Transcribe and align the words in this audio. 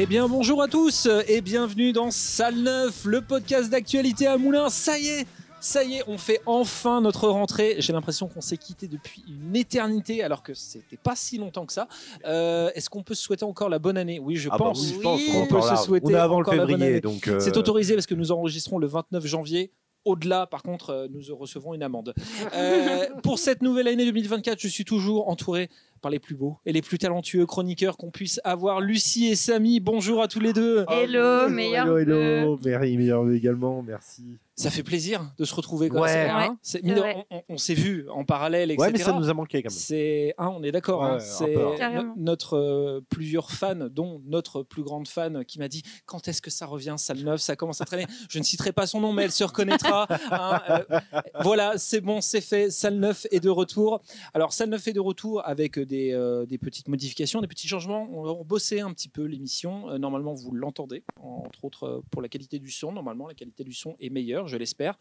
Eh 0.00 0.06
bien 0.06 0.28
bonjour 0.28 0.62
à 0.62 0.68
tous 0.68 1.08
et 1.26 1.40
bienvenue 1.40 1.92
dans 1.92 2.12
Salle 2.12 2.54
9, 2.56 3.04
le 3.06 3.20
podcast 3.20 3.68
d'actualité 3.68 4.28
à 4.28 4.38
Moulins. 4.38 4.68
Ça 4.68 4.96
y 4.96 5.08
est, 5.08 5.26
ça 5.60 5.82
y 5.82 5.94
est, 5.96 6.04
on 6.06 6.18
fait 6.18 6.40
enfin 6.46 7.00
notre 7.00 7.28
rentrée. 7.28 7.76
J'ai 7.78 7.92
l'impression 7.92 8.28
qu'on 8.28 8.40
s'est 8.40 8.58
quitté 8.58 8.86
depuis 8.86 9.24
une 9.28 9.56
éternité 9.56 10.22
alors 10.22 10.44
que 10.44 10.54
c'était 10.54 10.96
pas 10.96 11.16
si 11.16 11.36
longtemps 11.38 11.66
que 11.66 11.72
ça. 11.72 11.88
Euh, 12.26 12.70
Est-ce 12.76 12.88
qu'on 12.90 13.02
peut 13.02 13.14
se 13.14 13.22
souhaiter 13.24 13.44
encore 13.44 13.68
la 13.68 13.80
bonne 13.80 13.96
année? 13.98 14.20
Oui, 14.20 14.36
je 14.36 14.48
Ah 14.52 14.56
bah 14.56 14.66
pense. 14.66 14.80
oui, 14.82 14.92
je 14.94 15.00
pense 15.00 15.20
qu'on 15.24 15.44
est 15.44 15.48
peut 15.48 15.62
se 15.76 15.82
souhaiter 15.84 16.06
On 16.06 16.10
est 16.10 16.14
avant 16.14 16.40
le 16.40 16.46
encore 16.46 16.54
la 16.54 16.60
bonne 16.66 16.68
février, 16.76 16.90
année. 16.92 17.00
donc. 17.00 17.26
euh, 17.26 17.40
C'est 17.40 17.56
autorisé 17.56 17.94
parce 17.94 18.06
que 18.06 18.14
nous 18.14 18.30
enregistrons 18.30 18.78
le 18.78 18.86
29 18.86 19.26
janvier. 19.26 19.72
Au-delà, 20.04 20.46
par 20.46 20.62
contre, 20.62 20.90
euh, 20.90 21.08
nous 21.10 21.36
recevrons 21.36 21.74
une 21.74 21.82
amende. 21.82 22.14
Euh, 22.54 23.06
pour 23.24 23.38
cette 23.40 23.62
nouvelle 23.62 23.88
année 23.88 24.04
2024, 24.06 24.58
je 24.60 24.68
suis 24.68 24.84
toujours 24.84 25.28
entouré 25.28 25.68
par 25.98 26.10
les 26.10 26.18
plus 26.18 26.34
beaux 26.34 26.56
et 26.66 26.72
les 26.72 26.82
plus 26.82 26.98
talentueux 26.98 27.46
chroniqueurs 27.46 27.96
qu'on 27.96 28.10
puisse 28.10 28.40
avoir. 28.44 28.80
Lucie 28.80 29.26
et 29.26 29.34
Samy, 29.36 29.80
bonjour 29.80 30.22
à 30.22 30.28
tous 30.28 30.40
les 30.40 30.52
deux. 30.52 30.84
Hello, 30.88 31.48
meilleur 31.48 31.86
Hello, 31.86 31.98
hello. 31.98 32.58
Merci, 32.64 32.96
meilleur 32.96 33.30
également, 33.30 33.82
merci. 33.82 34.24
Ça 34.56 34.70
fait 34.70 34.82
plaisir 34.82 35.22
de 35.38 35.44
se 35.44 35.54
retrouver. 35.54 35.88
Ouais. 35.88 36.28
Hein, 36.28 36.56
Ouais, 36.74 36.80
mine 36.82 37.00
on 37.30 37.42
on 37.50 37.58
s'est 37.58 37.74
vu 37.74 38.06
en 38.10 38.24
parallèle, 38.24 38.72
etc. 38.72 38.86
Ouais, 38.86 38.92
mais 38.92 38.98
ça 38.98 39.12
nous 39.12 39.30
a 39.30 39.32
manqué 39.32 39.62
quand 39.62 39.70
même. 39.70 39.78
C'est, 39.78 40.34
hein, 40.36 40.52
on 40.52 40.64
est 40.64 40.72
d'accord. 40.72 41.04
hein, 41.04 41.14
Ouais, 41.18 41.20
c'est 41.20 41.54
hein. 41.80 42.02
no- 42.02 42.12
notre 42.16 42.54
euh, 42.56 43.00
plusieurs 43.08 43.52
fans, 43.52 43.86
dont 43.88 44.20
notre 44.26 44.64
plus 44.64 44.82
grande 44.82 45.06
fan, 45.06 45.44
qui 45.44 45.60
m'a 45.60 45.68
dit 45.68 45.84
quand 46.06 46.26
est-ce 46.26 46.42
que 46.42 46.50
ça 46.50 46.66
revient, 46.66 46.96
salle 46.98 47.18
9, 47.18 47.40
ça 47.40 47.54
commence 47.54 47.80
à 47.80 47.84
traîner. 47.84 48.06
Je 48.28 48.40
ne 48.40 48.42
citerai 48.42 48.72
pas 48.72 48.88
son 48.88 49.00
nom, 49.00 49.12
mais 49.12 49.22
elle 49.22 49.30
se 49.30 49.44
reconnaîtra. 49.44 50.08
hein, 50.32 50.60
euh, 50.70 50.98
voilà, 51.42 51.78
c'est 51.78 52.00
bon, 52.00 52.20
c'est 52.20 52.40
fait. 52.40 52.68
Salle 52.70 52.96
9 52.96 53.28
est 53.30 53.38
de 53.38 53.50
retour. 53.50 54.02
Alors, 54.34 54.52
salle 54.52 54.70
9 54.70 54.88
est 54.88 54.92
de 54.92 54.98
retour 55.00 55.40
avec 55.46 55.78
des, 55.88 56.12
euh, 56.12 56.46
des 56.46 56.58
petites 56.58 56.86
modifications, 56.86 57.40
des 57.40 57.48
petits 57.48 57.66
changements. 57.66 58.08
On 58.12 58.22
va 58.22 58.30
rebosser 58.30 58.80
un 58.80 58.92
petit 58.92 59.08
peu 59.08 59.24
l'émission. 59.24 59.90
Euh, 59.90 59.98
normalement, 59.98 60.34
vous 60.34 60.52
l'entendez, 60.52 61.02
entre 61.20 61.64
autres 61.64 61.84
euh, 61.84 62.00
pour 62.12 62.22
la 62.22 62.28
qualité 62.28 62.60
du 62.60 62.70
son. 62.70 62.92
Normalement, 62.92 63.26
la 63.26 63.34
qualité 63.34 63.64
du 63.64 63.72
son 63.72 63.96
est 63.98 64.10
meilleure, 64.10 64.46
je 64.46 64.56
l'espère. 64.56 64.96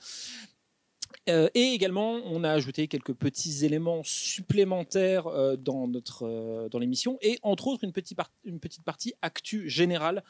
Et 1.26 1.74
également, 1.74 2.22
on 2.26 2.44
a 2.44 2.52
ajouté 2.52 2.88
quelques 2.88 3.14
petits 3.14 3.66
éléments 3.66 4.02
supplémentaires 4.04 5.58
dans, 5.58 5.88
notre, 5.88 6.68
dans 6.70 6.80
l'émission, 6.80 7.18
et 7.22 7.38
entre 7.44 7.68
autres 7.68 7.84
une 7.84 7.92
petite, 7.92 8.18
une 8.46 8.60
petite 8.60 8.84
partie 8.84 9.14
actu 9.22 9.70
générale. 9.70 10.24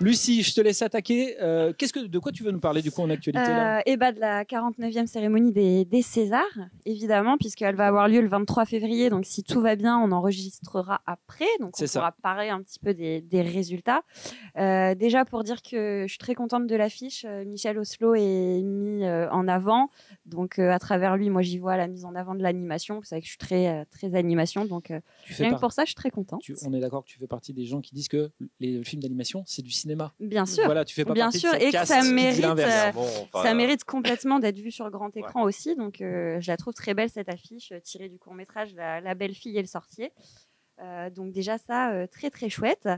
Lucie, 0.00 0.42
je 0.42 0.54
te 0.54 0.60
laisse 0.60 0.82
attaquer. 0.82 1.36
Euh, 1.40 1.72
qu'est-ce 1.76 1.92
que, 1.92 2.00
de 2.00 2.18
quoi 2.18 2.30
tu 2.30 2.42
veux 2.42 2.50
nous 2.50 2.60
parler 2.60 2.82
du 2.82 2.90
coup 2.90 3.02
en 3.02 3.10
actualité 3.10 3.40
là 3.46 3.78
Euh, 3.78 3.82
et 3.86 3.96
bah 3.96 4.12
de 4.12 4.20
la 4.20 4.44
49e 4.44 5.06
cérémonie 5.06 5.52
des, 5.52 5.84
des 5.84 6.02
Césars, 6.02 6.42
évidemment, 6.84 7.36
puisqu'elle 7.38 7.74
va 7.74 7.86
avoir 7.86 8.06
lieu 8.08 8.20
le 8.20 8.28
23 8.28 8.64
février. 8.66 9.10
Donc, 9.10 9.24
si 9.24 9.42
tout 9.42 9.60
va 9.60 9.76
bien, 9.76 9.98
on 9.98 10.12
enregistrera 10.12 11.00
après. 11.06 11.46
Donc, 11.60 11.74
on 11.80 11.84
pourra 12.00 12.12
parler 12.22 12.48
un 12.50 12.62
petit 12.62 12.78
peu 12.78 12.94
des, 12.94 13.20
des 13.22 13.42
résultats. 13.42 14.02
Euh, 14.58 14.94
déjà, 14.94 15.24
pour 15.24 15.42
dire 15.42 15.62
que 15.62 16.04
je 16.06 16.10
suis 16.12 16.18
très 16.18 16.34
contente 16.34 16.66
de 16.66 16.76
l'affiche, 16.76 17.24
Michel 17.46 17.78
Oslo 17.78 18.14
est 18.14 18.62
mis 18.62 19.04
en 19.06 19.48
avant. 19.48 19.90
Donc, 20.26 20.58
à 20.58 20.78
travers 20.78 21.16
lui, 21.16 21.30
moi, 21.30 21.42
j'y 21.42 21.58
vois 21.58 21.76
la 21.76 21.88
mise 21.88 22.04
en 22.04 22.14
avant 22.14 22.34
de 22.34 22.42
l'animation. 22.42 22.96
Vous 22.98 23.04
savez 23.04 23.20
que 23.22 23.26
je 23.26 23.30
suis 23.32 23.38
très, 23.38 23.86
très 23.86 24.14
animation. 24.14 24.64
Donc, 24.64 24.92
Tu 25.24 25.32
fais 25.32 25.44
rien 25.44 25.50
que 25.50 25.54
par- 25.54 25.60
pour 25.60 25.72
ça, 25.72 25.82
je 25.84 25.88
suis 25.88 25.94
très 25.94 26.10
contente. 26.10 26.40
tu- 26.42 26.54
on 26.66 26.72
est 26.72 26.80
d'accord 26.80 27.04
que 27.04 27.08
tu 27.08 27.18
fais 27.18 27.26
partie 27.26 27.52
des 27.52 27.64
gens 27.64 27.80
qui 27.80 27.94
disent 27.94 28.08
que 28.08 28.30
les 28.60 28.82
films 28.84 29.02
d'animation, 29.02 29.42
c'est 29.46 29.62
du 29.62 29.70
cinéma. 29.78 30.12
Bien 30.20 30.46
sûr. 30.46 30.64
Voilà, 30.64 30.84
tu 30.84 30.94
fais 30.94 31.04
pas 31.04 31.14
Bien 31.14 31.26
partie 31.26 31.38
de 31.38 31.40
sûr, 31.40 31.54
et 31.54 31.72
que 31.72 31.86
ça 31.86 32.02
mérite, 32.02 32.44
euh, 32.44 32.92
Bon, 32.92 33.06
enfin, 33.32 33.48
ça 33.48 33.54
mérite 33.54 33.84
complètement 33.84 34.38
d'être 34.38 34.58
vu 34.58 34.70
sur 34.70 34.90
grand 34.90 35.16
écran 35.16 35.42
aussi. 35.42 35.74
Donc, 35.76 36.00
euh, 36.00 36.40
je 36.40 36.50
la 36.50 36.56
trouve 36.56 36.74
très 36.74 36.94
belle, 36.94 37.10
cette 37.10 37.28
affiche 37.28 37.72
euh, 37.72 37.80
tirée 37.80 38.08
du 38.08 38.18
court-métrage 38.18 38.74
la, 38.74 39.00
La 39.00 39.14
belle 39.14 39.34
fille 39.34 39.56
et 39.56 39.62
le 39.62 39.68
sorcier. 39.68 40.12
Euh, 40.80 41.10
donc, 41.10 41.32
déjà, 41.32 41.58
ça, 41.58 41.90
euh, 41.90 42.06
très, 42.06 42.30
très 42.30 42.48
chouette. 42.48 42.88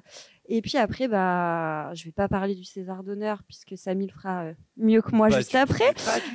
Et 0.47 0.62
puis 0.62 0.77
après, 0.77 1.09
bah, 1.09 1.93
je 1.94 2.04
vais 2.04 2.12
pas 2.12 2.28
parler 2.28 2.54
du 2.54 2.65
César 2.65 3.03
d'honneur, 3.04 3.43
puisque 3.47 3.78
Samy 3.78 4.06
le 4.06 4.12
fera 4.12 4.44
euh, 4.44 4.54
mieux 4.77 5.00
que 5.00 5.15
moi 5.15 5.28
Pas 5.28 5.38
juste 5.38 5.54
après. 5.54 5.91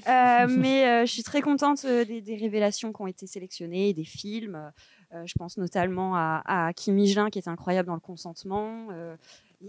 Euh, 0.08 0.48
mais 0.50 0.88
euh, 0.88 1.06
je 1.06 1.12
suis 1.12 1.24
très 1.24 1.42
contente 1.42 1.86
euh, 1.86 2.06
des, 2.06 2.22
des 2.22 2.36
révélations 2.36 2.94
qui 2.94 3.02
ont 3.02 3.08
été 3.08 3.28
sélectionnées, 3.28 3.94
des 3.94 4.06
films. 4.06 4.72
Euh, 5.14 5.22
je 5.25 5.34
pense 5.38 5.58
notamment 5.58 6.16
à, 6.16 6.42
à 6.46 6.74
Kim 6.74 6.98
Higelin, 6.98 7.30
qui 7.30 7.40
est 7.40 7.48
incroyable 7.48 7.88
dans 7.88 7.96
le 7.96 8.00
consentement. 8.00 8.88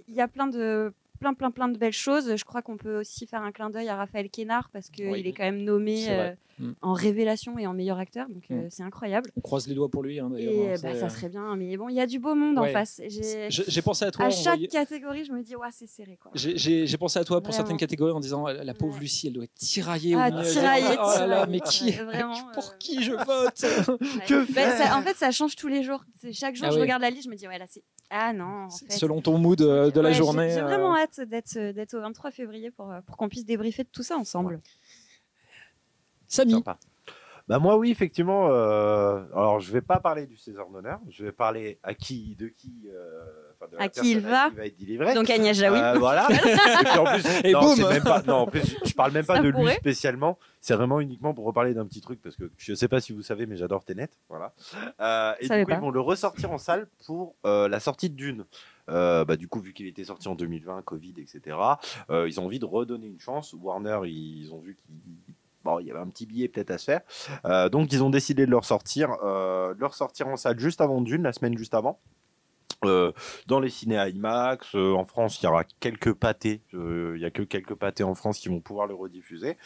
Il 0.08 0.14
y 0.14 0.20
a 0.20 0.28
plein 0.28 0.46
de 0.46 0.92
plein 1.16 1.34
plein 1.34 1.50
plein 1.50 1.68
de 1.68 1.78
belles 1.78 1.92
choses. 1.92 2.36
Je 2.36 2.44
crois 2.44 2.62
qu'on 2.62 2.76
peut 2.76 2.98
aussi 3.00 3.26
faire 3.26 3.42
un 3.42 3.52
clin 3.52 3.70
d'œil 3.70 3.88
à 3.88 3.96
Raphaël 3.96 4.28
Kénard 4.30 4.68
parce 4.72 4.88
qu'il 4.90 5.08
Oui. 5.08 5.20
est 5.26 5.32
quand 5.32 5.44
même 5.44 5.62
nommé 5.62 6.06
euh, 6.08 6.32
Mm. 6.58 6.72
en 6.80 6.94
révélation 6.94 7.58
et 7.58 7.66
en 7.66 7.74
meilleur 7.74 7.98
acteur. 7.98 8.28
Donc 8.30 8.44
euh, 8.50 8.54
Mm. 8.64 8.68
c'est 8.70 8.82
incroyable. 8.82 9.30
On 9.36 9.42
croise 9.42 9.68
les 9.68 9.74
doigts 9.74 9.90
pour 9.90 10.02
lui. 10.02 10.18
hein, 10.20 10.30
Et 10.38 10.72
hein, 10.72 10.74
bah, 10.82 10.94
ça 10.94 11.10
serait 11.10 11.28
bien. 11.28 11.54
Mais 11.56 11.76
bon, 11.76 11.90
il 11.90 11.94
y 11.96 12.00
a 12.00 12.06
du 12.06 12.18
beau 12.18 12.34
monde 12.34 12.58
Ouais. 12.58 12.70
en 12.70 12.72
face. 12.72 13.00
J'ai- 13.08 13.82
pensé 13.82 14.04
à 14.06 14.10
toi. 14.10 14.24
À 14.24 14.30
chaque 14.30 14.54
voyait- 14.54 14.68
catégorie, 14.68 15.24
je 15.26 15.32
me 15.32 15.42
dis, 15.42 15.54
ouais, 15.54 15.68
c'est 15.70 15.86
serré. 15.86 16.18
J'ai- 16.34 16.96
pensé 16.96 17.18
à 17.18 17.24
toi 17.24 17.40
pour 17.42 17.48
Vraiment. 17.50 17.56
certaines 17.56 17.76
catégories 17.76 18.12
en 18.12 18.20
disant 18.20 18.46
la 18.46 18.72
pauvre 18.74 18.94
Ouais. 18.94 19.00
Lucie, 19.00 19.26
elle 19.26 19.34
doit 19.34 19.44
être 19.44 19.54
tiraillée. 19.54 20.16
au 20.16 20.18
Ah, 20.18 20.30
milieu. 20.30 20.42
tiraillée, 20.50 20.86
Oh 20.92 20.96
là 20.96 21.26
là, 21.26 21.46
tiraillée, 21.46 21.52
mais 21.52 21.60
qui 21.60 21.90
vraiment, 21.92 22.34
Pour 22.54 22.64
euh, 22.64 22.76
qui 22.78 23.02
je 23.02 23.12
vote? 23.12 24.26
Que 24.26 24.46
ça- 24.46 24.52
faire? 24.70 24.96
En 24.96 25.02
fait, 25.02 25.14
ça 25.14 25.30
change 25.32 25.56
tous 25.56 25.68
les 25.68 25.82
jours. 25.82 26.04
Chaque 26.32 26.56
jour, 26.56 26.66
Ah 26.68 26.70
je 26.70 26.76
oui. 26.76 26.82
regarde 26.82 27.02
la 27.02 27.10
liste, 27.10 27.24
je 27.26 27.30
me 27.30 27.36
dis, 27.36 27.46
ouais, 27.46 27.58
là, 27.58 27.66
c'est. 27.68 27.82
Ah 28.08 28.32
non, 28.32 28.66
en 28.66 28.70
fait. 28.70 28.92
Selon 28.92 29.20
ton 29.20 29.36
mood 29.36 29.60
euh, 29.60 29.90
de 29.90 30.00
la 30.00 30.12
journée. 30.12 30.50
J'ai 30.54 30.60
euh, 30.60 30.64
vraiment 30.64 30.94
hâte 31.06 31.28
d'être 31.28 31.56
euh, 31.56 31.72
d'être 31.72 31.94
au 31.94 32.00
23 32.00 32.30
février 32.30 32.70
pour, 32.70 32.90
euh, 32.90 33.00
pour 33.02 33.16
qu'on 33.16 33.28
puisse 33.28 33.44
débriefer 33.44 33.84
de 33.84 33.88
tout 33.88 34.02
ça 34.02 34.16
ensemble. 34.16 34.60
Samy, 36.28 36.52
Sympa. 36.52 36.78
Bah 37.48 37.60
moi 37.60 37.76
oui 37.76 37.92
effectivement. 37.92 38.48
euh, 38.50 39.22
alors 39.32 39.60
je 39.60 39.72
vais 39.72 39.80
pas 39.80 40.00
parler 40.00 40.26
du 40.26 40.36
César 40.36 40.68
d'honneur. 40.68 40.98
Je 41.08 41.24
vais 41.24 41.30
parler 41.30 41.78
à 41.84 41.94
qui, 41.94 42.34
de 42.34 42.48
qui, 42.48 42.88
euh, 42.92 43.22
enfin, 43.54 43.70
de 43.70 43.76
la 43.76 43.84
À 43.84 43.88
qui 43.88 44.10
il 44.10 44.20
va. 44.20 44.50
qui 44.50 44.56
va 44.56 44.66
être 44.66 44.76
délivré. 44.76 45.14
Donc 45.14 45.30
Agnès 45.30 45.56
Jaoui. 45.56 45.78
Euh, 45.78 45.94
voilà. 45.96 46.26
Et 46.30 46.34
puis 46.84 46.98
en 46.98 47.04
plus, 47.04 47.24
Et 47.44 47.52
non, 47.52 47.60
boum. 47.60 47.76
c'est 47.76 47.88
même 47.88 48.02
pas. 48.02 48.22
Non, 48.26 48.34
en 48.38 48.46
plus, 48.48 48.76
je, 48.84 48.94
parle 48.94 49.12
même 49.12 49.24
pas 49.24 49.36
Ça 49.36 49.42
de 49.42 49.48
lui 49.50 49.68
spécialement. 49.74 50.38
C'est 50.60 50.74
vraiment 50.74 50.98
uniquement 50.98 51.34
pour 51.34 51.44
reparler 51.44 51.72
d'un 51.72 51.86
petit 51.86 52.00
truc 52.00 52.20
parce 52.20 52.34
que 52.34 52.50
je 52.56 52.74
sais 52.74 52.88
pas 52.88 53.00
si 53.00 53.12
vous 53.12 53.22
savez, 53.22 53.46
mais 53.46 53.56
j'adore 53.56 53.84
Tenet. 53.84 54.08
Voilà. 54.28 54.52
Euh, 55.00 55.32
et 55.38 55.48
du 55.48 55.64
coup, 55.64 55.70
pas. 55.70 55.76
ils 55.76 55.80
vont 55.80 55.92
le 55.92 56.00
ressortir 56.00 56.50
en 56.50 56.58
salle 56.58 56.88
pour 57.06 57.36
euh, 57.44 57.68
la 57.68 57.78
sortie 57.78 58.10
de 58.10 58.16
Dune. 58.16 58.44
Euh, 58.88 59.24
bah, 59.24 59.36
du 59.36 59.48
coup, 59.48 59.60
vu 59.60 59.72
qu'il 59.72 59.86
était 59.86 60.04
sorti 60.04 60.28
en 60.28 60.34
2020, 60.34 60.82
Covid, 60.82 61.14
etc., 61.18 61.56
euh, 62.10 62.28
ils 62.28 62.40
ont 62.40 62.44
envie 62.44 62.58
de 62.58 62.64
redonner 62.64 63.06
une 63.06 63.20
chance. 63.20 63.54
Warner, 63.54 64.00
ils 64.04 64.52
ont 64.52 64.60
vu 64.60 64.76
qu'il 64.76 65.86
y 65.86 65.90
avait 65.90 66.00
un 66.00 66.08
petit 66.08 66.26
billet 66.26 66.48
peut-être 66.48 66.70
à 66.70 66.78
se 66.78 66.84
faire. 66.84 67.00
Euh, 67.44 67.68
donc, 67.68 67.92
ils 67.92 68.02
ont 68.02 68.10
décidé 68.10 68.46
de 68.46 68.50
le 68.50 68.58
ressortir, 68.58 69.16
euh, 69.24 69.74
de 69.74 69.80
le 69.80 69.86
ressortir 69.86 70.28
en 70.28 70.36
salle 70.36 70.58
juste 70.58 70.80
avant 70.80 71.00
Dune, 71.00 71.22
la 71.22 71.32
semaine 71.32 71.56
juste 71.56 71.74
avant. 71.74 71.98
Euh, 72.84 73.12
dans 73.46 73.58
les 73.58 73.70
ciné 73.70 73.96
IMAX, 73.96 74.74
euh, 74.74 74.92
en 74.92 75.04
France, 75.06 75.40
il 75.40 75.44
y 75.44 75.48
aura 75.48 75.64
quelques 75.80 76.12
pâtés. 76.12 76.60
Euh, 76.74 77.14
Il 77.16 77.22
y 77.22 77.24
a 77.24 77.30
que 77.30 77.42
quelques 77.42 77.74
pâtés 77.74 78.04
en 78.04 78.14
France 78.14 78.38
qui 78.38 78.48
vont 78.48 78.60
pouvoir 78.60 78.86
le 78.86 78.94
rediffuser. 78.94 79.56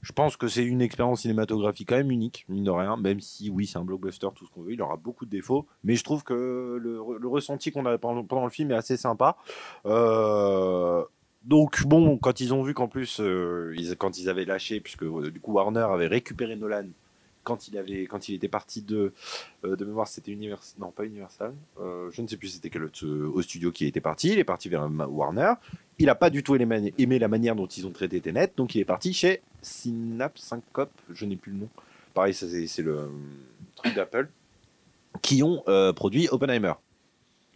Je 0.00 0.12
pense 0.12 0.36
que 0.36 0.48
c'est 0.48 0.64
une 0.64 0.80
expérience 0.80 1.22
cinématographique 1.22 1.88
quand 1.88 1.96
même 1.96 2.10
unique, 2.10 2.44
mine 2.48 2.64
de 2.64 2.70
rien, 2.70 2.96
même 2.96 3.20
si 3.20 3.50
oui, 3.50 3.66
c'est 3.66 3.78
un 3.78 3.84
blockbuster, 3.84 4.28
tout 4.34 4.46
ce 4.46 4.50
qu'on 4.50 4.62
veut, 4.62 4.72
il 4.72 4.82
aura 4.82 4.96
beaucoup 4.96 5.24
de 5.24 5.30
défauts, 5.30 5.66
mais 5.82 5.96
je 5.96 6.04
trouve 6.04 6.22
que 6.22 6.78
le, 6.80 7.28
ressenti 7.28 7.72
qu'on 7.72 7.84
a 7.86 7.98
pendant, 7.98 8.44
le 8.44 8.50
film 8.50 8.70
est 8.70 8.76
assez 8.76 8.96
sympa. 8.96 9.36
Euh, 9.86 11.04
donc 11.44 11.86
bon, 11.86 12.18
quand 12.18 12.40
ils 12.40 12.52
ont 12.54 12.62
vu 12.62 12.74
qu'en 12.74 12.88
plus, 12.88 13.20
euh, 13.20 13.74
quand 13.98 14.18
ils 14.18 14.28
avaient 14.28 14.44
lâché, 14.44 14.80
puisque 14.80 15.04
euh, 15.04 15.30
du 15.30 15.40
coup 15.40 15.52
Warner 15.52 15.86
avait 15.90 16.06
récupéré 16.06 16.56
Nolan 16.56 16.86
quand 17.48 18.28
il 18.28 18.34
était 18.34 18.48
parti 18.48 18.82
de, 18.82 19.12
euh, 19.64 19.76
de 19.76 19.84
mémoire, 19.84 20.06
c'était 20.06 20.32
Universal, 20.32 20.80
non 20.80 20.90
pas 20.90 21.04
Universal, 21.04 21.54
euh, 21.80 22.10
je 22.12 22.22
ne 22.22 22.26
sais 22.26 22.36
plus 22.36 22.48
c'était 22.48 22.70
quel 22.70 22.84
autre 22.84 23.04
euh, 23.04 23.30
au 23.32 23.42
studio 23.42 23.72
qui 23.72 23.86
était 23.86 24.00
parti. 24.00 24.28
Il 24.28 24.38
est 24.38 24.44
parti 24.44 24.68
vers 24.68 24.88
Warner. 25.08 25.54
Il 25.98 26.06
n'a 26.06 26.14
pas 26.14 26.30
du 26.30 26.42
tout 26.42 26.54
aimé, 26.54 27.18
la 27.18 27.28
manière 27.28 27.56
dont 27.56 27.66
ils 27.66 27.86
ont 27.86 27.90
traité 27.90 28.20
Tenet, 28.20 28.52
donc 28.56 28.74
il 28.74 28.80
est 28.80 28.84
parti 28.84 29.12
chez 29.12 29.42
Synapse 29.62 30.42
Syncope, 30.42 30.92
je 31.10 31.24
n'ai 31.24 31.36
plus 31.36 31.52
le 31.52 31.58
nom. 31.58 31.68
Pareil, 32.14 32.34
c'est 32.34 32.82
le 32.82 33.10
truc 33.74 33.94
d'Apple 33.94 34.28
qui 35.22 35.42
ont 35.42 35.64
produit 35.94 36.28
Oppenheimer. 36.30 36.74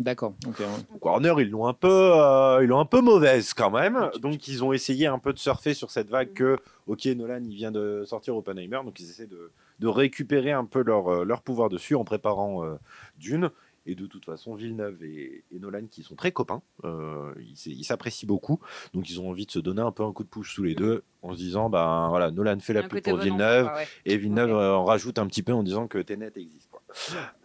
D'accord. 0.01 0.35
ok, 0.49 0.59
ouais. 0.59 0.67
Warner, 1.01 1.35
ils 1.39 1.51
l'ont 1.51 1.67
un 1.67 1.75
peu, 1.75 1.89
euh, 1.89 2.61
ils 2.63 2.67
l'ont 2.67 2.81
un 2.81 2.85
peu 2.87 3.01
mauvaise 3.01 3.55
quand 3.55 3.71
même. 3.71 4.11
Donc 4.21 4.49
ils 4.49 4.65
ont 4.65 4.73
essayé 4.73 5.07
un 5.07 5.19
peu 5.19 5.33
de 5.33 5.39
surfer 5.39 5.75
sur 5.75 5.91
cette 5.91 6.09
vague 6.09 6.33
que, 6.33 6.59
ok, 6.87 7.05
Nolan, 7.07 7.43
il 7.45 7.55
vient 7.55 7.71
de 7.71 8.03
sortir 8.07 8.37
Oppenheimer, 8.37 8.81
donc 8.85 8.99
ils 9.01 9.09
essaient 9.11 9.27
de, 9.27 9.53
de 9.79 9.87
récupérer 9.87 10.51
un 10.53 10.65
peu 10.65 10.83
leur, 10.83 11.09
euh, 11.09 11.25
leur 11.25 11.43
pouvoir 11.43 11.69
dessus 11.69 11.95
en 11.95 12.05
préparant 12.05 12.65
euh, 12.65 12.75
Dune. 13.19 13.51
Et 13.85 13.97
de 13.97 14.07
toute 14.07 14.25
façon, 14.25 14.55
Villeneuve 14.55 15.03
et, 15.03 15.43
et 15.53 15.59
Nolan, 15.59 15.87
qui 15.91 16.05
sont 16.05 16.15
très 16.15 16.31
copains, 16.31 16.63
euh, 16.85 17.33
ils 17.67 17.85
s'apprécient 17.85 18.29
beaucoup. 18.29 18.61
Donc 18.95 19.11
ils 19.11 19.21
ont 19.21 19.29
envie 19.29 19.45
de 19.45 19.51
se 19.51 19.59
donner 19.59 19.83
un 19.83 19.91
peu 19.91 20.05
un 20.05 20.13
coup 20.13 20.23
de 20.23 20.29
pouce 20.29 20.55
tous 20.55 20.63
les 20.63 20.77
deux 20.77 21.03
en 21.23 21.33
se 21.33 21.37
disant, 21.39 21.69
ben 21.69 22.07
voilà, 22.09 22.31
Nolan 22.31 22.61
fait 22.61 22.75
la 22.75 22.85
pub 22.85 23.03
pour 23.03 23.19
Villeneuve. 23.19 23.67
ouais. 23.67 23.89
Et 24.07 24.17
Villeneuve 24.17 24.53
en 24.53 24.85
rajoute 24.85 25.19
un 25.19 25.27
petit 25.27 25.43
peu 25.43 25.53
en 25.53 25.65
disant 25.65 25.89
que 25.89 25.99
Tenet 25.99 26.31
existe. 26.37 26.71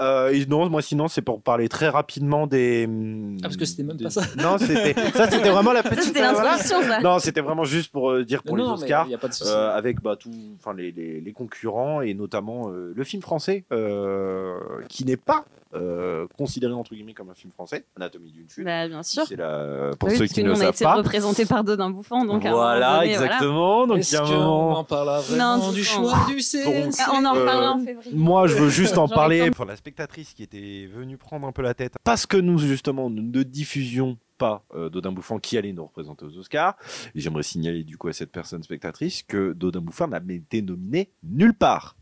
Euh, 0.01 0.29
et 0.29 0.45
non, 0.45 0.69
moi 0.69 0.81
sinon, 0.81 1.07
c'est 1.07 1.21
pour 1.21 1.41
parler 1.41 1.69
très 1.69 1.89
rapidement 1.89 2.47
des. 2.47 2.87
Ah, 2.87 3.43
parce 3.43 3.57
que 3.57 3.65
c'était 3.65 3.83
même 3.83 3.97
des- 3.97 4.03
pas 4.05 4.09
ça. 4.09 4.21
Non, 4.37 4.57
c'était 4.57 4.93
ça, 5.11 5.29
c'était 5.29 5.49
vraiment 5.49 5.73
la 5.73 5.83
petite. 5.83 6.03
c'était 6.03 6.19
voilà. 6.19 6.51
l'introduction, 6.57 6.81
ça. 6.81 6.99
Non, 7.01 7.19
c'était 7.19 7.41
vraiment 7.41 7.63
juste 7.63 7.91
pour 7.91 8.11
euh, 8.11 8.23
dire 8.23 8.43
pour 8.43 8.57
Non, 8.57 8.63
les 8.63 8.69
non, 8.69 8.75
Oscars. 8.75 9.05
il 9.07 9.11
y 9.11 9.15
a 9.15 9.17
pas 9.17 9.27
de 9.29 9.33
souci. 9.33 9.49
euh, 9.53 9.75
avec 9.75 10.01
bah, 10.01 10.15
tout, 10.15 10.31
enfin 10.59 10.73
les, 10.75 10.91
les, 10.91 11.21
les 11.21 11.33
concurrents 11.33 12.01
et 12.01 12.13
notamment 12.13 12.69
euh, 12.69 12.93
le 12.95 13.03
film 13.03 13.21
français 13.21 13.63
euh, 13.71 14.57
qui 14.89 15.05
n'est 15.05 15.17
pas 15.17 15.45
euh, 15.77 16.27
considéré 16.37 16.73
entre 16.73 16.93
guillemets 16.93 17.13
comme 17.13 17.29
un 17.29 17.35
film 17.35 17.51
français, 17.53 17.85
Anatomie 17.95 18.31
d'une 18.31 18.49
chute. 18.49 18.65
Bah, 18.65 18.87
bien 18.87 19.03
sûr. 19.03 19.23
C'est 19.27 19.35
la, 19.35 19.91
pour 19.99 20.09
Oui, 20.09 20.15
ceux 20.15 20.23
parce 20.25 20.33
qui 20.33 20.41
que 20.41 20.45
ne 20.45 20.51
nous, 20.51 20.57
on 20.57 20.59
a 20.61 20.65
savent 20.65 20.73
été 20.75 20.83
pas. 20.83 20.95
représenté 20.95 21.45
par 21.45 21.63
Dodin 21.63 21.89
Bouffant. 21.89 22.25
Donc 22.25 22.45
voilà, 22.45 22.99
donné, 22.99 23.11
exactement. 23.13 23.87
Donc 23.87 23.97
il 23.97 23.99
y 23.99 24.01
Est-ce 24.01 24.17
a 24.17 24.23
un 24.25 24.29
moment. 24.29 24.79
en 24.79 24.83
parlera 24.83 25.21
vraiment 25.21 25.57
Non, 25.57 25.71
du 25.71 25.83
choix 25.83 26.25
bon. 26.27 26.33
du 26.33 26.39
CNC 26.41 26.95
Ah, 26.99 27.11
on 27.13 27.25
en 27.25 27.35
Euh, 27.35 27.39
reparlera 27.41 27.71
en 27.73 27.79
février. 27.79 28.11
Moi, 28.15 28.47
je 28.47 28.55
veux 28.55 28.69
juste 28.69 28.97
en 28.97 29.07
parler 29.07 29.45
le 29.45 29.51
pour 29.51 29.65
la 29.65 29.75
spectatrice 29.75 30.33
qui 30.33 30.43
était 30.43 30.87
venue 30.93 31.17
prendre 31.17 31.45
un 31.47 31.51
peu 31.51 31.61
la 31.61 31.73
tête. 31.73 31.93
Parce 32.03 32.25
que 32.25 32.37
nous, 32.37 32.57
justement, 32.57 33.09
nous 33.09 33.21
ne 33.23 33.43
diffusions 33.43 34.17
pas 34.37 34.63
euh, 34.75 34.89
Dodin 34.89 35.11
Bouffant 35.11 35.39
qui 35.39 35.57
allait 35.57 35.73
nous 35.73 35.83
représenter 35.85 36.23
aux 36.25 36.37
Oscars. 36.37 36.75
Et 37.15 37.19
j'aimerais 37.19 37.43
signaler 37.43 37.83
du 37.83 37.97
coup 37.97 38.07
à 38.07 38.13
cette 38.13 38.31
personne 38.31 38.61
spectatrice 38.63 39.23
que 39.23 39.51
Dodin 39.53 39.81
Bouffant 39.81 40.07
n'a 40.07 40.21
été 40.29 40.61
nominé 40.61 41.11
nulle 41.23 41.55
part. 41.55 41.96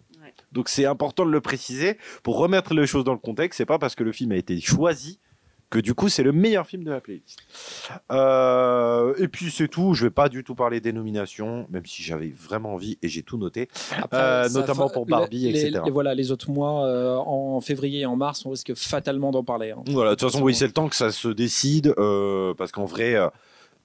Donc 0.56 0.70
c'est 0.70 0.86
important 0.86 1.26
de 1.26 1.32
le 1.32 1.42
préciser 1.42 1.98
pour 2.24 2.38
remettre 2.38 2.74
les 2.74 2.88
choses 2.88 3.04
dans 3.04 3.14
le 3.14 3.20
contexte. 3.20 3.58
C'est 3.58 3.66
pas 3.68 3.78
parce 3.78 3.94
que 3.94 4.04
le 4.04 4.12
film 4.12 4.32
a 4.32 4.38
été 4.38 4.60
choisi 4.60 5.20
que 5.70 5.80
du 5.80 5.94
coup 5.94 6.10
c'est 6.10 6.24
le 6.24 6.32
meilleur 6.32 6.66
film 6.68 6.84
de 6.84 6.92
la 6.92 7.02
playlist. 7.02 7.40
Euh, 8.12 9.14
et 9.18 9.28
puis 9.28 9.52
c'est 9.52 9.68
tout. 9.68 9.94
Je 9.94 10.06
vais 10.06 10.12
pas 10.12 10.30
du 10.30 10.44
tout 10.44 10.56
parler 10.56 10.80
des 10.80 10.94
nominations, 10.94 11.68
même 11.70 11.86
si 11.86 12.04
j'avais 12.04 12.30
vraiment 12.30 12.74
envie 12.74 12.98
et 13.02 13.08
j'ai 13.08 13.24
tout 13.24 13.38
noté. 13.38 13.68
Après, 14.02 14.18
Euh, 14.22 14.50
notamment 14.50 14.90
pour 14.90 15.06
Barbie, 15.06 15.52
les- 15.52 15.66
etc. 15.66 15.82
les- 15.86 15.92
voilà, 15.92 16.14
les 16.16 16.32
autres 16.32 16.50
mois, 16.52 16.86
euh, 16.86 17.16
en 17.18 17.60
février 17.62 18.02
et 18.02 18.06
en 18.06 18.16
mars, 18.16 18.46
on 18.46 18.52
risque 18.52 18.74
fatalement 18.76 19.32
d'en 19.32 19.44
parler. 19.44 19.72
hein. 19.72 19.84
Voilà, 19.88 20.12
de 20.12 20.16
toute 20.16 20.30
façon, 20.32 20.44
oui, 20.44 20.54
c'est 20.56 20.68
le 20.68 20.74
temps 20.74 20.88
que 20.88 20.96
ça 20.96 21.12
se 21.12 21.28
décide, 21.28 21.94
parce 22.58 22.72
qu'en 22.72 22.86
vrai, 22.86 23.16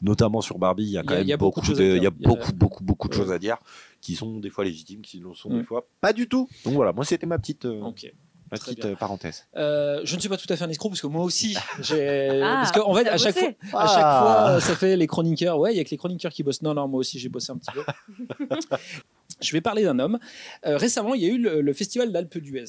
notamment 0.02 0.40
sur 0.40 0.58
Barbie, 0.58 0.84
il 0.84 0.90
y 0.90 0.98
a 0.98 1.02
y 1.02 1.04
quand 1.04 1.14
a- 1.14 1.16
même 1.18 1.26
il 1.26 1.30
y 1.30 1.32
a 1.32 1.36
beaucoup, 1.36 1.60
beaucoup 1.60 1.74
de 1.74 1.96
il 1.96 2.02
y 2.02 2.06
a 2.06 2.10
beaucoup, 2.10 2.52
beaucoup, 2.52 2.84
beaucoup 2.84 3.08
de 3.08 3.14
choses 3.14 3.32
à 3.32 3.38
dire, 3.38 3.56
qui 4.00 4.14
sont 4.14 4.38
des 4.38 4.50
fois 4.50 4.64
légitimes, 4.64 5.02
qui 5.02 5.18
le 5.18 5.34
sont 5.34 5.50
des 5.56 5.64
fois 5.64 5.86
pas 6.00 6.12
du 6.12 6.28
tout. 6.28 6.48
Donc 6.64 6.74
voilà, 6.74 6.92
moi 6.92 7.04
c'était 7.04 7.26
ma 7.26 7.38
petite, 7.38 7.64
euh, 7.66 7.80
ma 7.80 8.56
petite 8.58 8.84
euh, 8.84 8.96
parenthèse. 8.96 9.46
Euh, 9.56 10.00
je 10.04 10.16
ne 10.16 10.20
suis 10.20 10.28
pas 10.28 10.36
tout 10.36 10.50
à 10.52 10.56
fait 10.56 10.64
un 10.64 10.68
escroc 10.70 10.88
parce 10.90 11.00
que 11.02 11.06
moi 11.06 11.22
aussi, 11.24 11.56
j'ai. 11.80 12.40
Ah, 12.42 12.62
parce 12.62 12.72
qu'en 12.72 12.94
fait, 12.94 13.06
à 13.08 13.16
chaque, 13.18 13.38
fois, 13.38 13.48
bossé. 13.48 13.74
à 13.74 13.86
chaque 13.86 13.98
Ah. 14.02 14.46
fois, 14.52 14.60
ça 14.60 14.74
fait 14.76 14.96
les 14.96 15.06
chroniqueurs. 15.06 15.58
Ouais, 15.58 15.72
il 15.74 15.76
y 15.76 15.80
a 15.80 15.84
que 15.84 15.90
les 15.90 15.96
chroniqueurs 15.96 16.32
qui 16.32 16.42
bossent. 16.42 16.62
Non, 16.62 16.74
non, 16.74 16.88
moi 16.88 17.00
aussi, 17.00 17.18
j'ai 17.18 17.28
bossé 17.28 17.52
un 17.52 17.58
petit 17.58 17.70
peu. 17.72 17.84
je 19.40 19.52
vais 19.52 19.60
parler 19.60 19.84
d'un 19.84 19.98
homme. 19.98 20.18
Euh, 20.66 20.76
récemment, 20.76 21.14
il 21.14 21.22
y 21.22 21.26
a 21.26 21.28
eu 21.28 21.38
le, 21.38 21.60
le 21.60 21.72
festival 21.72 22.12
d'Alpe 22.12 22.38
d'Huez. 22.38 22.64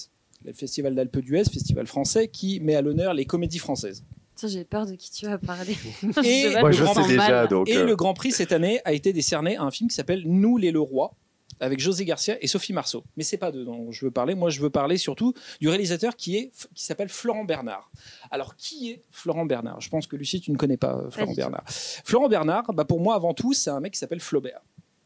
Le 0.46 0.54
festival 0.54 0.96
d'Alpe 0.96 1.20
d'Huez, 1.20 1.44
festival 1.46 1.88
français, 1.88 2.28
qui 2.28 2.60
met 2.60 2.76
à 2.76 2.82
l'honneur 2.82 3.14
les 3.14 3.26
comédies 3.26 3.60
françaises. 3.60 4.04
Tiens, 4.36 4.50
J'ai 4.50 4.64
peur 4.64 4.86
de 4.88 4.94
qui 4.96 5.12
tu 5.12 5.26
vas 5.28 5.38
parler. 5.38 5.76
Et- 6.24 6.50
Moi, 6.60 6.72
je 6.72 6.84
sais 6.86 7.08
déjà, 7.08 7.46
donc. 7.48 7.70
Et 7.70 7.78
euh, 7.78 7.86
le 7.86 7.96
Grand 7.96 8.14
Prix 8.14 8.32
cette 8.32 8.52
année 8.52 8.80
a 8.86 8.94
été 8.94 9.14
décerné 9.14 9.58
à 9.58 9.64
un 9.64 9.72
film 9.72 9.90
qui 9.90 9.96
s'appelle 9.96 10.24
Nous 10.26 10.58
les 10.58 10.72
Leroy 10.72 11.12
avec 11.60 11.80
José 11.80 12.06
Garcia 12.06 12.38
et 12.42 12.48
Sophie 12.48 12.74
Marceau. 12.74 13.04
Mais 13.18 13.24
c'est 13.24 13.38
pas 13.38 13.52
d'eux 13.52 13.66
dont 13.66 13.92
je 13.92 14.06
veux 14.06 14.12
parler. 14.12 14.36
Moi, 14.36 14.50
je 14.50 14.62
veux 14.62 14.70
parler 14.70 14.98
surtout 14.98 15.34
du 15.60 15.70
réalisateur 15.70 16.16
qui 16.16 16.38
est 16.38 16.52
qui 16.74 16.84
s'appelle 16.86 17.10
Florent 17.10 17.44
Bernard. 17.46 17.92
Alors, 18.32 18.56
qui 18.56 18.92
est 18.92 19.02
Florent 19.12 19.46
Bernard? 19.46 19.82
Je 19.82 19.90
pense 19.90 20.08
que 20.08 20.16
Lucie, 20.16 20.42
tu 20.42 20.52
ne 20.52 20.58
connais 20.58 20.78
pas 20.78 20.96
euh, 20.96 21.10
Florent. 21.10 21.34
Bernard. 21.34 21.64
Florent 21.68 22.30
Bernard, 22.30 22.74
bah, 22.74 22.86
pour 22.86 23.00
moi, 23.00 23.16
avant 23.16 23.34
tout, 23.34 23.54
c'est 23.54 23.70
un 23.70 23.80
mec 23.80 23.94
qui 23.94 24.00
s'appelle 24.00 24.20
Flaubert. 24.20 24.62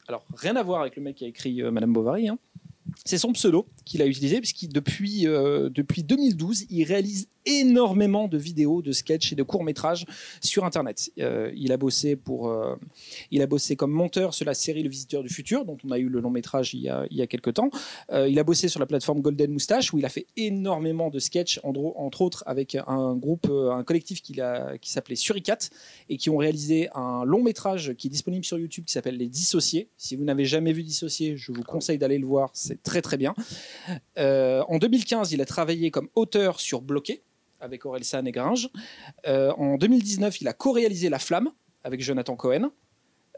Alors, 0.07 0.25
rien 0.35 0.55
à 0.55 0.63
voir 0.63 0.81
avec 0.81 0.95
le 0.95 1.01
mec 1.01 1.15
qui 1.15 1.25
a 1.25 1.27
écrit 1.27 1.61
euh, 1.61 1.71
Madame 1.71 1.91
Bovary. 1.93 2.27
hein. 2.29 2.37
C'est 3.03 3.17
son 3.17 3.33
pseudo 3.33 3.67
qu'il 3.85 4.01
a 4.01 4.07
utilisé, 4.07 4.39
puisqu'il 4.39 4.73
depuis, 4.73 5.27
euh, 5.27 5.69
depuis 5.69 6.03
2012, 6.03 6.65
il 6.69 6.83
réalise 6.83 7.27
énormément 7.47 8.27
de 8.27 8.39
vidéos, 8.39 8.81
de 8.81 8.91
sketchs 8.91 9.31
et 9.31 9.35
de 9.35 9.43
courts-métrages 9.43 10.07
sur 10.41 10.65
Internet. 10.65 11.11
Euh, 11.19 11.51
il, 11.55 11.71
a 11.71 11.77
bossé 11.77 12.15
pour, 12.15 12.49
euh, 12.49 12.75
il 13.29 13.43
a 13.43 13.45
bossé 13.45 13.75
comme 13.75 13.91
monteur 13.91 14.33
sur 14.33 14.47
la 14.47 14.55
série 14.55 14.81
Le 14.81 14.89
Visiteur 14.89 15.21
du 15.21 15.29
Futur, 15.29 15.63
dont 15.63 15.77
on 15.85 15.91
a 15.91 15.99
eu 15.99 16.09
le 16.09 16.19
long-métrage 16.19 16.73
il 16.73 16.81
y 16.81 16.89
a, 16.89 17.05
il 17.11 17.17
y 17.17 17.21
a 17.21 17.27
quelques 17.27 17.53
temps. 17.53 17.69
Il 18.11 18.39
a 18.39 18.43
bossé 18.43 18.67
sur 18.67 18.79
la 18.79 18.87
plateforme 18.87 19.21
Golden 19.21 19.51
Moustache, 19.51 19.93
où 19.93 19.99
il 19.99 20.05
a 20.05 20.09
fait 20.09 20.25
énormément 20.35 21.11
de 21.11 21.19
sketchs, 21.19 21.59
entre 21.63 22.21
autres 22.21 22.43
avec 22.47 22.75
un 22.87 23.15
groupe, 23.15 23.47
un 23.49 23.83
collectif 23.83 24.23
qu'il 24.23 24.41
a, 24.41 24.79
qui 24.79 24.89
s'appelait 24.89 25.15
Suricat, 25.15 25.57
et 26.09 26.17
qui 26.17 26.31
ont 26.31 26.37
réalisé 26.37 26.89
un 26.95 27.23
long-métrage 27.25 27.93
qui 27.93 28.07
est 28.07 28.09
disponible 28.09 28.43
sur 28.43 28.57
YouTube 28.57 28.85
qui 28.85 28.93
s'appelle 28.93 29.17
Les 29.17 29.27
Dissociés. 29.27 29.89
Si 29.97 30.15
vous 30.15 30.23
n'avez 30.23 30.45
jamais 30.45 30.73
vu 30.73 30.81
Dissociés, 30.81 31.37
je 31.37 31.51
vous 31.51 31.63
conseille 31.63 31.99
d'aller 31.99 32.17
le 32.17 32.25
voir, 32.25 32.49
c'est 32.53 32.81
très 32.81 33.03
très 33.03 33.17
bien. 33.17 33.35
Euh, 34.17 34.63
en 34.67 34.77
2015, 34.77 35.31
il 35.31 35.41
a 35.41 35.45
travaillé 35.45 35.91
comme 35.91 36.09
auteur 36.15 36.59
sur 36.59 36.81
Bloqué 36.81 37.23
avec 37.59 37.85
Orelsan 37.85 38.25
et 38.25 38.31
Gringe. 38.31 38.69
Euh, 39.27 39.51
en 39.53 39.77
2019, 39.77 40.41
il 40.41 40.47
a 40.47 40.53
co-réalisé 40.53 41.09
La 41.09 41.19
Flamme 41.19 41.49
avec 41.83 42.01
Jonathan 42.01 42.35
Cohen. 42.35 42.71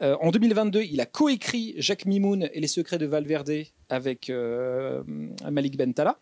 Euh, 0.02 0.16
en 0.20 0.30
2022, 0.30 0.82
il 0.82 1.00
a 1.00 1.06
coécrit 1.06 1.74
Jacques 1.78 2.06
Mimoun 2.06 2.48
et 2.52 2.60
les 2.60 2.68
secrets 2.68 2.98
de 2.98 3.06
Valverde 3.06 3.64
avec 3.88 4.30
euh, 4.30 5.02
Malik 5.50 5.76
Bentala. 5.76 6.18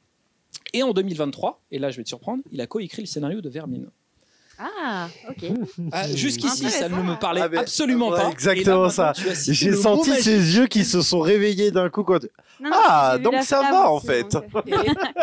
Et 0.72 0.82
en 0.82 0.92
2023, 0.92 1.62
et 1.70 1.78
là 1.78 1.90
je 1.90 1.98
vais 1.98 2.04
te 2.04 2.08
surprendre, 2.08 2.42
il 2.50 2.60
a 2.60 2.66
coécrit 2.66 3.02
le 3.02 3.06
scénario 3.06 3.40
de 3.40 3.48
Vermine. 3.50 3.90
Ah, 4.58 5.08
ok. 5.28 5.50
Ah, 5.92 6.08
Jusqu'ici, 6.14 6.70
ça 6.70 6.88
ne 6.88 6.94
me 6.96 7.18
parlait 7.18 7.42
Ah, 7.44 7.48
mais- 7.50 7.58
absolument 7.58 8.08
ouais, 8.08 8.20
pas. 8.22 8.30
exactement 8.30 8.84
là, 8.84 8.90
ça. 8.90 9.12
J'ai 9.48 9.70
le 9.70 9.76
senti 9.76 10.10
magique. 10.10 10.24
ses 10.24 10.56
yeux 10.56 10.66
qui 10.66 10.84
se 10.84 11.02
sont 11.02 11.20
réveillés 11.20 11.70
d'un 11.70 11.90
coup. 11.90 12.04
Quand... 12.04 12.22
Non, 12.58 12.70
non, 12.70 12.76
Ah, 12.88 13.18
donc 13.22 13.34
ça 13.42 13.60
va, 13.60 13.90
en 13.90 14.00
fait. 14.00 14.34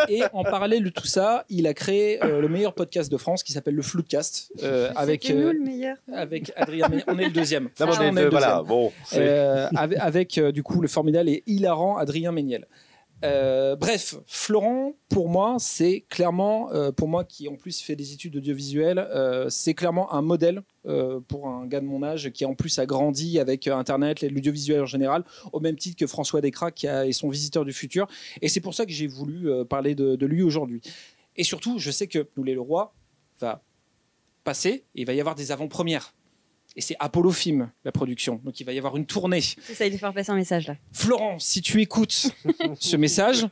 Et, 0.08 0.18
et 0.18 0.22
en 0.32 0.44
parallèle 0.44 0.84
de 0.84 0.88
tout 0.90 1.06
ça, 1.06 1.44
il 1.48 1.66
a 1.66 1.74
créé 1.74 2.22
euh, 2.24 2.40
le 2.40 2.48
meilleur 2.48 2.74
podcast 2.74 3.10
de 3.10 3.16
France 3.16 3.42
qui 3.42 3.52
s'appelle 3.52 3.74
le 3.74 3.82
Floodcast 3.82 4.52
euh, 4.62 4.92
avec, 4.94 5.28
nous 5.30 5.48
euh, 5.48 5.52
le 5.52 5.58
meilleur. 5.60 5.96
avec 6.14 6.52
Adrien 6.54 6.86
Méniel. 6.88 7.04
On 7.08 7.18
est 7.18 7.24
le 7.24 7.30
deuxième. 7.32 7.64
Non, 7.80 7.86
Ah, 7.90 7.98
on 8.02 8.16
est 8.16 8.22
le 8.24 8.30
voilà, 8.30 8.46
deuxième. 8.60 8.66
bon. 8.68 8.92
Euh, 9.14 9.68
avec 9.74 9.98
avec, 9.98 10.38
euh, 10.38 10.52
du 10.52 10.62
coup 10.62 10.80
le 10.80 10.86
formidable 10.86 11.28
et 11.28 11.42
hilarant 11.48 11.96
Adrien 11.96 12.30
Méniel. 12.30 12.66
Euh, 13.24 13.74
bref, 13.74 14.16
Florent, 14.26 14.92
pour 15.08 15.30
moi, 15.30 15.56
c'est 15.58 16.04
clairement, 16.10 16.70
euh, 16.72 16.92
pour 16.92 17.08
moi 17.08 17.24
qui 17.24 17.48
en 17.48 17.56
plus 17.56 17.80
fait 17.80 17.96
des 17.96 18.12
études 18.12 18.36
audiovisuelles, 18.36 18.98
euh, 18.98 19.48
c'est 19.48 19.72
clairement 19.72 20.12
un 20.12 20.22
modèle 20.22 20.62
pour 21.28 21.48
un 21.48 21.66
gars 21.66 21.80
de 21.80 21.86
mon 21.86 22.02
âge 22.02 22.30
qui 22.32 22.44
en 22.44 22.54
plus 22.54 22.78
a 22.78 22.84
grandi 22.84 23.38
avec 23.38 23.66
Internet, 23.68 24.20
l'audiovisuel 24.20 24.82
en 24.82 24.86
général, 24.86 25.24
au 25.54 25.58
même 25.58 25.76
titre 25.76 25.96
que 25.96 26.06
François 26.06 26.42
Descraques 26.42 26.74
qui 26.74 26.86
est 26.86 27.12
son 27.12 27.30
visiteur 27.30 27.64
du 27.64 27.72
futur. 27.72 28.06
Et 28.42 28.50
c'est 28.50 28.60
pour 28.60 28.74
ça 28.74 28.84
que 28.84 28.92
j'ai 28.92 29.06
voulu 29.06 29.48
parler 29.64 29.94
de, 29.94 30.14
de 30.14 30.26
lui 30.26 30.42
aujourd'hui. 30.42 30.82
Et 31.36 31.42
surtout, 31.42 31.78
je 31.78 31.90
sais 31.90 32.06
que 32.06 32.28
Nous 32.36 32.44
les 32.44 32.52
Leroy 32.52 32.92
va 33.40 33.62
passer 34.44 34.84
et 34.94 35.00
il 35.00 35.06
va 35.06 35.14
y 35.14 35.20
avoir 35.20 35.34
des 35.34 35.52
avant-premières. 35.52 36.12
Et 36.76 36.80
c'est 36.80 36.96
Apollo 36.98 37.30
Film, 37.30 37.70
la 37.84 37.92
production. 37.92 38.40
Donc 38.44 38.58
il 38.58 38.64
va 38.64 38.72
y 38.72 38.78
avoir 38.78 38.96
une 38.96 39.06
tournée. 39.06 39.40
J'essaye 39.40 39.90
de 39.92 39.96
faire 39.96 40.12
passer 40.12 40.32
un 40.32 40.36
message 40.36 40.66
là. 40.66 40.76
Florent, 40.92 41.38
si 41.38 41.62
tu 41.62 41.80
écoutes 41.80 42.32
ce 42.80 42.96
message, 42.96 43.46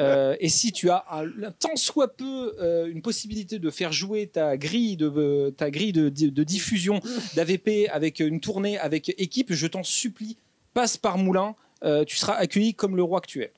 euh, 0.00 0.34
et 0.40 0.48
si 0.48 0.72
tu 0.72 0.88
as 0.88 1.04
un, 1.10 1.26
un 1.26 1.50
tant 1.50 1.76
soit 1.76 2.16
peu 2.16 2.54
euh, 2.60 2.86
une 2.86 3.02
possibilité 3.02 3.58
de 3.58 3.70
faire 3.70 3.92
jouer 3.92 4.28
ta 4.28 4.56
grille 4.56 4.96
de, 4.96 5.12
euh, 5.14 5.50
ta 5.50 5.70
grille 5.70 5.92
de, 5.92 6.08
de 6.08 6.42
diffusion 6.44 7.00
d'AVP 7.36 7.88
avec 7.90 8.20
une 8.20 8.40
tournée 8.40 8.78
avec 8.78 9.10
équipe, 9.18 9.52
je 9.52 9.66
t'en 9.66 9.82
supplie, 9.82 10.38
passe 10.72 10.96
par 10.96 11.18
Moulin, 11.18 11.54
euh, 11.84 12.04
tu 12.04 12.16
seras 12.16 12.34
accueilli 12.34 12.74
comme 12.74 12.96
le 12.96 13.02
roi 13.02 13.20
que 13.20 13.26
tu 13.26 13.42
es. 13.42 13.52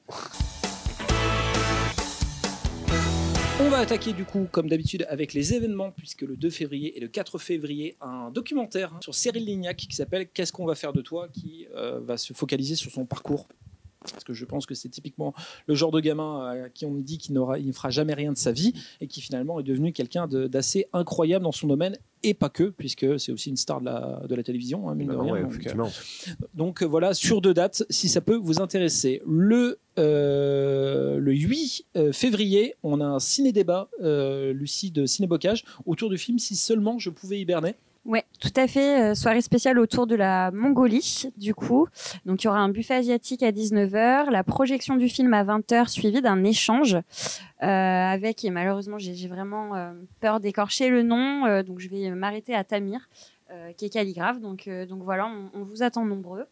On 3.58 3.70
va 3.70 3.78
attaquer 3.78 4.12
du 4.12 4.26
coup, 4.26 4.46
comme 4.52 4.68
d'habitude, 4.68 5.06
avec 5.08 5.32
les 5.32 5.54
événements, 5.54 5.90
puisque 5.90 6.20
le 6.20 6.36
2 6.36 6.50
février 6.50 6.94
et 6.98 7.00
le 7.00 7.08
4 7.08 7.38
février, 7.38 7.96
un 8.02 8.30
documentaire 8.30 8.92
sur 9.00 9.14
Cyril 9.14 9.46
Lignac 9.46 9.76
qui 9.76 9.96
s'appelle 9.96 10.28
Qu'est-ce 10.28 10.52
qu'on 10.52 10.66
va 10.66 10.74
faire 10.74 10.92
de 10.92 11.00
toi? 11.00 11.28
qui 11.28 11.66
euh, 11.74 11.98
va 12.00 12.18
se 12.18 12.34
focaliser 12.34 12.74
sur 12.74 12.90
son 12.90 13.06
parcours. 13.06 13.48
Parce 14.12 14.24
que 14.24 14.32
je 14.34 14.44
pense 14.44 14.66
que 14.66 14.74
c'est 14.74 14.88
typiquement 14.88 15.34
le 15.66 15.74
genre 15.74 15.90
de 15.90 16.00
gamin 16.00 16.64
à 16.64 16.68
qui 16.68 16.84
on 16.86 16.90
me 16.90 17.02
dit 17.02 17.18
qu'il 17.18 17.34
ne 17.34 17.72
fera 17.72 17.90
jamais 17.90 18.14
rien 18.14 18.32
de 18.32 18.36
sa 18.38 18.52
vie 18.52 18.72
et 19.00 19.06
qui 19.06 19.20
finalement 19.20 19.60
est 19.60 19.64
devenu 19.64 19.92
quelqu'un 19.92 20.26
de- 20.26 20.46
d'assez 20.46 20.86
incroyable 20.92 21.44
dans 21.44 21.52
son 21.52 21.66
domaine 21.66 21.96
et 22.22 22.34
pas 22.34 22.48
que, 22.48 22.64
puisque 22.64 23.20
c'est 23.20 23.30
aussi 23.30 23.50
une 23.50 23.56
star 23.56 23.80
de 23.80 23.84
la, 23.86 24.22
de 24.28 24.34
la 24.34 24.42
télévision, 24.42 24.88
hein, 24.88 24.94
mine 24.96 25.08
de 25.08 25.14
Bah 25.14 25.22
rien. 25.22 25.32
ouais, 25.34 25.42
donc, 25.42 25.66
euh, 25.66 25.84
donc 26.54 26.82
euh, 26.82 26.86
voilà, 26.86 27.14
sur 27.14 27.40
deux 27.40 27.54
dates, 27.54 27.84
si 27.90 28.08
ça 28.08 28.20
peut 28.20 28.34
vous 28.36 28.60
intéresser. 28.60 29.22
Le, 29.26 29.78
euh, 29.98 31.18
le 31.18 31.32
8 31.32 31.84
euh, 31.96 32.12
février, 32.12 32.74
on 32.82 33.00
a 33.00 33.04
un 33.04 33.20
ciné-débat, 33.20 33.88
euh, 34.02 34.52
Lucie 34.52 34.90
de 34.90 35.06
Cinébocage, 35.06 35.64
autour 35.84 36.10
du 36.10 36.18
film 36.18 36.38
Si 36.38 36.56
seulement 36.56 36.98
je 36.98 37.10
pouvais 37.10 37.38
hiberner. 37.40 37.74
Ouais, 38.06 38.24
tout 38.38 38.52
à 38.54 38.68
fait. 38.68 39.02
euh, 39.02 39.14
soirée 39.16 39.40
spéciale 39.40 39.80
autour 39.80 40.06
de 40.06 40.14
la 40.14 40.52
Mongolie, 40.52 41.24
du 41.36 41.56
coup. 41.56 41.88
Donc, 42.24 42.44
il 42.44 42.46
y 42.46 42.48
aura 42.48 42.60
un 42.60 42.68
buffet 42.68 42.94
asiatique 42.94 43.42
à 43.42 43.50
19h, 43.50 44.30
la 44.30 44.44
projection 44.44 44.94
du 44.94 45.08
film 45.08 45.34
à 45.34 45.42
20h, 45.42 45.88
suivi 45.88 46.22
d'un 46.22 46.44
échange 46.44 46.94
euh, 46.94 47.66
avec, 47.66 48.44
et 48.44 48.50
malheureusement, 48.50 48.98
j'ai 48.98 49.26
vraiment 49.26 49.74
euh, 49.74 49.92
peur 50.20 50.38
d'écorcher 50.38 50.88
le 50.88 51.02
nom, 51.02 51.62
donc 51.64 51.80
je 51.80 51.88
vais 51.88 52.08
m'arrêter 52.10 52.54
à 52.54 52.62
Tamir, 52.62 53.08
qui 53.76 53.86
est 53.86 53.90
calligraphe. 53.90 54.40
Donc, 54.40 54.68
voilà, 55.02 55.28
on 55.54 55.64
vous 55.64 55.82
attend 55.82 56.04
nombreux. 56.04 56.46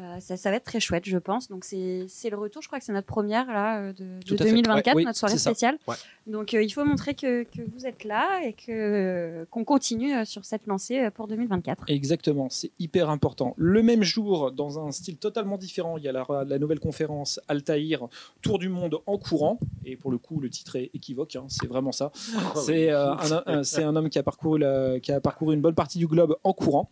Euh, 0.00 0.18
ça, 0.20 0.36
ça 0.36 0.50
va 0.50 0.56
être 0.56 0.64
très 0.64 0.80
chouette, 0.80 1.04
je 1.06 1.18
pense. 1.18 1.48
Donc 1.48 1.64
c'est 1.64 2.06
c'est 2.08 2.30
le 2.30 2.38
retour, 2.38 2.62
je 2.62 2.68
crois 2.68 2.78
que 2.78 2.84
c'est 2.84 2.92
notre 2.92 3.06
première 3.06 3.46
là 3.46 3.80
euh, 3.80 3.92
de, 3.92 4.04
de 4.24 4.34
à 4.34 4.38
fait. 4.38 4.44
2024, 4.50 4.86
Ouais, 4.86 4.92
oui, 4.94 5.04
notre 5.04 5.18
soirée 5.18 5.34
c'est 5.36 5.50
spéciale. 5.50 5.78
Ouais. 5.86 5.94
Donc 6.26 6.54
euh, 6.54 6.62
il 6.62 6.70
faut 6.70 6.84
montrer 6.84 7.14
que, 7.14 7.42
que 7.42 7.60
vous 7.74 7.86
êtes 7.86 8.04
là 8.04 8.40
et 8.44 8.54
que 8.54 9.46
qu'on 9.50 9.64
continue 9.64 10.24
sur 10.24 10.44
cette 10.44 10.66
lancée 10.66 11.10
pour 11.10 11.26
2024. 11.28 11.84
Exactement, 11.88 12.48
c'est 12.50 12.70
hyper 12.78 13.10
important. 13.10 13.54
Le 13.58 13.82
même 13.82 14.02
jour, 14.02 14.52
dans 14.52 14.78
un 14.84 14.90
style 14.92 15.16
totalement 15.18 15.58
différent, 15.58 15.98
il 15.98 16.04
y 16.04 16.08
a 16.08 16.12
la, 16.12 16.24
la 16.46 16.58
nouvelle 16.58 16.80
conférence 16.80 17.40
Altaïr, 17.48 18.08
Tour 18.42 18.58
du 18.58 18.68
monde 18.68 18.98
en 19.06 19.18
courant. 19.18 19.58
Et 19.84 19.96
pour 19.96 20.10
le 20.10 20.18
coup, 20.18 20.40
le 20.40 20.48
titre 20.48 20.76
est 20.76 20.90
équivoque, 20.94 21.36
hein, 21.36 21.44
c'est 21.48 21.66
vraiment 21.66 21.92
ça. 21.92 22.10
C'est 22.64 22.90
euh, 22.90 23.12
un, 23.14 23.42
un- 23.46 23.62
c'est 23.64 23.82
un 23.82 23.94
homme 23.96 24.08
qui 24.08 24.18
a, 24.18 24.22
parcouru 24.22 24.58
la- 24.58 24.98
qui 25.00 25.12
a 25.12 25.20
parcouru 25.20 25.54
une 25.54 25.60
bonne 25.60 25.74
partie 25.74 25.98
du 25.98 26.06
globe 26.06 26.36
en 26.44 26.52
courant. 26.52 26.88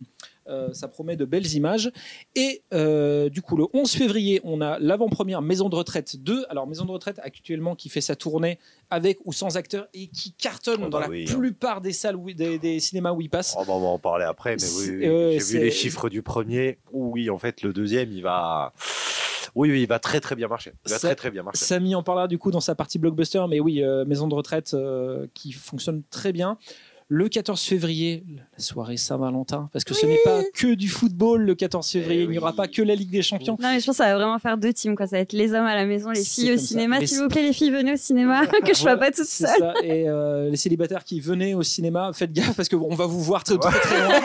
Euh, 0.49 0.73
ça 0.73 0.87
promet 0.87 1.15
de 1.15 1.25
belles 1.25 1.53
images. 1.53 1.91
Et 2.35 2.63
euh, 2.73 3.29
du 3.29 3.41
coup, 3.41 3.55
le 3.55 3.65
11 3.73 3.91
février, 3.91 4.41
on 4.43 4.61
a 4.61 4.79
l'avant-première 4.79 5.41
Maison 5.41 5.69
de 5.69 5.75
retraite 5.75 6.17
2. 6.17 6.45
Alors, 6.49 6.65
Maison 6.67 6.85
de 6.85 6.91
retraite 6.91 7.19
actuellement 7.23 7.75
qui 7.75 7.87
fait 7.89 8.01
sa 8.01 8.15
tournée 8.15 8.57
avec 8.89 9.19
ou 9.25 9.31
sans 9.33 9.57
acteurs 9.57 9.87
et 9.93 10.07
qui 10.07 10.33
cartonne 10.33 10.81
Oh 10.85 10.89
dans 10.89 10.99
bah 10.99 11.05
la 11.05 11.09
oui, 11.09 11.25
hein. 11.29 11.37
plupart 11.37 11.81
des 11.81 11.93
salles, 11.93 12.15
où- 12.15 12.31
des, 12.33 12.57
des 12.57 12.79
cinémas 12.79 13.11
où 13.11 13.21
il 13.21 13.29
passe. 13.29 13.55
Oh, 13.57 13.63
bah, 13.65 13.73
on 13.73 13.79
va 13.79 13.87
en 13.87 13.99
parler 13.99 14.25
après, 14.25 14.55
mais 14.55 14.63
oui, 14.79 15.39
j'ai 15.39 15.39
vu 15.39 15.59
les 15.59 15.71
chiffres 15.71 16.09
du 16.09 16.21
premier. 16.23 16.79
Oui, 16.91 17.29
en 17.29 17.37
fait, 17.37 17.61
le 17.61 17.71
deuxième, 17.71 18.11
il 18.11 18.23
va. 18.23 18.73
Oui, 19.55 19.71
oui, 19.71 19.81
il 19.81 19.87
va 19.87 19.99
très 19.99 20.19
très 20.19 20.35
bien 20.35 20.47
marcher. 20.47 20.73
Il 20.85 20.91
va 20.91 20.99
très 20.99 21.15
très 21.15 21.31
bien 21.31 21.41
marcher. 21.43 21.63
Samy 21.65 21.95
en 21.95 22.03
parlera 22.03 22.27
du 22.27 22.37
coup 22.37 22.51
dans 22.51 22.59
sa 22.59 22.75
partie 22.75 22.99
blockbuster, 22.99 23.43
mais 23.49 23.59
oui, 23.59 23.83
euh, 23.83 24.05
maison 24.05 24.27
de 24.27 24.35
retraite 24.35 24.75
qui 25.33 25.51
fonctionne 25.51 26.03
très 26.09 26.31
bien. 26.31 26.57
Le 27.11 27.27
14 27.27 27.59
février, 27.63 28.23
la 28.55 28.63
soirée 28.63 28.95
Saint-Valentin, 28.97 29.67
parce 29.73 29.83
que 29.83 29.95
ce 29.95 30.05
n'est 30.05 30.19
pas 30.23 30.43
que 30.53 30.75
du 30.75 30.87
football 30.87 31.41
le 31.41 31.55
14 31.55 31.89
février, 31.89 32.21
Eh 32.21 32.25
il 32.25 32.29
n'y 32.29 32.37
aura 32.37 32.51
oui. 32.51 32.55
pas 32.55 32.67
que 32.67 32.83
la 32.83 32.93
Ligue 32.93 33.09
des 33.09 33.23
Champions. 33.23 33.57
Non, 33.59 33.69
mais 33.71 33.79
je 33.79 33.85
pense 33.87 33.97
que 33.97 34.03
ça 34.03 34.09
va 34.09 34.15
vraiment 34.15 34.37
faire 34.37 34.59
deux 34.59 34.71
teams. 34.73 34.95
Quoi. 34.95 35.07
Ça 35.07 35.15
va 35.15 35.21
être 35.21 35.33
les 35.33 35.53
hommes 35.55 35.65
à 35.65 35.73
la 35.75 35.87
maison, 35.87 36.11
les 36.11 36.23
filles 36.23 36.51
au 36.53 36.57
cinéma. 36.57 37.03
S'il 37.03 37.17
vous 37.17 37.27
plaît, 37.27 37.41
les 37.41 37.51
filles, 37.53 37.71
venez 37.71 37.93
au 37.93 37.97
cinéma, 37.97 38.45
que 38.63 38.67
je 38.67 38.73
sois 38.73 38.93
Voilà, 38.93 39.07
pas 39.09 39.11
toute 39.11 39.25
seule. 39.25 39.49
ça. 39.57 39.73
Et 39.83 40.07
euh, 40.07 40.51
les 40.51 40.55
célibataires 40.57 41.03
qui 41.03 41.19
venaient 41.19 41.55
au 41.55 41.63
cinéma, 41.63 42.11
faites 42.13 42.31
gaffe 42.31 42.55
parce 42.55 42.69
qu'on 42.69 42.93
va 42.93 43.07
vous 43.07 43.21
voir 43.23 43.43
très 43.43 43.57
très, 43.57 43.79
très 43.79 44.03
loin. 44.03 44.15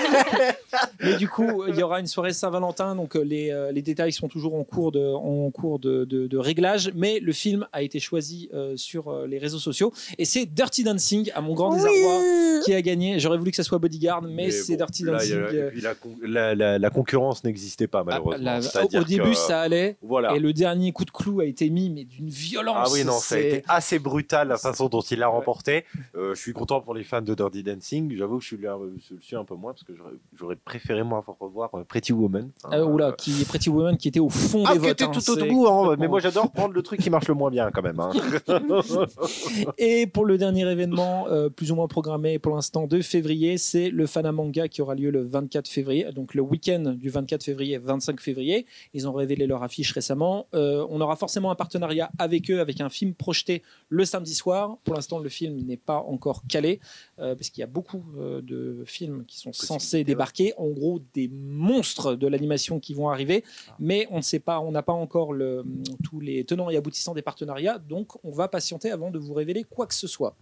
Mais 1.03 1.17
du 1.17 1.27
coup, 1.27 1.65
il 1.69 1.77
y 1.77 1.83
aura 1.83 2.01
une 2.01 2.07
soirée 2.07 2.35
Saint-Valentin, 2.35 2.97
donc 2.97 3.17
euh, 3.17 3.21
les, 3.23 3.51
euh, 3.51 3.73
les 3.73 3.81
détails 3.81 4.13
sont 4.13 4.29
toujours 4.29 4.57
en 4.57 4.65
cours 4.65 4.93
de, 4.93 5.01
en 5.15 5.51
cours 5.51 5.79
de, 5.79 6.05
de- 6.05 6.27
de 6.27 6.37
réglage, 6.37 6.93
mais 6.95 7.19
le 7.21 7.33
film 7.33 7.67
a 7.73 7.81
été 7.83 7.99
choisi 7.99 8.51
euh, 8.53 8.77
sur 8.77 9.25
les 9.27 9.39
réseaux 9.39 9.59
sociaux 9.59 9.91
et 10.19 10.27
c'est 10.27 10.45
Dirty 10.45 10.85
Dancing, 10.85 11.31
à 11.35 11.41
mon 11.41 11.55
grand 11.55 11.73
désarroi, 11.75 12.19
Oui. 12.19 12.61
A 12.75 12.83
gagné. 12.83 13.19
J'aurais 13.19 13.39
voulu 13.39 13.51
que 13.51 13.57
ça 13.57 13.63
soit 13.63 13.79
Bodyguard, 13.79 14.23
mais, 14.23 14.51
c'est 14.51 14.73
bon, 14.75 14.79
Dirty 14.85 15.05
Dancing. 15.05 15.35
euh, 15.37 15.71
la, 15.83 15.95
con- 15.95 16.17
la- 16.23 16.55
la- 16.55 16.79
la 16.79 16.91
concurrence 16.91 17.45
n'existait 17.45 17.87
pas, 17.87 18.01
ah, 18.01 18.05
malheureusement. 18.05 18.61
C'est-à-dire 18.61 19.01
au 19.03 19.05
début, 19.05 19.31
que, 19.31 19.37
ça 19.37 19.61
allait. 19.61 19.97
Voilà. 20.03 20.35
Et 20.35 20.39
le 20.39 20.53
dernier 20.53 20.93
coup 20.93 21.05
de 21.05 21.11
clou 21.11 21.41
a 21.41 21.45
été 21.45 21.71
mis, 21.71 21.91
mais 21.91 22.05
d'une 22.05 22.29
violence. 22.29 22.77
Ah 22.89 22.93
oui, 22.93 23.05
non, 23.05 23.13
ça 23.19 23.37
a 23.37 23.39
été 23.39 23.63
assez 23.69 23.99
brutal 23.99 24.49
la 24.49 24.57
façon 24.59 24.89
dont 24.89 25.01
il 25.01 25.19
l'a 25.19 25.29
Ouais. 25.31 25.37
remporté. 25.37 25.85
Euh, 26.17 26.35
je 26.35 26.41
suis 26.41 26.53
content 26.53 26.81
pour 26.81 26.95
les 26.95 27.05
fans 27.05 27.23
de 27.23 27.35
Dirty 27.35 27.63
Dancing. 27.63 28.15
J'avoue 28.17 28.39
que 28.39 28.43
je 28.43 28.49
suis, 28.49 28.59
là- 28.59 28.77
je 29.09 29.15
le 29.15 29.21
suis 29.21 29.37
un 29.37 29.45
peu 29.45 29.55
moins 29.55 29.73
parce 29.73 29.85
que 29.85 29.93
j'aurais- 30.39 30.57
préféré 30.57 31.03
moi 31.03 31.25
revoir 31.41 31.71
euh, 31.75 31.85
Pretty 31.85 32.13
Woman. 32.13 32.51
Hein, 32.65 32.69
Ah, 32.73 32.85
oula, 32.85 33.09
euh, 33.09 33.13
qui 33.13 33.41
est 33.43 33.45
Pretty 33.49 33.71
Woman 33.71 33.97
qui 33.97 34.09
était 34.09 34.21
au 34.21 34.29
fond 34.29 34.65
Ah, 34.67 34.73
des 34.75 34.79
qui 34.81 34.87
votes. 34.87 34.91
était 34.93 35.05
hein, 35.05 35.11
tout 35.13 35.31
au 35.31 35.35
c'est 35.35 35.49
bout, 35.49 35.67
hein, 35.69 35.97
mais 35.99 36.09
moi 36.09 36.21
j'adore 36.21 36.51
prendre 36.53 36.73
le 36.75 36.83
truc 36.83 37.01
qui 37.01 37.11
marche 37.11 37.29
le 37.29 37.35
moins 37.35 37.51
bien 37.51 37.71
quand 37.73 37.83
même. 37.83 37.99
hein. 38.01 38.11
Et 39.79 40.07
pour 40.07 40.25
le 40.25 40.39
dernier 40.39 40.69
événement, 40.71 41.27
euh, 41.29 41.49
plus 41.49 41.73
ou 41.73 41.75
moins 41.77 41.89
programmé 41.89 42.39
pour 42.39 42.55
l'instant 42.55 42.64
de 42.73 43.01
février, 43.01 43.59
c'est 43.59 43.91
le 43.91 44.07
Fana 44.07 44.33
Manga 44.33 44.69
qui 44.69 44.81
aura 44.81 44.95
lieu 44.95 45.11
le 45.11 45.23
24 45.23 45.69
février, 45.69 46.07
donc 46.13 46.35
le 46.35 46.43
week-end 46.43 46.95
du 46.97 47.11
24 47.11 47.45
février 47.45 47.79
25 47.79 48.21
février. 48.21 48.67
Ils 48.95 49.07
ont 49.07 49.13
révélé 49.13 49.47
leur 49.47 49.63
affiche 49.63 49.93
récemment. 49.93 50.47
Euh, 50.55 50.87
on 50.91 51.01
aura 51.01 51.17
forcément 51.17 51.51
un 51.51 51.55
partenariat 51.55 52.11
avec 52.19 52.51
eux, 52.51 52.61
avec 52.61 52.81
un 52.81 52.89
film 52.89 53.15
projeté 53.15 53.63
le 53.89 54.05
samedi 54.05 54.35
soir. 54.35 54.79
Pour 54.85 54.95
l'instant, 54.95 55.19
le 55.19 55.29
film 55.29 55.57
n'est 55.67 55.77
pas 55.77 55.99
encore 55.99 56.43
calé, 56.49 56.81
euh, 57.19 57.35
parce 57.35 57.51
qu'il 57.51 57.61
y 57.61 57.65
a 57.65 57.69
beaucoup 57.69 58.03
euh, 58.19 58.41
de 58.41 58.83
films 58.87 59.25
qui 59.27 59.39
sont 59.39 59.53
censés 59.53 60.05
débarquer. 60.05 60.55
En 60.57 60.69
gros, 60.69 61.01
des 61.13 61.29
monstres 61.29 62.15
de 62.15 62.27
l'animation 62.27 62.81
qui 62.81 62.95
vont 62.95 63.09
arriver, 63.11 63.45
Ah. 63.69 63.77
mais 63.79 64.07
on 64.11 64.17
ne 64.19 64.23
sait 64.23 64.41
pas, 64.41 64.61
on 64.61 64.71
n'a 64.71 64.83
pas 64.83 64.93
encore 64.93 65.33
le, 65.33 65.65
tous 66.03 66.21
les 66.21 66.45
tenants 66.45 66.71
et 66.71 66.77
aboutissants 66.77 67.15
des 67.15 67.23
partenariats, 67.23 67.79
donc 67.79 68.13
on 68.25 68.31
va 68.31 68.49
patienter 68.49 68.91
avant 68.91 69.11
de 69.11 69.19
vous 69.19 69.35
révéler 69.35 69.65
quoi 69.65 69.87
que 69.87 69.95
ce 69.95 70.07
soit. 70.07 70.35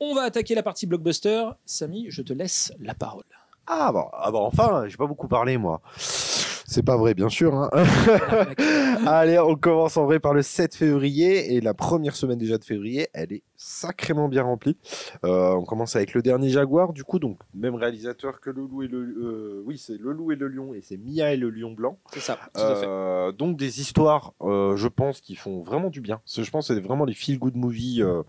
On 0.00 0.14
va 0.14 0.22
attaquer 0.22 0.54
la 0.54 0.62
partie 0.62 0.86
blockbuster. 0.86 1.44
Samy, 1.64 2.06
je 2.10 2.22
te 2.22 2.32
laisse 2.32 2.72
la 2.80 2.94
parole. 2.94 3.24
Ah, 3.66 3.92
bah, 3.92 4.10
ah 4.12 4.30
bah 4.32 4.38
enfin, 4.40 4.84
j'ai 4.88 4.96
pas 4.96 5.06
beaucoup 5.06 5.28
parlé 5.28 5.56
moi. 5.56 5.80
C'est 5.96 6.84
pas 6.84 6.96
vrai, 6.96 7.14
bien 7.14 7.28
sûr. 7.28 7.54
hein. 7.54 7.70
Allez, 9.06 9.38
on 9.38 9.56
commence 9.56 9.96
en 9.96 10.06
vrai 10.06 10.20
par 10.20 10.34
le 10.34 10.42
7 10.42 10.74
février 10.74 11.54
et 11.54 11.60
la 11.60 11.74
première 11.74 12.16
semaine 12.16 12.38
déjà 12.38 12.58
de 12.58 12.64
février, 12.64 13.08
elle 13.12 13.32
est 13.32 13.42
sacrément 13.60 14.28
bien 14.28 14.42
remplie. 14.42 14.78
Euh, 15.24 15.52
on 15.52 15.64
commence 15.64 15.94
avec 15.94 16.14
le 16.14 16.22
dernier 16.22 16.48
Jaguar, 16.48 16.94
du 16.94 17.04
coup, 17.04 17.18
donc 17.18 17.38
même 17.52 17.74
réalisateur 17.74 18.40
que 18.40 18.48
le 18.48 18.62
loup 18.62 18.82
et 18.82 18.88
le, 18.88 18.98
euh, 19.00 19.62
oui, 19.66 19.76
c'est 19.76 19.98
le 19.98 20.12
loup 20.12 20.32
et 20.32 20.36
le 20.36 20.48
lion 20.48 20.72
et 20.72 20.80
c'est 20.80 20.96
Mia 20.96 21.34
et 21.34 21.36
le 21.36 21.50
lion 21.50 21.72
blanc. 21.72 21.98
C'est 22.14 22.20
ça, 22.20 22.38
tout 22.54 22.60
à 22.60 22.74
fait. 22.74 22.86
Euh, 22.88 23.32
donc 23.32 23.58
des 23.58 23.80
histoires, 23.82 24.32
je 24.40 24.88
pense, 24.88 25.20
qui 25.20 25.36
font 25.36 25.62
vraiment 25.62 25.90
du 25.90 26.00
bien. 26.00 26.20
Je 26.26 26.48
pense 26.50 26.68
que 26.68 26.74
c'est 26.74 26.80
vraiment 26.80 27.04
les 27.04 27.12
feel-good 27.12 27.54
movies 27.54 28.02
euh, 28.02 28.22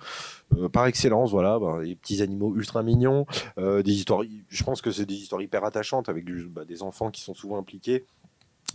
euh, 0.57 0.67
par 0.67 0.85
excellence. 0.87 1.31
Voilà, 1.31 1.57
bah, 1.59 1.79
les 1.81 1.95
petits 1.95 2.21
animaux 2.21 2.53
ultra 2.55 2.83
mignons, 2.83 3.25
des 3.57 3.91
histoires. 3.93 4.23
Je 4.49 4.63
pense 4.63 4.81
que 4.81 4.91
c'est 4.91 5.05
des 5.05 5.15
histoires 5.15 5.41
hyper 5.41 5.63
attachantes 5.63 6.09
avec 6.09 6.25
du- 6.25 6.49
bah, 6.49 6.65
des 6.65 6.83
enfants 6.83 7.09
qui 7.09 7.21
sont 7.21 7.33
souvent 7.33 7.57
impliqués. 7.57 8.05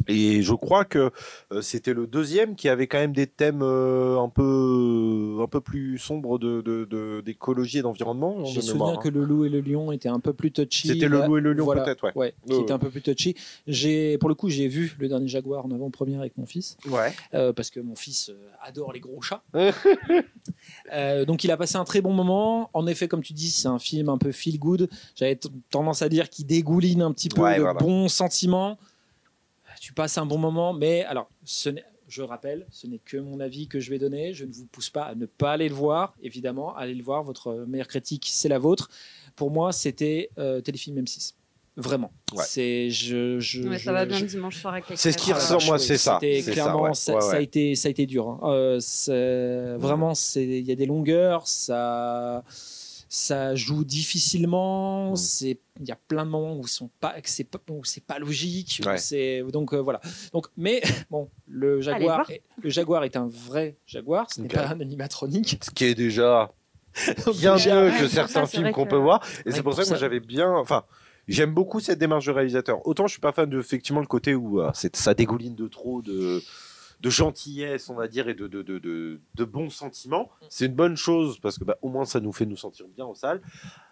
Et 0.09 0.43
je 0.43 0.53
crois 0.55 0.85
que 0.85 1.11
euh, 1.53 1.62
c'était 1.62 1.95
le 1.95 2.07
deuxième 2.07 2.55
qui 2.57 2.69
avait 2.69 2.87
quand 2.87 2.99
même 2.99 3.12
des 3.12 3.26
thèmes 3.26 3.62
euh, 3.62 4.19
un 4.21 4.29
peu 4.29 5.38
un 5.41 5.47
peu 5.47 5.61
plus 5.61 5.99
sombres 5.99 6.38
de 6.38 6.61
de- 6.61 6.85
de- 6.85 7.23
d'écologie 7.25 7.79
et 7.79 7.83
d'environnement. 7.83 8.45
J'ai 8.45 8.57
de 8.57 8.65
souvenir 8.65 8.87
hein. 8.99 9.00
que 9.03 9.09
le 9.09 9.25
loup 9.25 9.45
et 9.45 9.49
le 9.49 9.61
lion 9.61 9.93
étaient 9.93 10.09
un 10.09 10.21
peu 10.21 10.33
plus 10.33 10.50
touchy. 10.53 10.88
C'était 10.88 11.09
le 11.09 11.25
loup 11.26 11.38
et 11.38 11.41
le 11.41 11.53
lion 11.53 11.65
voilà. 11.65 11.83
peut-être, 11.85 12.05
ouais. 12.05 12.12
Ouais, 12.15 12.35
qui 12.49 12.55
était 12.61 12.73
un 12.73 12.79
peu 12.79 12.91
plus 12.91 13.03
touchy. 13.03 13.35
J'ai, 13.67 14.19
pour 14.19 14.29
le 14.29 14.35
coup, 14.35 14.49
j'ai 14.49 14.69
vu 14.69 14.95
le 14.99 15.09
dernier 15.09 15.29
Jaguar 15.29 15.65
en 15.67 15.71
avant-première 15.71 16.21
avec 16.21 16.37
mon 16.38 16.47
fils, 16.47 16.76
Ouais. 16.91 17.12
euh, 17.35 17.53
parce 17.53 17.71
que 17.71 17.81
mon 17.81 17.95
fils 17.97 18.29
euh, 18.31 18.35
adore 18.62 18.93
les 18.93 19.00
gros 19.00 19.21
chats. 19.23 19.43
Euh, 20.93 21.25
donc 21.25 21.45
il 21.45 21.50
a 21.50 21.57
passé 21.57 21.76
un 21.76 21.85
très 21.85 22.00
bon 22.00 22.12
moment. 22.12 22.71
En 22.73 22.87
effet, 22.87 23.09
comme 23.09 23.23
tu 23.23 23.33
dis, 23.33 23.50
c'est 23.50 23.69
un 23.69 23.79
film 23.79 24.09
un 24.09 24.19
peu 24.19 24.33
feel 24.33 24.59
good. 24.59 24.88
J'avais 25.15 25.38
tendance 25.71 26.03
à 26.03 26.09
dire 26.09 26.29
qu'il 26.31 26.47
dégouline 26.47 27.03
un 27.03 27.12
petit 27.12 27.29
peu 27.29 27.41
Ouais, 27.43 27.57
de 27.57 27.62
voilà. 27.62 27.79
bons 27.79 28.09
sentiments. 28.09 28.79
Tu 29.87 29.93
passes 29.93 30.19
un 30.19 30.26
bon 30.26 30.37
moment, 30.37 30.73
mais 30.73 31.05
alors, 31.05 31.31
ce 31.45 31.71
je 32.09 32.21
rappelle, 32.23 32.66
ce 32.73 32.88
n'est 32.88 32.99
que 32.99 33.19
mon 33.19 33.38
avis 33.38 33.69
que 33.69 33.78
je 33.78 33.88
vais 33.90 34.00
donner. 34.00 34.33
Je 34.33 34.45
ne 34.45 34.52
vous 34.52 34.66
pousse 34.66 34.90
pas 34.90 35.05
à 35.05 35.14
ne 35.14 35.26
pas 35.26 35.52
aller 35.52 35.69
le 35.69 35.76
voir. 35.76 36.12
Évidemment, 36.21 36.75
allez 36.75 36.93
le 36.97 37.05
voir. 37.05 37.23
Votre 37.23 37.64
meilleure 37.69 37.87
critique, 37.87 38.26
c'est 38.28 38.49
la 38.49 38.59
vôtre. 38.59 38.90
Pour 39.37 39.52
moi, 39.52 39.71
c'était 39.71 40.31
euh, 40.38 40.61
téléfilm 40.61 40.99
M6. 40.99 41.35
Vraiment. 41.76 42.11
Ouais. 42.35 42.43
C'est 42.45 42.90
je, 42.90 43.38
je, 43.38 43.62
Ouais, 43.62 43.78
je- 43.78 43.85
ça 43.85 43.93
va 43.93 44.02
je- 44.02 44.09
bien 44.09 44.19
le 44.19 44.26
dimanche 44.26 44.57
soir 44.57 44.73
avec 44.73 44.88
les 44.90 44.97
C'est 44.97 45.12
ce 45.12 45.19
qui 45.19 45.33
ressort, 45.33 45.62
moi, 45.66 45.78
c'est 45.78 45.99
ça. 45.99 46.19
Clairement, 46.21 46.83
ouais. 46.83 46.95
ça, 46.95 47.14
Ouais, 47.14 47.21
ça 47.21 47.37
a 47.37 47.40
été, 47.40 47.76
ça 47.76 47.87
a 47.87 47.90
été 47.93 48.07
dur. 48.07 48.28
hein. 48.28 48.40
Euh, 49.09 49.76
vraiment, 49.78 50.14
c'est, 50.16 50.45
il 50.45 50.66
y 50.66 50.73
a 50.73 50.75
des 50.75 50.87
longueurs, 50.87 51.47
ça, 51.47 52.43
ça 53.08 53.54
joue 53.54 53.84
difficilement. 53.84 55.12
Mm. 55.12 55.16
C'est, 55.16 55.60
il 55.80 55.86
y 55.88 55.92
a 55.92 55.96
plein 56.08 56.25
de 56.25 56.30
moments 56.30 56.56
où 56.58 56.66
sont 56.66 56.90
pas, 57.00 57.14
c'est 57.25 57.44
pas, 57.44 57.58
où 57.70 57.84
c'est 57.84 58.04
pas 58.04 58.18
logique. 58.18 58.80
Ouais. 58.84 58.98
C'est 58.98 59.42
donc 59.52 59.72
euh, 59.75 59.78
voilà. 59.80 60.00
Donc, 60.32 60.46
mais 60.56 60.82
bon, 61.10 61.28
le 61.46 61.80
jaguar, 61.80 62.30
est, 62.30 62.42
le 62.62 62.70
jaguar 62.70 63.04
est 63.04 63.16
un 63.16 63.28
vrai 63.28 63.76
jaguar. 63.86 64.26
Ce 64.32 64.40
n'est 64.40 64.48
pas 64.48 64.68
un 64.68 64.80
animatronique. 64.80 65.58
Ce 65.62 65.70
qui 65.70 65.84
est 65.84 65.94
déjà 65.94 66.52
bien 67.38 67.54
déjà- 67.56 67.82
mieux 67.82 67.90
que 67.98 68.08
certains 68.08 68.46
films 68.46 68.72
qu'on 68.72 68.86
peut 68.86 68.96
voir. 68.96 69.22
Et 69.44 69.48
Ouais, 69.50 69.54
c'est 69.56 69.62
pour 69.62 69.72
pour 69.72 69.75
ça 69.75 69.84
que 69.84 69.88
moi 69.90 69.98
j'avais 69.98 70.20
bien. 70.20 70.50
Enfin, 70.52 70.84
j'aime 71.28 71.52
beaucoup 71.52 71.80
cette 71.80 71.98
démarche 71.98 72.26
de 72.26 72.32
réalisateur. 72.32 72.86
Autant 72.86 73.06
je 73.06 73.12
suis 73.12 73.20
pas 73.20 73.32
fan 73.32 73.48
de 73.50 73.58
effectivement 73.60 74.00
le 74.00 74.06
côté 74.06 74.34
où 74.34 74.60
euh, 74.60 74.70
c'est- 74.75 74.96
ça 74.96 75.14
dégouline 75.14 75.54
de 75.54 75.68
trop 75.68 76.00
de 76.02 76.42
de 77.00 77.11
gentillesse, 77.11 77.91
on 77.91 77.95
va 77.95 78.09
dire, 78.09 78.29
et 78.29 78.35
de, 78.35 78.47
de, 78.49 78.62
de, 78.62 78.79
de, 78.79 79.21
de 79.35 79.45
bons 79.45 79.69
sentiments. 79.71 80.31
C'est 80.49 80.67
une 80.67 80.75
bonne 80.75 80.97
chose 80.97 81.38
parce 81.41 81.59
que 81.59 81.65
bah, 81.65 81.76
au 81.83 81.88
moins 81.91 82.05
ça 82.07 82.21
nous 82.21 82.33
fait 82.33 82.47
nous 82.47 82.57
sentir 82.57 82.87
bien 82.88 83.05
en 83.05 83.15
salle. 83.15 83.43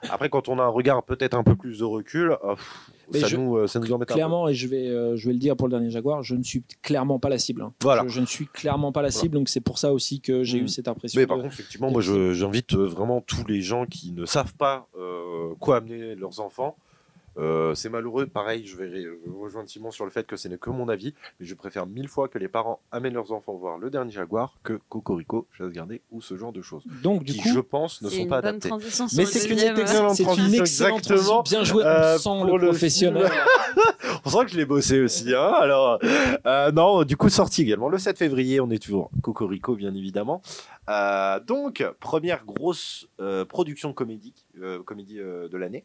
Après, 0.08 0.30
quand 0.30 0.48
on 0.48 0.58
a 0.58 0.62
un 0.62 0.68
regard 0.68 1.02
peut-être 1.02 1.34
un 1.34 1.44
peu 1.44 1.54
plus 1.54 1.78
de 1.80 1.84
recul, 1.84 2.34
pff, 2.42 2.90
Mais 3.12 3.20
ça, 3.20 3.26
je- 3.28 3.36
nous, 3.36 3.56
euh, 3.56 3.66
ça 3.66 3.78
nous 3.78 3.92
embête 3.92 4.10
un 4.10 4.14
peu. 4.14 4.16
Clairement, 4.16 4.48
et 4.48 4.54
je 4.54 4.66
vais, 4.68 4.88
euh, 4.88 5.16
je 5.16 5.26
vais 5.26 5.32
le 5.34 5.38
dire 5.38 5.54
pour 5.56 5.68
le 5.68 5.72
dernier 5.72 5.90
Jaguar, 5.90 6.22
je 6.22 6.34
ne 6.34 6.42
suis 6.42 6.62
clairement 6.82 7.18
pas 7.18 7.28
la 7.28 7.38
cible. 7.38 7.62
hein. 7.62 7.72
Voilà. 7.82 8.02
Je, 8.04 8.08
je 8.08 8.20
ne 8.20 8.26
suis 8.26 8.46
clairement 8.46 8.90
pas 8.90 9.02
la 9.02 9.08
Voilà. 9.08 9.20
cible, 9.20 9.34
donc 9.34 9.48
c'est 9.50 9.60
pour 9.60 9.78
ça 9.78 9.92
aussi 9.92 10.20
que 10.20 10.42
j'ai 10.42 10.60
Mm. 10.60 10.64
eu 10.64 10.68
cette 10.68 10.88
impression. 10.88 11.20
Mais 11.20 11.26
par 11.26 11.36
de- 11.36 11.42
contre, 11.42 11.54
effectivement, 11.54 11.90
moi, 11.90 12.00
je- 12.00 12.32
j'invite 12.32 12.74
euh, 12.74 12.86
vraiment 12.86 13.20
tous 13.20 13.44
les 13.46 13.60
gens 13.60 13.84
qui 13.86 14.12
ne 14.12 14.24
savent 14.24 14.54
pas 14.54 14.88
euh, 14.98 15.54
quoi 15.60 15.76
amener 15.76 16.14
leurs 16.14 16.40
enfants. 16.40 16.76
Euh, 17.36 17.74
c'est 17.74 17.88
malheureux, 17.88 18.26
pareil, 18.26 18.66
je 18.66 18.76
vais 18.76 19.02
je 19.02 19.30
rejoindre 19.30 19.68
Simon 19.68 19.90
sur 19.90 20.04
le 20.04 20.10
fait 20.10 20.26
que 20.26 20.36
ce 20.36 20.48
n'est 20.48 20.58
que 20.58 20.70
mon 20.70 20.88
avis, 20.88 21.14
mais 21.40 21.46
je 21.46 21.54
préfère 21.54 21.86
mille 21.86 22.08
fois 22.08 22.28
que 22.28 22.38
les 22.38 22.48
parents 22.48 22.80
amènent 22.92 23.14
leurs 23.14 23.32
enfants 23.32 23.54
voir 23.54 23.78
le 23.78 23.90
dernier 23.90 24.12
Jaguar 24.12 24.56
que 24.62 24.78
Cocorico, 24.88 25.46
chasse 25.56 25.70
gardée 25.72 26.02
ou 26.10 26.20
ce 26.20 26.36
genre 26.36 26.52
de 26.52 26.62
choses. 26.62 26.84
Donc, 27.02 27.24
du 27.24 27.32
qui, 27.32 27.40
coup, 27.40 27.48
je 27.48 27.60
pense, 27.60 28.02
ne 28.02 28.08
sont 28.08 28.26
pas 28.26 28.40
sur 28.60 29.06
Mais 29.16 29.26
c'est 29.26 29.48
une 29.48 29.58
excellente 29.58 30.14
c'est 30.14 30.22
une 30.22 30.28
transition, 30.28 30.60
excellente 30.62 30.98
exactement. 31.00 31.42
transition. 31.42 31.42
Bien 31.42 31.64
joué, 31.64 31.84
Euh, 31.84 32.14
on 32.14 32.18
sent 32.18 32.46
pour 32.46 32.58
le 32.58 32.64
le 32.64 32.68
professionnel. 32.70 33.30
On 34.26 34.30
sent 34.30 34.44
que 34.46 34.52
je 34.52 34.56
l'ai 34.56 34.64
bossé 34.64 35.00
aussi. 35.00 35.34
Hein 35.34 35.52
Alors, 35.60 35.98
euh, 36.46 36.72
non, 36.72 37.04
du 37.04 37.16
coup, 37.16 37.28
sorti 37.28 37.62
également 37.62 37.88
le 37.88 37.98
7 37.98 38.16
février. 38.16 38.60
On 38.60 38.70
est 38.70 38.82
toujours 38.82 39.10
Cocorico, 39.22 39.74
bien 39.74 39.94
évidemment. 39.94 40.40
Euh, 40.88 41.40
donc, 41.40 41.84
première 42.00 42.44
grosse 42.44 43.08
euh, 43.20 43.44
production 43.44 43.92
comédique, 43.92 44.44
euh, 44.60 44.82
comédie 44.82 45.16
de 45.16 45.56
l'année. 45.56 45.84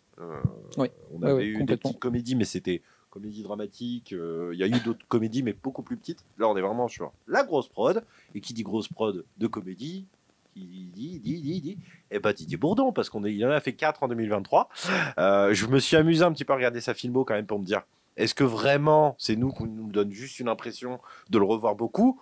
Oui. 0.77 0.87
On 1.13 1.21
Ouais, 1.21 1.29
avait 1.29 1.33
ouais, 1.33 1.45
eu 1.45 1.63
des 1.63 1.77
petites 1.77 1.99
comédies, 1.99 2.35
mais 2.35 2.45
c'était 2.45 2.81
comédie 3.09 3.43
dramatique. 3.43 4.11
Il 4.11 4.57
y 4.57 4.63
a 4.63 4.67
eu 4.67 4.79
d'autres 4.81 5.05
comédies, 5.07 5.43
mais 5.43 5.53
beaucoup 5.53 5.83
plus 5.83 5.97
petites. 5.97 6.23
Là, 6.37 6.47
on 6.47 6.57
est 6.57 6.61
vraiment 6.61 6.87
sur 6.87 7.11
la 7.27 7.43
grosse 7.43 7.67
prod. 7.67 8.03
Et 8.35 8.41
qui 8.41 8.53
dit 8.53 8.63
grosse 8.63 8.87
prod 8.87 9.25
de 9.37 9.47
comédie 9.47 10.05
qui 10.53 10.89
dit, 10.93 11.19
dit, 11.19 11.41
dit, 11.41 11.61
dit, 11.61 11.77
et 12.11 12.19
bah 12.19 12.33
Didier 12.33 12.57
Bourdon, 12.57 12.91
parce 12.91 13.09
qu'on 13.09 13.23
il 13.23 13.45
en 13.45 13.51
a 13.51 13.59
fait 13.59 13.73
4 13.73 14.03
en 14.03 14.07
2023. 14.07 14.69
Euh, 15.17 15.53
je 15.53 15.67
me 15.67 15.79
suis 15.79 15.95
amusé 15.95 16.23
un 16.23 16.31
petit 16.31 16.45
peu 16.45 16.53
à 16.53 16.55
regarder 16.55 16.81
sa 16.81 16.93
filmo 16.93 17.23
quand 17.23 17.35
même 17.35 17.45
pour 17.45 17.59
me 17.59 17.65
dire 17.65 17.83
est-ce 18.17 18.35
que 18.35 18.43
vraiment 18.43 19.15
c'est 19.17 19.35
nous 19.35 19.51
qui 19.53 19.63
nous 19.63 19.91
donne 19.91 20.11
juste 20.11 20.39
une 20.39 20.49
impression 20.49 20.99
de 21.29 21.37
le 21.39 21.45
revoir 21.45 21.75
beaucoup 21.75 22.19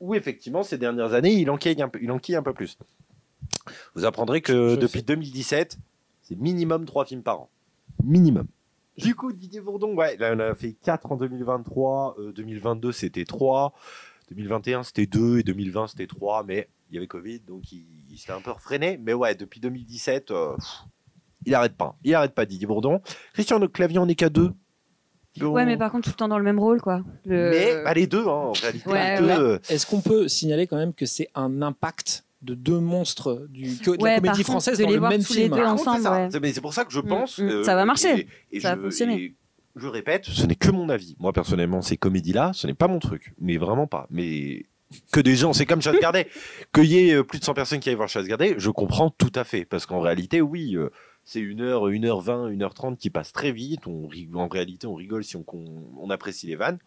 ou 0.00 0.14
effectivement 0.14 0.62
ces 0.62 0.78
dernières 0.78 1.12
années 1.14 1.32
il 1.34 1.50
enquille 1.50 1.80
un 1.82 1.88
peu, 1.88 1.98
il 2.02 2.10
enquille 2.10 2.36
un 2.36 2.42
peu 2.42 2.52
plus 2.54 2.76
Vous 3.94 4.04
apprendrez 4.04 4.40
que 4.40 4.70
Je 4.70 4.76
depuis 4.76 5.00
fais- 5.00 5.04
2017 5.04 5.78
c'est 6.22 6.36
minimum 6.38 6.84
3 6.84 7.04
films 7.06 7.22
par 7.22 7.40
an. 7.40 7.50
Minimum. 8.04 8.46
Du 8.96 9.14
coup, 9.14 9.32
Didier 9.32 9.60
Bourdon, 9.60 9.94
ouais, 9.94 10.16
là, 10.18 10.32
on 10.34 10.38
a 10.40 10.54
fait 10.54 10.74
4 10.74 11.10
en 11.10 11.16
2023, 11.16 12.16
euh, 12.18 12.32
2022 12.32 12.92
c'était 12.92 13.24
3, 13.24 13.72
2021 14.30 14.82
c'était 14.82 15.06
2 15.06 15.38
et 15.38 15.42
2020 15.42 15.88
c'était 15.88 16.06
3, 16.06 16.44
mais 16.44 16.68
il 16.90 16.94
y 16.94 16.98
avait 16.98 17.06
Covid 17.06 17.40
donc 17.40 17.72
il, 17.72 17.84
il 18.10 18.18
s'était 18.18 18.32
un 18.32 18.40
peu 18.40 18.50
refréné. 18.50 18.98
Mais 18.98 19.12
ouais, 19.14 19.34
depuis 19.34 19.58
2017, 19.60 20.30
euh, 20.30 20.56
il 21.46 21.54
arrête 21.54 21.76
pas. 21.76 21.96
Il 22.04 22.14
arrête 22.14 22.34
pas, 22.34 22.44
Didier 22.46 22.66
Bourdon. 22.66 23.00
Christian 23.32 23.66
Clavier 23.68 23.98
en 23.98 24.08
est 24.08 24.14
qu'à 24.14 24.28
2. 24.28 24.52
Ouais, 25.40 25.64
mais 25.64 25.76
par 25.76 25.90
contre, 25.92 26.04
tout 26.04 26.10
le 26.10 26.16
temps 26.16 26.28
dans 26.28 26.38
le 26.38 26.44
même 26.44 26.58
rôle, 26.58 26.80
quoi. 26.80 27.02
Le- 27.24 27.50
Mais 27.50 27.82
bah, 27.84 27.94
les 27.94 28.06
deux, 28.06 28.22
hein, 28.26 28.30
en 28.30 28.52
réalité, 28.52 28.88
Ouais, 28.90 29.14
les 29.14 29.20
deux. 29.20 29.26
ouais. 29.32 29.38
euh, 29.38 29.58
Est-ce 29.68 29.86
qu'on 29.86 30.00
peut 30.00 30.28
signaler 30.28 30.66
quand 30.66 30.76
même 30.76 30.92
que 30.92 31.06
c'est 31.06 31.28
un 31.34 31.62
impact 31.62 32.24
de 32.42 32.54
deux 32.54 32.80
monstres 32.80 33.46
du, 33.48 33.76
de 33.76 33.90
Ouais, 33.90 34.14
la 34.14 34.16
comédie 34.16 34.38
contre, 34.38 34.50
française 34.50 34.78
de 34.78 34.82
dans 34.82 34.88
les 34.88 34.94
le 34.94 35.00
voir 35.00 35.10
même 35.12 35.22
tous 35.22 35.34
les 35.34 35.42
film? 35.42 35.54
deux 35.54 35.62
Par 35.62 35.70
contre, 35.76 35.82
ensemble, 35.88 35.96
c'est 35.98 36.02
ça. 36.04 36.12
ouais. 36.12 36.28
C'est- 36.32 36.40
mais 36.40 36.52
c'est 36.52 36.60
pour 36.60 36.74
ça 36.74 36.84
que 36.84 36.92
je 36.92 37.00
pense. 37.00 37.38
Mm, 37.38 37.44
mm. 37.44 37.48
euh, 37.50 37.64
Ça 37.64 37.74
va 37.76 37.84
marcher. 37.84 38.28
et- 38.52 38.56
et 38.56 38.60
Ça 38.60 38.70
va 38.70 38.76
je- 38.76 38.82
fonctionner. 38.82 39.14
et 39.22 39.34
je 39.76 39.86
répète, 39.86 40.24
ce 40.24 40.44
n'est 40.46 40.54
que 40.56 40.70
mon 40.70 40.88
avis. 40.88 41.16
Moi, 41.20 41.32
personnellement, 41.32 41.80
ces 41.80 41.96
comédies-là, 41.96 42.50
ce 42.54 42.66
n'est 42.66 42.74
pas 42.74 42.88
mon 42.88 42.98
truc. 42.98 43.34
Mais 43.40 43.56
vraiment 43.56 43.86
pas. 43.86 44.06
Mais 44.10 44.66
que 45.12 45.20
des 45.20 45.36
gens, 45.36 45.52
c'est 45.52 45.66
comme 45.66 45.80
Chasse 45.82 46.00
Gardée. 46.00 46.26
Qu'il 46.74 46.86
y 46.86 47.08
ait 47.10 47.14
euh, 47.14 47.22
plus 47.22 47.38
de 47.38 47.44
100 47.44 47.54
personnes 47.54 47.78
qui 47.78 47.88
aillent 47.88 47.94
voir 47.94 48.08
Chasse 48.08 48.26
Gardée, 48.26 48.54
je 48.58 48.70
comprends 48.70 49.10
tout 49.10 49.32
à 49.36 49.44
fait. 49.44 49.64
Parce 49.64 49.86
qu'en 49.86 50.00
réalité, 50.00 50.40
oui. 50.40 50.76
C'est 51.30 51.38
une 51.38 51.60
heure, 51.60 51.88
1h20, 51.88 52.56
1h30 52.56 52.96
qui 52.96 53.08
passe 53.08 53.32
très 53.32 53.52
vite. 53.52 53.82
En 53.86 54.48
réalité, 54.48 54.88
on 54.88 54.96
rigole 54.96 55.22
si 55.22 55.36
on, 55.36 56.10
apprécie 56.10 56.48
les 56.48 56.56
vannes. 56.56 56.80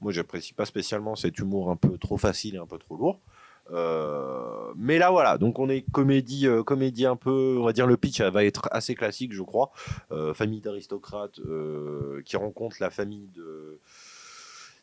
Moi, 0.00 0.10
j'apprécie 0.10 0.52
pas 0.52 0.64
spécialement 0.64 1.14
cet 1.14 1.38
humour 1.38 1.70
un 1.70 1.76
peu 1.76 1.96
trop 1.96 2.16
facile 2.16 2.56
et 2.56 2.58
un 2.58 2.66
peu 2.66 2.76
trop 2.76 2.96
lourd. 2.96 3.20
Euh, 3.70 4.72
mais 4.74 4.98
là, 4.98 5.12
voilà. 5.12 5.38
Donc, 5.38 5.60
on 5.60 5.68
est 5.68 5.82
comédie, 5.92 6.48
euh, 6.48 6.64
comédie 6.64 7.06
un 7.06 7.14
peu, 7.14 7.56
on 7.60 7.62
va 7.62 7.72
dire, 7.72 7.86
le 7.86 7.96
pitch 7.96 8.20
va 8.20 8.44
être 8.44 8.68
assez 8.72 8.96
classique, 8.96 9.32
je 9.32 9.42
crois. 9.42 9.70
Euh, 10.10 10.34
famille 10.34 10.60
d'aristocrates 10.60 11.38
qui 12.24 12.36
rencontre 12.36 12.78
la 12.80 12.90
famille 12.90 13.28
de. 13.28 13.78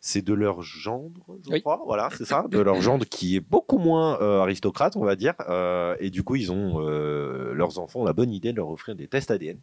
C'est 0.04 0.24
de 0.24 0.34
leur 0.34 0.64
gendre, 0.64 1.22
je 1.46 1.52
Oui. 1.52 1.62
crois. 1.62 1.80
Voilà, 1.86 2.10
c'est 2.18 2.26
ça, 2.26 2.46
de 2.50 2.60
leur 2.60 2.82
gendre 2.82 3.06
qui 3.06 3.36
est 3.36 3.40
beaucoup 3.40 3.78
moins 3.78 4.20
euh, 4.20 4.42
aristocrate, 4.42 4.96
on 4.96 5.06
va 5.06 5.16
dire. 5.16 5.36
Euh, 5.48 5.96
et 6.00 6.10
du 6.10 6.24
coup, 6.24 6.36
ils 6.36 6.52
ont 6.52 6.82
euh, 6.82 7.54
leurs 7.54 7.78
enfants 7.78 8.02
ont 8.02 8.06
la 8.06 8.14
bonne 8.14 8.32
idée 8.32 8.52
de 8.52 8.58
leur 8.58 8.70
offrir 8.70 8.96
des 8.96 9.08
tests 9.08 9.30
ADN 9.30 9.60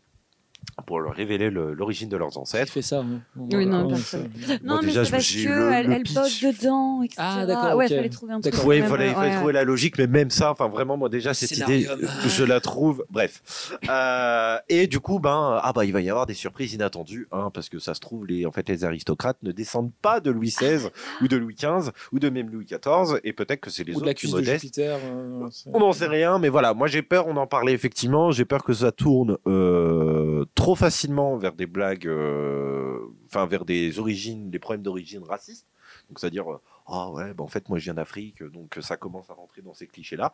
pour 0.86 1.00
leur 1.00 1.12
révéler 1.14 1.50
le- 1.50 1.74
l'origine 1.74 2.08
de 2.08 2.16
leurs 2.16 2.30
Qui 2.30 2.38
ancêtres. 2.38 2.72
fait 2.72 2.82
ça 2.82 3.00
hein 3.00 3.20
Oui, 3.36 3.66
non, 3.66 3.82
Ouais, 3.86 3.94
personne. 3.94 4.30
Non, 4.62 4.74
Moi, 4.74 4.78
mais 4.82 4.86
déjà, 4.88 5.04
c'est 5.04 5.10
parce 5.10 5.24
j'ai 5.24 5.44
que 5.44 5.50
le- 5.50 5.72
elle, 5.72 5.86
le 5.86 5.92
elle 5.94 6.02
pitch. 6.02 6.14
bosse 6.14 6.40
dedans, 6.42 7.02
etc. 7.02 7.16
Ah, 7.20 7.46
d'accord, 7.46 7.76
Ouais, 7.76 7.86
ok. 7.86 7.90
fallait 7.96 8.08
trouver 8.08 8.32
un 8.34 8.40
truc. 8.40 8.54
Oui, 8.64 8.78
il 8.78 8.84
fallait, 8.84 9.08
il 9.08 9.14
fallait 9.14 9.30
ouais, 9.30 9.36
trouver 9.36 9.52
la 9.52 9.64
logique, 9.64 9.98
mais 9.98 10.06
même 10.06 10.30
ça, 10.30 10.52
enfin 10.52 10.68
vraiment, 10.68 10.96
moi 10.96 11.08
déjà 11.08 11.34
cette 11.34 11.50
idée, 11.52 11.82
Scénario. 11.82 12.06
je 12.28 12.44
la 12.44 12.60
trouve. 12.60 13.04
Bref, 13.10 13.42
Euh, 13.90 14.58
et 14.68 14.86
du 14.86 15.00
coup, 15.00 15.18
ben, 15.18 15.58
ah 15.62 15.72
bah 15.74 15.84
il 15.84 15.92
va 15.92 16.00
y 16.00 16.10
avoir 16.10 16.26
des 16.26 16.34
surprises 16.34 16.74
inattendues, 16.74 17.26
hein, 17.32 17.50
parce 17.52 17.68
que 17.68 17.78
ça 17.78 17.94
se 17.94 18.00
trouve, 18.00 18.26
les, 18.26 18.46
en 18.46 18.52
fait, 18.52 18.68
les 18.68 18.84
aristocrates 18.84 19.38
ne 19.42 19.52
descendent 19.52 19.92
pas 20.02 20.20
de 20.20 20.30
Louis 20.30 20.48
XVI 20.50 20.88
ou 21.22 21.28
de 21.28 21.36
Louis 21.36 21.54
XV 21.54 21.90
ou 22.12 22.18
de 22.18 22.28
même 22.28 22.50
Louis 22.50 22.66
XIV, 22.66 23.18
et 23.24 23.32
peut-être 23.32 23.60
que 23.60 23.70
c'est 23.70 23.84
les 23.84 23.92
Ou 23.92 23.96
de 23.96 23.98
autres 24.00 24.06
la 24.06 24.12
plus 24.14 24.18
cuisse 24.20 24.30
de 24.32 24.36
modestes. 24.36 24.62
Jupiter. 24.64 24.98
euh, 25.02 25.48
On 25.72 25.80
n'en 25.80 25.92
sait 25.92 26.06
rien, 26.06 26.38
mais 26.38 26.48
voilà, 26.48 26.74
moi 26.74 26.86
j'ai 26.86 27.02
peur, 27.02 27.26
on 27.26 27.36
en 27.36 27.46
parlait 27.46 27.72
effectivement, 27.72 28.30
j'ai 28.30 28.44
peur 28.44 28.62
que 28.64 28.72
ça 28.72 28.92
tourne 28.92 29.36
euh, 29.46 30.44
trop 30.58 30.74
facilement 30.74 31.36
vers 31.38 31.52
des 31.52 31.66
blagues, 31.66 32.06
euh, 32.08 32.98
enfin 33.26 33.46
vers 33.46 33.64
des 33.64 33.98
origines, 33.98 34.50
des 34.50 34.58
problèmes 34.58 34.82
d'origine 34.82 35.22
racistes. 35.22 35.66
Donc 36.08 36.18
c'est-à-dire, 36.18 36.50
euh, 36.52 36.60
ah 36.86 37.10
ouais, 37.10 37.32
bah, 37.32 37.44
en 37.44 37.48
fait 37.48 37.68
moi 37.68 37.78
je 37.78 37.84
viens 37.84 37.94
d'Afrique, 37.94 38.42
donc 38.42 38.76
ça 38.80 38.96
commence 38.96 39.30
à 39.30 39.34
rentrer 39.34 39.62
dans 39.62 39.72
ces 39.74 39.86
clichés-là. 39.86 40.32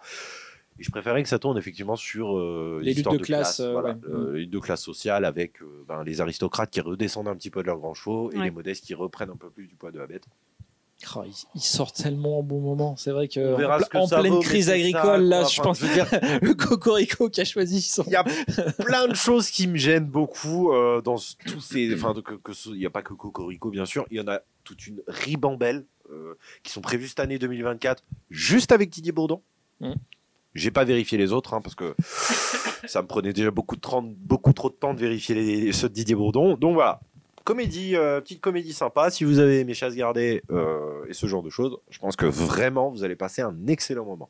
Et 0.78 0.82
je 0.82 0.90
préférais 0.90 1.22
que 1.22 1.28
ça 1.28 1.38
tourne 1.38 1.56
effectivement 1.58 1.94
sur 1.94 2.36
euh, 2.36 2.80
Les 2.82 2.94
luttes 2.94 3.08
de 3.08 3.18
classe, 3.18 3.60
euh, 3.60 3.72
voilà, 3.72 3.90
ouais. 3.90 3.96
euh, 4.08 4.32
les 4.32 4.40
luttes 4.40 4.50
de 4.50 4.58
classe 4.58 4.82
sociale 4.82 5.24
avec 5.24 5.62
euh, 5.62 5.84
ben, 5.86 6.02
les 6.02 6.20
aristocrates 6.20 6.70
qui 6.70 6.80
redescendent 6.80 7.28
un 7.28 7.36
petit 7.36 7.50
peu 7.50 7.60
de 7.62 7.66
leur 7.68 7.78
grand 7.78 7.94
chevaux 7.94 8.32
et 8.32 8.38
Ouais. 8.38 8.44
les 8.44 8.50
modestes 8.50 8.84
qui 8.84 8.94
reprennent 8.94 9.30
un 9.30 9.36
peu 9.36 9.50
plus 9.50 9.66
du 9.68 9.76
poids 9.76 9.92
de 9.92 9.98
la 9.98 10.06
bête. 10.08 10.24
Oh, 11.16 11.22
il, 11.54 11.60
sort 11.60 11.92
tellement 11.92 12.38
en 12.38 12.42
bon 12.42 12.60
moment. 12.60 12.96
C'est 12.96 13.10
vrai 13.10 13.28
que 13.28 13.54
en, 13.54 13.78
que 14.06 14.20
pleine 14.20 14.32
vaut, 14.32 14.40
crise 14.40 14.66
ça, 14.66 14.72
agricole, 14.72 15.22
là, 15.22 15.44
je 15.44 15.60
pense 15.60 15.80
je 15.80 15.86
dire, 15.92 16.06
le 16.42 16.54
cocorico 16.54 17.28
qui 17.28 17.40
a 17.40 17.44
choisi 17.44 17.82
son. 17.82 18.04
Il 18.06 18.12
y 18.12 18.16
a 18.16 18.24
plein 18.24 19.08
de 19.08 19.14
choses 19.14 19.50
qui 19.50 19.66
me 19.66 19.76
gênent 19.76 20.06
beaucoup 20.06 20.72
euh, 20.72 21.00
dans 21.00 21.16
tous 21.46 21.60
ces. 21.60 21.94
Enfin, 21.94 22.14
que, 22.24 22.34
que 22.34 22.52
ce- 22.52 22.70
il 22.70 22.78
n'y 22.78 22.86
a 22.86 22.90
pas 22.90 23.02
que 23.02 23.14
Cocorico, 23.14 23.70
bien 23.70 23.86
sûr. 23.86 24.06
Il 24.10 24.16
y 24.16 24.20
en 24.20 24.28
a 24.28 24.40
toute 24.64 24.86
une 24.86 25.00
ribambelle 25.06 25.84
euh, 26.10 26.34
qui 26.62 26.72
sont 26.72 26.80
prévues 26.80 27.08
cette 27.08 27.20
année 27.20 27.38
2024, 27.38 28.02
juste 28.30 28.72
avec 28.72 28.90
Didier 28.90 29.12
Bourdon. 29.12 29.42
Mm. 29.80 29.92
J'ai 30.54 30.70
pas 30.70 30.84
vérifié 30.84 31.18
les 31.18 31.32
autres 31.32 31.54
hein, 31.54 31.60
parce 31.60 31.74
que 31.74 31.94
ça 32.86 33.02
me 33.02 33.06
prenait 33.08 33.32
déjà 33.32 33.50
beaucoup, 33.50 33.76
de 33.76 33.80
temps- 33.80 34.02
beaucoup 34.04 34.52
trop 34.52 34.68
de 34.70 34.74
temps 34.74 34.94
de 34.94 35.00
vérifier 35.00 35.34
les, 35.34 35.72
ceux 35.72 35.88
de 35.88 35.94
Didier 35.94 36.14
Bourdon. 36.14 36.56
Donc 36.56 36.74
voilà, 36.74 37.00
comédie, 37.44 37.94
euh, 37.96 38.20
petite 38.20 38.40
comédie 38.40 38.72
sympa. 38.72 39.10
Si 39.10 39.24
vous 39.24 39.38
avez 39.38 39.60
aimé 39.60 39.74
Chasse 39.74 39.94
Gardée 39.94 40.42
euh, 40.50 41.04
et 41.08 41.12
ce 41.14 41.26
genre 41.26 41.42
de 41.42 41.50
choses, 41.50 41.76
je 41.90 41.98
pense 41.98 42.16
que 42.16 42.26
vraiment 42.26 42.90
vous 42.90 43.04
allez 43.04 43.16
passer 43.16 43.42
un 43.42 43.54
excellent 43.68 44.04
moment. 44.04 44.28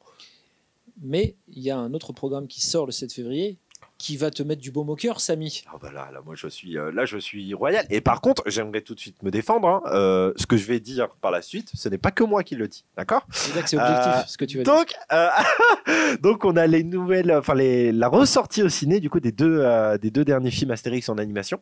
Mais 1.02 1.34
il 1.48 1.62
y 1.62 1.70
a 1.70 1.76
un 1.78 1.92
autre 1.94 2.12
programme 2.12 2.46
qui 2.46 2.60
sort 2.60 2.86
le 2.86 2.92
7 2.92 3.12
février 3.12 3.58
qui 3.96 4.16
va 4.16 4.30
te 4.30 4.42
mettre 4.42 4.60
du 4.60 4.72
baume 4.72 4.90
au 4.90 4.96
cœur, 4.96 5.20
Samy. 5.20 5.62
Ah 5.72 5.76
bah 5.80 5.92
là, 5.92 6.10
là, 6.12 6.20
moi 6.26 6.34
je 6.36 6.48
suis, 6.48 6.76
euh, 6.76 6.90
là 6.90 7.04
je 7.06 7.16
suis 7.16 7.54
royal. 7.54 7.86
Et 7.90 8.00
par 8.00 8.20
contre, 8.20 8.42
j'aimerais 8.46 8.80
tout 8.80 8.94
de 8.94 9.00
suite 9.00 9.22
me 9.22 9.30
défendre. 9.30 9.68
hein. 9.68 9.82
Euh, 9.86 10.32
ce 10.36 10.46
que 10.46 10.56
je 10.56 10.66
vais 10.66 10.80
dire 10.80 11.08
par 11.20 11.30
la 11.30 11.42
suite, 11.42 11.70
ce 11.74 11.88
n'est 11.88 11.96
pas 11.98 12.10
que 12.10 12.24
moi 12.24 12.42
qui 12.42 12.56
le 12.56 12.66
dis, 12.66 12.84
d'accord? 12.96 13.24
C'est 13.30 13.54
là 13.54 13.62
que 13.62 13.68
c'est 13.68 13.76
objectif, 13.78 14.12
Euh, 14.12 14.22
ce 14.26 14.36
que 14.36 14.44
tu 14.44 14.56
dire. 14.56 14.64
Donc, 14.64 14.92
euh, 15.12 15.28
donc 16.22 16.44
on 16.44 16.56
a 16.56 16.66
les 16.66 16.82
nouvelles, 16.82 17.32
enfin 17.32 17.54
les, 17.54 17.92
la 17.92 18.08
ressortie 18.08 18.62
au 18.64 18.68
ciné 18.68 18.98
du 18.98 19.08
coup 19.08 19.20
des 19.20 19.32
deux, 19.32 19.64
des 19.98 20.10
deux 20.10 20.24
derniers 20.24 20.50
films 20.50 20.72
Astérix 20.72 21.08
en 21.08 21.16
animation. 21.18 21.60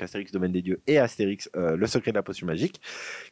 Donc 0.00 0.04
Astérix 0.04 0.32
Domaine 0.32 0.52
des 0.52 0.62
Dieux 0.62 0.80
et 0.86 0.98
Astérix 0.98 1.50
euh, 1.56 1.76
Le 1.76 1.86
Secret 1.86 2.10
de 2.12 2.16
la 2.16 2.22
Potion 2.22 2.46
Magique, 2.46 2.80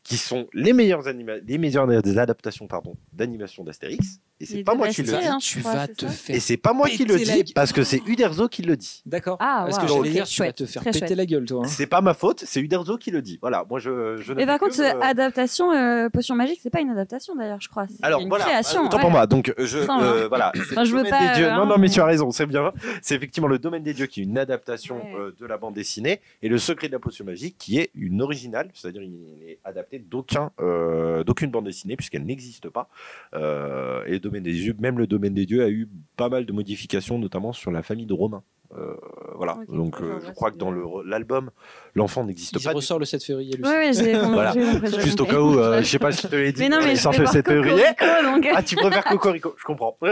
qui 0.03 0.17
sont 0.19 0.47
les 0.53 0.73
meilleures, 0.75 1.07
anima- 1.09 1.39
les 1.47 1.57
meilleures 1.59 1.87
des 2.03 2.19
adaptations 2.19 2.67
pardon 2.67 2.95
d'animation 3.13 3.65
d'Astérix. 3.65 4.21
Et 4.41 4.47
c'est 4.47 4.63
pas 4.63 4.75
moi 4.77 4.87
qui 4.89 5.03
le 5.03 5.09
dis. 5.09 5.15
hein, 5.27 5.39
tu 5.41 5.59
je 5.59 5.61
crois, 5.65 5.75
vas 5.75 5.87
c'est 5.87 5.95
te 5.97 6.07
ça 6.07 6.13
faire. 6.13 6.37
Et 6.37 6.41
c'est 6.41 6.57
pas 6.57 6.73
moi 6.73 6.89
qui 6.89 7.05
le 7.05 7.15
péter 7.15 7.25
la 7.25 7.33
dis 7.33 7.39
gueule. 7.43 7.53
parce 7.57 7.73
que 7.73 7.83
c'est 7.83 8.01
Uderzo 8.07 8.47
qui 8.47 8.63
le 8.63 8.77
dit. 8.77 9.03
D'accord. 9.05 9.37
Ah, 9.41 9.65
Parce 9.67 9.79
que 9.81 9.89
j'allais 9.89 9.99
ok, 10.01 10.09
dire, 10.11 10.27
tu 10.27 10.39
vas 10.41 10.45
chouette, 10.47 10.57
te 10.57 10.65
faire 10.67 10.83
très 10.83 10.93
péter 10.93 11.07
chouette. 11.09 11.17
la 11.19 11.27
gueule, 11.27 11.45
toi. 11.45 11.63
hein. 11.65 11.69
C'est 11.69 11.89
pas 11.89 12.01
ma 12.03 12.15
faute, 12.15 12.45
c'est 12.47 12.61
Uderzo 12.61 12.99
qui 12.99 13.11
le 13.11 13.21
dit. 13.21 13.39
Voilà, 13.41 13.65
moi 13.69 13.81
je, 13.81 14.17
je 14.19 14.33
Et 14.35 14.47
par 14.47 14.61
contre, 14.61 14.79
euh, 14.81 15.01
adaptation, 15.01 15.73
euh, 15.73 16.09
potion 16.09 16.37
magique, 16.37 16.61
c'est 16.63 16.71
pas 16.71 16.81
une 16.81 16.91
adaptation 16.91 17.35
d'ailleurs, 17.35 17.61
je 17.61 17.69
crois. 17.69 17.87
C'est 17.89 17.97
Alors 18.05 18.21
une 18.21 18.29
voilà, 18.29 18.45
création. 18.45 18.85
autant 18.85 18.99
ouais. 18.99 19.03
pour 19.03 19.11
moi. 19.11 19.27
Donc 19.27 19.53
je 19.59 19.79
euh, 19.79 20.29
voilà, 20.29 20.53
c'est 20.55 20.61
Enfin, 20.73 20.83
le 20.83 20.87
je 20.89 20.95
veux 20.97 21.05
pas, 21.05 21.35
dieux. 21.35 21.47
non 21.49 21.63
hein, 21.63 21.67
non 21.67 21.79
mais 21.79 21.89
tu 21.89 22.01
as 22.01 22.05
raison, 22.05 22.31
c'est 22.31 22.47
bien. 22.47 22.73
C'est 23.03 23.17
effectivement 23.17 23.49
le 23.49 23.59
domaine 23.59 23.83
des 23.83 23.93
dieux 23.95 24.07
qui 24.07 24.21
est 24.21 24.25
une 24.25 24.39
adaptation 24.39 25.01
de 25.37 25.47
la 25.47 25.57
bande 25.59 25.75
dessinée 25.75 26.21
et 26.43 26.49
le 26.49 26.58
secret 26.59 26.89
de 26.89 26.93
la 26.93 26.99
potion 26.99 27.25
magique 27.25 27.57
qui 27.59 27.79
est 27.79 27.91
une 27.95 28.23
originale, 28.23 28.71
c'est-à-dire 28.75 29.03
il 29.03 29.13
n'est 29.41 29.59
adapté 29.65 29.99
d'aucun 29.99 30.51
euh, 30.61 31.25
d'aucune 31.25 31.51
bande 31.51 31.65
dessinée 31.67 31.97
puisqu'elle 31.97 32.25
n'existe 32.25 32.69
pas. 32.69 32.89
Euh, 33.35 34.05
et 34.07 34.13
le 34.13 34.21
domaine 34.21 34.43
des 34.43 34.53
dieux, 34.53 34.75
même 34.79 34.99
le 34.99 35.07
domaine 35.07 35.35
des 35.35 35.47
dieux 35.47 35.63
a 35.63 35.69
eu 35.71 35.89
pas 36.17 36.29
mal 36.29 36.47
de 36.47 36.53
modifications, 36.53 37.19
notamment 37.19 37.53
sur 37.53 37.71
la 37.71 37.83
famille 37.83 38.07
de 38.07 38.15
Romain. 38.15 38.43
Euh, 38.77 38.97
voilà. 39.35 39.59
Donc 39.69 39.97
je 39.99 40.05
euh, 40.05 40.33
crois 40.35 40.51
que 40.51 40.59
dans 40.59 40.71
le- 40.71 41.09
l'album, 41.09 41.51
l'enfant 41.99 42.25
n'existe 42.25 42.55
Il 42.59 42.65
pas. 42.65 42.71
du 42.71 42.77
ressort 42.77 42.99
le 42.99 43.05
7 43.05 43.23
février. 43.23 43.57
lui. 43.57 43.63
Ouais, 43.65 43.71
ouais, 43.71 43.93
j'ai 43.93 44.15
Voilà. 44.15 44.53
j'ai 44.53 44.61
l'impression. 44.65 45.01
Juste 45.01 45.21
au 45.21 45.27
cas 45.27 45.39
où, 45.41 45.59
euh, 45.59 45.81
je 45.83 45.87
sais 45.87 45.99
pas 45.99 46.13
si 46.13 46.23
je 46.23 46.29
te 46.29 46.37
l'ai 46.37 46.53
dit, 46.53 46.61
Mais 46.63 46.69
non, 46.71 46.79
mais 46.83 46.93
il 46.93 46.97
sort 46.99 47.13
le 47.13 47.19
voir 47.19 47.33
7 47.33 47.47
février. 47.47 47.85
Donc. 48.23 48.49
Ah, 48.55 48.63
tu 48.63 48.77
préfères 48.77 49.05
Cocorico, 49.05 49.55
je 49.59 49.65
comprends. 49.65 49.97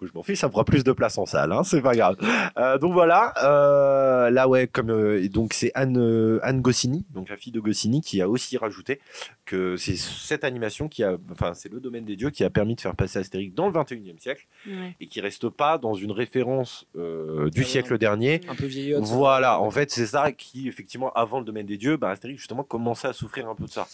Bon, 0.00 0.06
je 0.06 0.12
m'en 0.14 0.22
fiche, 0.22 0.38
ça 0.38 0.46
me 0.46 0.52
fera 0.52 0.64
plus 0.64 0.84
de 0.84 0.92
place 0.92 1.18
en 1.18 1.26
salle, 1.26 1.52
hein, 1.52 1.62
c'est 1.64 1.80
pas 1.82 1.94
grave. 1.94 2.16
Euh, 2.58 2.78
donc 2.78 2.92
voilà, 2.92 3.32
euh, 3.42 4.30
là 4.30 4.48
ouais, 4.48 4.66
comme 4.66 4.90
euh, 4.90 5.28
donc 5.28 5.52
c'est 5.54 5.70
Anne 5.74 5.98
euh, 5.98 6.38
Anne 6.42 6.60
Goscinny, 6.60 7.04
donc 7.10 7.28
la 7.28 7.36
fille 7.36 7.52
de 7.52 7.60
Goscinny, 7.60 8.00
qui 8.00 8.20
a 8.20 8.28
aussi 8.28 8.56
rajouté 8.56 9.00
que 9.44 9.76
c'est 9.76 9.96
cette 9.96 10.44
animation 10.44 10.88
qui 10.88 11.02
a, 11.04 11.16
enfin 11.32 11.52
c'est 11.54 11.70
le 11.72 11.80
domaine 11.80 12.04
des 12.04 12.16
dieux 12.16 12.30
qui 12.30 12.44
a 12.44 12.50
permis 12.50 12.74
de 12.74 12.80
faire 12.80 12.94
passer 12.94 13.18
Astérix 13.18 13.54
dans 13.54 13.66
le 13.66 13.72
21e 13.72 14.18
siècle 14.18 14.46
Ouais. 14.66 14.94
et 15.00 15.06
qui 15.06 15.20
reste 15.20 15.48
pas 15.48 15.78
dans 15.78 15.94
une 15.94 16.12
référence 16.12 16.86
euh, 16.96 17.50
du 17.50 17.62
Ah 17.62 17.64
siècle 17.64 17.98
dernier. 17.98 18.40
Un 18.48 18.54
peu 18.54 18.66
vieillotte. 18.66 19.02
Voilà, 19.04 19.60
en 19.60 19.70
fait, 19.70 19.90
c'est 19.90 20.06
ça 20.06 20.32
qui, 20.40 20.66
effectivement, 20.68 21.12
avant 21.12 21.38
le 21.38 21.44
domaine 21.44 21.66
des 21.66 21.76
dieux, 21.76 21.96
bah, 21.96 22.10
Astérix, 22.10 22.38
justement, 22.40 22.64
commençait 22.64 23.08
à 23.08 23.12
souffrir 23.12 23.48
un 23.48 23.54
peu 23.54 23.64
de 23.64 23.70
ça. 23.70 23.86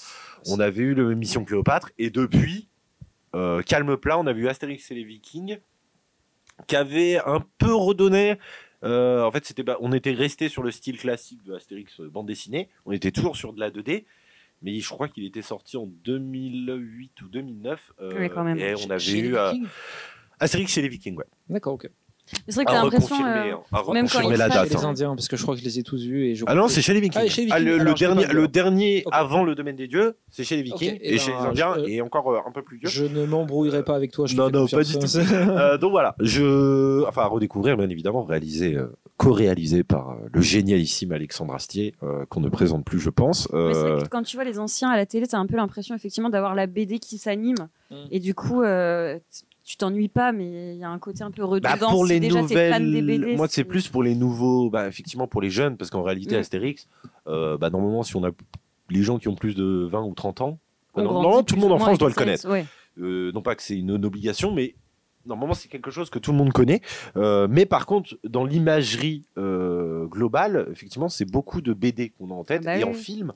On 0.46 0.60
avait 0.60 0.82
eu 0.82 0.94
le 0.94 1.14
Mission 1.14 1.44
Cléopâtre, 1.44 1.90
et 1.98 2.08
depuis, 2.10 2.68
euh, 3.34 3.60
calme 3.62 3.96
plat, 3.96 4.18
on 4.18 4.26
a 4.26 4.32
vu 4.32 4.48
Astérix 4.48 4.90
et 4.90 4.94
les 4.94 5.04
Vikings, 5.04 5.58
qui 6.66 6.76
avait 6.76 7.18
un 7.26 7.44
peu 7.58 7.74
redonné. 7.74 8.36
euh, 8.84 9.22
en 9.24 9.30
fait, 9.32 9.44
c'était, 9.44 9.62
bah, 9.64 9.76
on 9.80 9.92
était 9.92 10.12
resté 10.12 10.48
sur 10.48 10.62
le 10.62 10.70
style 10.70 10.98
classique 10.98 11.42
de 11.44 11.54
Astérix 11.54 12.00
euh, 12.00 12.08
bande 12.08 12.26
dessinée. 12.26 12.68
On 12.86 12.92
était 12.92 13.10
toujours 13.10 13.36
sur 13.36 13.52
de 13.52 13.60
la 13.60 13.70
2D, 13.70 14.04
mais 14.62 14.78
je 14.78 14.88
crois 14.88 15.08
qu'il 15.08 15.24
était 15.24 15.42
sorti 15.42 15.76
en 15.76 15.86
2008 15.86 17.22
ou 17.22 17.28
2009. 17.28 17.92
euh, 18.00 18.12
Oui, 18.20 18.30
quand 18.30 18.44
même. 18.44 18.58
Et 18.58 18.74
on 18.86 18.90
avait 18.90 19.18
eu 19.18 19.36
euh, 19.36 19.52
Astérix 20.40 20.72
chez 20.72 20.82
les 20.82 20.88
Vikings, 20.88 21.16
ouais. 21.16 21.24
D'accord, 21.48 21.74
ok. 21.74 21.90
Mais 22.32 22.38
c'est 22.48 22.54
vrai 22.56 22.64
que 22.64 22.70
À 22.70 22.74
t'as 22.74 22.82
l'impression. 22.82 23.16
euh, 23.24 23.52
hein, 23.72 23.82
même 23.92 24.08
quand 24.08 24.20
ils 24.20 24.36
la 24.36 24.48
date. 24.48 24.68
Chez 24.68 24.74
les 24.74 24.84
hein. 24.84 24.88
Indiens, 24.88 25.14
parce 25.14 25.28
que 25.28 25.36
je 25.36 25.42
crois 25.42 25.54
que 25.54 25.60
je 25.60 25.64
les 25.64 25.78
ai 25.78 25.82
tous 25.84 26.02
vus. 26.04 26.26
Et 26.26 26.34
je 26.34 26.44
Ah 26.48 26.54
non, 26.54 26.66
c'est 26.68 26.82
chez 26.82 26.92
les 26.92 27.00
Vikings. 27.00 27.22
Ah, 27.24 27.28
chez 27.28 27.44
les 27.44 27.52
Ah, 27.52 27.58
le, 27.60 27.76
Vikings. 27.78 27.94
dernier, 27.98 28.26
le 28.26 28.48
dernier 28.48 29.04
avant 29.12 29.44
le 29.44 29.54
domaine 29.54 29.76
des 29.76 29.86
dieux, 29.86 30.16
c'est 30.30 30.42
chez 30.44 30.56
les 30.56 30.62
Vikings 30.62 30.98
eh 31.00 31.14
et, 31.14 31.18
chez 31.18 31.30
ben, 31.30 31.38
les 31.42 31.46
Indiens 31.50 31.74
je- 31.78 31.90
et 31.90 32.00
encore 32.02 32.30
euh, 32.32 32.38
un 32.46 32.50
peu 32.50 32.62
plus 32.62 32.78
vieux. 32.78 32.88
Je 32.88 33.04
ne 33.04 33.24
m'embrouillerai 33.26 33.84
pas 33.84 33.94
avec 33.94 34.10
toi. 34.12 34.26
Je 34.26 34.36
Non, 34.36 34.50
non, 34.50 34.66
pas 34.66 34.82
du 34.82 34.92
tout. 34.92 35.06
Euh, 35.56 35.78
donc 35.78 35.90
voilà, 35.92 36.14
je, 36.20 37.04
enfin 37.06 37.22
à 37.22 37.26
redécouvrir 37.26 37.76
bien 37.76 37.88
évidemment, 37.88 38.24
réalisé, 38.24 38.74
euh, 38.74 38.92
co-réalisé 39.16 39.84
par 39.84 40.10
euh, 40.10 40.14
le 40.32 40.40
génialissime 40.40 41.12
Alexandre 41.12 41.54
Astier, 41.54 41.94
euh, 42.02 42.24
qu'on 42.28 42.40
ne 42.40 42.48
présente 42.48 42.84
plus, 42.84 42.98
je 42.98 43.10
pense. 43.10 43.48
Mais 43.52 43.72
c'est 43.72 43.78
Euh, 43.80 43.94
vrai 43.94 44.02
que 44.04 44.08
quand 44.08 44.22
tu 44.22 44.36
vois 44.36 44.44
les 44.44 44.58
anciens 44.58 44.90
à 44.90 44.96
la 44.96 45.06
télé, 45.06 45.26
t'as 45.26 45.38
un 45.38 45.46
peu 45.46 45.56
l'impression 45.56 45.94
effectivement 45.94 46.28
d'avoir 46.30 46.54
la 46.54 46.66
BD 46.66 46.98
qui 46.98 47.18
s'anime. 47.18 47.68
Mm. 47.90 47.94
Et 48.10 48.20
du 48.20 48.34
coup, 48.34 48.62
euh, 48.62 49.18
tu 49.66 49.76
t'ennuies 49.76 50.08
pas, 50.08 50.30
mais 50.30 50.74
il 50.74 50.78
y 50.78 50.84
a 50.84 50.88
un 50.88 50.98
côté 51.00 51.24
un 51.24 51.32
peu 51.32 51.42
bah, 51.42 51.48
redondant. 51.48 51.90
pour 51.90 52.06
si 52.06 52.12
les 52.12 52.20
déjà 52.20 52.36
des 52.36 52.42
nouvelles, 52.42 53.18
BD, 53.18 53.36
moi 53.36 53.48
c'est 53.50 53.64
plus 53.64 53.88
pour 53.88 54.04
les 54.04 54.14
nouveaux, 54.14 54.70
bah, 54.70 54.86
effectivement 54.86 55.26
pour 55.26 55.42
les 55.42 55.50
jeunes, 55.50 55.76
parce 55.76 55.90
qu'en 55.90 56.04
réalité 56.04 56.36
Mm. 56.36 56.38
Astérix, 56.38 56.88
euh, 57.26 57.58
bah, 57.58 57.68
normalement 57.68 58.04
si 58.04 58.14
on 58.14 58.24
a 58.24 58.30
les 58.90 59.02
gens 59.02 59.18
qui 59.18 59.26
ont 59.26 59.34
plus 59.34 59.56
de 59.56 59.88
20 59.90 60.02
ou 60.04 60.14
30 60.14 60.40
ans, 60.40 60.58
grandit 60.94 61.28
non, 61.28 61.42
tout 61.42 61.56
le 61.56 61.60
monde 61.60 61.72
en 61.72 61.78
France 61.80 61.98
doit 61.98 62.08
le 62.08 62.14
connaître. 62.14 62.48
Ouais. 62.48 62.64
Euh, 63.00 63.32
non 63.32 63.42
pas 63.42 63.56
que 63.56 63.62
c'est 63.62 63.76
une, 63.76 63.90
une 63.90 64.04
obligation, 64.04 64.54
mais 64.54 64.76
normalement 65.26 65.54
c'est 65.54 65.68
quelque 65.68 65.90
chose 65.90 66.10
que 66.10 66.20
tout 66.20 66.30
le 66.30 66.38
monde 66.38 66.52
connaît. 66.52 66.80
Euh, 67.16 67.48
mais 67.50 67.66
par 67.66 67.86
contre, 67.86 68.16
dans 68.22 68.44
l'imagerie 68.44 69.24
globale, 69.36 70.68
effectivement, 70.70 71.08
c'est 71.08 71.28
beaucoup 71.28 71.60
de 71.60 71.72
BD 71.72 72.10
qu'on 72.10 72.30
a 72.30 72.34
en 72.34 72.44
tête. 72.44 72.62
Ah 72.64 72.66
bah 72.66 72.78
et 72.78 72.84
oui. 72.84 72.90
en 72.90 72.94
film, 72.94 73.32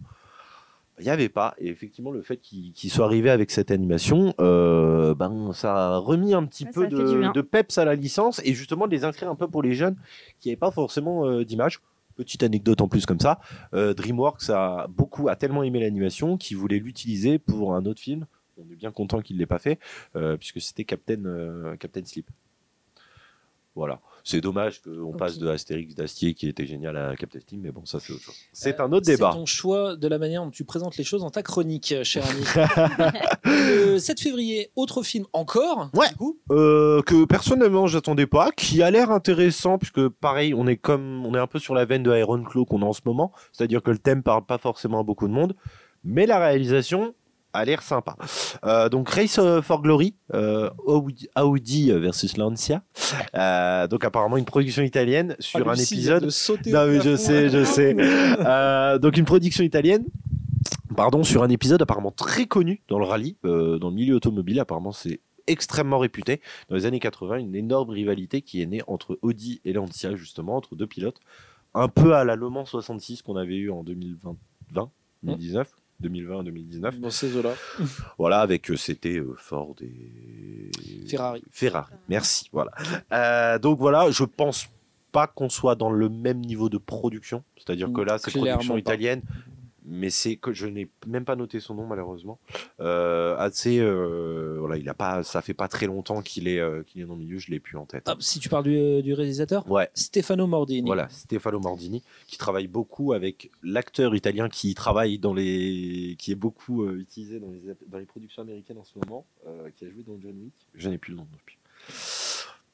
il 1.01 1.05
n'y 1.05 1.11
avait 1.11 1.29
pas. 1.29 1.55
Et 1.59 1.69
effectivement, 1.69 2.11
le 2.11 2.23
fait 2.23 2.37
qu'il 2.37 2.73
qu'il 2.73 2.91
soit 2.91 3.05
arrivé 3.05 3.31
avec 3.31 3.51
cette 3.51 3.71
animation, 3.71 4.35
euh, 4.41 5.15
ben, 5.15 5.53
ça 5.53 5.95
a 5.95 5.99
remis 5.99 6.35
un 6.35 6.45
petit 6.45 6.65
Ouais, 6.65 6.73
peu 6.73 6.87
de, 6.89 7.41
peps 7.41 7.79
à 7.79 7.85
la 7.85 7.95
licence 7.95 8.41
et 8.45 8.55
justement 8.55 8.87
de 8.87 8.93
les 8.93 9.05
inscrire 9.05 9.31
un 9.31 9.35
peu 9.35 9.49
pour 9.49 9.63
les 9.63 9.75
jeunes 9.75 9.97
qui 10.41 10.49
n'avaient 10.49 10.57
pas 10.57 10.71
forcément 10.71 11.27
euh, 11.27 11.45
d'image. 11.45 11.81
Petite 12.17 12.43
anecdote 12.43 12.81
en 12.81 12.89
plus 12.89 13.07
comme 13.07 13.19
ça, 13.19 13.41
euh, 13.73 13.95
DreamWorks 13.95 14.51
a 14.51 14.87
beaucoup 14.89 15.29
a 15.29 15.37
tellement 15.37 15.63
aimé 15.63 15.81
l'animation 15.81 16.37
qu'ils 16.37 16.59
voulaient 16.59 16.79
l'utiliser 16.79 17.39
pour 17.39 17.75
un 17.75 17.87
autre 17.87 18.01
film. 18.01 18.27
On 18.59 18.71
est 18.71 18.77
bien 18.77 18.93
content 18.93 19.23
qu'il 19.23 19.37
ne 19.37 19.41
l'ait 19.41 19.47
pas 19.47 19.59
fait, 19.59 19.79
puisque 20.39 20.61
c'était 20.61 20.85
Captain, 20.85 21.77
Captain 21.79 22.05
Sleep. 22.05 22.27
Voilà. 23.77 24.01
C'est 24.25 24.41
dommage 24.41 24.83
qu'on 24.83 25.13
passe 25.13 25.39
de 25.39 25.49
Astérix 25.49 25.95
d'Astier 25.95 26.35
qui 26.35 26.49
était 26.49 26.67
génial 26.67 26.97
à 26.97 27.15
Captain 27.17 27.39
Sleep, 27.41 27.61
mais 27.63 27.71
bon, 27.71 27.87
ça 27.87 28.01
c'est 28.01 28.13
autre 28.13 28.23
chose. 28.25 28.35
C'est 28.53 28.79
Euh, 28.81 28.85
un 28.85 28.93
autre 28.93 29.07
débat. 29.07 29.31
C'est 29.33 29.39
ton 29.39 29.47
choix 29.47 29.97
de 29.97 30.09
la 30.09 30.19
manière 30.19 30.45
dont 30.45 30.51
tu 30.51 30.65
présentes 30.65 30.97
les 30.97 31.05
choses 31.05 31.23
dans 31.23 31.31
ta 31.31 31.43
chronique, 31.43 31.95
cher 32.03 32.25
ami. 32.29 32.43
le 33.45 33.99
7 33.99 34.21
février, 34.21 34.71
autre 34.77 35.03
film 35.03 35.25
encore. 35.33 35.89
Ouais. 35.95 36.09
Du 36.11 36.17
coup, 36.17 36.39
Euh, 36.51 37.01
que 37.03 37.25
personnellement 37.25 37.87
j'attendais 37.87 38.27
pas, 38.27 38.51
qui 38.51 38.83
a 38.83 38.91
l'air 38.91 39.11
intéressant 39.11 39.79
puisque 39.79 40.09
pareil 40.09 40.53
on 40.55 40.67
est 40.67 40.77
comme 40.77 41.25
on 41.25 41.35
est 41.35 41.39
un 41.39 41.47
peu 41.47 41.59
sur 41.59 41.75
la 41.75 41.85
veine 41.85 42.03
de 42.03 42.15
Iron 42.17 42.43
Claw 42.43 42.65
qu'on 42.65 42.83
a 42.83 42.87
en 42.87 42.93
ce 42.93 43.03
moment, 43.05 43.33
c'est-à-dire 43.53 43.83
que 43.83 43.91
le 43.91 43.99
thème 43.99 44.23
parle 44.23 44.45
pas 44.45 44.59
forcément 44.59 45.01
à 45.01 45.03
beaucoup 45.03 45.29
de 45.29 45.33
monde, 45.33 45.55
mais 46.05 46.27
la 46.27 46.39
réalisation 46.39 47.15
a 47.53 47.65
l'air 47.65 47.83
sympa. 47.83 48.17
Euh, 48.65 48.89
donc 48.89 49.09
Race 49.11 49.39
euh, 49.39 49.61
for 49.63 49.83
Glory, 49.83 50.15
euh, 50.35 50.71
Audi 51.37 51.91
versus 51.93 52.37
Lancia, 52.37 52.83
Euh, 53.35 53.87
donc 53.89 54.05
apparemment 54.05 54.37
une 54.37 54.45
production 54.45 54.83
italienne 54.83 55.37
sur 55.39 55.67
Ah, 55.69 55.73
un 55.73 55.75
épisode. 55.75 56.25
de 56.25 56.31
sauter 56.31 56.71
Non 56.73 56.87
mais 56.87 57.01
je 57.01 57.17
sais, 57.17 57.49
je 57.49 57.65
sais. 57.65 57.95
Donc 58.99 59.17
une 59.17 59.25
production 59.25 59.65
italienne. 59.65 60.05
Pardon, 60.97 61.23
sur 61.23 61.43
un 61.43 61.49
épisode 61.49 61.81
apparemment 61.81 62.11
très 62.11 62.47
connu 62.47 62.83
dans 62.89 62.99
le 62.99 63.05
rallye, 63.07 63.37
euh, 63.45 63.79
dans 63.79 63.89
le 63.91 63.95
milieu 63.95 64.17
automobile. 64.17 64.59
Apparemment, 64.61 64.93
c'est 64.93 65.21
extrêmement 65.47 65.99
réputé. 65.99 66.41
Dans 66.69 66.77
les 66.77 66.85
années 66.85 66.99
80, 67.01 67.39
une 67.39 67.55
énorme 67.55 67.91
rivalité 67.91 68.43
qui 68.43 68.61
est 68.61 68.67
née 68.67 68.83
entre 68.87 69.19
Audi 69.23 69.61
et 69.65 69.73
Lancia, 69.73 70.15
justement, 70.17 70.57
entre 70.57 70.75
deux 70.77 70.87
pilotes. 70.89 71.19
Un 71.75 71.89
peu 71.89 72.15
à 72.15 72.25
la 72.25 72.35
Le 72.37 72.49
Mans 72.51 72.65
66 72.67 73.23
qu'on 73.23 73.37
avait 73.37 73.57
eu 73.57 73.71
en 73.71 73.83
2020, 73.85 74.37
20, 74.73 74.91
2019. 75.23 75.69
2020, 76.01 76.45
2019. 76.45 77.01
Dans 77.01 77.11
ces 77.11 77.37
eaux-là. 77.37 77.55
Voilà, 78.19 78.41
avec 78.41 78.71
euh, 78.71 78.77
c'était 78.77 79.19
euh, 79.19 79.35
Ford 79.37 79.75
et 79.83 80.71
Ferrari. 81.07 81.43
Ferrari, 81.51 81.93
merci. 82.09 82.49
Voilà. 82.53 82.73
Euh, 83.13 83.59
donc 83.59 83.79
voilà, 83.79 84.11
je 84.11 84.25
pense 84.25 84.69
pas 85.13 85.27
qu'on 85.27 85.49
soit 85.49 85.75
dans 85.75 85.91
le 85.91 86.09
même 86.09 86.41
niveau 86.41 86.69
de 86.69 86.79
production. 86.79 87.43
C'est-à-dire 87.57 87.93
que 87.93 88.01
là, 88.01 88.19
c'est 88.19 88.31
production 88.31 88.75
pas. 88.75 88.81
italienne, 88.81 89.23
mais 89.91 90.09
c'est 90.11 90.37
que 90.37 90.53
je 90.53 90.67
n'ai 90.67 90.89
même 91.07 91.25
pas 91.25 91.37
noté 91.37 91.61
son 91.61 91.75
nom 91.75 91.87
malheureusement. 91.87 92.39
Euh, 92.81 93.37
assez, 93.37 93.79
euh, 93.81 94.57
voilà, 94.59 94.77
il 94.77 94.89
a 94.89 94.95
pas, 94.95 95.23
ça 95.23 95.43
fait 95.43 95.55
pas 95.55 95.69
très 95.69 95.87
longtemps 95.87 96.23
qu'il 96.23 96.49
est, 96.49 96.61
euh, 96.61 96.83
qu'il 96.85 97.03
est 97.03 97.05
dans 97.05 97.15
le 97.15 97.21
milieu. 97.21 97.39
Je 97.39 97.51
l'ai 97.51 97.61
plus 97.61 97.77
en 97.77 97.87
tête. 97.87 98.05
Ah, 98.07 98.17
si 98.21 98.39
tu 98.39 98.49
parles 98.49 98.65
du, 98.65 99.03
du 99.03 99.13
réalisateur, 99.13 99.71
Ouais. 99.71 99.91
Stefano 99.95 100.47
Mordini. 100.47 100.87
Voilà, 100.87 101.09
Stefano 101.09 101.59
Mordini, 101.61 102.03
qui 102.27 102.39
travaille 102.39 102.69
beaucoup 102.69 103.13
avec 103.13 103.51
l'acteur 103.63 104.15
italien 104.15 104.49
qui 104.49 104.75
travaille 104.75 105.19
dans 105.19 105.35
les, 105.35 106.17
qui 106.19 106.33
est 106.33 106.37
beaucoup 106.37 106.85
euh, 106.85 106.99
utilisé 107.01 107.41
dans 107.41 107.51
les, 107.51 107.61
dans 107.89 107.99
les 107.99 108.07
productions 108.07 108.43
américaines 108.43 108.79
en 108.79 108.85
ce 108.85 108.99
moment, 108.99 109.27
euh, 109.47 109.69
qui 109.77 109.85
a 109.85 109.91
joué 109.91 110.03
dans 110.07 110.19
John 110.21 110.37
Wick. 110.41 110.55
Je 110.75 110.89
n'ai 110.89 110.99
plus 110.99 111.11
le 111.13 111.19
nom 111.19 111.27
depuis. 111.33 111.57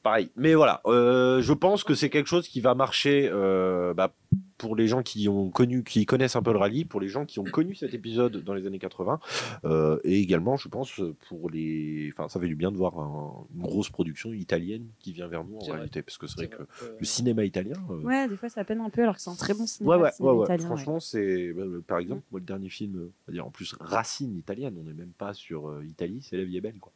Pareil, 0.03 0.29
mais 0.37 0.53
voilà, 0.53 0.79
euh, 0.85 1.41
je 1.41 1.51
pense 1.51 1.83
que 1.83 1.93
c'est 1.93 2.09
quelque 2.09 2.27
chose 2.27 2.47
qui 2.47 2.61
va 2.61 2.75
marcher 2.75 3.29
euh, 3.29 3.93
bah, 3.93 4.13
pour 4.57 4.75
les 4.75 4.87
gens 4.87 5.03
qui 5.03 5.27
ont 5.29 5.49
connu, 5.49 5.83
qui 5.83 6.05
connaissent 6.05 6.35
un 6.35 6.41
peu 6.41 6.51
le 6.51 6.57
rallye, 6.57 6.83
pour 6.85 6.99
les 6.99 7.07
gens 7.09 7.25
qui 7.25 7.39
ont 7.39 7.43
connu 7.43 7.75
cet 7.75 7.93
épisode 7.93 8.43
dans 8.43 8.53
les 8.53 8.65
années 8.65 8.79
80, 8.79 9.19
euh, 9.65 9.99
et 10.03 10.19
également, 10.19 10.57
je 10.57 10.67
pense 10.67 10.99
pour 11.29 11.49
les, 11.49 12.11
enfin, 12.13 12.27
ça 12.27 12.39
fait 12.39 12.47
du 12.47 12.55
bien 12.55 12.71
de 12.71 12.77
voir 12.77 12.99
un- 12.99 13.45
une 13.55 13.61
grosse 13.61 13.89
production 13.89 14.33
italienne 14.33 14.87
qui 14.99 15.11
vient 15.13 15.27
vers 15.27 15.43
nous 15.43 15.57
en 15.57 15.59
vrai. 15.65 15.73
réalité, 15.77 16.01
parce 16.01 16.17
que 16.17 16.27
c'est 16.27 16.37
vrai 16.37 16.47
que 16.47 16.63
Euh, 16.63 16.97
le 16.99 17.05
cinéma 17.05 17.43
italien. 17.45 17.75
euh, 17.91 18.01
Ouais, 18.01 18.27
des 18.27 18.35
fois 18.35 18.49
ça 18.49 18.63
peine 18.63 18.81
un 18.81 18.89
peu 18.89 19.03
alors 19.03 19.15
que 19.15 19.21
c'est 19.21 19.29
un 19.29 19.35
très 19.35 19.53
bon 19.53 19.65
cinéma. 19.67 19.95
Ouais, 19.97 20.03
ouais, 20.03 20.11
cinéma 20.11 20.33
ouais, 20.33 20.37
ouais. 20.39 20.45
italien, 20.45 20.63
ouais. 20.63 20.75
Franchement, 20.75 20.99
c'est. 20.99 21.53
bah, 21.53 21.61
euh, 21.63 21.81
par 21.85 21.99
exemple, 21.99 22.23
moi, 22.31 22.39
le 22.39 22.45
dernier 22.45 22.69
film, 22.69 22.95
euh, 22.97 23.11
on 23.27 23.31
va 23.31 23.33
dire 23.33 23.45
en 23.45 23.51
plus 23.51 23.75
racine 23.79 24.35
italienne, 24.37 24.75
on 24.79 24.83
n'est 24.83 24.93
même 24.93 25.13
pas 25.17 25.33
sur 25.33 25.69
euh, 25.69 25.85
Italie, 25.85 26.21
c'est 26.23 26.37
La 26.37 26.43
vie 26.45 26.57
est 26.57 26.61
belle, 26.61 26.79
quoi. 26.79 26.91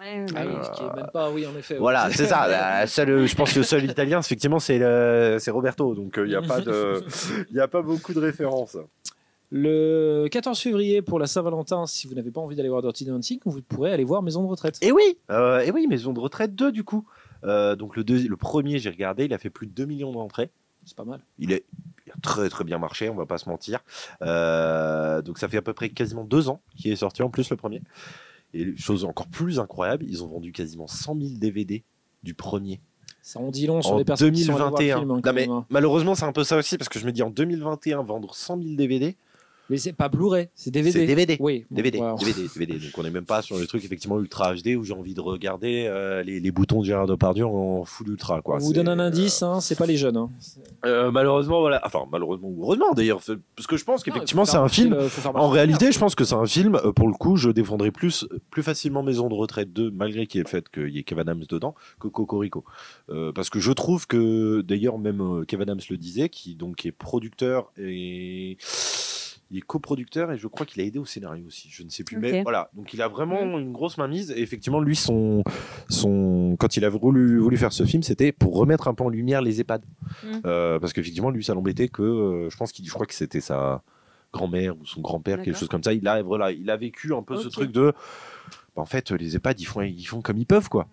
Ouais, 0.00 0.24
oui, 0.26 0.32
ouais. 0.34 0.64
ce 0.64 0.70
qui 0.78 0.82
est 0.82 0.96
même 0.96 1.10
pas, 1.12 1.30
oui, 1.30 1.46
en 1.46 1.54
effet. 1.56 1.76
Voilà, 1.76 2.10
c'est 2.10 2.26
ça. 2.26 2.48
la 2.48 2.86
seule- 2.86 3.26
je 3.26 3.34
pense 3.36 3.52
que 3.52 3.58
le 3.58 3.64
seul 3.64 3.84
italien, 3.84 4.18
effectivement, 4.20 4.58
c'est 4.58 4.78
le- 4.78 5.36
c'est 5.38 5.50
Roberto. 5.50 5.94
Donc, 5.94 6.14
il 6.16 6.24
n'y 6.24 6.34
a, 6.34 6.42
pas 6.42 6.60
de- 6.60 7.04
y 7.52 7.60
a 7.60 7.68
pas 7.68 7.82
beaucoup 7.82 8.14
de 8.14 8.20
références. 8.20 8.76
Le 9.52 10.28
14 10.30 10.58
février, 10.60 11.02
pour 11.02 11.18
la 11.18 11.26
Saint-Valentin, 11.26 11.86
si 11.86 12.06
vous 12.06 12.14
n'avez 12.14 12.30
pas 12.30 12.40
envie 12.40 12.54
d'aller 12.56 12.68
voir 12.68 12.82
Dirty 12.82 13.04
Dancing, 13.04 13.40
vous 13.44 13.60
pourrez 13.62 13.92
aller 13.92 14.04
voir 14.04 14.22
Maison 14.22 14.42
de 14.44 14.48
retraite. 14.48 14.78
Et 14.80 14.92
oui, 14.92 15.18
euh, 15.30 15.58
et 15.60 15.70
oui, 15.72 15.86
Maison 15.88 16.12
de 16.12 16.20
retraite 16.20 16.54
2, 16.54 16.70
du 16.72 16.84
coup. 16.84 17.04
Euh, 17.44 17.74
donc, 17.74 17.96
le, 17.96 18.04
deuxi- 18.04 18.28
le 18.28 18.36
premier, 18.36 18.78
j'ai 18.78 18.90
regardé, 18.90 19.24
il 19.24 19.34
a 19.34 19.38
fait 19.38 19.50
plus 19.50 19.66
de 19.66 19.72
2 19.72 19.86
millions 19.86 20.12
d'entrées. 20.12 20.50
C'est 20.84 20.96
pas 20.96 21.04
mal. 21.04 21.20
Il, 21.38 21.52
est, 21.52 21.64
il 22.06 22.12
a 22.12 22.14
très 22.22 22.48
très 22.48 22.64
bien 22.64 22.78
marché, 22.78 23.10
on 23.10 23.14
va 23.14 23.26
pas 23.26 23.38
se 23.38 23.48
mentir. 23.48 23.80
Euh, 24.22 25.20
donc 25.20 25.38
ça 25.38 25.46
fait 25.48 25.58
à 25.58 25.62
peu 25.62 25.74
près 25.74 25.90
quasiment 25.90 26.24
deux 26.24 26.48
ans 26.48 26.60
qu'il 26.76 26.90
est 26.90 26.96
sorti 26.96 27.22
en 27.22 27.28
plus 27.28 27.50
le 27.50 27.56
premier. 27.56 27.82
Et 28.54 28.76
chose 28.76 29.04
encore 29.04 29.28
plus 29.28 29.60
incroyable, 29.60 30.04
ils 30.08 30.24
ont 30.24 30.28
vendu 30.28 30.52
quasiment 30.52 30.86
100 30.86 31.16
000 31.20 31.30
DVD 31.38 31.84
du 32.22 32.34
premier 32.34 32.80
Ça 33.22 33.38
en 33.38 33.50
dit 33.50 33.66
long 33.66 33.80
sur 33.80 33.92
en 33.92 33.98
les 33.98 34.04
personnes 34.04 34.32
qui 34.32 34.42
sont 34.44 34.52
allées 34.56 34.58
voir 34.58 34.70
le 34.72 34.76
2021. 34.78 34.98
film, 34.98 35.10
hein, 35.10 35.20
Non, 35.24 35.32
mais 35.32 35.48
hein. 35.48 35.66
malheureusement 35.70 36.14
c'est 36.14 36.24
un 36.24 36.32
peu 36.32 36.44
ça 36.44 36.56
aussi 36.56 36.76
parce 36.76 36.88
que 36.88 36.98
je 36.98 37.06
me 37.06 37.12
dis 37.12 37.22
en 37.22 37.30
2021 37.30 38.02
vendre 38.02 38.34
100 38.34 38.62
000 38.62 38.74
DVD, 38.74 39.16
Mais 39.70 39.78
c'est 39.78 39.92
pas 39.92 40.08
Blu-ray, 40.08 40.48
c'est 40.54 40.70
DVD. 40.70 40.92
C'est 40.92 41.06
DVD. 41.06 41.36
Oui. 41.40 41.64
bon, 41.70 41.76
DVD. 41.76 41.98
DVD, 42.18 42.48
DVD. 42.54 42.72
Donc 42.74 42.98
on 42.98 43.02
n'est 43.02 43.10
même 43.10 43.24
pas 43.24 43.40
sur 43.40 43.58
le 43.58 43.66
truc 43.66 43.84
effectivement 43.84 44.20
ultra 44.20 44.54
HD 44.54 44.76
où 44.76 44.84
j'ai 44.84 44.92
envie 44.92 45.14
de 45.14 45.20
regarder 45.20 45.86
euh, 45.88 46.22
les, 46.22 46.40
les 46.40 46.50
boutons 46.50 46.80
de 46.80 46.86
Gérard 46.86 47.06
Depardieu 47.06 47.46
en 47.46 47.84
full 47.84 48.10
ultra. 48.10 48.42
Quoi. 48.42 48.56
On 48.56 48.58
vous 48.58 48.72
donne 48.72 48.88
un 48.88 48.98
euh, 48.98 49.06
indice, 49.06 49.42
hein, 49.42 49.60
c'est 49.60 49.76
pas 49.76 49.86
les 49.86 49.96
jeunes. 49.96 50.16
Hein. 50.16 50.30
euh, 50.84 51.10
malheureusement, 51.10 51.60
voilà. 51.60 51.80
Enfin, 51.84 52.00
malheureusement 52.10 52.48
ou 52.48 52.64
heureusement 52.64 52.92
d'ailleurs. 52.94 53.20
Parce 53.56 53.66
que 53.66 53.76
je 53.76 53.84
pense 53.84 54.02
qu'effectivement, 54.02 54.44
c'est 54.44 54.56
un 54.56 54.68
film. 54.68 54.96
En 55.34 55.48
réalité, 55.48 55.92
je 55.92 55.98
pense 55.98 56.14
que 56.14 56.24
c'est 56.24 56.34
un 56.34 56.46
film, 56.46 56.76
euh, 56.76 56.92
pour 56.92 57.08
le 57.08 57.14
coup, 57.14 57.36
je 57.36 57.50
défendrais 57.50 57.90
plus, 57.90 58.26
plus 58.50 58.62
facilement 58.62 59.02
Maison 59.02 59.28
de 59.28 59.34
retraite 59.34 59.72
2, 59.72 59.90
malgré 59.90 60.26
qu'il 60.26 60.38
y 60.38 60.40
ait 60.40 60.44
le 60.44 60.48
fait 60.48 60.68
qu'il 60.68 60.88
y 60.88 60.98
ait 60.98 61.02
Kevin 61.02 61.22
Adams 61.22 61.44
dedans, 61.48 61.74
que 62.00 62.08
Cocorico. 62.08 62.64
Euh, 63.08 63.32
parce 63.32 63.50
que 63.50 63.60
je 63.60 63.72
trouve 63.72 64.06
que, 64.06 64.60
d'ailleurs, 64.62 64.98
même 64.98 65.20
euh, 65.20 65.44
Kevin 65.44 65.62
Adams 65.62 65.80
le 65.88 65.96
disait, 65.96 66.28
qui 66.28 66.54
donc 66.54 66.86
est 66.86 66.92
producteur 66.92 67.72
et. 67.78 68.56
Il 69.50 69.58
est 69.58 69.62
coproducteur 69.62 70.30
et 70.30 70.38
je 70.38 70.46
crois 70.46 70.64
qu'il 70.64 70.80
a 70.80 70.84
aidé 70.84 70.98
au 70.98 71.04
scénario 71.04 71.44
aussi. 71.46 71.68
Je 71.70 71.82
ne 71.82 71.88
sais 71.88 72.04
plus. 72.04 72.18
Mais 72.18 72.42
voilà. 72.42 72.70
Donc 72.74 72.94
il 72.94 73.02
a 73.02 73.08
vraiment 73.08 73.58
une 73.58 73.72
grosse 73.72 73.98
mainmise. 73.98 74.30
Et 74.30 74.40
effectivement, 74.40 74.80
lui, 74.80 74.94
son, 74.94 75.42
son, 75.88 76.56
quand 76.58 76.76
il 76.76 76.84
a 76.84 76.88
voulu, 76.88 77.38
voulu 77.38 77.56
faire 77.56 77.72
ce 77.72 77.84
film, 77.84 78.02
c'était 78.02 78.30
pour 78.30 78.56
remettre 78.56 78.86
un 78.86 78.94
peu 78.94 79.02
en 79.02 79.08
lumière 79.08 79.42
les 79.42 79.60
EHPAD. 79.60 79.84
Mm. 80.22 80.28
Euh, 80.46 80.78
parce 80.78 80.92
qu'effectivement, 80.92 81.30
lui, 81.30 81.42
ça 81.42 81.54
l'embêtait 81.54 81.88
que, 81.88 82.02
euh, 82.02 82.50
je 82.50 82.56
pense 82.56 82.70
qu'il, 82.70 82.86
je 82.86 82.92
crois 82.92 83.06
que 83.06 83.14
c'était 83.14 83.40
sa 83.40 83.82
grand-mère 84.32 84.78
ou 84.78 84.86
son 84.86 85.00
grand-père, 85.00 85.42
quelque 85.42 85.58
chose 85.58 85.68
comme 85.68 85.82
ça. 85.82 85.92
Il 85.92 86.06
a, 86.06 86.22
voilà, 86.22 86.52
il 86.52 86.70
a 86.70 86.76
vécu 86.76 87.12
un 87.12 87.22
peu 87.22 87.36
ce 87.36 87.48
truc 87.48 87.72
de, 87.72 87.92
bah, 88.76 88.82
en 88.82 88.86
fait, 88.86 89.10
les 89.10 89.34
EHPAD, 89.34 89.60
ils 89.60 89.64
font, 89.64 89.80
ils 89.82 90.04
font 90.04 90.22
comme 90.22 90.38
ils 90.38 90.46
peuvent, 90.46 90.68
quoi. 90.68 90.86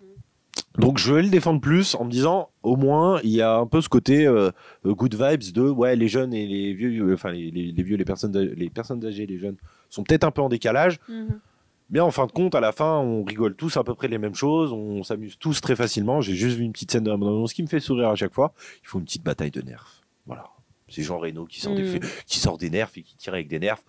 Donc 0.77 0.97
je 0.99 1.11
vais 1.13 1.23
le 1.23 1.29
défendre 1.29 1.59
plus 1.59 1.95
en 1.95 2.05
me 2.05 2.11
disant 2.11 2.49
au 2.63 2.75
moins 2.75 3.19
il 3.23 3.31
y 3.31 3.41
a 3.41 3.55
un 3.57 3.65
peu 3.65 3.81
ce 3.81 3.89
côté 3.89 4.25
euh, 4.27 4.51
euh, 4.85 4.93
good 4.93 5.15
vibes 5.15 5.51
de 5.53 5.61
ouais 5.69 5.95
les 5.95 6.07
jeunes 6.07 6.33
et 6.33 6.45
les 6.45 6.73
vieux 6.73 7.03
euh, 7.09 7.13
enfin 7.15 7.31
les, 7.31 7.49
les- 7.51 7.71
les 7.71 7.83
vieux 7.83 7.97
les 7.97 8.05
personnes 8.05 8.35
âgées- 8.35 8.53
les 8.55 8.69
personnes 8.69 9.03
âgées 9.05 9.25
les 9.25 9.39
jeunes 9.39 9.55
sont 9.89 10.03
peut-être 10.03 10.23
un 10.23 10.31
peu 10.31 10.41
en 10.41 10.49
décalage 10.49 10.99
Mhm. 11.09 11.39
mais 11.89 11.99
en 11.99 12.11
fin 12.11 12.25
de 12.27 12.31
compte, 12.31 12.53
à 12.53 12.59
la 12.59 12.71
fin, 12.73 12.97
on 12.97 13.23
rigole 13.23 13.55
tous 13.55 13.77
à 13.77 13.83
peu 13.83 13.95
près 13.95 14.07
les 14.07 14.17
mêmes 14.17 14.35
choses, 14.35 14.71
on 14.73 15.03
s'amuse 15.03 15.37
tous 15.39 15.61
très 15.61 15.75
facilement. 15.75 16.19
J'ai 16.21 16.35
juste 16.35 16.57
vu 16.57 16.63
une 16.65 16.73
petite 16.73 16.91
scène 16.91 17.03
de 17.05 17.09
la 17.09 17.15
bande-annonce 17.17 17.53
qui 17.53 17.63
me 17.63 17.67
fait 17.67 17.79
sourire 17.79 18.09
à 18.09 18.15
chaque 18.15 18.33
fois. 18.33 18.53
Il 18.83 18.87
faut 18.87 18.99
une 18.99 19.05
petite 19.05 19.23
bataille 19.23 19.51
de 19.51 19.61
nerfs. 19.61 20.03
Voilà. 20.25 20.45
C'est 20.89 21.01
Jean 21.03 21.17
Reno 21.17 21.45
qui 21.45 21.61
sort, 21.61 21.73
des, 21.75 21.83
fi- 21.85 21.99
qui 22.25 22.39
sort 22.39 22.57
des 22.57 22.69
nerfs 22.69 22.89
et 22.97 23.03
qui 23.03 23.15
tire 23.15 23.33
avec 23.33 23.47
des 23.47 23.59
nerfs. 23.59 23.79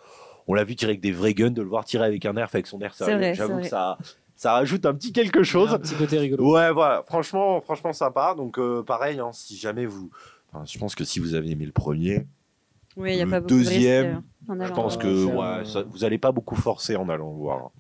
On 0.47 0.55
l'a 0.55 0.63
vu 0.65 0.77
tirer 0.77 0.91
avec 0.93 1.01
des 1.01 1.11
vrais 1.13 1.35
guns, 1.35 1.51
de 1.51 1.61
le 1.61 1.69
voir 1.69 1.85
tirer 1.85 2.05
avec 2.07 2.25
un 2.25 2.33
nerf 2.35 2.51
avec 2.55 2.67
son 2.69 2.79
nerf 2.79 2.95
J'avoue 3.35 3.55
que 3.63 3.69
ça, 3.69 3.99
ça 4.39 4.53
rajoute 4.53 4.87
un 4.87 4.95
petit 4.95 5.13
quelque 5.13 5.41
a 5.41 5.43
chose. 5.43 5.75
Un 5.75 5.79
petit 5.79 5.95
côté 5.97 6.19
rigolo. 6.19 6.55
Ouais, 6.55 6.73
voilà. 6.73 7.03
Franchement, 7.07 7.61
franchement 7.61 7.93
sympa. 7.93 8.35
Donc, 8.37 8.59
euh, 8.59 8.83
pareil, 8.83 9.19
hein, 9.19 9.31
si 9.33 9.57
jamais 9.57 9.85
vous. 9.85 10.11
enfin, 10.53 10.65
je 10.65 10.79
pense 10.79 10.95
que 10.95 11.03
si 11.05 11.19
vous 11.19 11.35
avez 11.35 11.51
aimé 11.51 11.67
le 11.67 11.73
premier, 11.73 12.27
Oui, 12.97 13.11
il 13.13 13.17
n'y 13.17 13.21
a 13.23 13.25
Le 13.25 13.31
pas 13.31 13.41
beaucoup 13.41 13.55
de 13.55 13.59
risques, 13.59 13.73
deuxième, 13.75 14.23
euh, 14.49 14.67
je 14.67 14.73
pense 14.73 14.97
que 14.97 15.25
ouais, 15.25 15.45
euh, 15.45 15.65
ça- 15.65 15.83
vous 15.83 15.99
n'allez 15.99 16.19
pas 16.19 16.31
beaucoup 16.33 16.57
forcer 16.57 16.95
en 16.97 17.09
allant 17.09 17.31
le 17.33 17.37
voir. 17.37 17.71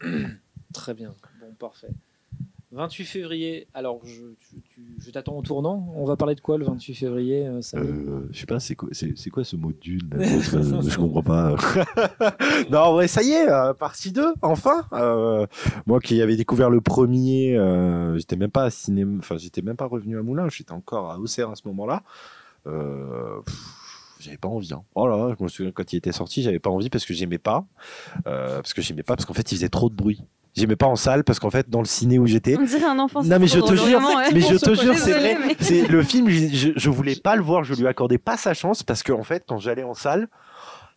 Très 0.74 0.94
bien. 0.94 1.14
Bon, 1.40 1.52
parfait. 1.58 1.88
28 2.72 3.04
février. 3.06 3.66
Alors, 3.72 4.00
je, 4.04 5.10
t'attends 5.10 5.38
au 5.38 5.42
tournant. 5.42 5.90
On 5.96 6.04
va 6.04 6.16
parler 6.16 6.34
de 6.34 6.40
quoi 6.40 6.58
le 6.58 6.66
28 6.66 6.94
février 6.94 7.46
euh, 7.46 7.60
Euh, 7.74 8.28
je 8.30 8.38
sais 8.38 8.46
pas, 8.46 8.60
c'est 8.60 8.74
quoi, 8.74 8.88
c'est, 8.92 9.30
quoi 9.30 9.42
ce 9.42 9.56
mot 9.56 9.72
dune 9.72 10.10
je, 10.12 10.96
comprends 10.98 11.22
pas. 11.22 11.56
non, 12.70 12.96
ouais, 12.96 13.08
ça 13.08 13.22
y 13.22 13.30
est, 13.30 13.48
euh, 13.48 13.72
partie 13.72 14.12
2, 14.12 14.34
enfin. 14.42 14.84
Euh, 14.92 15.46
moi 15.86 15.98
qui 16.00 16.20
avais 16.20 16.36
découvert 16.36 16.68
le 16.68 16.82
premier, 16.82 17.56
euh, 17.56 18.18
j'étais 18.18 18.36
même 18.36 18.50
pas 18.50 18.64
à 18.64 18.70
cinéma, 18.70 19.16
enfin, 19.18 19.38
j'étais 19.38 19.62
même 19.62 19.76
pas 19.76 19.86
revenu 19.86 20.18
à 20.18 20.22
Moulin, 20.22 20.48
j'étais 20.50 20.72
encore 20.72 21.10
à 21.10 21.18
Auxerre 21.18 21.48
à 21.48 21.54
ce 21.54 21.66
moment-là. 21.68 22.02
J'avais 24.20 24.36
pas 24.36 24.48
envie. 24.48 24.74
Hein. 24.74 24.82
Oh 24.94 25.06
là 25.06 25.16
là, 25.16 25.34
je 25.38 25.42
me 25.42 25.48
souviens 25.48 25.72
quand 25.72 25.90
il 25.92 25.96
était 25.96 26.12
sorti, 26.12 26.42
j'avais 26.42 26.58
pas 26.58 26.70
envie 26.70 26.90
parce 26.90 27.06
que 27.06 27.14
j'aimais 27.14 27.38
pas. 27.38 27.64
Parce 28.24 28.74
que 28.74 28.82
j'aimais 28.82 29.04
pas 29.04 29.16
parce 29.16 29.24
qu'en 29.24 29.32
fait, 29.32 29.52
il 29.52 29.54
faisait 29.54 29.70
trop 29.70 29.88
de 29.88 29.94
bruit. 29.94 30.22
J'aimais 30.58 30.76
pas 30.76 30.86
en 30.86 30.96
salle 30.96 31.24
parce 31.24 31.38
qu'en 31.38 31.50
fait, 31.50 31.70
dans 31.70 31.78
le 31.80 31.86
ciné 31.86 32.18
où 32.18 32.26
j'étais, 32.26 32.56
On 32.58 32.64
dirait 32.64 32.84
un 32.84 32.98
enfant. 32.98 33.22
non 33.22 33.38
mais 33.38 33.46
je 33.46 33.60
te 33.60 33.74
jure, 33.74 33.98
ouais. 34.00 34.32
mais 34.34 34.40
je 34.40 34.56
te 34.56 34.74
jure, 34.74 34.96
c'est 34.96 35.12
vrai. 35.12 35.36
mais- 35.46 35.56
C'est 35.60 35.86
le 35.88 36.02
film, 36.02 36.28
je, 36.28 36.48
je, 36.48 36.68
je 36.76 36.90
voulais 36.90 37.16
pas 37.16 37.36
le 37.36 37.42
voir, 37.42 37.64
je 37.64 37.74
lui 37.74 37.86
accordais 37.86 38.18
pas 38.18 38.36
sa 38.36 38.54
chance 38.54 38.82
parce 38.82 39.02
que 39.02 39.12
en 39.12 39.22
fait, 39.22 39.44
quand 39.48 39.58
j'allais 39.58 39.84
en 39.84 39.94
salle, 39.94 40.28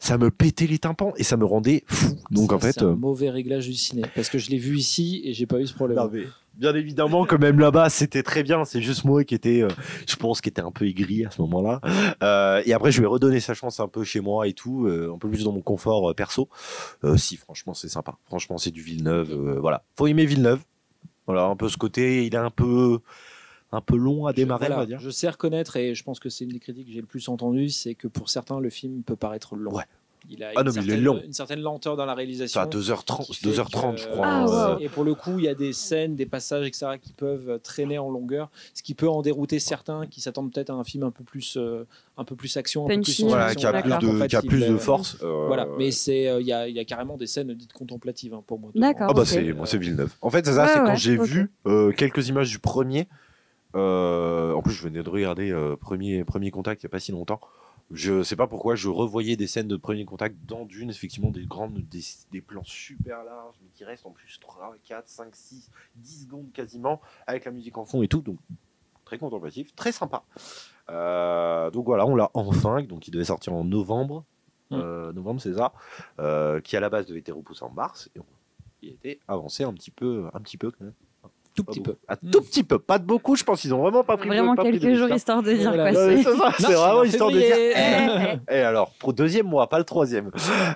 ça 0.02 0.18
me 0.18 0.32
pétait 0.32 0.66
les 0.66 0.80
tympans 0.80 1.14
et 1.16 1.24
ça 1.24 1.38
me 1.38 1.46
rendait 1.46 1.84
fou. 1.86 2.16
Donc 2.32 2.50
Ça, 2.50 2.56
en 2.56 2.60
fait, 2.60 2.72
c'est 2.74 2.82
un 2.82 2.88
euh, 2.88 2.96
mauvais 2.96 3.30
réglage 3.30 3.68
du 3.68 3.76
ciné 3.76 4.02
parce 4.16 4.30
que 4.30 4.40
je 4.40 4.50
l'ai 4.50 4.58
vu 4.58 4.76
ici 4.76 5.22
et 5.24 5.34
j'ai 5.34 5.46
pas 5.46 5.60
eu 5.60 5.68
ce 5.68 5.76
problème. 5.76 5.98
non, 6.00 6.10
mais 6.12 6.24
bien 6.56 6.74
évidemment 6.74 7.26
que 7.26 7.36
même 7.36 7.60
là-bas, 7.60 7.90
c'était 7.92 8.24
très 8.24 8.42
bien. 8.42 8.66
C'est 8.66 8.82
juste 8.82 9.06
moi 9.06 9.24
qui 9.24 9.36
était, 9.36 9.62
euh, 9.62 9.68
je 10.10 10.16
pense, 10.16 10.42
qui 10.42 10.50
était 10.50 10.64
un 10.64 10.72
peu 10.72 10.88
aigri 10.88 11.24
à 11.24 11.30
ce 11.30 11.40
moment-là. 11.44 11.82
Euh, 12.24 12.64
et 12.66 12.74
après, 12.74 12.92
je 12.92 12.98
lui 12.98 13.04
ai 13.06 13.08
redonné 13.08 13.40
sa 13.40 13.54
chance 13.54 13.80
un 13.80 13.88
peu 13.88 14.04
chez 14.04 14.22
moi 14.22 14.48
et 14.48 14.54
tout, 14.54 14.88
euh, 14.88 15.14
un 15.14 15.20
peu 15.20 15.30
plus 15.30 15.44
dans 15.44 15.52
mon 15.54 15.62
confort 15.62 16.10
euh, 16.10 16.14
perso. 16.16 16.50
Euh, 17.04 17.16
si, 17.16 17.38
franchement, 17.38 17.76
c'est 17.76 17.88
sympa. 17.90 18.18
Franchement, 18.26 18.58
c'est 18.58 18.72
du 18.72 18.82
Villeneuve. 18.82 19.32
euh, 19.32 19.60
voilà, 19.60 19.84
faut 19.96 20.08
aimer 20.08 20.26
Villeneuve. 20.26 20.62
Voilà, 21.28 21.44
un 21.46 21.56
peu 21.56 21.70
ce 21.70 21.78
côté, 21.78 22.26
il 22.26 22.34
est 22.34 22.38
un 22.38 22.50
peu, 22.50 23.00
un 23.71 23.81
peu 23.81 23.95
long 23.95 24.25
à 24.25 24.34
démarrer, 24.34 24.67
Voilà, 24.67 24.75
on 24.77 24.79
va 24.79 24.86
dire. 24.86 24.99
Je 24.99 25.10
sais 25.10 25.29
reconnaître 25.29 25.77
et 25.77 25.95
je 25.95 26.03
pense 26.03 26.19
que 26.19 26.29
c'est 26.29 26.43
une 26.43 26.51
des 26.51 26.60
critiques 26.60 26.88
que 26.88 26.93
j'ai 26.93 27.01
le 27.01 27.07
plus 27.07 27.29
entendues, 27.29 27.69
c'est 27.69 27.95
que 27.95 28.07
pour 28.07 28.29
certains 28.29 28.60
le 28.60 28.69
film 28.69 29.01
peut 29.03 29.15
paraître 29.15 29.55
long. 29.55 29.71
Ouais. 29.73 29.84
Il 30.29 30.43
a 30.43 30.51
Ah 30.55 30.60
une, 30.62 30.67
non, 30.67 30.71
mais 30.75 30.81
il 30.81 30.84
est 30.84 30.88
certaine, 30.89 31.03
long. 31.03 31.21
une 31.25 31.34
certaine 31.34 31.62
lenteur 31.62 31.95
dans 31.97 32.05
la 32.05 32.13
réalisation. 32.13 32.60
Ça 32.60 32.67
à 32.67 32.69
2h30, 32.69 33.25
qui 33.25 33.34
fait 33.34 33.47
2h30 33.49 33.95
que- 33.95 34.01
je 34.01 34.07
crois. 34.07 34.27
Ah, 34.27 34.45
euh, 34.45 34.75
wow. 34.75 34.79
Et 34.79 34.88
pour 34.88 35.03
le 35.03 35.15
coup, 35.15 35.39
il 35.39 35.45
y 35.45 35.47
a 35.47 35.55
des 35.55 35.73
scènes, 35.73 36.15
des 36.15 36.27
passages, 36.27 36.67
etc., 36.67 36.91
qui 37.01 37.12
peuvent 37.13 37.60
traîner 37.63 37.97
en 37.97 38.12
longueur, 38.12 38.51
ce 38.75 38.84
qui 38.84 38.93
peut 38.93 39.10
en 39.10 39.23
dérouter 39.23 39.57
certains 39.57 40.05
qui 40.05 40.21
s'attendent 40.21 40.53
peut-être 40.53 40.69
à 40.69 40.73
un 40.73 40.84
film 40.84 41.05
un 41.05 41.10
peu 41.10 41.23
plus, 41.23 41.57
euh, 41.57 41.88
un 42.17 42.23
peu 42.23 42.36
plus 42.36 42.55
action, 42.55 42.86
un 42.86 42.89
peu 42.89 43.01
plus 43.01 43.23
Voilà, 43.23 43.55
qui 43.55 43.65
a 43.65 43.81
plus 43.81 43.97
de, 43.97 44.17
fait, 44.19 44.27
qui 44.27 44.36
a 44.36 44.41
il, 44.43 44.47
plus 44.47 44.60
de 44.60 44.73
euh, 44.73 44.77
force. 44.77 45.17
euh, 45.23 45.45
Voilà, 45.47 45.67
mais 45.79 45.89
c'est, 45.89 46.27
euh, 46.27 46.39
il 46.39 46.45
y, 46.45 46.53
a, 46.53 46.67
il 46.67 46.75
y 46.75 46.79
a 46.79 46.86
carrément 46.86 47.17
des 47.17 47.25
scènes 47.25 47.51
dites 47.55 47.73
contemplatives 47.73 48.36
hein, 48.36 48.43
pour 48.45 48.60
moi. 48.60 48.69
D'accord. 48.75 49.07
Ah 49.10 49.13
bah 49.13 49.25
c'est 49.25 49.53
moi 49.53 49.65
c'est 49.65 49.79
Villeneuve. 49.79 50.13
En 50.21 50.29
fait 50.29 50.45
c'est 50.45 50.53
ça, 50.53 50.65
Ouais, 50.65 50.69
c'est 50.71 50.79
quand 50.81 50.86
ouais, 50.89 50.95
j'ai 50.97 51.17
vu 51.17 51.49
euh, 51.65 51.91
quelques 51.93 52.27
images 52.27 52.51
du 52.51 52.60
premier. 52.60 53.07
Euh, 53.75 54.53
en 54.53 54.62
plus 54.62 54.73
je 54.73 54.84
venais 54.84 55.03
de 55.03 55.10
regarder 55.10 55.51
euh, 55.51 55.75
premier 55.75 56.23
premier 56.23 56.51
contact 56.51 56.81
il 56.81 56.86
y 56.86 56.88
a 56.88 56.89
pas 56.89 56.99
si 56.99 57.12
longtemps. 57.12 57.39
Je 57.93 58.23
sais 58.23 58.38
pas 58.38 58.47
pourquoi 58.47 58.75
je 58.75 58.88
revoyais 58.88 59.36
des 59.36 59.47
scènes 59.47 59.67
de 59.67 59.75
premier 59.75 60.05
contact 60.05 60.38
dans 60.45 60.65
Dune 60.65 60.89
effectivement 60.89 61.29
des 61.29 61.45
grandes 61.45 61.79
des, 61.89 62.01
des 62.31 62.39
plans 62.39 62.63
super 62.63 63.23
larges 63.25 63.55
mais 63.62 63.69
qui 63.73 63.84
restent 63.84 64.05
en 64.05 64.12
plus 64.12 64.39
3 64.39 64.75
4 64.86 65.10
5 65.10 65.36
6 65.36 65.69
10 65.97 66.23
secondes 66.23 66.51
quasiment 66.53 67.01
avec 67.27 67.43
la 67.43 67.51
musique 67.51 67.77
en 67.77 67.86
fond 67.86 68.01
et 68.01 68.07
tout 68.07 68.21
donc 68.21 68.38
très 69.03 69.17
contemplatif, 69.17 69.75
très 69.75 69.91
sympa. 69.91 70.23
Euh, 70.89 71.69
donc 71.71 71.86
voilà, 71.86 72.05
on 72.05 72.15
l'a 72.15 72.31
enfin 72.34 72.81
donc 72.84 73.07
il 73.10 73.12
devait 73.12 73.25
sortir 73.25 73.53
en 73.53 73.65
novembre. 73.65 74.23
Mm. 74.69 75.12
Novembre 75.12 75.41
c'est 75.41 75.53
ça 75.53 75.73
qui 76.62 76.77
à 76.77 76.79
la 76.79 76.89
base 76.89 77.05
devait 77.07 77.19
être 77.19 77.34
repoussé 77.34 77.63
en 77.63 77.71
mars 77.71 78.10
et 78.15 78.19
on 78.19 78.25
il 78.81 78.89
était 78.89 79.19
avancé 79.27 79.63
un 79.63 79.73
petit 79.73 79.91
peu, 79.91 80.27
un 80.34 80.39
petit 80.39 80.57
peu 80.57 80.71
quand 80.71 80.86
même. 80.86 80.93
Tout 81.54 81.64
petit 81.66 81.82
peu. 81.82 81.96
Un 82.08 82.16
Mm. 82.22 82.30
tout 82.32 82.42
petit 82.42 82.64
peu, 82.64 82.80
pas 82.80 82.98
de 82.98 83.06
beaucoup. 83.06 83.36
Je 83.36 83.44
pense 83.44 83.62
qu'ils 83.62 83.74
ont 83.74 83.82
vraiment 83.82 84.04
pas 84.04 84.16
pris 84.18 84.28
Vraiment 84.30 84.56
pas 84.56 84.64
pris 84.64 84.74
de 84.74 84.78
quelques 84.80 84.98
jours 84.98 85.10
hein. 85.12 85.16
histoire 85.16 85.44
de 85.44 85.52
dire 85.52 85.74
Voilà. 85.74 85.92
quoi. 85.92 86.08
C'est- 86.08 86.24
c'est 86.24 86.74
vraiment 86.74 87.00
en 87.00 87.04
histoire 87.04 87.30
de 87.32 87.38
dire. 87.38 87.56
Et 88.50 88.60
alors, 88.62 88.92
pour 89.00 89.14
deuxième 89.14 89.48
mois, 89.48 89.68
pas 89.68 89.78
le 89.78 89.84
troisième. 89.84 90.32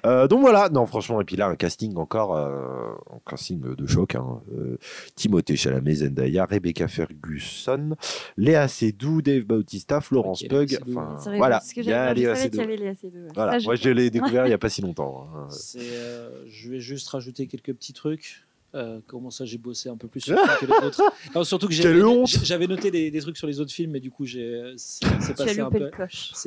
Euh, 0.06 0.28
donc 0.28 0.42
voilà, 0.42 0.68
non, 0.70 0.86
franchement, 0.86 1.22
et 1.22 1.24
puis 1.24 1.36
là, 1.38 1.48
un 1.48 1.56
casting 1.56 1.96
encore, 1.98 2.36
euh, 2.36 2.92
un 3.14 3.20
casting 3.30 3.62
de 3.76 3.88
choc. 3.88 4.16
Hein. 4.16 4.42
Euh, 4.54 4.78
Timothée 5.16 5.56
Chalamet, 5.56 5.96
Zendaya, 5.96 6.46
Rebecca 6.46 6.88
Ferguson, 6.88 7.96
Léa 8.38 8.68
Seydoux, 8.68 9.22
Dave 9.22 9.44
Bautista, 9.44 10.02
Florence 10.02 10.44
Ok, 10.44 10.52
Léa 10.52 10.60
Pug. 10.80 10.80
Enfin, 10.90 11.16
C'est 11.20 11.30
vrai, 11.30 11.38
voilà, 11.38 11.62
il 11.76 11.84
y 11.86 11.94
a 11.94 12.14
Léa 12.14 12.36
savais 12.36 12.50
qu'il 12.50 12.60
Seydoux. 12.60 12.60
y 12.60 12.64
avait 12.74 12.78
Léa 12.84 12.96
Seydoux, 12.96 13.18
ouais. 13.20 13.32
Voilà, 13.34 13.52
Ça, 13.54 13.60
je- 13.60 13.66
moi 13.66 13.76
je 13.76 13.90
l'ai 13.90 14.10
découvert 14.10 14.46
il 14.48 14.50
y 14.50 14.54
a 14.54 14.58
pas 14.58 14.70
si 14.70 14.82
longtemps. 14.82 15.28
hein. 15.36 15.48
C'est, 15.50 15.80
euh, 15.82 16.30
je 16.48 16.70
vais 16.70 16.80
juste 16.80 17.08
rajouter 17.10 17.48
quelques 17.48 17.74
petits 17.74 17.94
trucs. 17.94 18.45
Euh, 18.76 19.00
comment 19.08 19.30
ça, 19.32 19.46
j'ai 19.46 19.58
bossé 19.58 19.90
un 19.90 19.98
peu 19.98 20.08
plus 20.08 20.20
sur 20.26 20.36
que 20.36 20.66
les 20.66 20.88
autres. 20.88 21.02
Non, 21.34 21.44
surtout 21.44 21.68
que 21.68 21.74
j'avais 21.74 22.68
noté 22.68 22.92
des, 22.92 23.10
des 23.10 23.20
trucs 23.22 23.38
sur 23.38 23.48
les 23.48 23.60
autres 23.60 23.72
films, 23.72 23.92
mais 23.92 24.00
du 24.02 24.12
coup, 24.12 24.26
j'ai, 24.26 24.74
c'est, 24.78 25.06
passé 25.36 25.60
un 25.62 25.70
peu. 25.70 25.90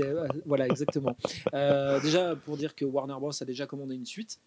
euh, 0.01 0.29
voilà, 0.45 0.67
exactement. 0.67 1.17
Euh, 1.55 2.01
déjà, 2.01 2.37
pour 2.37 2.57
dire 2.57 2.75
que 2.75 2.85
Warner 2.85 3.15
Bros. 3.19 3.31
a 3.41 3.45
déjà 3.45 3.67
commandé 3.67 3.95
une 3.95 4.07
suite. 4.07 4.41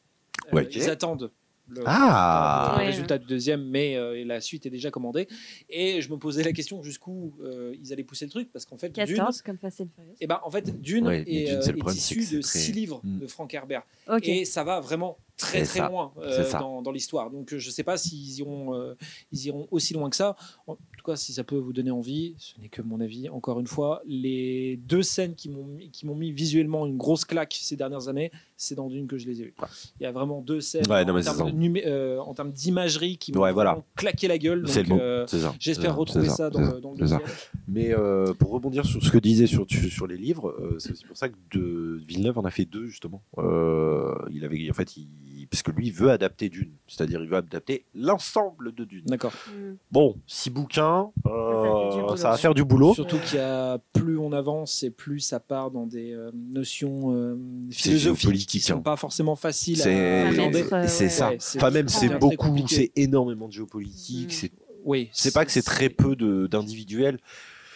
Euh. 0.54 0.64
Ils 0.74 0.90
attendent 0.90 1.32
le, 1.68 1.84
Ah. 1.86 2.76
le 2.80 2.86
résultat 2.86 3.18
du 3.18 3.26
deuxième, 3.26 3.64
mais 3.64 3.96
euh, 3.96 4.24
la 4.26 4.42
suite 4.42 4.66
est 4.66 4.70
déjà 4.70 4.92
commandée. 4.92 5.28
Et 5.70 6.02
je 6.02 6.12
me 6.12 6.18
posais 6.18 6.44
la 6.44 6.52
question 6.52 6.84
jusqu'où 6.84 7.34
euh, 7.44 7.74
ils 7.82 7.94
allaient 7.94 8.04
pousser 8.04 8.26
le 8.26 8.32
truc, 8.32 8.52
parce 8.52 8.66
qu'en 8.66 8.78
fait, 8.78 8.90
Dune, 8.90 9.06
14 9.18 9.42
comme 9.42 9.58
Fast 9.58 9.82
and 9.82 9.88
Furious. 9.96 10.16
eh 10.20 10.28
ben, 10.28 10.40
en 10.44 10.52
fait, 10.52 10.82
Dune 10.82 11.08
est, 11.10 11.24
Dune, 11.24 11.48
euh, 11.58 11.62
est 11.62 11.74
problème, 11.74 11.96
c'est 11.98 12.16
issu 12.16 12.30
que 12.32 12.36
de 12.38 12.42
c'est 12.42 12.58
six 12.60 12.72
très- 12.72 12.80
livres 12.80 13.02
Mm. 13.04 13.20
de 13.20 13.28
Frank 13.28 13.54
Herbert. 13.54 13.84
Ok. 14.10 14.28
Et 14.28 14.46
ça 14.46 14.64
va 14.64 14.80
vraiment 14.82 15.18
très 15.42 15.64
très 15.64 15.80
ça. 15.80 15.90
loin 15.90 16.12
euh, 16.20 16.52
dans, 16.54 16.82
dans 16.82 16.92
l'histoire. 16.92 17.30
Donc 17.32 17.54
euh, 17.54 17.60
je 17.60 17.68
ne 17.68 17.72
sais 17.72 17.84
pas 17.84 17.98
s'ils 17.98 18.40
iront, 18.40 18.74
euh, 18.76 18.96
ils 19.32 19.46
iront 19.48 19.68
aussi 19.72 19.94
loin 19.94 20.10
que 20.10 20.16
ça. 20.16 20.36
En 20.68 20.76
tout 20.76 21.04
cas, 21.06 21.16
si 21.16 21.34
ça 21.34 21.44
peut 21.44 21.58
vous 21.58 21.74
donner 21.74 21.92
envie, 21.92 22.36
ce 22.38 22.60
n'est 22.62 22.70
que 22.70 22.82
mon 22.82 23.00
avis. 23.02 23.28
Encore 23.30 23.60
une 23.60 23.68
fois, 23.68 24.02
les 24.06 24.78
deux 24.78 25.04
scènes 25.04 25.36
qui 25.36 25.50
m'ont 25.50 25.66
mis- 25.66 25.90
qui 25.92 26.06
m'ont 26.06 26.16
mis 26.16 26.32
visuellement 26.32 26.86
une 26.86 26.98
grosse 26.98 27.26
claque 27.26 27.58
ces 27.60 27.76
dernières 27.76 28.08
années, 28.08 28.32
c'est 28.56 28.76
dans 28.76 28.88
Dune 28.88 29.08
que 29.08 29.18
je 29.18 29.26
les 29.28 29.42
ai 29.42 29.46
vues. 29.46 29.54
Ouais. 29.62 29.68
Il 30.00 30.04
y 30.04 30.06
a 30.06 30.12
vraiment 30.12 30.42
deux 30.42 30.62
scènes 30.62 30.86
Ouais, 30.90 31.04
non, 31.06 31.16
en, 31.18 31.22
termes 31.22 31.38
ça. 31.38 31.44
de 31.46 31.52
numé- 31.52 31.84
euh, 31.88 32.20
en 32.20 32.34
termes 32.34 32.52
d'imagerie 32.52 33.18
qui 33.18 33.32
m'ont 33.34 33.42
Ouais, 33.42 33.52
voilà. 33.52 33.72
vraiment 33.72 33.86
claqué 33.96 34.28
la 34.28 34.38
gueule. 34.38 34.64
C'est 34.68 34.84
le 34.84 34.94
euh, 34.96 35.26
C'est 35.28 35.40
ça. 35.40 35.56
J'espère 35.60 35.92
C'est 35.92 35.98
retrouver 35.98 36.30
ça, 36.30 36.50
dans, 36.52 36.60
le, 36.60 36.80
dans 36.80 36.94
le 36.94 37.08
ça. 37.08 37.20
Mais 37.68 37.94
euh, 37.94 38.34
pour 38.36 38.52
rebondir 38.52 38.86
sur 38.86 39.02
ce 39.04 39.10
que 39.10 39.18
disait 39.18 39.48
sur, 39.48 39.66
sur 39.70 40.06
les 40.06 40.18
livres, 40.18 40.50
euh, 40.50 40.76
c'est 40.78 40.92
aussi 40.92 41.06
pour 41.06 41.18
ça 41.18 41.30
que 41.30 41.36
de, 41.54 42.00
Villeneuve 42.08 42.38
en 42.38 42.46
a 42.46 42.52
fait 42.52 42.66
deux 42.66 42.86
justement. 42.88 43.22
Euh, 43.38 44.14
il 44.32 44.46
avait, 44.46 44.70
en 44.70 44.74
fait, 44.74 44.96
il, 44.98 45.08
parce 45.52 45.64
que 45.64 45.72
lui 45.72 45.88
il 45.88 45.94
veut 45.94 46.10
adapter 46.10 46.48
Dune, 46.48 46.72
c'est-à-dire 46.88 47.22
il 47.22 47.30
veut 47.30 47.36
adapter 47.36 47.86
l'ensemble 47.94 48.74
de 48.74 48.86
Dune. 48.86 49.04
D'accord. 49.06 49.34
Mm. 49.50 49.74
Bon, 49.92 50.16
six 50.26 50.50
bouquins, 50.50 51.12
euh, 51.28 52.16
Ça 52.16 52.32
va 52.32 52.38
faire 52.38 52.54
du 52.54 52.64
boulot. 52.64 52.94
Surtout 52.94 53.20
qu'il 53.20 53.38
y 53.38 53.42
a 53.42 53.78
plus 53.92 54.18
on 54.18 54.32
avance 54.32 54.82
et 54.84 54.92
plus 54.92 55.20
ça 55.20 55.42
part 55.42 55.70
dans 55.70 55.86
des 55.86 56.14
euh, 56.14 56.32
notions 56.34 57.14
euh, 57.14 57.38
C'est 57.70 57.90
philosophiques 57.90 58.48
qui 58.48 58.62
sont 58.62 58.78
hein. 58.78 58.82
pas 58.82 58.96
forcément 58.96 59.36
faciles 59.36 59.78
C'est 59.78 60.22
à 60.22 60.28
appréhender. 60.28 60.64
euh, 60.72 60.86
c'est 60.88 61.10
ça. 61.10 61.32
Ouais, 61.32 61.38
c'est 61.42 61.58
Enfin 61.58 61.70
même 61.70 61.90
c'est 61.90 62.18
beaucoup, 62.18 62.66
c'est 62.68 62.92
énormément 62.96 63.50
de 63.50 63.54
géopolitique. 63.54 64.30
Mm. 64.30 64.32
C'est 64.32 64.52
Oui, 64.86 65.10
c'est 65.12 65.34
pas 65.34 65.44
que 65.44 65.52
c'est 65.52 65.62
très 65.64 65.90
peu 65.90 66.16
d'individuels, 66.48 67.20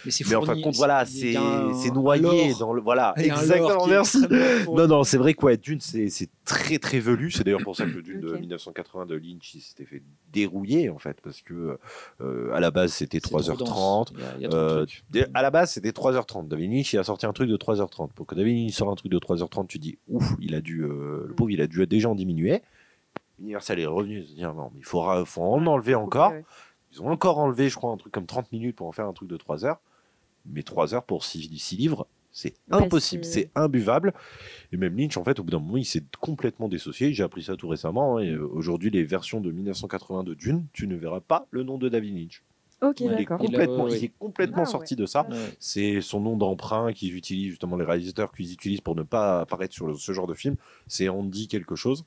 Mais 0.06 0.12
c'est 0.12 0.28
mais 0.30 0.36
en 0.36 0.42
fin 0.44 0.56
de 0.56 0.62
compte 0.62 0.76
voilà, 0.76 1.06
c'est 1.06 1.36
a 1.36 1.42
un- 1.42 1.92
noyé 1.94 2.54
dans 2.60 2.74
le 2.74 2.82
voilà 2.82 3.14
exactement. 3.18 3.88
Non, 4.76 4.88
non, 4.88 5.04
c'est 5.04 5.18
vrai 5.18 5.34
que 5.34 5.46
ouais, 5.46 5.58
Dune, 5.58 5.80
c'est 5.82 6.10
c'est 6.10 6.30
très 6.46 6.78
très 6.78 7.00
velu. 7.00 7.32
C'est 7.32 7.44
d'ailleurs 7.44 7.64
pour 7.64 7.76
ça 7.76 7.86
que 7.86 7.90
le 7.92 8.02
Dune 8.02 8.22
de 8.22 8.30
Ok. 8.34 8.40
1980 8.40 9.06
de 9.08 9.16
Lynch 9.16 9.54
il 9.56 9.62
s'était 9.62 9.86
fait 9.86 10.04
dérouiller 10.32 10.90
en 10.90 10.98
fait, 11.00 11.18
parce 11.22 11.42
que 11.42 11.78
euh, 12.22 12.54
à 12.54 12.60
la 12.60 12.72
base 12.72 12.94
c'était 12.94 13.18
C'est 13.18 13.30
trop 13.30 13.40
3h30. 13.40 13.58
dense. 13.58 14.14
Il 14.16 14.20
y 14.20 14.24
a- 14.24 14.34
il 14.38 14.42
y 14.42 14.46
a 14.46 14.50
trop 14.50 14.58
de 14.60 15.20
Euh, 15.20 15.26
à 15.34 15.42
la 15.42 15.52
base 15.52 15.72
c'était 15.72 15.92
3h30. 15.92 16.48
David 16.48 16.72
Lynch 16.72 16.94
il 16.94 17.00
a 17.00 17.04
sorti 17.04 17.26
un 17.26 17.34
truc 17.34 17.50
de 17.50 17.58
3h30. 17.58 18.12
Pour 18.14 18.26
que 18.28 18.36
David 18.36 18.56
Lynch 18.58 18.74
sorte 18.74 18.92
un 18.92 18.96
truc 18.96 19.12
de 19.12 19.20
3h30, 19.20 19.68
tu 19.68 19.80
dis 19.80 19.98
ouf, 20.08 20.34
il 20.40 20.54
a 20.56 20.62
dû, 20.62 20.82
euh, 20.84 21.26
le 21.28 21.34
pauvre, 21.34 21.50
il 21.52 21.62
a 21.62 21.68
dû 21.68 21.86
déjà 21.88 22.10
en 22.10 22.16
diminuer. 22.16 22.62
Universal 23.40 23.80
est 23.80 23.86
revenu 23.86 24.24
se 24.24 24.34
dire 24.34 24.54
non, 24.54 24.70
mais 24.74 24.80
il 24.80 24.86
faudra, 24.86 25.26
faut 25.26 25.42
en 25.42 25.66
enlever 25.66 25.96
encore. 25.96 26.32
Ils 26.94 27.02
ont 27.02 27.10
encore 27.10 27.40
enlevé, 27.40 27.68
je 27.68 27.76
crois, 27.76 27.92
un 27.92 27.98
truc 27.98 28.14
comme 28.14 28.26
30 28.26 28.50
minutes 28.54 28.78
pour 28.78 28.88
en 28.88 28.94
faire 28.94 29.06
un 29.08 29.12
truc 29.14 29.28
de 29.28 29.36
3 29.36 29.66
heures. 29.66 29.82
Mais 30.52 30.64
3 30.64 30.94
heures 30.94 31.04
pour 31.06 31.24
6, 31.24 31.50
livres, 31.78 32.08
c'est 32.32 32.54
impossible, 32.70 33.24
c'est- 33.24 33.32
c'est 33.44 33.50
imbuvable. 33.56 34.14
Et 34.72 34.78
même 34.78 34.98
Lynch, 34.98 35.16
en 35.18 35.24
fait, 35.24 35.40
au 35.40 35.44
bout 35.44 35.52
d'un 35.52 35.60
moment, 35.60 35.78
il 35.78 35.86
s'est 35.86 36.04
complètement 36.20 36.68
dissocié. 36.68 37.14
J'ai 37.14 37.24
appris 37.24 37.44
ça 37.44 37.56
tout 37.56 37.68
récemment. 37.68 38.18
hein, 38.18 38.22
Et 38.24 38.32
euh, 38.32 38.46
aujourd'hui, 38.52 38.90
les 38.90 39.04
versions 39.04 39.40
de 39.42 39.52
1980 39.52 40.24
de 40.24 40.34
Dune, 40.34 40.66
tu 40.74 40.88
ne 40.88 40.96
verras 40.96 41.22
pas 41.22 41.48
le 41.52 41.64
nom 41.64 41.78
de 41.78 41.88
David 41.90 42.16
Lynch. 42.18 42.44
Ok, 42.82 43.00
Il 43.00 43.06
est 43.14 43.16
d'accord. 43.16 43.40
Il 43.42 43.46
a- 43.48 43.50
complètement, 43.60 43.84
ouais, 43.86 43.92
ouais. 43.92 43.98
il 44.00 44.04
est 44.04 44.12
complètement 44.20 44.58
Ah, 44.58 44.62
ouais. 44.66 44.66
sorti 44.72 44.96
de 44.98 45.06
ça. 45.06 45.26
Ouais. 45.30 45.38
C'est 45.60 46.02
son 46.02 46.20
nom 46.20 46.36
d'emprunt 46.36 46.92
qu'ils 46.92 47.16
utilisent, 47.16 47.52
justement, 47.52 47.78
les 47.78 47.86
réalisateurs 47.86 48.34
qu'ils 48.34 48.52
utilisent 48.52 48.82
pour 48.82 48.96
ne 48.98 49.04
pas 49.04 49.40
apparaître 49.42 49.74
sur 49.74 49.88
le- 49.88 49.96
ce 49.96 50.12
genre 50.12 50.28
de 50.28 50.34
film. 50.34 50.58
C'est 50.88 51.08
Andy 51.08 51.48
quelque 51.48 51.76
chose. 51.76 52.04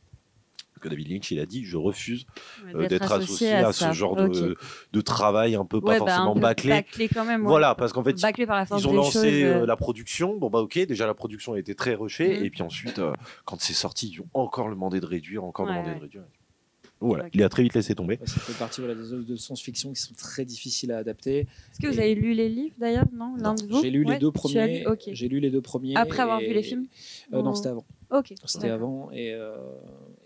Que 0.79 0.88
David 0.88 1.09
Lynch, 1.11 1.31
il 1.31 1.38
a 1.41 1.47
dit 1.47 1.64
Je 1.64 1.77
refuse 1.77 2.27
euh, 2.75 2.87
d'être 2.88 3.11
associé 3.12 3.53
à, 3.53 3.73
ce 3.73 3.93
genre 3.93 4.17
de, 4.17 4.57
de 4.93 5.01
travail 5.01 5.55
un 5.55 5.64
peu 5.64 5.81
pas 5.81 5.93
bah, 5.93 5.99
forcément 5.99 6.35
bâclé. 6.35 6.71
bâclé 6.71 7.09
quand 7.09 7.25
même. 7.25 7.43
ouais. 7.43 7.49
Voilà, 7.49 7.75
parce 7.75 7.93
qu'en 7.93 8.05
fait, 8.05 8.21
Bâclé 8.21 8.47
par 8.47 8.57
la 8.57 8.67
force 8.67 8.83
ils 8.83 8.88
ont 8.88 8.93
lancé 8.93 9.12
choses, 9.12 9.25
euh, 9.25 9.62
euh, 9.62 9.67
la 9.67 9.77
production. 9.77 10.37
Bon, 10.37 10.51
bah, 10.51 10.61
ok, 10.61 10.79
déjà 10.87 11.07
la 11.07 11.14
production 11.14 11.53
a 11.55 11.59
été 11.59 11.75
très 11.75 11.95
rushée. 11.95 12.38
Mhm. 12.38 12.45
Et 12.45 12.51
puis 12.51 12.62
ensuite, 12.62 12.99
euh, 12.99 13.12
quand 13.45 13.61
c'est 13.61 13.73
sorti, 13.75 14.11
ils 14.14 14.21
ont 14.21 14.29
encore 14.35 14.69
demandé 14.71 15.01
de 15.01 15.07
réduire, 15.07 15.45
encore 15.45 15.67
Ouais, 15.67 15.73
demandé 15.73 15.91
ouais. 15.91 15.97
de 15.97 16.01
réduire. 16.03 16.23
Voilà, 17.01 17.27
il 17.33 17.41
a 17.45 17.49
très 17.49 17.62
vite 17.62 17.75
laissé 17.75 17.95
tomber. 17.95 18.19
Ouais, 18.21 18.27
ça 18.27 18.41
fait 18.41 18.59
partie 18.59 18.81
voilà, 18.81 18.97
des 18.97 19.12
œuvres 19.12 19.25
de 19.25 19.37
science-fiction 19.37 19.93
qui 19.93 20.01
sont 20.01 20.14
très 20.14 20.45
difficiles 20.45 20.91
à 20.91 20.99
adapter. 20.99 21.41
Est-ce 21.71 21.79
que 21.81 21.87
vous 21.87 22.01
avez 22.01 22.17
lu 22.17 22.33
les 22.33 22.49
livres 22.49 22.75
d'ailleurs 22.77 23.05
Non, 23.14 23.37
l'un 23.38 23.55
de 23.55 23.62
vous 23.73 23.81
J'ai 23.81 23.91
lu 23.91 24.03
les 24.03 24.11
Ouais, 24.11 24.19
deux 24.19 24.27
lu 24.27 24.33
premiers. 24.33 24.85
J'ai 25.12 25.29
lu 25.29 25.38
les 25.38 25.51
deux 25.51 25.61
premiers. 25.61 25.95
Après 25.95 26.19
avoir 26.23 26.41
et- 26.41 26.49
vu 26.49 26.55
les 26.55 26.62
films 26.64 26.87
Euh, 27.33 27.41
Non, 27.43 27.55
c'était 27.55 27.69
avant. 27.69 27.85
Ok. 28.11 28.35
C'était 28.47 28.71
avant 28.71 29.11
et, 29.12 29.33
euh, 29.33 29.55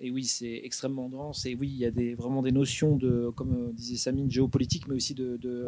et 0.02 0.10
oui 0.10 0.24
c'est 0.24 0.60
extrêmement 0.64 1.08
dense 1.08 1.46
et 1.46 1.54
oui 1.54 1.68
il 1.68 1.76
y 1.78 1.86
a 1.86 1.90
des, 1.90 2.14
vraiment 2.14 2.42
des 2.42 2.52
notions 2.52 2.96
de 2.96 3.30
comme 3.36 3.68
euh, 3.68 3.72
disait 3.72 3.96
Samine 3.96 4.30
géopolitique 4.30 4.86
mais 4.88 4.94
aussi 4.96 5.14
de, 5.14 5.36
de, 5.38 5.66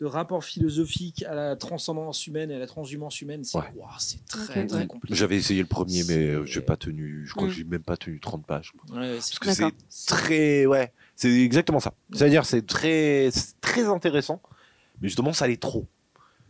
de 0.00 0.04
rapport 0.04 0.44
philosophique 0.44 1.22
à 1.22 1.34
la 1.34 1.56
transcendance 1.56 2.26
humaine 2.26 2.50
et 2.50 2.54
à 2.56 2.58
la 2.58 2.66
transhumance 2.66 3.20
humaine 3.22 3.44
c'est 3.44 3.56
Ouais. 3.56 3.72
très 4.28 4.66
très 4.66 4.86
compliqué 4.86 5.14
J'avais 5.14 5.36
essayé 5.36 5.62
le 5.62 5.68
premier, 5.68 6.02
mais 6.04 6.18
euh, 6.18 6.44
j'ai 6.44 6.60
pas 6.60 6.76
tenu. 6.76 7.24
Je 7.26 7.32
crois 7.34 7.46
Mm. 7.46 7.50
que 7.50 7.56
j'ai 7.56 7.64
même 7.64 7.82
pas 7.82 7.96
tenu 7.96 8.20
30 8.20 8.44
pages. 8.44 8.72
Ouais, 8.90 8.98
ouais, 8.98 9.20
c'est- 9.20 9.38
Parce 9.40 9.56
que 9.58 9.70
c'est 9.88 10.06
très. 10.06 10.66
Ouais, 10.66 10.92
c'est 11.14 11.30
exactement 11.32 11.80
ça. 11.80 11.94
C'est-à-dire, 12.12 12.44
c'est 12.44 12.66
très, 12.66 13.30
c'est 13.32 13.58
très 13.62 13.84
intéressant, 13.86 14.42
mais 15.00 15.08
justement, 15.08 15.32
ça 15.32 15.46
l'est 15.48 15.60
trop. 15.62 15.86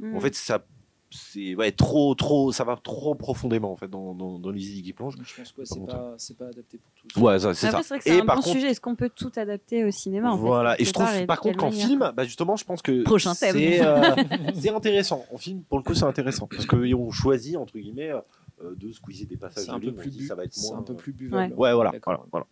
Mm. 0.01 0.17
En 0.17 0.21
fait, 0.21 0.35
ça. 0.35 0.67
C'est 1.11 1.55
ouais, 1.55 1.71
trop, 1.71 2.15
trop, 2.17 2.51
ça 2.53 2.65
va 2.65 2.77
trop 2.77 3.15
profondément 3.15 3.71
en 3.73 3.77
fait 3.77 3.87
dans, 3.89 4.13
dans, 4.13 4.39
dans 4.41 4.51
les 4.51 4.71
idées 4.71 4.83
qui 4.83 4.93
plongent. 4.93 5.15
je 5.23 5.35
pense 5.37 5.53
que 5.53 5.61
ouais, 5.61 5.67
c'est 5.67 5.87
pas 5.87 6.15
c'est 6.19 6.37
pas 6.37 6.47
adapté 6.47 6.79
pour 6.79 6.91
tous 7.13 7.21
Ouais, 7.21 7.39
ça, 7.39 7.55
c'est 7.55 7.71
ça. 7.71 7.81
vrai 7.81 7.99
que 8.01 8.09
Et 8.09 8.21
un 8.21 8.27
par 8.27 8.37
bon 8.37 8.43
contre, 8.43 8.57
sujet. 8.57 8.71
Est-ce 8.71 8.81
qu'on 8.81 8.97
peut 8.97 9.11
tout 9.15 9.31
adapter 9.37 9.85
au 9.85 9.91
cinéma 9.93 10.33
en 10.33 10.37
fait, 10.37 10.43
voilà. 10.43 10.81
Et 10.81 10.85
je 10.85 10.93
trouve, 10.93 11.27
par 11.27 11.41
contre, 11.41 11.59
qu'en 11.59 11.71
film, 11.71 12.11
bah, 12.17 12.25
justement, 12.25 12.57
je 12.57 12.65
pense 12.65 12.83
que 12.83 13.05
Prochain 13.05 13.35
thème. 13.37 13.53
c'est 13.55 13.85
euh, 13.87 14.17
c'est 14.61 14.71
intéressant. 14.71 15.25
En 15.33 15.39
film, 15.39 15.63
pour 15.63 15.79
le 15.79 15.85
coup, 15.85 15.95
c'est 15.95 16.05
intéressant 16.05 16.49
parce 16.49 16.67
qu'on 16.67 17.11
choisit 17.13 17.57
entre 17.57 17.79
guillemets 17.79 18.11
euh, 18.11 18.75
de 18.75 18.91
squeezer 18.91 19.27
des 19.29 19.37
passages 19.37 19.67
c'est 19.67 19.71
un 19.71 19.79
de 19.79 19.91
peu 19.91 19.93
plus 19.95 20.11
dit, 20.11 20.19
bu- 20.19 20.27
ça 20.27 20.35
va 20.35 20.43
être 20.45 20.57
moins. 20.63 20.79
un 20.79 20.83
peu 20.83 20.95
plus 20.95 21.13
buvable 21.13 21.55
Ouais, 21.55 21.73
voilà, 21.73 21.91
D'accord. 21.93 22.15
voilà, 22.15 22.27
voilà. 22.33 22.47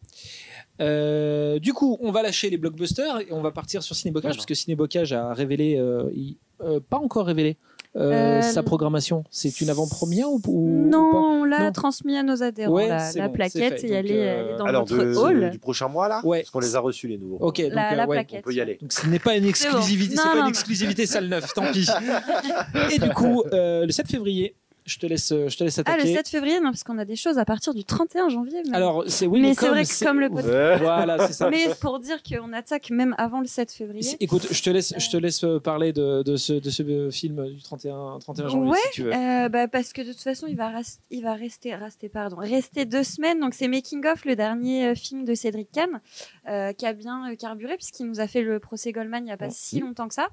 Euh, 0.80 1.58
du 1.58 1.72
coup, 1.72 1.96
on 2.00 2.10
va 2.12 2.22
lâcher 2.22 2.50
les 2.50 2.56
blockbusters 2.56 3.20
et 3.20 3.32
on 3.32 3.40
va 3.42 3.50
partir 3.50 3.82
sur 3.82 3.96
Cinébocage 3.96 4.34
parce 4.36 4.46
que 4.46 4.54
Cinébocage 4.54 5.12
a 5.12 5.32
révélé, 5.34 5.80
il- 6.14 6.36
euh, 6.60 6.78
pas 6.78 6.98
encore 6.98 7.26
révélé 7.26 7.56
euh, 7.96 8.38
Euh, 8.38 8.42
sa 8.42 8.62
programmation. 8.62 9.22
C'est 9.30 9.60
une 9.60 9.70
avant-première 9.70 10.28
ou, 10.30 10.40
Non, 10.68 11.12
pas 11.12 11.18
on 11.18 11.44
l'a 11.44 11.70
transmis 11.70 12.16
à 12.16 12.22
nos 12.22 12.42
adhérents, 12.42 12.72
Ouais, 12.72 12.88
la, 12.88 13.28
bon, 13.28 13.32
plaquette, 13.32 13.84
et 13.84 13.92
elle 13.92 14.10
est, 14.10 14.28
euh, 14.28 14.54
est 14.54 14.58
dans 14.58 14.64
Alors, 14.64 14.82
notre 14.82 14.96
de- 15.04 15.14
hall. 15.16 15.50
du 15.50 15.58
prochain 15.58 15.88
mois 15.88 16.08
là 16.08 16.20
Ouais. 16.24 16.40
Parce 16.40 16.50
qu'on 16.50 16.58
les 16.60 16.74
a 16.76 16.80
reçus 16.80 17.06
les 17.08 17.18
nouveaux. 17.18 17.36
Ok, 17.40 17.60
donc, 17.62 17.72
La- 17.72 17.92
euh, 17.92 17.94
la 17.96 18.06
ouais. 18.08 18.16
plaquette. 18.16 18.40
On 18.40 18.48
peut 18.50 18.54
y 18.54 18.60
aller. 18.60 18.78
Donc 18.80 18.92
ce 18.92 19.06
n'est 19.06 19.18
pas 19.20 19.36
une 19.36 19.44
exclusivité, 19.44 20.16
bon. 20.16 20.22
Non, 20.24 20.32
pas 20.34 20.40
une 20.40 20.48
exclusivité 20.48 21.06
salle 21.06 21.28
9, 21.28 21.54
tant 21.54 21.70
pis. 21.72 21.88
Et 22.92 22.98
du 22.98 23.10
coup, 23.10 23.42
euh, 23.52 23.86
le 23.86 23.92
7 23.92 24.08
février, 24.08 24.56
je 24.84 24.98
te 24.98 25.06
laisse, 25.06 25.30
je 25.30 25.56
te 25.56 25.64
laisse 25.64 25.78
Ah, 25.78 25.82
le 25.96 26.02
attaquer. 26.02 26.14
7 26.14 26.28
février, 26.28 26.60
non, 26.60 26.70
parce 26.70 26.84
qu'on 26.84 26.98
a 26.98 27.04
des 27.04 27.16
choses 27.16 27.38
à 27.38 27.44
partir 27.44 27.72
du 27.74 27.84
31 27.84 28.28
janvier. 28.28 28.62
même. 28.64 28.74
Alors 28.74 29.04
c'est 29.06 29.26
oui, 29.26 29.40
Mais 29.40 29.48
mais, 29.48 29.54
c'est 29.54 29.68
vrai 29.68 29.84
que 29.84 30.04
comme 30.04 30.20
le 30.20 30.28
podcast- 30.28 30.48
Ouais. 30.48 30.76
Voilà, 30.78 31.26
c'est 31.26 31.32
ça. 31.32 31.48
Mais 31.50 31.68
pour 31.80 31.98
dire 32.00 32.22
qu'on 32.22 32.52
attaque 32.52 32.90
même 32.90 33.14
avant 33.18 33.40
le 33.40 33.46
7 33.46 33.72
février. 33.72 34.02
C'est- 34.02 34.16
Écoute, 34.20 34.46
je 34.50 34.62
te 34.62 34.70
laisse, 34.70 34.92
je 34.96 35.10
te 35.10 35.16
laisse 35.16 35.42
euh, 35.44 35.58
parler 35.58 35.92
de, 35.92 36.22
de 36.22 36.36
ce, 36.36 36.52
de 36.52 36.70
ce 36.70 36.82
euh, 36.82 37.10
film 37.10 37.46
du 37.50 37.62
31, 37.62 38.18
31 38.20 38.48
janvier 38.48 38.70
Ouais, 38.70 38.78
si 38.86 38.90
tu 38.92 39.02
veux. 39.04 39.14
Euh, 39.14 39.48
bah, 39.48 39.68
parce 39.68 39.92
que 39.92 40.02
de 40.02 40.12
toute 40.12 40.20
façon, 40.22 40.46
il 40.48 40.56
va, 40.56 40.68
ras- 40.70 40.98
il 41.10 41.22
va 41.22 41.34
rester, 41.34 41.74
rester, 41.74 42.08
pardon, 42.08 42.36
rester 42.36 42.84
deux 42.84 43.02
semaines. 43.04 43.40
Donc, 43.40 43.54
c'est 43.54 43.68
Making 43.68 44.04
of, 44.06 44.24
le 44.24 44.36
dernier 44.36 44.88
euh, 44.88 44.94
film 44.94 45.24
de 45.24 45.34
Cédric 45.34 45.70
Kahn, 45.72 46.00
euh, 46.48 46.72
qui 46.72 46.84
a 46.86 46.92
bien 46.92 47.30
euh, 47.32 47.36
carburé, 47.36 47.76
puisqu'il 47.76 48.06
nous 48.06 48.20
a 48.20 48.26
fait 48.26 48.42
le 48.42 48.58
procès 48.58 48.92
Goldman 48.92 49.22
il 49.22 49.26
n'y 49.26 49.32
a 49.32 49.36
pas 49.36 49.50
si 49.50 49.80
longtemps 49.80 50.08
que 50.08 50.14
ça. 50.14 50.28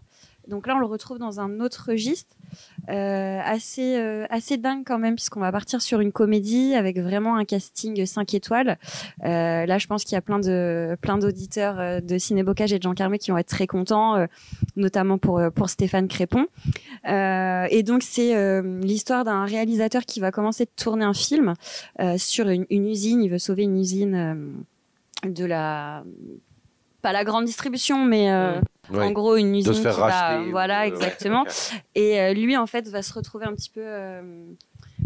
Donc 0.52 0.68
là, 0.68 0.76
on 0.76 0.80
le 0.80 0.86
retrouve 0.86 1.18
dans 1.18 1.40
un 1.40 1.62
autre 1.62 1.86
registre, 1.88 2.36
euh, 2.90 3.40
assez, 3.42 3.96
euh, 3.96 4.26
assez 4.30 4.58
dingue 4.58 4.84
quand 4.86 5.00
même, 5.00 5.16
puisqu'on 5.16 5.40
va 5.40 5.50
partir 5.50 5.82
sur 5.82 6.02
une 6.02 6.12
comédie 6.12 6.76
avec 6.76 7.00
vraiment 7.00 7.38
un 7.38 7.46
casting 7.46 8.06
5 8.06 8.34
étoiles. 8.34 8.78
Euh, 9.24 9.66
là, 9.66 9.78
je 9.78 9.88
pense 9.88 10.04
qu'il 10.04 10.14
y 10.14 10.18
a 10.18 10.22
plein 10.22 11.18
d'auditeurs 11.18 12.02
de 12.02 12.18
Cinébocage 12.18 12.74
et 12.74 12.80
de 12.80 12.84
Jean 12.84 12.94
Carmé 12.94 13.18
qui 13.18 13.32
vont 13.32 13.38
être 13.38 13.48
très 13.48 13.66
contents, 13.66 14.28
notamment 14.76 15.18
pour, 15.18 15.42
Stéphane 15.68 16.10
Crépon. 16.10 16.48
Et 17.06 17.84
donc, 17.84 18.04
c'est 18.04 18.62
l'histoire 18.82 19.24
d'un 19.24 19.46
réalisateur 19.46 20.04
qui 20.06 20.20
va 20.20 20.32
commencer 20.32 20.66
de 20.66 20.72
tourner 20.76 21.06
un 21.06 21.14
film 21.14 21.54
sur 22.18 22.50
une, 22.50 22.66
usine. 22.70 23.24
Il 23.24 23.30
veut 23.30 23.40
sauver 23.40 23.64
une 23.64 23.80
usine 23.80 24.64
de 25.24 25.46
la. 25.46 26.04
Pas 27.02 27.12
la 27.14 27.24
grande 27.24 27.46
distribution, 27.46 28.04
mais 28.06 28.32
euh, 28.32 28.60
Ouais. 28.92 29.06
en 29.06 29.12
gros 29.12 29.38
une 29.38 29.56
usine 29.56 29.72
de 29.72 29.76
se 29.78 29.82
faire 29.82 29.94
qui 29.96 30.00
va- 30.02 30.42
voilà, 30.52 30.82
euh, 30.82 30.86
exactement. 30.88 31.46
Et 31.96 32.20
euh, 32.20 32.34
lui, 32.34 32.58
en 32.58 32.68
fait, 32.68 32.88
va 32.90 33.02
se 33.02 33.14
retrouver 33.14 33.46
un 33.46 33.54
petit 33.54 33.70
peu 33.70 33.82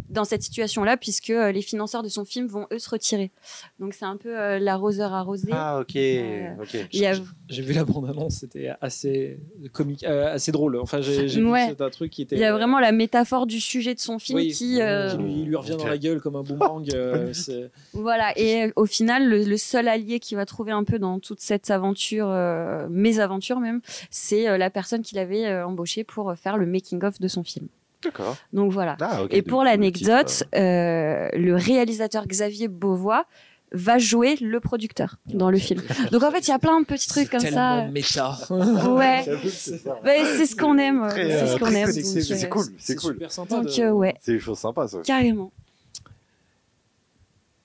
dans 0.09 0.23
cette 0.23 0.43
situation-là, 0.43 0.97
puisque 0.97 1.29
euh, 1.31 1.51
les 1.51 1.61
financeurs 1.61 2.03
de 2.03 2.09
son 2.09 2.25
film 2.25 2.47
vont 2.47 2.67
eux 2.71 2.79
se 2.79 2.89
retirer. 2.89 3.31
Donc 3.79 3.93
c'est 3.93 4.05
un 4.05 4.17
peu 4.17 4.37
euh, 4.39 4.59
l'arroseur 4.59 5.13
arrosé. 5.13 5.49
Ah, 5.51 5.79
ok. 5.79 5.95
Euh, 5.95 6.49
a- 6.61 7.13
J'ai 7.49 7.61
vu 7.61 7.73
la 7.73 7.83
bande-annonce, 7.85 8.35
c'était 8.35 8.69
assez 8.81 9.39
comique, 9.73 10.03
euh, 10.03 10.33
assez 10.33 10.51
drôle. 10.51 10.77
Enfin, 10.77 11.01
j'ai 11.01 11.25
vu 11.25 11.45
Ouais. 11.51 11.63
que 11.65 11.69
c'était 11.71 11.83
un 11.83 11.89
truc 11.89 12.11
qui 12.11 12.21
était. 12.21 12.35
il 12.35 12.39
y 12.41 12.45
a 12.45 12.53
vraiment 12.53 12.79
la 12.79 12.91
métaphore 12.91 13.45
du 13.47 13.59
sujet 13.59 13.95
de 13.95 13.99
son 13.99 14.19
film 14.19 14.37
Oui, 14.37 14.51
qui, 14.51 14.81
euh, 14.81 15.11
qui 15.11 15.17
lui, 15.17 15.43
lui 15.43 15.55
revient 15.55 15.75
dans 15.77 15.87
la 15.87 15.97
gueule 15.97 16.21
comme 16.21 16.35
un 16.35 16.43
boomerang. 16.43 16.87
euh, 16.93 17.33
Voilà, 17.93 18.31
et 18.37 18.65
euh, 18.65 18.71
au 18.75 18.85
final, 18.85 19.27
le, 19.27 19.43
le 19.43 19.57
seul 19.57 19.87
allié 19.87 20.19
qu'il 20.19 20.37
va 20.37 20.45
trouver 20.45 20.71
un 20.71 20.83
peu 20.83 20.99
dans 20.99 21.19
toute 21.19 21.39
cette 21.41 21.69
aventure, 21.71 22.27
euh, 22.29 22.87
mésaventures 22.89 23.59
même, 23.59 23.81
c'est 24.09 24.47
euh, 24.47 24.57
la 24.57 24.69
personne 24.69 25.01
qu'il 25.01 25.17
avait 25.17 25.45
euh, 25.45 25.65
embauchée 25.65 26.03
pour 26.03 26.29
euh, 26.29 26.35
faire 26.35 26.57
le 26.57 26.65
making-of 26.65 27.19
de 27.19 27.27
son 27.27 27.43
film. 27.43 27.67
D'accord. 28.03 28.35
Donc 28.53 28.71
voilà. 28.71 28.95
Ah, 29.01 29.21
Et 29.31 29.41
pour 29.41 29.63
l'anecdote, 29.63 30.27
titre, 30.27 30.45
euh, 30.55 31.29
le 31.33 31.55
réalisateur 31.55 32.27
Xavier 32.27 32.67
Beauvois 32.67 33.25
va 33.71 33.97
jouer 33.97 34.35
le 34.39 34.59
producteur 34.59 35.17
dans 35.25 35.49
le 35.49 35.57
film. 35.57 35.81
Donc 36.11 36.23
en 36.23 36.31
fait, 36.31 36.47
il 36.47 36.51
y 36.51 36.53
a 36.53 36.59
plein 36.59 36.79
de 36.79 36.85
petits 36.85 37.07
trucs 37.09 37.29
comme 37.29 37.39
ça. 37.39 37.87
méta. 37.87 38.37
Ouais. 38.49 39.23
c'est 39.43 40.45
ce 40.45 40.55
qu'on 40.55 40.77
aime. 40.77 41.07
C'est 41.11 41.47
ce 41.47 41.55
euh, 41.55 41.57
qu'on 41.57 41.65
très 41.65 41.75
aime. 41.81 41.91
c'est 41.91 42.45
euh, 42.45 42.47
cool, 42.47 42.63
c'est 42.77 42.95
cool. 42.95 43.13
super 43.13 43.31
sympa. 43.31 43.55
Donc 43.55 43.65
de- 43.75 43.81
euh, 43.81 43.91
ouais, 43.91 44.15
C'est 44.21 44.33
des 44.33 44.39
choses 44.39 44.59
sympas, 44.59 44.87
ça. 44.87 44.99
carrément. 45.01 45.51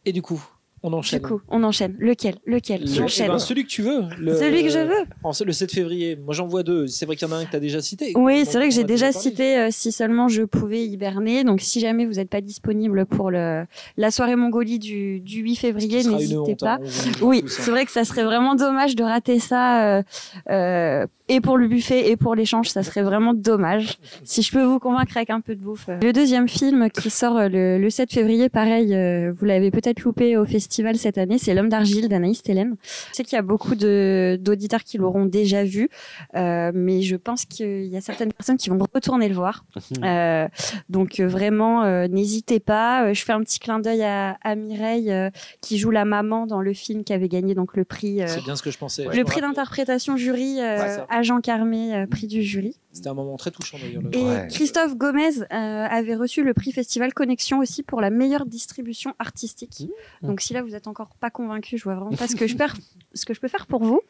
Et 0.04 0.12
du 0.12 0.22
coup, 0.22 0.42
on 0.82 0.92
enchaîne. 0.92 1.20
Du 1.20 1.26
coup, 1.26 1.40
on 1.48 1.62
enchaîne. 1.62 1.94
Lequel? 1.98 2.36
Lequel? 2.46 2.80
Le- 2.80 2.86
eh 2.88 2.94
J'enchaîne. 2.94 3.28
ben, 3.28 3.38
celui 3.38 3.64
que 3.64 3.68
tu 3.68 3.82
veux. 3.82 4.02
le- 4.18 4.34
Celui 4.38 4.62
que 4.62 4.70
je 4.70 4.78
veux. 4.78 5.04
en- 5.22 5.32
le 5.44 5.52
7 5.52 5.72
février. 5.72 6.16
Moi, 6.16 6.32
j'en 6.34 6.46
vois 6.46 6.62
deux. 6.62 6.86
C'est 6.86 7.06
vrai 7.06 7.16
qu'il 7.16 7.28
y 7.28 7.30
en 7.30 7.34
a 7.34 7.38
un 7.38 7.44
que 7.44 7.50
tu 7.50 7.56
as 7.56 7.60
déjà 7.60 7.80
cité. 7.82 8.12
Oui, 8.16 8.44
c'est 8.46 8.58
vrai 8.58 8.68
que 8.68 8.74
j'ai 8.74 8.84
déjà 8.84 9.12
cité 9.12 9.58
euh, 9.58 9.68
si 9.70 9.92
seulement 9.92 10.28
je 10.28 10.42
pouvais 10.42 10.86
hiberner. 10.86 11.44
Donc 11.44 11.60
si 11.60 11.80
jamais 11.80 12.06
vous 12.06 12.14
n'êtes 12.14 12.30
pas 12.30 12.40
disponible 12.40 13.06
pour 13.06 13.30
le, 13.30 13.64
la 13.96 14.10
soirée 14.10 14.36
Mongolie 14.36 14.78
du, 14.78 15.20
du 15.20 15.40
8 15.42 15.56
février, 15.56 16.02
n'hésitez 16.04 16.36
honte, 16.36 16.60
pas. 16.60 16.74
hein, 16.74 16.78
dit 16.82 17.12
Oui, 17.22 17.44
c'est 17.46 17.70
vrai 17.70 17.84
que 17.84 17.92
ça 17.92 18.04
serait 18.04 18.24
vraiment 18.24 18.54
dommage 18.54 18.96
de 18.96 19.02
rater 19.04 19.38
ça. 19.38 19.98
euh, 19.98 20.02
euh, 20.50 21.06
et 21.30 21.40
pour 21.40 21.56
le 21.56 21.68
buffet 21.68 22.10
et 22.10 22.16
pour 22.16 22.34
l'échange, 22.34 22.68
ça 22.68 22.82
serait 22.82 23.02
vraiment 23.02 23.32
dommage. 23.34 23.98
Si 24.24 24.42
je 24.42 24.52
peux 24.52 24.62
vous 24.62 24.78
convaincre 24.78 25.16
avec 25.16 25.30
un 25.30 25.40
peu 25.40 25.54
de 25.54 25.60
bouffe. 25.62 25.88
Le 26.02 26.12
deuxième 26.12 26.48
film 26.48 26.90
qui 26.90 27.08
sort 27.10 27.36
euh, 27.38 27.48
le, 27.48 27.78
le 27.78 27.88
7 27.90 28.12
février, 28.12 28.48
pareil, 28.48 28.94
euh, 28.94 29.32
vous 29.38 29.44
l'avez 29.46 29.70
peut-être 29.70 30.02
loupé 30.02 30.36
au 30.36 30.44
festival 30.44 30.96
cette 30.96 31.16
année, 31.18 31.38
c'est 31.38 31.54
L'homme 31.54 31.68
d'argile 31.68 32.08
d'Anaïs 32.08 32.42
Télène. 32.42 32.76
Je 33.10 33.16
sais 33.16 33.24
qu'il 33.24 33.36
y 33.36 33.38
a 33.38 33.42
beaucoup 33.42 33.74
d'auditeurs 33.74 34.82
qui 34.84 34.98
l'auront 34.98 35.24
déjà 35.24 35.64
vu, 35.64 35.88
euh, 36.36 36.70
mais 36.74 37.02
je 37.02 37.16
pense 37.16 37.44
qu'il 37.44 37.86
y 37.86 37.96
a 37.96 38.00
certaines 38.00 38.32
personnes 38.32 38.56
qui 38.56 38.70
vont 38.70 38.78
retourner 38.92 39.28
le 39.28 39.34
voir. 39.34 39.64
Euh, 40.02 40.48
donc 40.88 41.20
vraiment, 41.20 41.82
euh, 41.84 42.08
n'hésitez 42.08 42.58
pas. 42.58 43.12
Je 43.12 43.22
fais 43.22 43.32
un 43.32 43.40
petit 43.40 43.58
clin 43.58 43.80
d'œil 43.80 44.02
à, 44.02 44.38
à 44.42 44.54
Mireille 44.54 45.10
euh, 45.10 45.28
qui 45.60 45.78
joue 45.78 45.90
la 45.90 46.04
maman 46.04 46.46
dans 46.46 46.60
le 46.62 46.72
film 46.72 47.04
qui 47.04 47.12
avait 47.12 47.28
gagné 47.28 47.54
donc 47.54 47.76
le 47.76 47.84
prix. 47.84 48.22
euh, 48.22 48.26
C'est 48.26 48.42
bien 48.42 48.56
ce 48.56 48.62
que 48.62 48.70
je 48.70 48.78
pensais. 48.78 49.04
Le 49.12 49.24
prix 49.24 49.40
d'interprétation 49.40 50.16
jury 50.16 50.58
euh, 50.60 50.78
Ouais, 50.78 51.04
Jean 51.22 51.40
Carmé, 51.40 51.94
euh, 51.94 52.06
prix 52.06 52.26
du 52.26 52.42
jury. 52.42 52.76
C'était 52.92 53.08
un 53.08 53.14
moment 53.14 53.36
très 53.36 53.50
touchant 53.52 53.78
d'ailleurs. 53.80 54.02
le- 54.02 54.14
Et 54.16 54.22
Ouais. 54.24 54.48
Christophe 54.50 54.96
Gomez 54.96 55.40
euh, 55.42 55.44
avait 55.50 56.16
reçu 56.16 56.42
le 56.42 56.54
prix 56.54 56.72
Festival 56.72 57.14
Connexion 57.14 57.58
aussi 57.60 57.82
pour 57.84 58.00
la 58.00 58.10
meilleure 58.10 58.46
distribution 58.46 59.14
artistique. 59.20 59.88
Donc 60.22 60.40
si 60.40 60.52
là 60.54 60.62
vous 60.62 60.74
êtes 60.74 60.88
encore 60.88 61.14
pas 61.20 61.30
convaincu, 61.30 61.78
je 61.78 61.84
vois 61.84 61.94
vraiment 61.94 62.16
pas 62.16 62.26
ce 62.26 62.34
que 62.34 62.46
je 62.48 62.56
peux, 62.56 62.64
ce 63.14 63.24
que 63.24 63.32
je 63.34 63.40
peux 63.40 63.46
faire 63.48 63.66
pour 63.66 63.84
vous. 63.84 64.00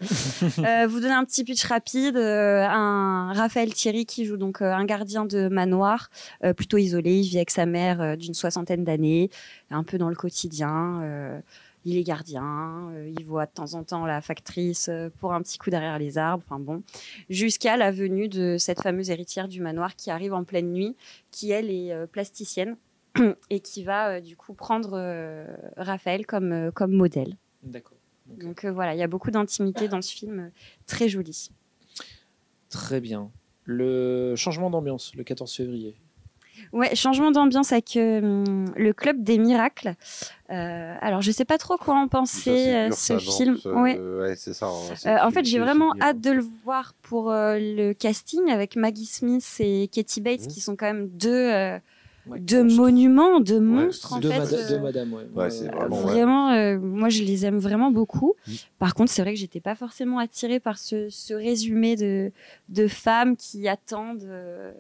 Euh, 0.59 0.87
vous 0.89 1.01
donner 1.01 1.13
un 1.13 1.25
petit 1.25 1.45
pitch 1.45 1.65
rapide. 1.65 2.17
euh, 2.17 2.65
un 2.67 3.33
Raphaël 3.35 3.73
Thierry 3.75 4.07
qui 4.07 4.25
joue 4.25 4.39
donc 4.39 4.63
euh, 4.63 4.73
un 4.73 4.85
gardien 4.87 5.25
de 5.27 5.49
manoir, 5.49 6.09
euh, 6.45 6.55
plutôt 6.55 6.79
isolé. 6.79 7.19
Il 7.21 7.29
vit 7.29 7.37
avec 7.37 7.51
sa 7.51 7.67
mère 7.67 8.01
euh, 8.01 8.17
d'une 8.17 8.35
soixantaine 8.35 8.85
d'années, 8.85 9.31
un 9.71 9.83
peu 9.85 9.99
dans 9.99 10.09
le 10.09 10.17
quotidien. 10.17 11.01
Il 11.85 11.97
est 11.97 12.03
gardien, 12.03 12.91
euh, 12.93 13.13
il 13.19 13.25
voit 13.25 13.47
de 13.47 13.53
temps 13.53 13.75
en 13.75 13.85
temps 13.85 14.07
la 14.07 14.21
factrice 14.21 14.89
euh, 14.89 15.09
pour 15.19 15.33
un 15.33 15.43
petit 15.43 15.59
coup 15.59 15.71
derrière 15.71 15.99
les 15.99 16.19
arbres, 16.19 16.45
enfin 16.47 16.61
bon, 16.61 16.83
jusqu'à 17.29 17.77
la 17.77 17.91
venue 17.91 18.29
de 18.29 18.57
cette 18.59 18.83
fameuse 18.83 19.11
héritière 19.11 19.49
du 19.49 19.61
manoir 19.61 19.97
qui 19.97 20.11
arrive 20.11 20.35
en 20.35 20.45
pleine 20.45 20.73
nuit, 20.73 20.97
qui 21.31 21.51
elle 21.51 21.71
est 21.71 21.93
euh, 21.93 22.07
plasticienne 22.07 22.77
et 23.51 23.61
qui 23.61 23.83
va 23.85 24.17
euh, 24.17 24.21
du 24.21 24.37
coup 24.37 24.53
prendre 24.55 24.91
Raphaël 25.77 26.27
comme, 26.27 26.71
comme 26.73 26.93
modèle. 26.93 27.37
D'accord. 27.63 27.97
Donc 28.27 28.65
voilà, 28.65 28.95
il 28.95 28.99
y 28.99 29.03
a 29.03 29.09
beaucoup 29.09 29.31
d'intimité 29.31 29.89
dans 29.89 30.03
ce 30.03 30.13
film, 30.13 30.53
très 30.87 31.09
joli. 31.09 31.51
Très 32.69 33.01
bien. 33.01 33.31
Le 33.65 34.35
changement 34.37 34.71
d'ambiance, 34.71 35.15
le 35.17 35.25
14 35.25 35.53
février. 35.53 35.97
Ouais, 36.73 36.95
changement 36.95 37.31
d'ambiance 37.31 37.73
avec 37.73 37.97
euh, 37.97 38.65
le 38.77 38.93
club 38.93 39.23
des 39.23 39.39
miracles. 39.39 39.95
Euh, 40.51 40.95
alors 41.01 41.23
je 41.23 41.31
sais 41.31 41.45
pas 41.45 41.59
trop 41.59 41.77
quoi 41.77 41.95
en 41.95 42.09
penser 42.09 42.75
euh, 42.75 42.91
ce 42.91 43.19
film. 43.19 43.57
Ouais. 43.67 43.99
ouais, 43.99 44.35
c'est 44.37 44.53
ça. 44.55 44.67
hein, 44.67 44.95
Euh, 45.07 45.19
en 45.23 45.31
fait, 45.31 45.45
j'ai 45.45 45.59
vraiment 45.59 45.93
hâte 46.01 46.21
de 46.21 46.31
le 46.33 46.43
voir 46.65 46.95
pour 47.03 47.31
euh, 47.31 47.57
le 47.59 47.93
casting 47.93 48.51
avec 48.51 48.77
Maggie 48.77 49.07
Smith 49.07 49.47
et 49.61 49.89
Katie 49.89 50.21
Bates, 50.21 50.41
Mhm. 50.43 50.47
qui 50.49 50.61
sont 50.61 50.77
quand 50.77 50.87
même 50.87 51.09
deux, 51.09 51.79
euh, 52.29 52.63
monstre. 52.65 52.81
monuments, 52.83 53.41
deux 53.41 53.61
monstres 53.61 54.13
en 54.15 54.21
de, 54.21 54.29
fait. 54.31 54.39
mada- 54.39 54.69
de 54.71 54.75
euh, 54.75 54.81
madame, 54.81 55.13
ouais. 55.13 55.23
Ouais, 55.35 55.51
c'est 55.51 55.69
Euh, 55.69 55.71
vraiment, 55.73 55.97
ouais. 55.97 56.03
Vraiment, 56.03 56.51
euh, 56.53 56.79
moi 56.79 57.09
je 57.09 57.23
les 57.23 57.47
aime 57.47 57.59
vraiment 57.59 57.91
beaucoup. 57.91 58.35
Mhm. 58.47 58.55
Par 58.79 58.95
contre, 58.95 59.11
c'est 59.11 59.23
vrai 59.23 59.33
que 59.35 59.39
j'étais 59.41 59.61
pas 59.61 59.75
forcément 59.75 60.19
attirée 60.19 60.61
par 60.61 60.79
ce, 60.79 61.09
ce 61.11 61.35
résumé 61.35 61.97
de, 61.97 62.33
de 62.69 62.89
femmes 62.89 63.37
qui 63.37 63.69
attendent 63.69 64.23
euh, 64.25 64.73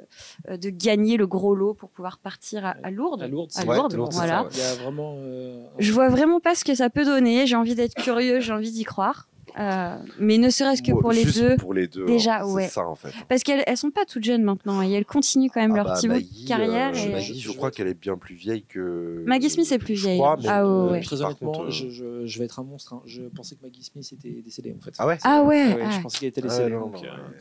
euh, 0.48 0.56
de 0.56 0.70
gagner 0.70 1.16
le 1.16 1.26
gros 1.26 1.54
lot 1.54 1.74
pour 1.74 1.88
pouvoir 1.90 2.18
partir 2.18 2.64
à, 2.66 2.76
à 2.82 2.90
Lourdes. 2.90 3.22
À 3.22 3.28
Lourdes, 3.28 3.50
À 3.54 3.60
c'est 3.62 3.66
Ouais, 3.68 3.76
Lourdes, 3.76 3.94
Lourdes, 3.94 4.12
voilà. 4.12 4.38
ça, 4.38 4.42
ouais. 4.44 4.48
Il 4.52 4.58
y 4.58 4.62
a 4.62 4.74
vraiment. 4.82 5.14
euh, 5.18 5.64
un- 5.66 5.68
Je 5.78 5.92
vois 5.92 6.08
vraiment 6.08 6.40
pas 6.40 6.54
ce 6.54 6.64
que 6.64 6.74
ça 6.74 6.90
peut 6.90 7.04
donner. 7.04 7.46
J'ai 7.46 7.56
envie 7.56 7.74
d'être 7.74 7.94
curieux, 7.94 8.40
j'ai 8.40 8.52
envie 8.52 8.70
d'y 8.72 8.84
croire. 8.84 9.28
Euh, 9.58 9.96
mais 10.18 10.38
ne 10.38 10.48
serait-ce 10.50 10.82
que 10.82 10.92
pour 10.92 11.12
les 11.12 11.24
deux, 11.24 11.56
Pour 11.56 11.74
les 11.74 11.86
deux. 11.88 12.04
déjà, 12.06 12.40
hein, 12.42 12.52
ouais. 12.52 12.64
C'est 12.64 12.74
ça, 12.74 12.86
en 12.86 12.94
fait. 12.94 13.10
parce 13.28 13.42
qu'elles 13.42 13.62
elles 13.66 13.76
sont 13.76 13.90
pas 13.90 14.04
toutes 14.04 14.24
jeunes 14.24 14.42
maintenant 14.42 14.82
et 14.82 14.90
elles 14.92 15.04
continuent 15.04 15.48
quand 15.52 15.60
même 15.60 15.72
Ah 15.72 15.76
leur 15.76 15.84
bah, 15.86 15.94
petit 15.96 16.08
bout 16.08 16.14
Maggie, 16.14 16.42
de 16.44 16.48
carrière. 16.48 16.92
euh, 16.94 16.98
et- 16.98 17.12
Maggie, 17.12 17.40
je 17.40 17.50
crois 17.52 17.70
qu'elle 17.70 17.88
est 17.88 17.94
bien 18.00 18.16
plus 18.16 18.34
vieille 18.34 18.62
que. 18.62 19.22
Maggie 19.26 19.50
Smith 19.50 19.70
est 19.72 19.78
plus 19.78 19.96
Je 19.96 20.06
vieille. 20.06 20.18
crois, 20.18 20.36
mais- 20.40 20.48
Ah 20.48 20.64
ouais, 20.64 20.70
euh, 20.70 20.90
ouais. 20.92 20.98
puis 21.00 21.06
Très 21.08 21.22
honnêtement, 21.22 21.52
contre, 21.52 21.64
euh, 21.66 21.70
je, 21.70 21.88
je- 21.90 22.26
je 22.26 22.38
vais 22.38 22.44
être 22.44 22.60
un 22.60 22.64
monstre. 22.64 22.92
hein. 22.94 23.02
Je 23.06 23.22
pensais 23.22 23.54
que 23.56 23.62
Maggie 23.62 23.82
Smith 23.82 24.08
était 24.12 24.42
décédée 24.42 24.74
en 24.78 24.82
fait. 24.84 24.94
Ah 24.98 25.06
ouais? 25.06 25.18
Ah 25.24 25.42
ouais. 25.42 25.74
Ouais, 25.74 25.82
ah. 25.84 25.90
Je 25.90 26.00
pensais 26.00 26.18
qu'elle 26.18 26.28
était 26.28 26.42
Ah, 26.44 26.48
décédée. 26.48 26.70
non, 26.70 26.80
donc, 26.80 26.94
non, 26.94 27.00
euh, 27.04 27.12
ouais. 27.12 27.36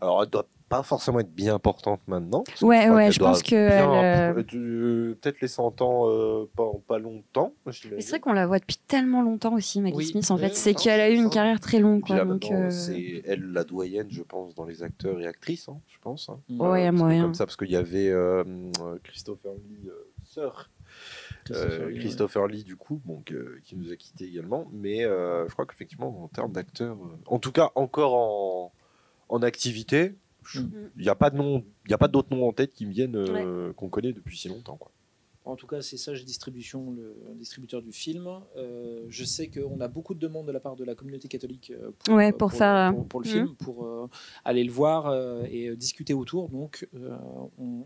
Alors, 0.00 0.22
elle 0.22 0.30
doit 0.30 0.46
pas 0.70 0.82
forcément 0.84 1.18
être 1.20 1.34
bien 1.34 1.54
importante 1.54 2.00
maintenant. 2.06 2.44
Ouais, 2.62 2.88
ouais, 2.88 3.10
je 3.12 3.18
pense 3.18 3.42
que 3.42 3.54
euh, 3.56 4.32
peut-être 5.14 5.40
les 5.42 5.48
100 5.48 5.82
ans 5.82 6.08
euh, 6.08 6.48
pas, 6.56 6.70
pas 6.86 6.98
longtemps. 6.98 7.52
c'est 7.70 8.08
vrai 8.08 8.20
qu'on 8.20 8.32
la 8.32 8.46
voit 8.46 8.60
depuis 8.60 8.78
tellement 8.86 9.20
longtemps 9.22 9.52
aussi, 9.54 9.80
Maggie 9.82 9.96
Oui. 9.96 10.06
Smith. 10.06 10.30
En 10.30 10.38
fait, 10.38 10.54
c'est 10.54 10.72
qu'elle 10.74 11.00
a 11.00 11.10
eu 11.10 11.14
une 11.16 11.24
ça. 11.24 11.30
carrière 11.30 11.60
très 11.60 11.80
longue, 11.80 12.02
quoi. 12.02 12.16
là, 12.16 12.24
donc, 12.24 12.44
maintenant, 12.44 12.66
euh, 12.66 12.70
c'est 12.70 13.22
elle 13.26 13.52
la 13.52 13.64
doyenne, 13.64 14.06
je 14.10 14.22
pense, 14.22 14.54
dans 14.54 14.64
les 14.64 14.82
acteurs 14.82 15.20
et 15.20 15.26
actrices, 15.26 15.68
hein, 15.68 15.80
je 15.88 15.98
pense. 16.00 16.28
hein. 16.30 16.38
Mm. 16.48 16.60
Ouais, 16.60 16.86
que 16.88 16.94
moyen. 16.94 17.22
Comme 17.24 17.34
ça, 17.34 17.44
parce 17.46 17.56
qu'il 17.56 17.70
y 17.70 17.76
avait 17.76 18.10
Christopher 19.02 19.52
Lee, 19.68 19.88
euh, 19.88 20.08
sœur. 20.24 20.70
Christopher 21.44 21.72
Euh, 21.82 21.88
Lee, 21.88 21.94
ouais. 21.94 22.00
Christopher 22.00 22.46
Lee, 22.46 22.62
du 22.64 22.76
coup, 22.76 23.00
donc, 23.06 23.32
euh, 23.32 23.58
qui 23.64 23.74
nous 23.76 23.90
a 23.92 23.96
quittés 23.96 24.26
également. 24.26 24.66
Mais 24.72 25.04
euh, 25.04 25.46
je 25.48 25.52
crois 25.52 25.66
qu'effectivement, 25.66 26.22
en 26.22 26.28
termes 26.28 26.52
d'acteurs, 26.52 26.96
euh, 26.96 27.16
en 27.26 27.38
tout 27.40 27.50
cas, 27.52 27.70
encore 27.74 28.14
en, 28.14 28.72
en 29.28 29.42
activité. 29.42 30.14
Il 30.96 31.02
n'y 31.02 31.08
a 31.08 31.14
pas 31.14 31.30
de 31.30 31.36
nom, 31.36 31.64
il 31.86 31.90
y 31.90 31.94
a 31.94 31.98
pas 31.98 32.08
d'autres 32.08 32.34
noms 32.34 32.46
en 32.48 32.52
tête 32.52 32.72
qui 32.72 32.86
me 32.86 32.92
viennent 32.92 33.16
euh, 33.16 33.72
qu'on 33.74 33.88
connaît 33.88 34.12
depuis 34.12 34.36
si 34.38 34.48
longtemps. 34.48 34.76
Quoi. 34.76 34.90
En 35.46 35.56
tout 35.56 35.66
cas, 35.66 35.80
c'est 35.80 35.96
Sage 35.96 36.24
Distribution, 36.24 36.92
le 36.92 37.14
distributeur 37.34 37.80
du 37.82 37.92
film. 37.92 38.28
Euh, 38.56 39.06
je 39.08 39.24
sais 39.24 39.48
qu'on 39.48 39.80
a 39.80 39.88
beaucoup 39.88 40.12
de 40.14 40.18
demandes 40.20 40.46
de 40.46 40.52
la 40.52 40.60
part 40.60 40.76
de 40.76 40.84
la 40.84 40.94
communauté 40.94 41.28
catholique 41.28 41.72
euh, 41.74 41.90
pour, 41.98 42.14
Ouais, 42.14 42.30
pour 42.30 42.52
faire, 42.52 42.92
pour, 42.92 43.06
pour 43.08 43.20
le 43.20 43.26
film, 43.26 43.54
pour 43.56 43.84
euh, 43.86 44.06
aller 44.44 44.62
le 44.62 44.70
voir 44.70 45.06
euh, 45.06 45.44
et 45.50 45.74
discuter 45.76 46.12
autour. 46.12 46.50
Donc, 46.50 46.86
euh, 46.94 47.16
on- 47.58 47.84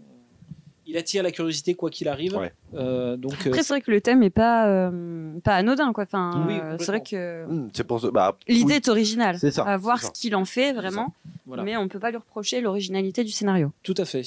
il 0.87 0.97
attire 0.97 1.23
la 1.23 1.31
curiosité 1.31 1.75
quoi 1.75 1.91
qu'il 1.91 2.09
arrive. 2.09 2.37
Ouais. 2.37 2.53
Euh, 2.75 3.17
donc, 3.17 3.33
euh, 3.33 3.51
Après, 3.51 3.63
c'est 3.63 3.73
vrai 3.73 3.81
que 3.81 3.91
le 3.91 4.01
thème 4.01 4.23
est 4.23 4.31
pas, 4.31 4.67
euh, 4.67 5.39
pas 5.43 5.55
anodin, 5.57 5.93
quoi. 5.93 6.05
Enfin, 6.05 6.45
Oui, 6.47 6.55
c'est 6.79 6.87
vrai 6.87 7.01
que 7.01 7.47
Mm, 7.47 7.71
c'est 7.73 7.85
pour 7.85 8.01
ça. 8.01 8.11
Bah, 8.11 8.37
l'idée 8.49 8.65
oui, 8.73 8.77
est 8.77 8.89
originale. 8.89 9.39
C'est 9.39 9.51
ça, 9.51 9.63
À 9.65 9.77
voir 9.77 10.03
ce 10.03 10.11
qu'il 10.11 10.35
en 10.37 10.45
fait 10.45 10.73
vraiment, 10.73 11.15
voilà, 11.47 11.63
mais 11.63 11.77
on 11.77 11.89
peut 11.89 11.99
pas 11.99 12.11
lui 12.11 12.19
reprocher 12.19 12.61
l'originalité 12.61 13.25
du 13.25 13.33
scénario. 13.33 13.73
tout 13.83 13.95
à 13.99 14.05
fait. 14.05 14.23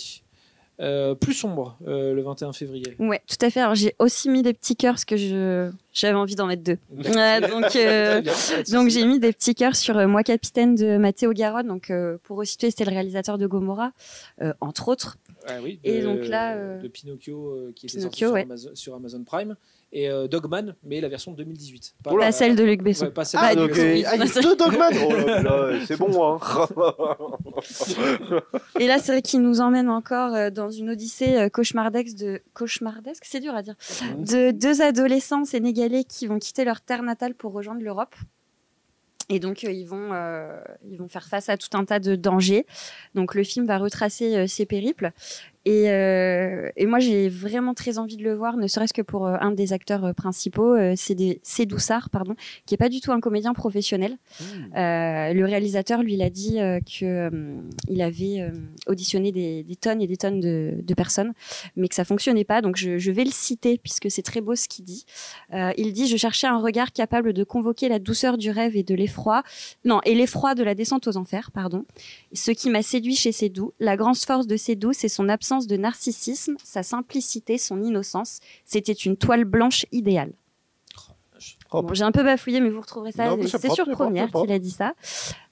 Euh, 0.79 1.15
plus 1.15 1.33
sombre, 1.33 1.75
euh, 1.87 2.13
le 2.13 2.21
21 2.21 2.53
février. 2.53 2.95
Ouais, 2.99 3.19
tout 3.27 3.43
à 3.43 3.49
fait. 3.49 3.61
Alors 3.61 3.73
j'ai 3.73 3.95
aussi 3.97 4.29
mis 4.29 4.43
des 4.43 4.53
petits 4.53 4.75
cœurs 4.75 4.93
parce 4.93 5.05
que 5.05 5.17
je 5.17 5.71
j'avais 5.91 6.13
envie 6.13 6.35
d'en 6.35 6.45
mettre 6.45 6.61
deux. 6.63 6.77
Ouais, 6.95 7.41
donc 7.41 7.75
euh, 7.75 8.21
Donc 8.71 8.89
j'ai 8.89 9.03
mis 9.05 9.19
des 9.19 9.33
petits 9.33 9.55
cœurs 9.55 9.75
sur 9.75 9.95
Moi 10.07 10.21
Capitaine 10.21 10.75
de 10.75 10.97
Matteo 10.97 11.33
Garonne. 11.33 11.67
Donc 11.67 11.91
pour 12.23 12.37
resituer, 12.37 12.69
c'était 12.69 12.85
le 12.85 12.91
réalisateur 12.91 13.39
de 13.39 13.47
Gomorrah, 13.47 13.91
entre 14.61 14.89
autres. 14.89 15.17
Ah 15.47 15.53
oui, 15.63 15.79
Et 15.83 16.01
de- 16.01 16.05
donc 16.05 16.27
là, 16.27 16.77
de 16.77 16.87
Pinocchio 16.87 17.71
qui 17.75 17.87
était 17.87 17.97
Pinocchio, 17.97 18.27
sorti 18.27 18.33
ouais. 18.33 18.41
sur, 18.43 18.51
Amazon, 18.51 18.69
sur 18.75 18.95
Amazon 18.95 19.23
Prime 19.23 19.55
et 19.91 20.09
euh, 20.09 20.27
Dogman, 20.27 20.75
mais 20.83 20.99
la 20.99 21.07
version 21.07 21.31
de 21.31 21.37
2018. 21.37 21.95
Pas, 22.03 22.31
celle 22.31 22.55
de 22.55 22.63
Luc 22.63 22.83
Besson. 22.83 23.05
Ouais, 23.05 23.11
pas 23.11 23.25
celle 23.25 23.39
Ah, 23.41 23.55
de 23.55 23.61
donc 23.61 23.69
Luc 23.69 23.77
Besson. 23.77 23.87
euh, 23.87 24.03
ah, 24.07 24.15
il 24.15 24.25
y 24.25 24.37
a 24.37 24.41
deux 24.41 24.55
Dogman 24.55 24.91
Oh 25.49 25.85
c'est 25.85 25.97
bon, 25.97 26.23
hein 26.23 26.39
Et 28.79 28.87
là, 28.87 28.99
c'est 28.99 29.13
vrai 29.13 29.21
qu'il 29.21 29.41
nous 29.41 29.61
emmène 29.61 29.89
encore 29.89 30.33
euh, 30.33 30.49
dans 30.49 30.69
une 30.69 30.89
odyssée 30.89 31.49
cauchemardesque 31.51 32.17
de 32.17 32.41
cauchemardesque, 32.53 33.23
c'est 33.25 33.39
dur 33.39 33.55
à 33.55 33.61
dire, 33.61 33.75
de 34.17 34.51
deux 34.51 34.81
adolescents 34.81 35.45
sénégalais 35.45 36.03
qui 36.03 36.27
vont 36.27 36.39
quitter 36.39 36.65
leur 36.65 36.81
terre 36.81 37.03
natale 37.03 37.33
pour 37.33 37.53
rejoindre 37.53 37.81
l'Europe. 37.81 38.15
Et 39.29 39.39
donc, 39.39 39.63
euh, 39.63 39.71
ils, 39.71 39.85
vont, 39.85 40.13
euh, 40.13 40.57
ils 40.89 40.97
vont 40.97 41.09
faire 41.09 41.27
face 41.27 41.49
à 41.49 41.57
tout 41.57 41.67
un 41.73 41.83
tas 41.83 41.99
de 41.99 42.15
dangers. 42.15 42.65
Donc, 43.13 43.35
le 43.35 43.43
film 43.43 43.65
va 43.65 43.77
retracer 43.77 44.35
euh, 44.37 44.47
ces 44.47 44.65
périples. 44.65 45.11
Et, 45.67 45.91
euh, 45.91 46.69
et 46.77 46.85
moi, 46.85 46.99
j'ai 46.99 47.27
vraiment 47.27 47.73
très 47.73 47.97
envie 47.97 48.15
de 48.15 48.23
le 48.23 48.33
voir, 48.33 48.55
ne 48.55 48.67
serait-ce 48.67 48.93
que 48.93 49.01
pour 49.01 49.27
euh, 49.27 49.35
un 49.41 49.51
des 49.51 49.73
acteurs 49.73 50.05
euh, 50.05 50.13
principaux, 50.13 50.77
c'est 50.95 51.65
Doussard, 51.65 52.09
pardon, 52.09 52.35
qui 52.65 52.73
est 52.73 52.77
pas 52.77 52.87
du 52.87 53.01
tout 53.01 53.11
un 53.11 53.19
comédien 53.19 53.53
professionnel. 53.53 54.13
Mmh. 54.39 54.43
Euh, 54.77 55.33
le 55.33 55.43
réalisateur, 55.43 56.03
lui, 56.03 56.13
il 56.13 56.21
a 56.21 56.29
dit 56.29 56.61
euh, 56.61 56.79
que 56.79 57.03
euh, 57.03 57.59
il 57.89 58.01
avait 58.01 58.49
auditionné 58.85 59.33
des, 59.33 59.63
des 59.63 59.75
tonnes 59.75 60.01
et 60.01 60.07
des 60.07 60.15
tonnes 60.15 60.39
de, 60.39 60.75
de 60.81 60.93
personnes, 60.93 61.33
mais 61.75 61.89
que 61.89 61.95
ça 61.95 62.05
fonctionnait 62.05 62.45
pas. 62.45 62.61
Donc, 62.61 62.77
je, 62.77 62.97
je 62.97 63.11
vais 63.11 63.25
le 63.25 63.31
citer 63.31 63.77
puisque 63.77 64.09
c'est 64.09 64.21
très 64.21 64.39
beau 64.39 64.55
ce 64.55 64.69
qu'il 64.69 64.85
dit. 64.85 65.03
Il 65.51 65.91
dit 65.91 66.07
:«Je 66.13 66.15
cherchais 66.15 66.47
un 66.47 66.59
regard 66.59 66.93
capable 66.93 67.33
de 67.33 67.43
convoquer 67.43 67.89
la 67.89 67.99
douceur 67.99 68.37
du 68.37 68.51
rêve 68.51 68.77
et 68.77 68.83
de 68.83 68.95
l'effroi, 68.95 69.43
non, 69.83 69.99
et 70.05 70.15
l'effroi 70.15 70.55
de 70.55 70.63
la 70.63 70.75
descente 70.75 71.07
aux 71.07 71.17
enfers, 71.17 71.51
pardon. 71.51 71.83
Ce 72.31 72.51
qui 72.51 72.69
m'a 72.69 72.83
séduit 72.83 73.17
chez 73.17 73.33
Sédou, 73.33 73.73
la 73.81 73.97
grande 73.97 74.15
force 74.15 74.47
de 74.47 74.55
Sédou, 74.55 74.93
c'est 74.93 75.09
son 75.09 75.27
absence 75.27 75.56
de 75.65 75.77
narcissisme, 75.77 76.57
sa 76.63 76.83
simplicité, 76.83 77.57
son 77.57 77.81
innocence. 77.81 78.39
C'était 78.65 78.93
une 78.93 79.17
toile 79.17 79.45
blanche 79.45 79.87
idéale.» 79.91 80.33
Oh, 81.66 81.66
Bon, 81.71 81.93
J'ai 81.93 82.03
un 82.03 82.11
peu 82.11 82.23
bafouillé, 82.23 82.59
mais 82.59 82.69
vous 82.69 82.81
retrouverez 82.81 83.11
ça. 83.11 83.25
Non, 83.25 83.37
c'est 83.41 83.57
C'est 83.57 83.69
sur 83.71 83.85
c'est 83.85 83.91
Première 83.91 84.29
c'est 84.33 84.41
qu'il 84.41 84.51
a 84.51 84.59
dit 84.59 84.71
ça. 84.71 84.93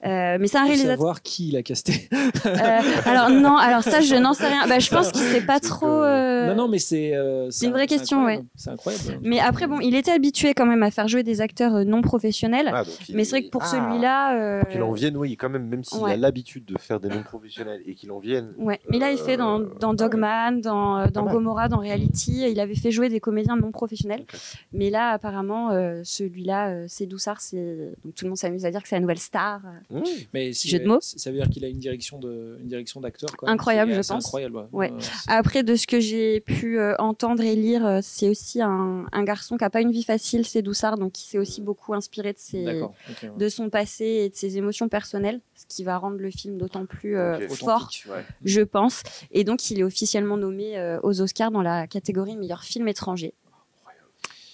Euh, 0.04 0.36
mais 0.40 0.46
c'est 0.46 0.58
un 0.58 0.64
réalisateur. 0.64 0.92
savoir 0.96 1.22
qui 1.22 1.48
il 1.48 1.56
a 1.56 1.62
casté. 1.62 2.08
Euh, 2.46 2.78
alors 3.06 3.28
non, 3.30 3.56
alors 3.56 3.82
ça 3.82 4.00
je 4.00 4.14
n'en 4.14 4.32
sais 4.32 4.46
rien. 4.46 4.66
Bah, 4.68 4.78
je 4.78 4.88
pense 4.90 5.10
qu'il 5.10 5.22
sait 5.22 5.40
pas 5.40 5.58
C'est 5.60 5.68
trop. 5.68 5.86
que- 5.86 6.04
euh, 6.04 6.46
Non, 6.48 6.54
non, 6.64 6.68
mais 6.68 6.78
c'est. 6.78 7.12
euh, 7.14 7.50
une 7.62 7.72
vraie 7.72 7.86
question, 7.88 8.18
incroyable. 8.20 8.46
C'est 8.54 8.70
incroyable. 8.70 9.18
Mais 9.22 9.40
après 9.40 9.66
bon, 9.66 9.80
il 9.80 9.94
était 9.96 10.12
habitué 10.12 10.54
quand 10.54 10.64
même 10.66 10.82
à 10.82 10.90
faire 10.90 11.08
jouer 11.08 11.22
des 11.22 11.40
acteurs 11.40 11.84
non 11.84 12.02
professionnels. 12.02 12.70
Ah, 12.72 12.84
donc 12.84 13.08
il- 13.08 13.16
mais 13.16 13.24
c'est 13.24 13.30
vrai 13.38 13.42
que 13.44 13.50
pour 13.50 13.62
Ah. 13.64 13.66
celui-là, 13.66 14.36
euh, 14.38 14.62
Qu'il 14.70 14.82
en 14.82 14.92
vienne, 14.92 15.16
oui, 15.16 15.36
quand 15.36 15.48
même, 15.48 15.66
même 15.66 15.82
s'il 15.84 16.00
Ouais. 16.02 16.12
a 16.12 16.16
l'habitude 16.16 16.64
de 16.66 16.78
faire 16.78 17.00
des 17.00 17.08
noms 17.08 17.22
professionnels 17.22 17.80
et 17.86 17.94
qu'il 17.94 18.10
en 18.12 18.18
vienne. 18.20 18.52
ouais. 18.58 18.80
Mais 18.90 18.98
là 18.98 19.10
il 19.10 19.18
fait 19.18 19.36
dans, 19.36 19.58
dans 19.58 19.92
Dogman, 19.94 20.60
dans, 20.60 21.06
dans. 21.08 21.24
Gomorrah, 21.26 21.68
dans 21.68 21.78
Reality, 21.78 22.44
il 22.50 22.60
avait 22.60 22.74
fait 22.76 22.90
jouer 22.92 23.08
des 23.08 23.18
comédiens 23.20 23.56
non 23.56 23.72
professionnels. 23.72 24.24
Mais 24.72 24.90
là 24.90 25.10
apparemment 25.10 25.70
euh, 25.72 26.00
celui-là, 26.06 26.70
euh, 26.70 26.84
c'est 26.88 27.06
Doussard, 27.06 27.40
c'est 27.40 27.90
donc 28.04 28.14
tout 28.14 28.24
le 28.24 28.30
monde 28.30 28.38
s'amuse 28.38 28.64
à 28.64 28.70
dire 28.70 28.82
que 28.82 28.88
c'est 28.88 28.96
la 28.96 29.00
nouvelle 29.00 29.18
star. 29.18 29.60
Mmh. 29.90 30.00
Mais 30.32 30.52
si- 30.52 30.68
Jeu 30.68 30.78
de 30.78 30.86
mots. 30.86 30.98
Ça 31.00 31.30
veut 31.30 31.36
dire 31.36 31.48
qu'il 31.50 31.64
a 31.64 31.68
une 31.68 31.78
direction 31.78 32.18
de, 32.18 32.56
une 32.60 32.68
direction 32.68 33.00
d'acteur. 33.00 33.28
Incroyable, 33.42 33.92
je 33.92 33.96
pense. 33.98 34.24
Incroyable. 34.26 34.66
Ouais. 34.72 34.90
Euh, 34.92 34.96
c'est- 35.00 35.10
Après, 35.30 35.62
de 35.62 35.74
ce 35.76 35.86
que 35.86 36.00
j'ai 36.00 36.40
pu 36.40 36.78
euh, 36.78 36.94
entendre 36.98 37.42
et 37.42 37.54
lire, 37.56 37.84
euh, 37.84 38.00
c'est 38.02 38.28
aussi 38.28 38.62
un, 38.62 39.06
un 39.12 39.24
garçon 39.24 39.56
qui 39.56 39.64
n'a 39.64 39.70
pas 39.70 39.80
une 39.82 39.90
vie 39.92 40.04
facile, 40.04 40.46
c'est 40.46 40.62
Doussard, 40.62 40.96
donc 40.98 41.12
qui 41.12 41.24
s'est 41.28 41.38
aussi 41.38 41.60
beaucoup 41.60 41.92
inspiré 41.94 42.32
de, 42.32 42.38
ses, 42.38 42.64
D'accord. 42.64 42.94
ok, 43.10 43.16
ouais. 43.24 43.30
de 43.36 43.48
son 43.48 43.68
passé 43.68 44.04
et 44.04 44.28
de 44.28 44.34
ses 44.34 44.56
émotions 44.58 44.88
personnelles, 44.88 45.40
ce 45.54 45.64
qui 45.68 45.84
va 45.84 45.98
rendre 45.98 46.18
le 46.18 46.30
film 46.30 46.56
d'autant 46.58 46.86
plus 46.86 47.16
euh, 47.16 47.48
fort. 47.48 47.90
Ouais. 48.08 48.24
je 48.44 48.60
pense. 48.62 49.02
Et 49.32 49.44
donc, 49.44 49.70
il 49.70 49.80
est 49.80 49.82
officiellement 49.82 50.36
nommé 50.36 50.78
euh, 50.78 50.98
aux 51.02 51.20
Oscars 51.20 51.50
dans 51.50 51.62
la 51.62 51.86
catégorie 51.86 52.36
meilleur 52.36 52.62
film 52.62 52.86
étranger. 52.88 53.32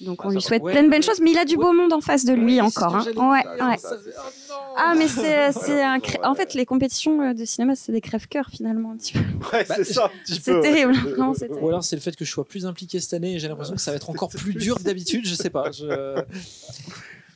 Donc, 0.03 0.18
Ah, 0.22 0.26
on 0.26 0.30
ça 0.30 0.34
lui 0.34 0.42
souhaite 0.42 0.62
Ouais, 0.62 0.72
plein 0.72 0.82
de 0.82 0.88
ouais. 0.88 0.92
bonnes 0.96 1.03
choses, 1.03 1.20
mais 1.20 1.30
il 1.30 1.38
a 1.38 1.44
du 1.44 1.57
beau 1.57 1.72
monde 1.72 1.92
en 1.92 2.00
face 2.00 2.24
de 2.24 2.32
lui 2.32 2.57
Ouais, 2.57 2.61
encore. 2.61 2.96
hein. 2.96 3.05
Ouais, 3.16 3.44
ouais. 3.64 3.78
Ça 3.78 3.90
oh 3.92 4.11
non 4.50 4.55
Ah, 4.76 4.94
mais 4.96 5.07
c'est 5.09 5.53
c'est 5.53 5.82
un. 5.82 5.98
Ouais. 5.98 6.24
En 6.24 6.34
fait, 6.34 6.55
les 6.55 6.66
compétitions 6.66 7.20
euh, 7.22 7.34
de 7.34 7.44
cinéma, 7.44 7.74
c'est 7.76 7.92
des 7.92 8.00
crève-cœurs 8.00 8.48
finalement. 8.50 8.92
Un 8.92 8.96
petit 8.96 9.12
peu. 9.12 9.20
Ouais, 9.53 9.64
Bah, 9.68 9.74
c'est 9.76 9.84
ça, 9.84 10.07
un 10.07 10.09
petit 10.24 10.40
C'est 10.42 10.61
terrible, 10.61 10.92
ouais. 10.92 11.11
vraiment, 11.12 11.34
c'est 11.34 11.44
Ou 11.46 11.55
terrible. 11.55 11.68
alors 11.68 11.84
c'est 11.84 11.96
le 11.96 12.03
fait 12.03 12.16
que 12.16 12.24
je 12.24 12.30
sois 12.30 12.44
plus 12.44 12.66
impliqué 12.66 12.98
cette 13.00 13.12
année 13.14 13.34
et 13.34 13.38
j'ai 13.38 13.48
l'impression 13.48 13.74
que 13.74 13.80
ça 13.80 13.90
va 13.92 13.96
être 13.96 14.11
encore 14.11 14.28
plus 14.30 14.55
dur 14.55 14.76
que 14.78 14.82
d'habitude, 14.82 15.26
je 15.26 15.34
sais 15.34 15.50
pas. 15.50 15.70
je- 15.70 16.22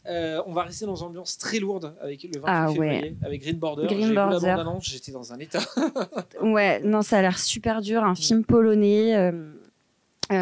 Euh, 0.08 0.40
on 0.46 0.52
va 0.52 0.62
rester 0.62 0.86
dans 0.86 0.94
une 0.94 1.08
ambiance 1.08 1.36
très 1.36 1.58
lourde 1.58 1.92
avec 2.00 2.22
le 2.22 2.38
28 2.40 2.42
Ah 2.46 2.70
ouais. 2.70 2.74
février, 2.74 3.16
avec 3.24 3.42
Green 3.42 3.56
Border. 3.56 3.86
Green 3.88 4.14
Border. 4.14 4.54
j'étais 4.80 5.10
dans 5.10 5.32
un 5.32 5.38
état. 5.40 5.58
Ouais, 6.42 6.80
non, 6.84 7.02
ça 7.02 7.18
a 7.18 7.22
l'air 7.22 7.36
super 7.40 7.80
dur. 7.80 8.04
Un 8.04 8.14
film 8.14 8.44
polonais, 8.44 9.16
euh, 9.16 9.32
euh, 10.32 10.34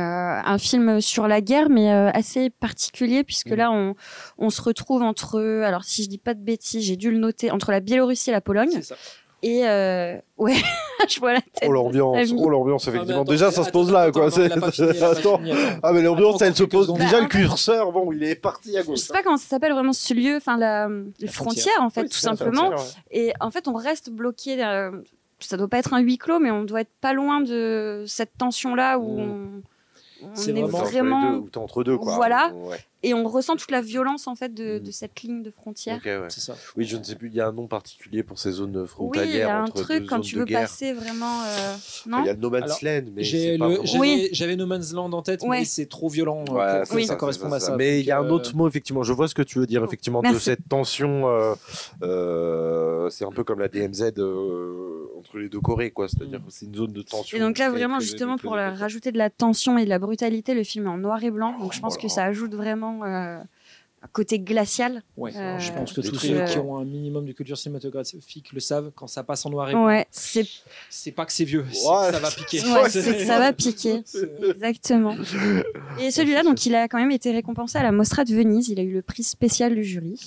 un 0.45 0.59
film 0.59 1.01
sur 1.01 1.29
la 1.29 1.41
guerre, 1.41 1.69
mais 1.69 1.93
euh, 1.93 2.11
assez 2.15 2.49
particulier, 2.51 3.23
puisque 3.25 3.51
Mm. 3.51 3.55
là, 3.57 3.71
on, 3.73 3.95
on 4.39 4.51
se 4.51 4.63
retrouve 4.63 5.03
entre, 5.03 5.41
alors 5.63 5.85
si 5.85 6.03
je 6.05 6.09
dis 6.09 6.19
pas 6.19 6.35
de 6.35 6.41
bêtises, 6.41 6.85
j'ai 6.85 6.97
dû 6.97 7.11
le 7.11 7.19
noter, 7.19 7.51
entre 7.51 7.71
la 7.71 7.81
Biélorussie 7.81 8.31
et 8.31 8.33
la 8.33 8.41
Pologne. 8.41 8.71
C'est 8.73 8.83
ça. 8.83 8.95
Et 9.43 9.69
euh, 9.69 10.17
ouais, 10.39 10.55
je 11.11 11.21
vois 11.21 11.35
la 11.35 11.41
tête. 11.43 11.69
Oh 11.69 11.73
l'ambiance, 11.73 12.33
oh 12.35 12.49
l'ambiance, 12.49 12.89
effectivement. 12.89 13.21
attends, 13.23 13.31
Déjà, 13.31 13.51
ça 13.51 13.63
se 13.63 13.71
pose 13.71 13.93
là, 13.93 14.01
attends, 14.09 14.21
quoi. 14.21 14.31
fini. 14.31 15.53
Ah, 15.83 15.93
mais 15.93 16.01
l'ambiance, 16.01 16.41
elle 16.41 16.55
se 16.57 16.65
pose. 16.65 16.91
Déjà, 16.95 17.17
Bah, 17.19 17.21
le 17.21 17.27
curseur, 17.29 17.93
bon, 17.93 18.11
il 18.13 18.23
est 18.25 18.37
parti 18.37 18.75
à 18.79 18.81
Je 18.81 18.87
gauche. 18.87 18.99
sais 19.01 19.13
pas 19.13 19.23
comment 19.23 19.37
ça 19.37 19.47
s'appelle 19.49 19.73
vraiment 19.73 19.93
ce 19.93 20.15
lieu, 20.15 20.37
enfin 20.37 20.57
la, 20.57 20.89
la 21.21 21.31
frontière 21.31 21.75
en 21.81 21.91
fait, 21.91 22.03
Oui, 22.05 22.09
tout 22.09 22.17
simplement. 22.17 22.71
ouais. 22.71 22.77
Et 23.11 23.33
en 23.41 23.51
fait, 23.51 23.69
on 23.69 23.75
reste 23.75 24.09
bloqué. 24.09 24.57
ça 25.41 25.57
doit 25.59 25.69
pas 25.69 25.79
être 25.79 25.93
un 25.93 26.01
huis 26.01 26.17
clos, 26.17 26.39
mais 26.39 26.51
on 26.51 26.65
doit 26.65 26.81
être 26.81 26.95
pas 27.03 27.13
loin 27.13 27.43
de 27.43 28.05
cette 28.07 28.39
tension-là 28.39 28.99
où 28.99 29.19
Mm. 29.19 29.21
on, 29.21 29.63
on 30.33 30.37
C'est 30.37 30.51
est 30.57 30.63
vraiment- 30.63 31.19
entre 31.19 31.51
deux, 31.51 31.59
ou 31.61 31.63
entre 31.65 31.85
deux, 31.85 31.99
quoi. 31.99 32.15
Voilà. 32.17 32.53
Ouais. 32.55 32.79
Et 33.09 33.15
on 33.15 33.25
ressent 33.29 33.57
toute 33.57 33.71
la 33.71 33.81
violence 33.81 34.27
en 34.27 34.35
fait 34.35 34.53
de, 34.55 34.79
Mm. 34.79 34.83
de 34.83 34.91
cette 34.91 35.21
ligne 35.23 35.43
de 35.43 35.51
frontière. 35.51 35.97
Ok, 35.99 36.05
ouais. 36.07 36.21
C'est 36.29 36.41
ça. 36.41 36.55
Oui, 36.77 36.85
je 36.85 36.97
ne 36.97 37.03
sais 37.03 37.15
plus, 37.17 37.29
il 37.29 37.35
y 37.35 37.41
a 37.41 37.47
un 37.49 37.53
nom 37.53 37.67
particulier 37.67 38.23
pour 38.23 38.39
ces 38.39 38.53
zones 38.53 38.71
Oui, 38.77 38.81
il 38.81 38.85
y 38.85 38.89
frontalières 38.89 39.51
a 39.51 39.55
un 39.61 39.65
entre 39.65 39.83
truc 39.83 40.01
deux 40.03 40.07
quand 40.07 40.17
zones 40.17 40.23
tu 40.25 40.35
de 40.35 40.41
veux 40.41 40.47
guerre. 40.47 40.61
passer 40.63 40.93
vraiment. 40.93 41.43
euh, 41.43 41.75
Non 42.07 42.19
Il 42.23 42.27
y 42.27 42.31
a 42.31 42.33
le 42.35 42.39
No 42.41 42.51
Man's 42.51 42.65
Alors, 42.65 42.79
Land, 42.83 43.11
mais 43.15 43.23
J'ai 43.23 43.53
c'est 43.53 43.59
pas 43.59 43.69
le- 43.69 43.71
vraiment- 43.75 43.87
J'avais 43.87 43.99
Oui. 44.01 44.29
j'avais 44.33 44.57
No 44.57 44.67
Man's 44.67 44.93
Land 44.93 45.13
en 45.13 45.23
tête, 45.23 45.43
Ouais. 45.43 45.59
mais 45.61 45.65
c'est 45.65 45.87
trop 45.87 46.09
violent 46.09 46.45
euh, 46.49 46.53
Ouais, 46.53 46.79
pour 46.79 46.87
c'est 46.87 46.91
que 46.91 46.97
Oui. 46.97 47.05
ça 47.07 47.13
c'est 47.15 47.19
corresponde 47.19 47.55
à 47.55 47.61
ça. 47.61 47.77
Mais 47.77 48.01
il 48.01 48.07
y 48.07 48.11
a 48.11 48.19
un 48.19 48.25
euh, 48.25 48.31
autre 48.31 48.55
mot, 48.57 48.67
effectivement. 48.69 49.03
Je 49.03 49.13
vois 49.13 49.29
ce 49.29 49.35
que 49.35 49.43
tu 49.43 49.59
veux 49.59 49.67
dire, 49.67 49.85
effectivement, 49.85 50.23
de 50.23 50.39
cette 50.39 50.69
tension. 50.69 51.29
euh, 51.29 51.55
euh, 52.03 53.09
c'est 53.11 53.25
un 53.25 53.31
peu 53.33 53.45
comme 53.45 53.61
la 53.61 53.69
DMZ 53.69 54.13
euh, 54.19 55.07
entre 55.19 55.39
les 55.39 55.49
deux 55.49 55.61
Corées, 55.61 55.91
quoi. 55.91 56.09
C'est-à-dire 56.09 56.41
Mm. 56.41 56.45
que 56.45 56.51
c'est 56.53 56.67
une 56.67 56.75
zone 56.75 56.93
de 56.93 57.03
tension. 57.03 57.37
Et 57.37 57.41
donc 57.41 57.59
là, 57.59 57.71
vraiment, 57.71 58.01
justement, 58.01 58.37
pour 58.37 58.53
rajouter 58.53 59.13
de 59.13 59.19
la 59.19 59.31
tension 59.31 59.79
et 59.79 59.85
de 59.85 59.89
la 59.91 59.99
brutalité, 59.99 60.55
le 60.55 60.65
film 60.65 60.87
est 60.87 60.91
en 60.91 60.99
noir 60.99 61.23
et 61.25 61.31
blanc. 61.31 61.59
Donc 61.59 61.73
je 61.73 61.81
pense 61.81 61.95
Voilà. 61.95 62.09
que 62.09 62.13
ça 62.13 62.25
ajoute 62.25 62.55
vraiment 62.55 62.94
euh, 63.03 63.39
un 64.03 64.09
côté 64.13 64.39
glacial. 64.39 65.03
Ouais, 65.17 65.35
Euh, 65.35 65.59
je 65.59 65.73
pense 65.73 65.93
que 65.95 66.03
tous 66.03 66.17
ceux 66.19 66.41
euh, 66.41 66.45
qui 66.45 66.59
ont 66.59 66.77
un 66.77 66.85
minimum 66.85 67.25
de 67.27 67.33
culture 67.33 67.57
cinématographique 67.57 68.53
le 68.53 68.61
savent. 68.61 68.91
Quand 68.95 69.07
ça 69.07 69.23
passe 69.25 69.45
en 69.47 69.51
noir 69.51 69.71
et 69.71 69.73
blanc, 69.73 69.87
Ouais, 69.87 70.07
c'est 70.11 70.47
c'est 70.91 71.11
pas 71.13 71.25
que 71.25 71.33
c'est 71.33 71.45
vieux, 71.45 71.65
c'est 71.73 71.89
Ouais. 71.89 72.07
que 72.09 72.13
ça 72.13 72.21
va 72.21 72.31
piquer. 72.31 72.61
ouais, 72.61 72.91
c'est 72.91 73.17
que 73.17 73.25
ça 73.25 73.39
va 73.39 73.53
piquer. 73.55 74.03
Exactement. 74.51 75.17
Et 75.99 76.11
celui-là, 76.11 76.43
donc, 76.43 76.65
il 76.67 76.75
a 76.75 76.87
quand 76.87 76.99
même 76.99 77.11
été 77.13 77.33
récompensé 77.33 77.79
à 77.79 77.83
la 77.83 77.93
Mostra 77.93 78.25
de 78.25 78.35
Venise. 78.35 78.69
Il 78.69 78.79
a 78.79 78.83
eu 78.83 78.93
le 78.93 79.03
prix 79.03 79.23
spécial 79.23 79.75
du 79.75 79.83
jury. 79.85 80.21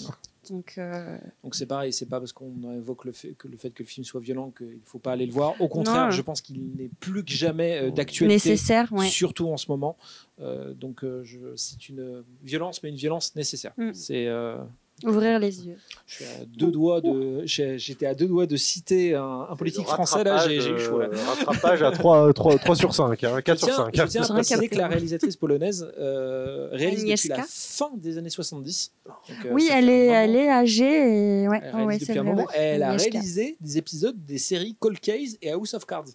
Donc, 0.50 0.76
euh, 0.78 1.18
Donc 1.44 1.56
c'est 1.56 1.66
pareil, 1.66 1.92
c'est 1.94 2.06
pas 2.06 2.20
parce 2.20 2.34
qu'on 2.34 2.54
évoque 2.76 3.06
le 3.06 3.12
fait, 3.12 3.34
que 3.34 3.48
le 3.48 3.58
fait 3.58 3.70
que 3.72 3.84
le 3.84 3.88
film 3.88 4.04
soit 4.04 4.22
violent 4.22 4.52
qu'il 4.52 4.68
ne 4.68 4.74
faut 4.86 5.00
pas 5.00 5.12
aller 5.14 5.26
le 5.26 5.32
voir. 5.34 5.60
Au 5.62 5.68
contraire, 5.68 6.06
Non. 6.06 6.12
je 6.12 6.22
pense 6.22 6.42
qu'il 6.42 6.80
est 6.82 6.90
plus 7.00 7.24
que 7.24 7.32
jamais 7.32 7.78
euh, 7.78 7.92
d'actualité, 7.92 8.34
nécessaire, 8.36 8.92
ouais. 8.94 9.08
surtout 9.08 9.48
en 9.50 9.58
ce 9.58 9.70
moment. 9.70 9.98
Euh, 10.40 10.74
donc 10.74 11.04
euh, 11.04 11.24
je- 11.24 11.56
c'est 11.56 11.90
une 11.90 12.24
violence, 12.44 12.82
mais 12.84 12.90
une 12.90 12.96
violence 12.96 13.36
nécessaire. 13.36 13.74
Mm. 13.78 13.94
C'est, 13.94 14.28
Ouvrir 15.04 15.38
les 15.38 15.68
yeux. 15.68 15.78
je 16.08 16.16
suis 16.16 16.26
à 16.26 16.46
deux 16.58 16.72
doigts 16.72 17.02
de, 17.02 17.44
j'étais 17.46 18.08
à 18.08 18.16
deux 18.16 18.26
doigts 18.26 18.48
de 18.48 18.56
citer 18.58 19.14
un, 19.14 19.46
un 19.48 19.56
politique 19.56 19.86
français 19.86 20.24
là, 20.24 20.48
j'ai 20.48 20.56
eu 20.58 20.80
chaud 20.80 21.00
là. 21.00 21.10
rattrapage, 21.28 21.84
euh, 21.84 21.88
à 21.88 21.92
3, 21.92 22.34
3, 22.34 22.58
3 22.58 22.76
sur 22.76 22.96
5, 22.96 23.24
hein, 23.24 23.42
4 23.42 23.60
Je 23.60 23.66
sur 23.66 23.68
tiens, 23.68 23.86
5. 23.86 23.96
je 23.96 24.04
tiens 24.06 24.24
à 24.24 24.34
préciser 24.34 24.68
que 24.70 24.76
la 24.76 24.88
réalisatrice 24.88 25.36
polonaise 25.36 25.88
euh, 26.00 26.70
réalise 26.72 27.02
depuis 27.02 27.12
Agnieszka. 27.12 27.38
la 27.38 27.46
fin 27.48 27.92
des 27.96 28.18
années 28.18 28.32
70. 28.32 28.92
Donc, 29.06 29.16
euh, 29.46 29.50
Oui, 29.52 29.70
elle 29.72 29.88
est, 29.90 30.08
elle 30.08 30.36
est 30.36 30.50
âgée 30.50 31.44
et 31.44 31.48
ouais, 31.48 31.62
Elle 31.64 31.76
ouais, 31.86 31.98
vrai. 32.00 32.46
Elle 32.56 32.82
a 32.82 32.94
réalisé 32.94 33.56
des 33.62 33.78
épisodes 33.78 34.16
des 34.26 34.40
séries 34.40 34.76
Cold 34.80 35.00
Case 35.00 35.38
et 35.44 35.52
House 35.52 35.76
of 35.76 35.86
Cards. 35.86 36.06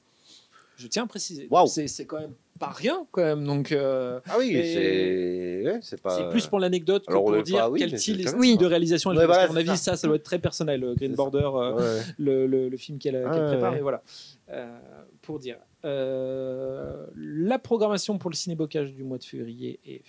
Je 0.83 0.89
tiens 0.89 1.05
à 1.05 1.07
préciser. 1.07 1.47
Waouh. 1.51 1.66
C'est 1.68 2.05
quand 2.07 2.18
même 2.20 2.33
pas 2.59 2.70
rien, 2.70 3.07
quand 3.12 3.22
même. 3.22 3.45
Donc, 3.45 3.70
euh, 3.72 4.18
Ah 4.28 4.35
oui, 4.39 4.51
c'est 4.53 5.62
ouais, 5.64 5.80
pas. 6.03 6.28
plus 6.30 6.47
pour 6.49 6.59
l'anecdote 6.61 7.05
que 7.07 7.12
pour 7.12 7.41
dire 7.43 7.59
pas- 7.59 7.70
oui, 7.70 7.78
quel 7.80 7.99
style 7.99 8.24
de 8.24 8.66
réalisation 8.66 9.11
elle 9.12 9.18
Ouais, 9.18 9.22
fait. 9.22 9.26
Voilà, 9.28 9.49
mon 9.49 9.57
avis, 9.57 9.68
ça. 9.68 9.76
ça, 9.76 9.97
ça 9.97 10.07
doit 10.07 10.16
être 10.16 10.22
très 10.24 10.39
personnel. 10.39 10.83
euh, 10.85 10.95
Green. 10.95 11.14
Border, 11.14 11.39
euh, 11.55 11.74
Ouais. 11.74 12.03
le, 12.18 12.47
le- 12.47 12.68
le 12.68 12.76
film 12.76 12.99
qu'elle 12.99 13.20
prépare. 13.22 13.76
Et 13.76 13.80
voilà. 13.80 14.03
Euh, 14.51 14.76
pour 15.22 15.39
dire. 15.39 15.57
La 15.85 17.59
programmation 17.59 18.18
pour 18.18 18.30
le 18.30 18.37
cinébocage 18.37 18.93
du 18.93 19.03
mois 19.05 19.18
de 19.18 19.24
février 19.24 19.78
est 19.87 20.03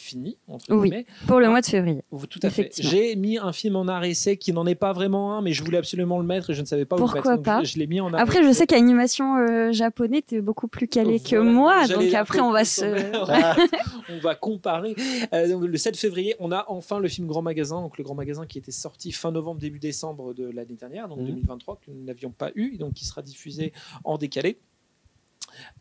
f- 0.00 0.10
finie, 0.10 0.38
entre 0.48 0.64
Oui. 0.74 0.88
guillemets. 0.90 1.06
Pour 1.26 1.40
le 1.40 1.48
mois 1.48 1.60
de 1.60 1.66
février. 1.66 2.02
Tout 2.28 2.40
à 2.42 2.50
fait. 2.50 2.70
J'ai 2.78 3.14
mis 3.16 3.38
un 3.38 3.52
film 3.52 3.76
en 3.76 3.86
art 3.88 4.04
essai 4.04 4.36
qui 4.36 4.52
n'en 4.52 4.66
est 4.66 4.74
pas 4.74 4.92
vraiment 4.92 5.34
un, 5.36 5.42
mais 5.42 5.52
je 5.52 5.62
voulais 5.62 5.78
absolument 5.78 6.18
le 6.18 6.24
mettre 6.24 6.50
et 6.50 6.54
je 6.54 6.60
ne 6.62 6.66
savais 6.66 6.84
pas 6.84 6.96
où 6.96 7.00
le 7.00 7.04
Pourquoi 7.04 7.32
mettre. 7.32 7.42
Pas 7.42 7.62
je, 7.62 7.72
je 7.74 7.78
l'ai 7.78 7.86
mis 7.86 8.00
en 8.00 8.12
art 8.12 8.20
Après, 8.20 8.42
je 8.42 8.52
sais 8.52 8.66
qu'animation 8.66 9.36
euh, 9.36 9.72
japonais, 9.72 10.22
t'es 10.22 10.40
beaucoup 10.40 10.68
plus 10.68 10.88
calé 10.88 11.20
que 11.20 11.36
moi. 11.36 11.86
Donc 11.86 12.12
après, 12.14 12.40
on 12.40 12.50
va 12.52 12.64
se. 12.64 12.84
on 14.10 14.18
va 14.18 14.34
comparer. 14.34 14.94
Euh, 15.32 15.48
donc, 15.48 15.64
le 15.64 15.76
7 15.76 15.96
février, 15.96 16.34
on 16.40 16.52
a 16.52 16.64
enfin 16.68 16.98
le 16.98 17.08
film 17.08 17.26
Grand 17.26 17.42
Magasin, 17.42 17.80
donc 17.80 17.98
le 17.98 18.04
Grand 18.04 18.14
Magasin 18.14 18.46
qui 18.46 18.58
était 18.58 18.70
sorti 18.72 19.12
fin 19.12 19.30
novembre, 19.30 19.60
début 19.60 19.78
décembre 19.78 20.34
de 20.34 20.44
l'année 20.50 20.76
dernière, 20.78 21.08
donc 21.08 21.18
Mhm. 21.20 21.26
2023, 21.26 21.76
que 21.84 21.90
nous 21.90 22.04
n'avions 22.04 22.30
pas 22.30 22.50
eu, 22.54 22.76
donc 22.76 22.94
qui 22.94 23.04
sera 23.04 23.22
diffusé 23.22 23.72
en 24.04 24.18
décalé. 24.18 24.58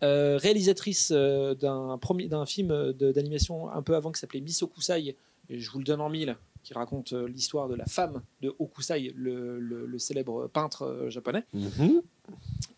Euh, 0.04 0.38
réalisatrice 0.38 1.12
euh, 1.16 1.56
d'un 1.56 2.46
film 2.46 2.94
d'animation 2.94 3.70
un 3.70 3.82
peu 3.82 3.96
avant 3.96 4.12
qui 4.12 4.20
s'appelait 4.20 4.42
Miss 4.42 4.62
Okusai, 4.64 5.16
et 5.50 5.60
je 5.60 5.72
vous 5.72 5.80
le 5.80 5.84
donne 5.84 6.02
en 6.02 6.10
mille, 6.10 6.36
qui 6.64 6.74
raconte 6.74 7.14
euh, 7.14 7.28
l'histoire 7.28 7.68
de 7.70 7.76
la 7.76 7.86
femme 7.86 8.22
de 8.42 8.54
Okusai, 8.60 9.14
le, 9.16 9.60
le- 9.60 9.86
le 9.86 10.00
célèbre 10.00 10.48
peintre 10.48 11.06
japonais. 11.10 11.44
Mhm. 11.54 12.02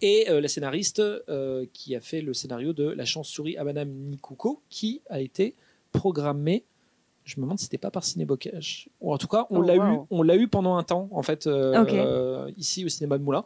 Et 0.01 0.29
euh, 0.29 0.39
la 0.41 0.47
scénariste 0.47 0.99
euh, 0.99 1.65
qui 1.73 1.95
a 1.95 2.01
fait 2.01 2.21
le 2.21 2.33
scénario 2.33 2.73
de 2.73 2.85
La 2.85 3.05
chance-souris 3.05 3.57
à 3.57 3.63
Madame 3.63 3.89
Nikuko, 3.89 4.61
qui 4.69 5.01
a 5.09 5.19
été 5.19 5.55
programmée. 5.91 6.63
Je 7.23 7.37
me 7.39 7.43
demande 7.43 7.59
si 7.59 7.65
c'était 7.65 7.77
pas 7.77 7.91
par 7.91 8.03
Cinébocage. 8.03 8.89
Ou 8.99 9.13
en 9.13 9.17
tout 9.17 9.27
cas, 9.27 9.45
on 9.51 9.59
Oh, 9.59 9.61
l'a 9.61 9.75
eu, 9.75 9.99
on 10.09 10.23
l'a 10.23 10.35
eu 10.35 10.47
pendant 10.47 10.75
un 10.77 10.83
temps 10.83 11.07
en 11.11 11.21
fait 11.21 11.45
euh, 11.47 11.75
euh, 11.87 12.51
ici 12.57 12.83
au 12.83 12.89
cinéma 12.89 13.17
de 13.19 13.23
Moulin, 13.23 13.43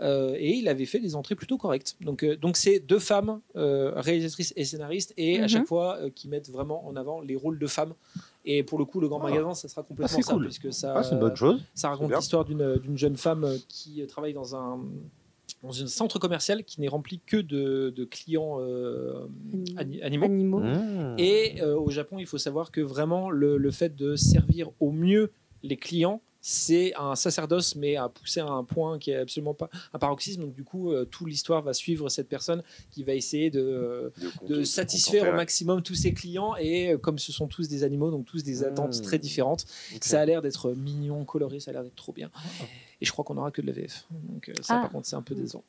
Euh, 0.00 0.34
et 0.36 0.52
il 0.54 0.68
avait 0.68 0.84
fait 0.84 1.00
des 1.00 1.14
entrées 1.16 1.34
plutôt 1.34 1.56
correctes. 1.56 1.96
Donc, 2.02 2.22
euh, 2.22 2.36
donc 2.36 2.56
c'est 2.56 2.80
deux 2.80 2.98
femmes 2.98 3.40
euh, 3.56 3.92
réalisatrices 3.96 4.52
et 4.56 4.64
scénaristes, 4.64 5.14
et 5.16 5.38
à 5.38 5.42
Mhm. 5.42 5.48
chaque 5.48 5.66
fois 5.66 5.96
euh, 6.00 6.10
qui 6.14 6.28
mettent 6.28 6.50
vraiment 6.50 6.86
en 6.86 6.96
avant 6.96 7.20
les 7.20 7.34
rôles 7.36 7.58
de 7.58 7.66
femmes. 7.66 7.94
Et 8.44 8.62
pour 8.62 8.78
le 8.78 8.84
coup, 8.84 9.00
le 9.00 9.08
grand 9.08 9.20
Ah. 9.20 9.30
magasin, 9.30 9.54
ça 9.54 9.68
sera 9.68 9.82
complètement 9.82 10.16
c'est 10.16 10.22
ça, 10.22 10.34
cool. 10.34 10.44
puisque 10.44 10.72
ça, 10.72 10.94
Ah, 10.96 11.02
c'est 11.02 11.14
une 11.14 11.20
bonne 11.20 11.34
chose. 11.36 11.62
ça 11.74 11.88
raconte 11.88 12.12
l'histoire 12.14 12.44
d'une 12.44 12.76
d'une 12.76 12.98
jeune 12.98 13.16
femme 13.16 13.46
qui 13.68 14.06
travaille 14.06 14.34
dans 14.34 14.54
un, 14.54 14.80
dans 15.64 15.82
un 15.82 15.86
centre 15.86 16.18
commercial 16.18 16.62
qui 16.62 16.80
n'est 16.82 16.88
rempli 16.88 17.20
que 17.24 17.38
de, 17.38 17.88
de 17.90 18.04
clients 18.04 18.58
euh, 18.60 19.26
ani- 19.78 20.02
animaux. 20.02 20.26
Animaux. 20.26 20.60
Mmh. 20.60 21.16
Et 21.18 21.62
euh, 21.62 21.74
au 21.76 21.90
Japon, 21.90 22.18
il 22.18 22.26
faut 22.26 22.38
savoir 22.38 22.70
que 22.70 22.82
vraiment 22.82 23.30
le, 23.30 23.56
le 23.56 23.70
fait 23.70 23.96
de 23.96 24.14
servir 24.14 24.68
au 24.78 24.92
mieux 24.92 25.32
les 25.62 25.76
clients, 25.78 26.20
c'est 26.46 26.92
un 26.98 27.14
sacerdoce, 27.14 27.74
mais 27.74 27.96
à 27.96 28.10
pousser 28.10 28.40
à 28.40 28.46
un 28.46 28.64
point 28.64 28.98
qui 28.98 29.12
est 29.12 29.16
absolument 29.16 29.54
pas 29.54 29.70
un 29.94 29.98
paroxysme. 29.98 30.42
Donc 30.42 30.52
du 30.52 30.62
coup, 30.62 30.92
euh, 30.92 31.06
toute 31.06 31.26
l'histoire 31.26 31.62
va 31.62 31.72
suivre 31.72 32.10
cette 32.10 32.28
personne 32.28 32.62
qui 32.90 33.02
va 33.02 33.14
essayer 33.14 33.50
de, 33.50 34.12
de 34.46 34.62
satisfaire 34.62 35.32
au 35.32 35.36
maximum 35.36 35.82
tous 35.82 35.94
ses 35.94 36.12
clients. 36.12 36.54
Et 36.56 36.92
euh, 36.92 36.98
comme 36.98 37.18
ce 37.18 37.32
sont 37.32 37.46
tous 37.46 37.66
des 37.68 37.82
animaux, 37.82 38.10
donc 38.10 38.26
tous 38.26 38.44
des 38.44 38.62
attentes 38.62 38.98
Mmh. 38.98 39.02
très 39.02 39.18
différentes, 39.18 39.64
ça 40.02 40.20
a 40.20 40.26
l'air 40.26 40.42
d'être 40.42 40.72
mignon, 40.72 41.24
coloré, 41.24 41.60
ça 41.60 41.70
a 41.70 41.72
l'air 41.74 41.82
d'être 41.82 41.96
trop 41.96 42.12
bien. 42.12 42.30
Et 43.00 43.06
je 43.06 43.10
crois 43.12 43.24
qu'on 43.24 43.38
aura 43.38 43.50
que 43.50 43.62
de 43.62 43.66
la 43.66 43.72
VF. 43.72 44.04
Donc 44.28 44.50
euh, 44.50 44.52
ça, 44.60 44.76
Ah. 44.76 44.80
par 44.82 44.90
contre, 44.90 45.06
c'est 45.06 45.16
un 45.16 45.22
peu 45.22 45.34
décevant. 45.34 45.64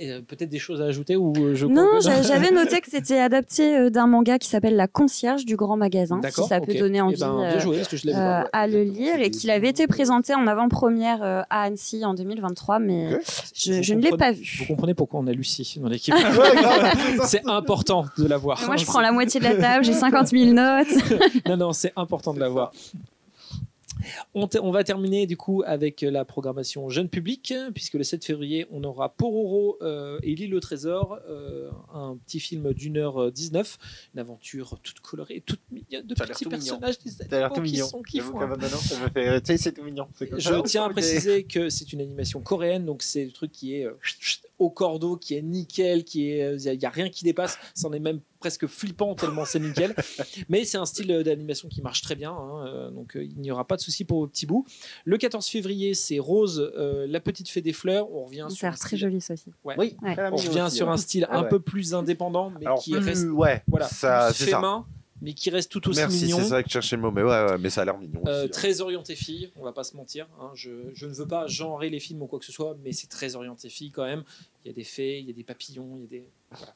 Euh, 0.00 0.22
peut-être 0.26 0.48
des 0.48 0.58
choses 0.58 0.80
à 0.80 0.84
ajouter 0.84 1.16
ou 1.16 1.32
euh, 1.36 1.54
je 1.54 1.66
Non, 1.66 2.00
j'avais 2.00 2.50
noté 2.50 2.80
que 2.80 2.90
c'était 2.90 3.18
adapté 3.18 3.76
euh, 3.76 3.90
d'un 3.90 4.06
manga 4.06 4.38
qui 4.38 4.48
s'appelle 4.48 4.76
La 4.76 4.88
Concierge 4.88 5.44
du 5.44 5.56
Grand 5.56 5.76
Magasin, 5.76 6.16
si 6.16 6.22
D'accord, 6.22 6.48
ça 6.48 6.60
peut 6.60 6.74
donner 6.74 6.98
Eh 6.98 7.02
envie 7.02 7.20
ben, 7.20 7.36
bien 7.36 7.58
joué, 7.58 7.76
parce 7.76 7.88
que 7.88 7.96
je 7.96 8.10
à 8.10 8.66
le 8.66 8.82
lire 8.82 9.20
et 9.20 9.30
qu'il 9.30 9.50
avait 9.50 9.68
été 9.68 9.86
présenté 9.86 10.34
en 10.34 10.46
avant-première 10.46 11.22
à 11.22 11.62
Annecy 11.62 12.04
en 12.04 12.14
2023, 12.14 12.78
mais 12.78 13.10
je, 13.54 13.72
Vous 13.72 13.82
je 13.82 13.94
ne 13.94 14.00
l'ai 14.00 14.10
pas 14.10 14.32
Vous 14.32 14.38
vu. 14.38 14.64
comprenez 14.66 14.94
pourquoi 14.94 15.20
on 15.20 15.26
a 15.26 15.32
Lucie 15.32 15.78
dans 15.80 15.88
l'équipe. 15.88 16.14
C'est 17.26 17.46
important 17.46 18.06
de 18.16 18.26
l'avoir. 18.26 18.64
Moi, 18.66 18.76
je 18.76 18.86
prends 18.86 19.00
la 19.00 19.12
moitié 19.12 19.38
de 19.40 19.44
la 19.44 19.56
table, 19.56 19.84
j'ai 19.84 19.92
50 19.92 20.28
000 20.28 20.52
notes. 20.52 20.88
Non, 21.46 21.56
non, 21.56 21.72
c'est 21.72 21.92
important 21.96 22.32
de 22.32 22.40
l'avoir. 22.40 22.72
On, 24.34 24.46
te- 24.46 24.58
on 24.58 24.70
va 24.70 24.84
terminer 24.84 25.26
du 25.26 25.36
coup 25.36 25.62
avec 25.66 26.00
la 26.02 26.24
programmation 26.24 26.88
jeune 26.88 27.08
public, 27.08 27.52
puisque 27.74 27.94
le 27.94 28.04
7 28.04 28.24
février, 28.24 28.66
on 28.70 28.82
aura 28.84 29.10
Pororo 29.10 29.78
euh, 29.82 30.18
et 30.22 30.34
l'île 30.34 30.54
au 30.54 30.60
trésor, 30.60 31.18
euh, 31.28 31.70
un 31.92 32.16
petit 32.26 32.40
film 32.40 32.72
d'une 32.72 32.96
heure 32.96 33.22
euh, 33.22 33.30
19, 33.30 33.78
une 34.14 34.20
aventure 34.20 34.78
toute 34.82 35.00
colorée, 35.00 35.42
toute 35.44 35.60
mignonne, 35.70 36.06
de 36.06 36.14
petits 36.14 36.44
tout 36.44 36.50
mignon. 36.50 36.78
personnages 36.78 36.98
des 36.98 37.10
Ça 37.10 37.24
a 37.24 37.28
l'air 37.28 37.38
animaux 37.46 37.54
tout 37.56 37.62
qui 37.62 37.72
mignon. 37.72 37.86
sont 37.88 38.02
qui 38.02 38.16
J'avoue 38.18 38.32
font 38.32 38.38
qu'à 38.38 38.44
un 38.44 38.48
maintenant, 38.48 38.68
ça 38.78 38.98
me 38.98 39.08
fait. 39.08 39.40
Tu 39.40 39.46
sais, 39.46 39.56
c'est 39.58 39.72
tout 39.72 39.82
mignon. 39.84 40.08
C'est 40.16 40.28
comme 40.28 40.40
Je 40.40 40.60
tiens 40.62 40.84
à 40.84 40.90
préciser 40.90 41.44
que 41.44 41.68
c'est 41.70 41.92
une 41.92 42.00
animation 42.00 42.40
coréenne, 42.40 42.84
donc 42.86 43.02
c'est 43.02 43.24
le 43.24 43.32
truc 43.32 43.52
qui 43.52 43.74
est 43.76 43.84
euh, 43.86 43.98
au 44.60 44.70
cordeau, 44.70 45.16
qui 45.16 45.34
est 45.34 45.42
nickel, 45.42 46.04
qui 46.04 46.30
est, 46.30 46.54
il 46.64 46.78
n'y 46.78 46.84
a, 46.84 46.90
rien 46.90 47.08
qui 47.08 47.24
dépasse, 47.24 47.58
c'en 47.74 47.92
est 47.92 47.98
même 47.98 48.20
presque 48.38 48.66
flippant 48.66 49.14
tellement 49.14 49.44
c'est 49.44 49.58
nickel. 49.58 49.94
Mais 50.48 50.64
c'est 50.64 50.78
un 50.78 50.86
style 50.86 51.10
euh, 51.10 51.22
d'animation 51.24 51.68
qui 51.68 51.82
marche 51.82 52.02
très 52.02 52.14
bien, 52.14 52.30
hein, 52.30 52.66
euh, 52.66 52.90
donc 52.90 53.16
euh, 53.16 53.24
il 53.24 53.38
n'y 53.40 53.50
aura 53.50 53.66
pas 53.66 53.76
de 53.76 53.80
souci 53.80 54.04
pour 54.04 54.20
vos 54.20 54.26
petits 54.28 54.46
bouts. 54.46 54.64
Le 55.04 55.16
14 55.18 55.46
février, 55.46 55.94
c'est 55.94 56.18
Rose, 56.18 56.72
euh, 56.76 57.06
la 57.08 57.20
petite 57.20 57.48
fée 57.48 57.62
des 57.62 57.72
fleurs. 57.72 58.10
On 58.12 58.24
revient 58.26 58.46
Ça 58.50 58.66
a 58.68 58.70
l'air 58.70 58.78
très 58.78 58.88
style- 58.88 58.98
joli, 58.98 59.20
ça 59.20 59.34
aussi. 59.34 59.50
Ouais. 59.64 59.74
Oui, 59.78 59.96
Ouais. 60.02 60.14
On 60.30 60.36
revient 60.36 60.60
aussi, 60.66 60.76
sur 60.76 60.86
ouais. 60.86 60.92
un 60.92 60.96
style 60.98 61.26
Ah 61.30 61.38
un 61.38 61.44
peu 61.44 61.58
plus 61.60 61.94
indépendant, 61.94 62.50
mais 62.50 62.66
Alors, 62.66 62.80
qui 62.80 62.92
plus- 62.92 63.00
reste 63.04 63.26
ouais, 63.28 63.62
voilà, 63.66 63.88
ça, 63.88 64.26
plus 64.28 64.36
c'est 64.38 64.44
fait 64.44 64.50
ça. 64.52 64.60
main, 64.60 64.86
mais 65.20 65.32
qui 65.34 65.50
reste 65.50 65.70
tout 65.70 65.88
aussi 65.88 65.98
Merci, 66.00 66.24
mignon. 66.24 66.38
c'est 66.38 66.44
ça 66.48 66.62
que 66.62 66.70
cherchais 66.70 66.96
le 66.96 67.02
mot, 67.02 67.10
mais 67.10 67.22
ouais, 67.22 67.28
ouais, 67.28 67.58
mais 67.58 67.70
ça 67.70 67.82
a 67.82 67.84
l'air 67.84 67.98
mignon. 67.98 68.22
Euh, 68.26 68.38
aussi, 68.40 68.44
hein. 68.46 68.48
très 68.52 68.80
orienté 68.80 69.14
fille, 69.16 69.50
on 69.56 69.64
va 69.64 69.72
pas 69.72 69.84
se 69.84 69.96
mentir. 69.96 70.26
hein. 70.40 70.50
Je, 70.54 70.70
je 70.94 71.06
ne 71.06 71.12
veux 71.12 71.26
pas 71.28 71.46
genrer 71.46 71.90
les 71.90 72.00
films 72.00 72.22
ou 72.22 72.26
quoi 72.26 72.38
que 72.38 72.44
ce 72.44 72.52
soit, 72.52 72.76
mais 72.82 72.92
c'est 72.92 73.08
très 73.08 73.36
orienté 73.36 73.68
fille 73.68 73.90
quand 73.90 74.04
même. 74.04 74.24
Il 74.64 74.68
y 74.68 74.70
a 74.70 74.74
des 74.74 74.84
fées, 74.84 75.18
il 75.20 75.26
y 75.26 75.30
a 75.30 75.34
des 75.34 75.44
papillons, 75.44 75.96
il 75.96 76.02
y 76.02 76.04
a 76.04 76.08
des. 76.08 76.24
voilà. 76.50 76.74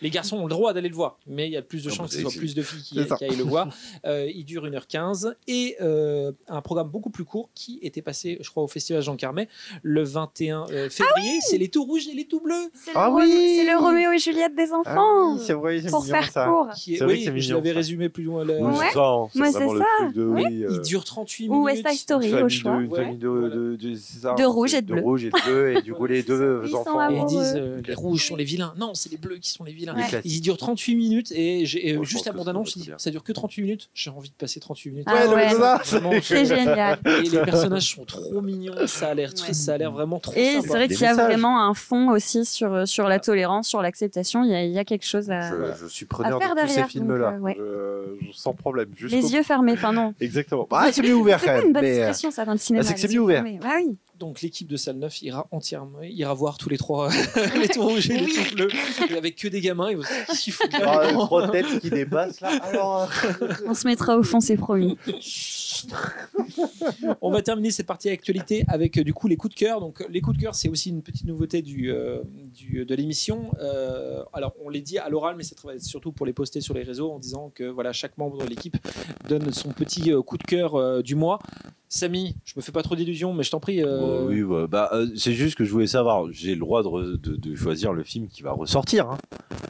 Les 0.00 0.10
garçons 0.10 0.36
ont 0.38 0.46
le 0.46 0.50
droit 0.50 0.72
d'aller 0.72 0.88
le 0.88 0.94
voir, 0.94 1.18
mais 1.26 1.46
il 1.46 1.52
y 1.52 1.56
a 1.56 1.62
plus 1.62 1.84
de 1.84 1.90
Ah, 1.90 1.94
chances 1.94 2.10
que 2.10 2.16
ce 2.16 2.22
soit 2.22 2.32
plus 2.38 2.54
de 2.54 2.62
filles 2.62 2.82
qui, 2.82 3.24
aillent 3.24 3.36
le 3.36 3.44
voir. 3.44 3.68
Euh, 4.04 4.28
il 4.34 4.44
dure 4.44 4.64
1h15 4.66 5.34
et 5.46 5.76
euh, 5.80 6.32
un 6.48 6.60
programme 6.60 6.88
beaucoup 6.88 7.10
plus 7.10 7.24
court 7.24 7.50
qui 7.54 7.78
était 7.82 8.02
passé, 8.02 8.38
je 8.40 8.50
crois, 8.50 8.64
au 8.64 8.68
Festival 8.68 9.00
Jean 9.02 9.14
Carmet 9.16 9.48
le 9.82 10.02
21 10.02 10.66
euh, 10.70 10.90
février. 10.90 11.38
c'est 11.42 11.58
les 11.58 11.68
tout 11.68 11.84
rouges 11.84 12.08
et 12.08 12.14
les 12.14 12.24
tout 12.24 12.40
bleus. 12.40 12.70
C'est 12.74 12.90
Ah 12.94 13.08
le, 13.08 13.14
oui 13.14 13.64
le 13.64 13.78
Roméo 13.78 14.10
et 14.12 14.18
Juliette 14.18 14.56
des 14.56 14.68
Ah 14.72 14.78
enfants. 14.78 15.34
oui, 15.34 15.40
c'est 15.44 15.52
vrai, 15.52 15.80
c'est 15.80 15.90
pour 15.90 16.04
faire 16.04 16.30
ça. 16.30 16.46
court. 16.46 16.68
Qui 16.76 16.94
est, 16.94 16.98
C'est 16.98 17.04
vrai 17.04 17.22
que 17.22 17.38
je 17.38 17.54
l'avais 17.54 17.70
résumé 17.72 18.08
plus 18.08 18.24
loin. 18.24 18.44
Oui, 18.44 18.54
Ouais. 18.54 18.86
c'est 18.88 18.94
ça, 18.94 19.06
hein, 19.08 19.28
c'est 19.34 19.52
ça. 19.52 19.84
truc 20.00 20.14
de 20.16 20.24
oui, 20.24 20.44
Il 20.50 20.64
euh, 20.64 20.78
dure 20.80 21.04
38 21.04 21.48
Ou 21.48 21.52
minutes. 21.52 21.64
West 21.64 21.88
Side 21.88 21.98
Story, 22.00 22.30
une 22.30 22.42
au 22.42 22.48
choix. 22.48 22.76
de, 22.76 22.82
une 22.82 22.90
famille 22.94 23.16
de, 23.18 24.44
rouge 24.44 24.74
et 24.74 24.82
de 24.82 24.86
de 24.88 24.92
bleu. 24.94 25.02
rouge 25.02 25.24
et 25.24 25.30
de 25.30 25.42
bleu, 25.44 25.76
et 25.76 25.82
du 25.82 25.94
coup, 25.94 26.06
les 26.06 26.22
deux 26.22 26.74
enfants. 26.74 27.08
Ils 27.08 27.24
disent 27.26 27.54
euh, 27.56 27.80
les 27.86 27.94
rouges 27.94 28.26
sont 28.26 28.36
les 28.36 28.44
vilains. 28.44 28.74
Non, 28.76 28.94
c'est 28.94 29.10
les 29.10 29.16
bleus 29.18 29.36
qui 29.38 29.51
sont 29.52 29.64
les 29.64 29.72
vilains. 29.72 29.94
Les 29.94 30.02
classiques. 30.04 30.32
Il 30.32 30.40
dure 30.40 30.56
38 30.56 30.94
minutes 30.96 31.32
et 31.32 31.64
j'ai, 31.66 31.92
euh, 31.94 31.98
Oh, 32.00 32.04
je 32.04 32.10
juste 32.10 32.26
la 32.26 32.32
bande-annonce, 32.32 32.76
ça 32.98 33.10
dure 33.10 33.22
que 33.22 33.32
38 33.32 33.62
minutes. 33.62 33.90
J'ai 33.94 34.10
envie 34.10 34.30
de 34.30 34.34
passer 34.34 34.60
38 34.60 34.90
minutes. 34.90 35.06
Ah 35.10 35.26
non, 35.26 35.36
mais 35.36 35.54
ouais. 35.54 35.76
c'est 35.84 36.22
C'est 36.22 36.44
génial. 36.46 36.98
Et 37.06 37.28
les 37.28 37.38
personnages 37.42 37.94
sont 37.94 38.04
trop 38.04 38.40
mignons. 38.40 38.74
Ça 38.86 39.08
a 39.08 39.14
l'air, 39.14 39.32
très- 39.34 39.48
Ouais. 39.48 39.54
ça 39.54 39.74
a 39.74 39.78
l'air 39.78 39.92
vraiment 39.92 40.18
trop 40.18 40.32
Et 40.36 40.54
sympa. 40.54 40.62
c'est 40.62 40.68
vrai 40.68 40.88
qu'il 40.88 41.00
y 41.00 41.04
a 41.04 41.14
vraiment 41.14 41.64
un 41.66 41.74
fond 41.74 42.10
aussi 42.10 42.44
sur, 42.44 42.86
sur 42.88 43.08
la 43.08 43.18
tolérance, 43.18 43.68
sur 43.68 43.82
l'acceptation. 43.82 44.44
Il 44.44 44.50
y 44.50 44.54
a, 44.54 44.64
il 44.64 44.72
y 44.72 44.78
a 44.78 44.84
quelque 44.84 45.06
chose 45.06 45.30
à. 45.30 45.50
Je, 45.50 45.84
je 45.84 45.86
suis 45.88 46.06
preneur 46.06 46.38
faire 46.40 46.54
de 46.54 46.60
tous 46.60 46.66
ces 46.68 46.74
derrière, 46.74 46.88
films-là. 46.88 47.30
donc, 47.32 47.38
euh, 47.38 47.40
ouais. 47.40 47.56
Je- 48.20 48.26
je- 48.28 48.32
sans 48.32 48.54
problème. 48.54 48.88
jusqu'au- 48.96 49.16
Les 49.16 49.32
yeux 49.34 49.42
fermés, 49.42 49.72
enfin 49.72 49.92
non. 49.92 50.14
Exactement. 50.20 50.66
Ah, 50.70 50.90
c'est 50.92 51.02
mieux 51.02 51.14
ouvert 51.14 51.38
C'est 51.40 51.46
quand 51.46 51.52
même. 51.54 51.66
une 51.66 51.72
bonne 51.72 51.84
euh, 51.84 51.96
expression 51.98 52.30
ça 52.30 52.44
dans 52.44 52.52
le 52.52 52.58
cinéma. 52.58 52.82
Ah, 52.84 52.88
c'est 52.88 52.94
que 52.94 53.00
c'est 53.00 53.12
yeux 53.12 53.20
ouvert. 53.20 53.44
Ah 53.64 53.74
oui. 53.76 53.96
Donc 54.22 54.40
l'équipe 54.40 54.68
de 54.68 54.76
Salle 54.76 54.98
9 54.98 55.22
ira 55.22 55.48
entièrement, 55.50 56.00
ira 56.00 56.32
voir 56.32 56.56
tous 56.56 56.68
les 56.68 56.78
trois, 56.78 57.08
les 57.60 57.66
tout 57.66 57.82
rouges 57.82 58.08
et 58.08 58.20
les 58.20 58.26
tout 58.32 58.54
bleus, 58.54 58.68
avec 59.16 59.34
que 59.34 59.48
des 59.48 59.60
gamins. 59.60 59.90
Ils 59.90 59.96
vont 59.96 60.04
se 60.04 60.44
dire, 60.68 60.80
Ah, 60.86 61.08
trois 61.12 61.50
têtes 61.50 61.80
qui 61.80 61.90
dépassent 61.90 62.40
là. 62.40 62.50
Alors, 62.62 63.10
euh, 63.42 63.48
On 63.66 63.74
se 63.74 63.84
mettra 63.84 64.16
au 64.16 64.22
fond, 64.22 64.38
c'est 64.38 64.56
promis. 64.56 64.96
On 67.20 67.32
va 67.32 67.42
terminer 67.42 67.72
cette 67.72 67.86
partie 67.88 68.10
actualité 68.10 68.64
avec 68.68 68.96
euh, 68.96 69.02
du 69.02 69.12
coup 69.12 69.26
les 69.26 69.36
coups 69.36 69.54
de 69.54 69.58
cœur. 69.58 69.80
Donc 69.80 70.04
les 70.08 70.20
coups 70.20 70.36
de 70.36 70.42
cœur, 70.42 70.54
c'est 70.54 70.68
aussi 70.68 70.90
une 70.90 71.02
petite 71.02 71.26
nouveauté 71.26 71.60
du, 71.62 71.90
euh, 71.90 72.20
du- 72.54 72.84
de 72.84 72.94
l'émission. 72.94 73.50
Euh, 73.60 74.22
alors 74.32 74.52
on 74.64 74.68
les 74.68 74.82
dit 74.82 74.98
à 74.98 75.08
l'oral, 75.08 75.34
mais 75.36 75.44
être 75.44 75.82
surtout 75.82 76.12
pour 76.12 76.26
les 76.26 76.32
poster 76.32 76.60
sur 76.60 76.74
les 76.74 76.84
réseaux 76.84 77.10
en 77.10 77.18
disant 77.18 77.50
que 77.54 77.64
voilà 77.64 77.92
chaque 77.92 78.16
membre 78.18 78.38
de 78.38 78.46
l'équipe 78.48 78.76
donne 79.28 79.52
son 79.52 79.70
petit 79.70 80.12
coup 80.24 80.38
de 80.38 80.44
cœur 80.44 80.76
euh, 80.76 81.02
du 81.02 81.16
mois. 81.16 81.40
Samy, 81.88 82.36
je 82.46 82.54
me 82.56 82.62
fais 82.62 82.72
pas 82.72 82.82
trop 82.82 82.96
d'illusions, 82.96 83.34
mais 83.34 83.42
je 83.42 83.50
t'en 83.50 83.60
prie. 83.60 83.82
Euh, 84.12 84.18
Oh, 84.22 84.26
oui, 84.28 84.42
ouais, 84.42 84.66
bah, 84.68 84.90
euh, 84.92 85.06
c'est 85.16 85.32
juste 85.32 85.56
que 85.56 85.64
je 85.64 85.70
voulais 85.72 85.86
savoir. 85.86 86.26
J'ai 86.30 86.54
le 86.54 86.60
droit 86.60 86.82
de, 86.82 86.88
re- 86.88 87.20
de- 87.20 87.36
de 87.36 87.54
choisir 87.54 87.92
le 87.92 88.04
film 88.04 88.28
qui 88.28 88.42
va 88.42 88.52
ressortir. 88.52 89.10
hein. 89.10 89.18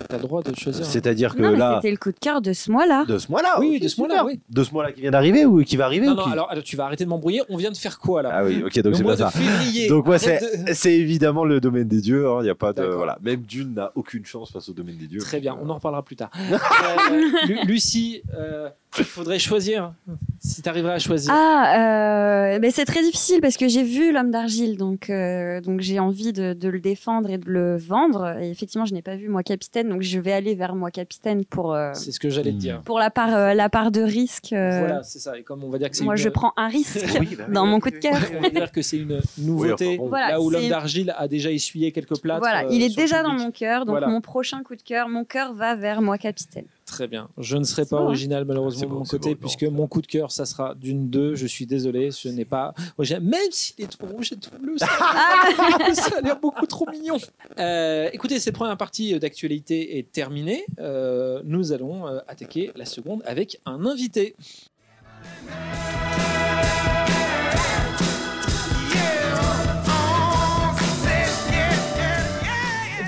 T'as 0.08 0.16
le 0.16 0.22
droit 0.22 0.42
de 0.42 0.54
choisir. 0.54 0.84
C'est-à-dire 0.84 1.34
que 1.34 1.42
Non, 1.42 1.52
mais 1.52 1.58
là, 1.58 1.76
c'était 1.76 1.90
le 1.90 1.96
coup 1.96 2.10
de 2.12 2.18
cœur 2.18 2.42
de 2.42 2.52
ce 2.52 2.70
mois-là. 2.70 3.04
de 3.06 3.18
ce 3.18 3.30
mois-là. 3.30 3.58
Oui, 3.60 3.80
de 3.80 3.88
ce 3.88 3.98
mois-là, 4.00 4.24
oui. 4.26 4.40
De 4.50 4.64
ce 4.64 4.72
mois-là 4.72 4.92
qui 4.92 5.00
vient 5.00 5.10
d'arriver 5.10 5.44
ou 5.46 5.62
qui 5.64 5.76
va 5.76 5.86
arriver 5.86 6.06
Non, 6.06 6.12
ou 6.12 6.16
non, 6.16 6.24
qui- 6.24 6.30
alors, 6.32 6.50
alors, 6.50 6.64
tu 6.64 6.76
vas 6.76 6.84
arrêter 6.86 7.04
de 7.04 7.08
m'embrouiller. 7.10 7.42
On 7.48 7.56
vient 7.56 7.70
de 7.70 7.76
faire 7.76 7.98
quoi 7.98 8.22
là 8.22 8.30
Ah 8.32 8.44
oui, 8.44 8.62
ok, 8.64 8.78
donc 8.82 8.94
c'est 8.96 9.04
pas 9.04 9.16
ça. 9.16 9.30
février. 9.30 9.88
Donc 9.88 10.06
c'est 10.18 10.40
de- 10.68 10.72
c'est 10.74 10.92
évidemment 10.94 11.44
le 11.44 11.60
domaine 11.60 11.88
des 11.88 12.00
dieux. 12.00 12.26
Il 12.40 12.46
y 12.46 12.50
a 12.50 12.54
pas 12.54 12.72
de 12.72 12.82
voilà. 12.84 13.18
Même 13.22 13.42
Dune 13.42 13.74
n'a 13.74 13.92
aucune 13.94 14.24
chance 14.26 14.50
face 14.52 14.68
au 14.68 14.72
domaine 14.72 14.96
des 14.96 15.06
dieux. 15.06 15.20
Très 15.20 15.40
bien, 15.40 15.52
Donc, 15.52 15.62
on 15.64 15.68
euh, 15.68 15.72
en 15.72 15.74
reparlera 15.76 16.02
plus 16.02 16.16
tard. 16.16 16.30
Euh, 17.12 17.46
Lu- 17.46 17.58
Lucie, 17.66 18.22
euh, 18.34 18.68
il 18.98 19.04
faudrait 19.04 19.38
choisir. 19.38 19.92
Si 20.40 20.60
tu 20.60 20.68
arriverais 20.68 20.94
à 20.94 20.98
choisir. 20.98 21.32
Ah, 21.32 22.54
euh, 22.54 22.58
mais 22.60 22.70
c'est 22.70 22.84
très 22.84 23.02
difficile 23.02 23.40
parce 23.40 23.56
que 23.56 23.68
j'ai 23.68 23.82
vu 23.84 24.12
l'homme 24.12 24.30
d'argile, 24.32 24.76
donc, 24.76 25.08
euh, 25.08 25.60
donc 25.60 25.80
j'ai 25.80 25.98
envie 26.00 26.32
de, 26.32 26.52
de 26.52 26.68
le 26.68 26.80
défendre 26.80 27.30
et 27.30 27.38
de 27.38 27.48
le 27.48 27.76
vendre. 27.76 28.36
Et 28.40 28.50
effectivement, 28.50 28.84
je 28.84 28.92
n'ai 28.92 29.02
pas 29.02 29.14
vu 29.16 29.28
moi 29.28 29.42
capitaine, 29.42 29.88
donc 29.88 30.02
je 30.02 30.18
vais 30.18 30.32
aller 30.32 30.54
vers 30.54 30.74
moi 30.74 30.90
capitaine 30.90 31.44
pour, 31.44 31.72
euh, 31.74 31.92
C'est 31.94 32.10
ce 32.12 32.18
que 32.20 32.28
j'allais 32.28 32.50
te 32.50 32.56
dire. 32.56 32.80
pour 32.84 32.98
la, 32.98 33.10
part, 33.10 33.34
euh, 33.34 33.54
la 33.54 33.68
part 33.68 33.92
de 33.92 34.00
risque. 34.02 34.52
euh, 34.52 34.80
Voilà, 34.80 35.02
c'est 35.04 35.20
ça. 35.20 35.38
Et 35.38 35.42
comme 35.42 35.62
on 35.64 35.70
va 35.70 35.78
dire 35.78 35.88
que 35.90 35.96
c'est 35.96 36.04
moi, 36.04 36.14
une- 36.14 36.20
je 36.22 36.28
prends 36.28 36.52
un 36.56 36.68
risque 36.68 36.98
oui, 37.20 37.36
bah 37.38 37.44
dans 37.48 37.64
oui, 37.64 37.70
mon 37.70 37.80
coup 37.80 37.90
de 37.90 37.96
cœur. 37.96 38.14
oui, 38.30 38.36
on 38.38 38.42
va 38.42 38.50
dire 38.50 38.72
que 38.72 38.82
c'est 38.82 38.98
une 38.98 39.20
nouveauté. 39.38 39.86
Oui, 39.86 39.94
enfin, 39.94 40.02
bon. 40.02 40.08
Voilà, 40.08 40.30
là 40.32 40.40
où 40.40 40.50
l'homme 40.50 40.68
d'argile 40.68 41.14
a 41.16 41.28
déjà 41.28 41.50
essuyé 41.52 41.92
quelques 41.92 42.18
plâtres. 42.20 42.40
Voilà, 42.40 42.64
il 42.70 42.82
est 42.82 42.94
déjà 42.96 43.22
dans 43.22 43.32
mon 43.32 43.52
cœur, 43.52 43.84
donc 43.86 43.92
Voilà. 43.94 44.08
mon 44.08 44.20
prochain 44.20 44.62
coup 44.64 44.74
de 44.76 44.82
cœur, 44.82 45.08
mon 45.08 45.24
cœur 45.24 45.54
va 45.54 45.74
vers 45.76 46.02
moi 46.02 46.18
capitaine. 46.18 46.64
Très 46.92 47.08
bien. 47.08 47.30
Je 47.38 47.56
ne 47.56 47.64
serai 47.64 47.86
pas 47.86 47.96
hein 47.96 48.02
original 48.02 48.44
malheureusement 48.44 48.86
de 48.86 48.94
mon 48.94 49.04
côté 49.04 49.34
puisque 49.34 49.62
mon 49.62 49.86
coup 49.86 50.02
de 50.02 50.06
cœur 50.06 50.30
ça 50.30 50.44
sera 50.44 50.74
d'une 50.74 51.08
deux. 51.08 51.34
Je 51.34 51.46
suis 51.46 51.64
désolé, 51.64 52.10
ce 52.10 52.28
n'est 52.28 52.44
pas 52.44 52.74
original. 52.98 53.22
Même 53.22 53.50
s'il 53.50 53.82
est 53.82 53.88
tout 53.88 54.04
rouge 54.04 54.32
et 54.32 54.36
tout 54.36 54.50
bleu, 54.60 54.76
ça, 54.76 54.86
Ah, 55.00 55.94
ça 55.94 56.18
a 56.18 56.20
l'air 56.20 56.38
beaucoup 56.38 56.66
trop 56.66 56.86
mignon. 56.90 57.16
Euh, 57.58 58.10
écoutez, 58.12 58.38
cette 58.40 58.54
première 58.54 58.76
partie 58.76 59.18
d'actualité 59.18 59.96
est 59.96 60.12
terminée. 60.12 60.66
Euh, 60.80 61.40
nous 61.44 61.72
allons 61.72 62.06
euh, 62.06 62.18
attaquer 62.28 62.72
la 62.76 62.84
seconde 62.84 63.22
avec 63.24 63.58
un 63.64 63.86
invité. 63.86 64.36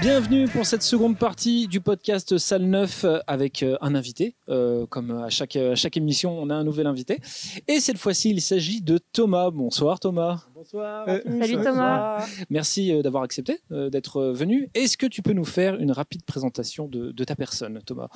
Bienvenue 0.05 0.45
pour 0.49 0.67
cette 0.67 0.83
seconde 0.83 1.17
partie 1.17 1.67
du 1.67 1.81
podcast 1.81 2.37
Salle 2.37 2.65
9 2.65 3.07
avec 3.27 3.63
euh, 3.63 3.79
un 3.81 3.95
invité. 3.95 4.35
Euh, 4.51 4.85
comme 4.85 5.11
à 5.11 5.31
chaque, 5.31 5.57
à 5.57 5.75
chaque 5.77 5.97
émission, 5.97 6.39
on 6.39 6.51
a 6.51 6.55
un 6.55 6.63
nouvel 6.63 6.87
invité. 6.87 7.21
Et 7.69 7.81
cette 7.81 7.97
fois-ci, 7.97 8.29
il 8.29 8.43
s'agit 8.43 8.83
de 8.83 8.99
Thomas. 8.99 9.51
Bonsoir 9.51 9.99
Thomas. 9.99 10.45
Bonsoir. 10.55 11.09
Euh, 11.09 11.23
Salut 11.41 11.63
Thomas. 11.63 12.23
Merci 12.51 12.93
euh, 12.93 13.01
d'avoir 13.01 13.23
accepté 13.23 13.61
euh, 13.73 13.89
d'être 13.89 14.19
euh, 14.19 14.33
venu. 14.35 14.69
Est-ce 14.75 14.99
que 14.99 15.07
tu 15.07 15.23
peux 15.23 15.33
nous 15.33 15.47
faire 15.47 15.81
une 15.81 15.91
rapide 15.91 16.23
présentation 16.25 16.87
de, 16.87 17.11
de 17.11 17.25
ta 17.25 17.35
personne, 17.35 17.81
Thomas? 17.87 18.09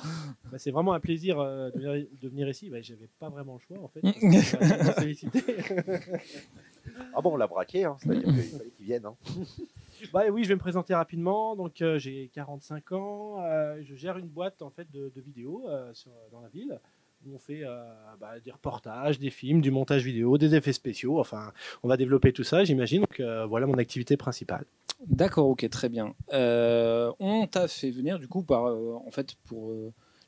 Bah, 0.51 0.59
c'est 0.59 0.69
vraiment 0.69 0.93
un 0.93 0.99
plaisir 0.99 1.39
euh, 1.39 1.71
de, 1.71 1.79
venir, 1.79 2.05
de 2.21 2.29
venir 2.29 2.49
ici. 2.49 2.69
Bah, 2.69 2.83
J'avais 2.83 3.09
pas 3.19 3.29
vraiment 3.29 3.55
le 3.55 3.61
choix 3.61 3.79
en 3.83 3.87
fait. 3.87 4.01
Euh. 6.97 7.03
Ah 7.15 7.21
bon, 7.21 7.33
on 7.33 7.37
l'a 7.37 7.45
braqué, 7.45 7.85
hein, 7.85 7.97
c'est-à-dire 8.01 8.23
qu'il 8.23 8.43
fallait 8.43 8.71
qu'il 8.75 8.85
vienne. 8.85 9.05
Hein. 9.05 9.15
bah, 10.13 10.23
oui, 10.31 10.43
je 10.43 10.49
vais 10.49 10.55
me 10.55 10.59
présenter 10.59 10.93
rapidement. 10.95 11.55
Donc 11.55 11.81
euh, 11.81 11.97
j'ai 11.99 12.29
45 12.33 12.91
ans. 12.93 13.41
euh, 13.43 13.81
je 13.83 13.95
gère 13.95 14.17
une 14.17 14.27
boîte 14.27 14.61
en 14.61 14.69
fait 14.69 14.89
de, 14.91 15.11
de 15.15 15.21
vidéos 15.21 15.65
euh, 15.69 15.91
dans 16.31 16.41
la 16.41 16.49
ville. 16.49 16.79
Où 17.25 17.35
on 17.35 17.37
fait 17.37 17.65
bah, 18.21 18.39
des 18.39 18.49
reportages, 18.49 19.19
des 19.19 19.29
films, 19.29 19.59
du 19.59 19.71
montage 19.71 20.05
vidéo, 20.05 20.37
des 20.37 20.55
effets 20.55 20.71
spéciaux. 20.71 21.19
Enfin, 21.19 21.51
on 21.83 21.89
va 21.89 21.97
développer 21.97 22.31
tout 22.31 22.45
ça, 22.45 22.63
j'imagine. 22.63 23.01
Donc 23.01 23.21
voilà 23.49 23.67
mon 23.67 23.77
activité 23.77 24.15
principale. 24.15 24.63
D'accord, 25.05 25.49
ok, 25.49 25.69
très 25.69 25.89
bien. 25.89 26.13
On 26.31 27.45
t'a 27.51 27.67
fait 27.67 27.91
venir 27.91 28.19
du 28.19 28.29
coup 28.29 28.45
en 28.49 29.11
fait, 29.11 29.35
pour 29.47 29.73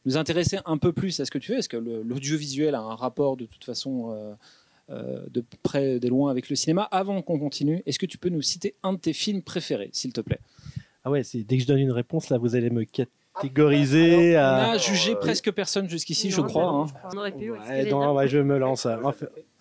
nous 0.04 0.18
intéresser 0.18 0.60
un 0.66 0.78
peu 0.78 0.92
plus 0.92 1.18
à 1.22 1.26
ce 1.26 1.32
que 1.32 1.38
tu 1.38 1.54
fais. 1.54 1.60
Est-ce 1.60 1.70
que 1.70 1.78
l'audiovisuel 1.78 2.76
a 2.76 2.82
un 2.82 2.96
rapport 2.96 3.38
de 3.38 3.46
toute 3.46 3.64
façon 3.64 4.36
de 4.92 5.44
près, 5.64 6.00
des 6.00 6.10
loin 6.10 6.32
avec 6.32 6.50
le 6.50 6.56
cinéma 6.56 6.84
Avant 6.92 7.22
qu'on 7.22 7.40
continue, 7.40 7.82
est-ce 7.86 8.00
que 8.00 8.06
tu 8.06 8.18
peux 8.18 8.30
nous 8.30 8.42
citer 8.42 8.76
un 8.84 8.94
de 8.94 9.00
tes 9.00 9.14
films 9.14 9.42
préférés, 9.42 9.90
s'il 9.94 10.14
te 10.14 10.22
plaît? 10.22 10.40
Ah 11.04 11.10
ouais, 11.10 11.24
c'est 11.24 11.44
dès 11.44 11.58
que 11.58 11.64
je 11.64 11.68
donne 11.68 11.80
une 11.80 11.92
réponse 11.92 12.30
là, 12.30 12.38
vous 12.38 12.56
allez 12.56 12.70
me 12.70 12.84
catégoriser. 12.84 14.38
On 14.38 14.40
euh, 14.40 14.74
a 14.74 14.78
jugé 14.78 15.14
euh, 15.14 15.20
presque 15.20 15.52
personne 15.52 15.90
jusqu'ici, 15.90 16.30
je 16.30 16.42
crois. 16.42 16.70
hein. 16.70 16.86
On 17.12 17.18
aurait 17.18 17.32
pu. 17.32 17.52
ouais, 17.52 17.90
non, 17.90 18.14
ouais, 18.14 18.28
je 18.28 18.38
me 18.38 18.58
lance. 18.58 18.86
En 18.86 19.12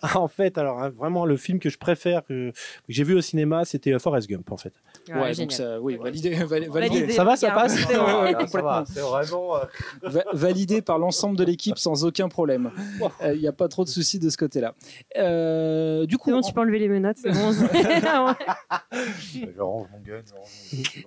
en 0.15 0.27
fait, 0.27 0.57
alors 0.57 0.81
hein, 0.81 0.89
vraiment 0.89 1.25
le 1.25 1.37
film 1.37 1.59
que 1.59 1.69
je 1.69 1.77
préfère, 1.77 2.23
que, 2.25 2.51
que 2.51 2.53
j'ai 2.89 3.03
vu 3.03 3.15
au 3.15 3.21
cinéma, 3.21 3.65
c'était 3.65 3.93
euh, 3.93 3.99
Forrest 3.99 4.27
Gump 4.29 4.51
en 4.51 4.57
fait. 4.57 4.73
Ouais, 5.09 5.33
donc 5.35 5.51
ça, 5.51 5.79
oui, 5.81 5.97
validé, 5.97 6.31
vali- 6.35 6.67
validé, 6.67 6.69
Validé. 6.69 7.13
Ça 7.13 7.23
va, 7.23 7.35
ça 7.35 7.51
passe 7.51 7.75
ça 8.47 8.61
va, 8.61 8.83
c'est 8.87 8.99
vraiment. 9.01 9.55
euh, 9.57 9.59
Va- 10.03 10.23
validé 10.33 10.81
par 10.81 10.99
l'ensemble 10.99 11.37
de 11.37 11.43
l'équipe 11.43 11.77
sans 11.77 12.05
aucun 12.05 12.29
problème. 12.29 12.71
Il 13.25 13.39
n'y 13.39 13.47
a 13.47 13.51
pas 13.53 13.67
trop 13.67 13.83
de 13.83 13.89
soucis 13.89 14.19
de 14.19 14.29
ce 14.29 14.37
côté-là. 14.37 14.73
Euh, 15.17 16.05
du 16.05 16.17
coup, 16.17 16.31
bon, 16.31 16.41
tu 16.41 16.53
peux 16.53 16.61
enlever 16.61 16.79
les 16.79 16.87
menottes, 16.89 17.17
c'est 17.17 17.31
bon. 17.31 17.51
Je 18.91 19.59
range 19.61 19.87
mon 19.91 19.99
gun. 19.99 20.21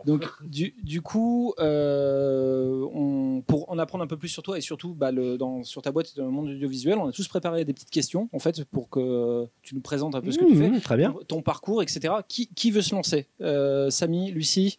Donc, 0.04 0.24
du, 0.42 0.74
du 0.82 1.02
coup, 1.02 1.54
euh, 1.58 2.86
on, 2.92 3.42
pour 3.46 3.70
en 3.70 3.78
apprendre 3.78 4.04
un 4.04 4.06
peu 4.06 4.16
plus 4.16 4.28
sur 4.28 4.42
toi 4.42 4.58
et 4.58 4.60
surtout 4.60 4.94
bah, 4.94 5.10
le, 5.12 5.36
dans, 5.38 5.62
sur 5.64 5.82
ta 5.82 5.92
boîte 5.92 6.16
dans 6.16 6.24
le 6.24 6.30
monde 6.30 6.48
audiovisuel, 6.48 6.98
on 6.98 7.08
a 7.08 7.12
tous 7.12 7.28
préparé 7.28 7.64
des 7.64 7.72
petites 7.72 7.90
questions 7.90 8.28
en 8.32 8.38
fait 8.38 8.64
pour 8.64 8.83
que 8.90 9.46
tu 9.62 9.74
nous 9.74 9.80
présentes 9.80 10.14
un 10.14 10.20
peu 10.20 10.30
ce 10.32 10.38
que 10.38 10.44
tu 10.44 10.56
fais, 10.56 10.68
Mmh, 10.70 10.80
Très 10.80 10.96
bien. 10.96 11.14
ton 11.28 11.42
parcours, 11.42 11.82
etc. 11.82 12.14
Qui, 12.28 12.48
qui 12.48 12.70
veut 12.70 12.82
se 12.82 12.94
lancer? 12.94 13.26
Euh, 13.40 13.90
Samy, 13.90 14.30
Lucie? 14.30 14.78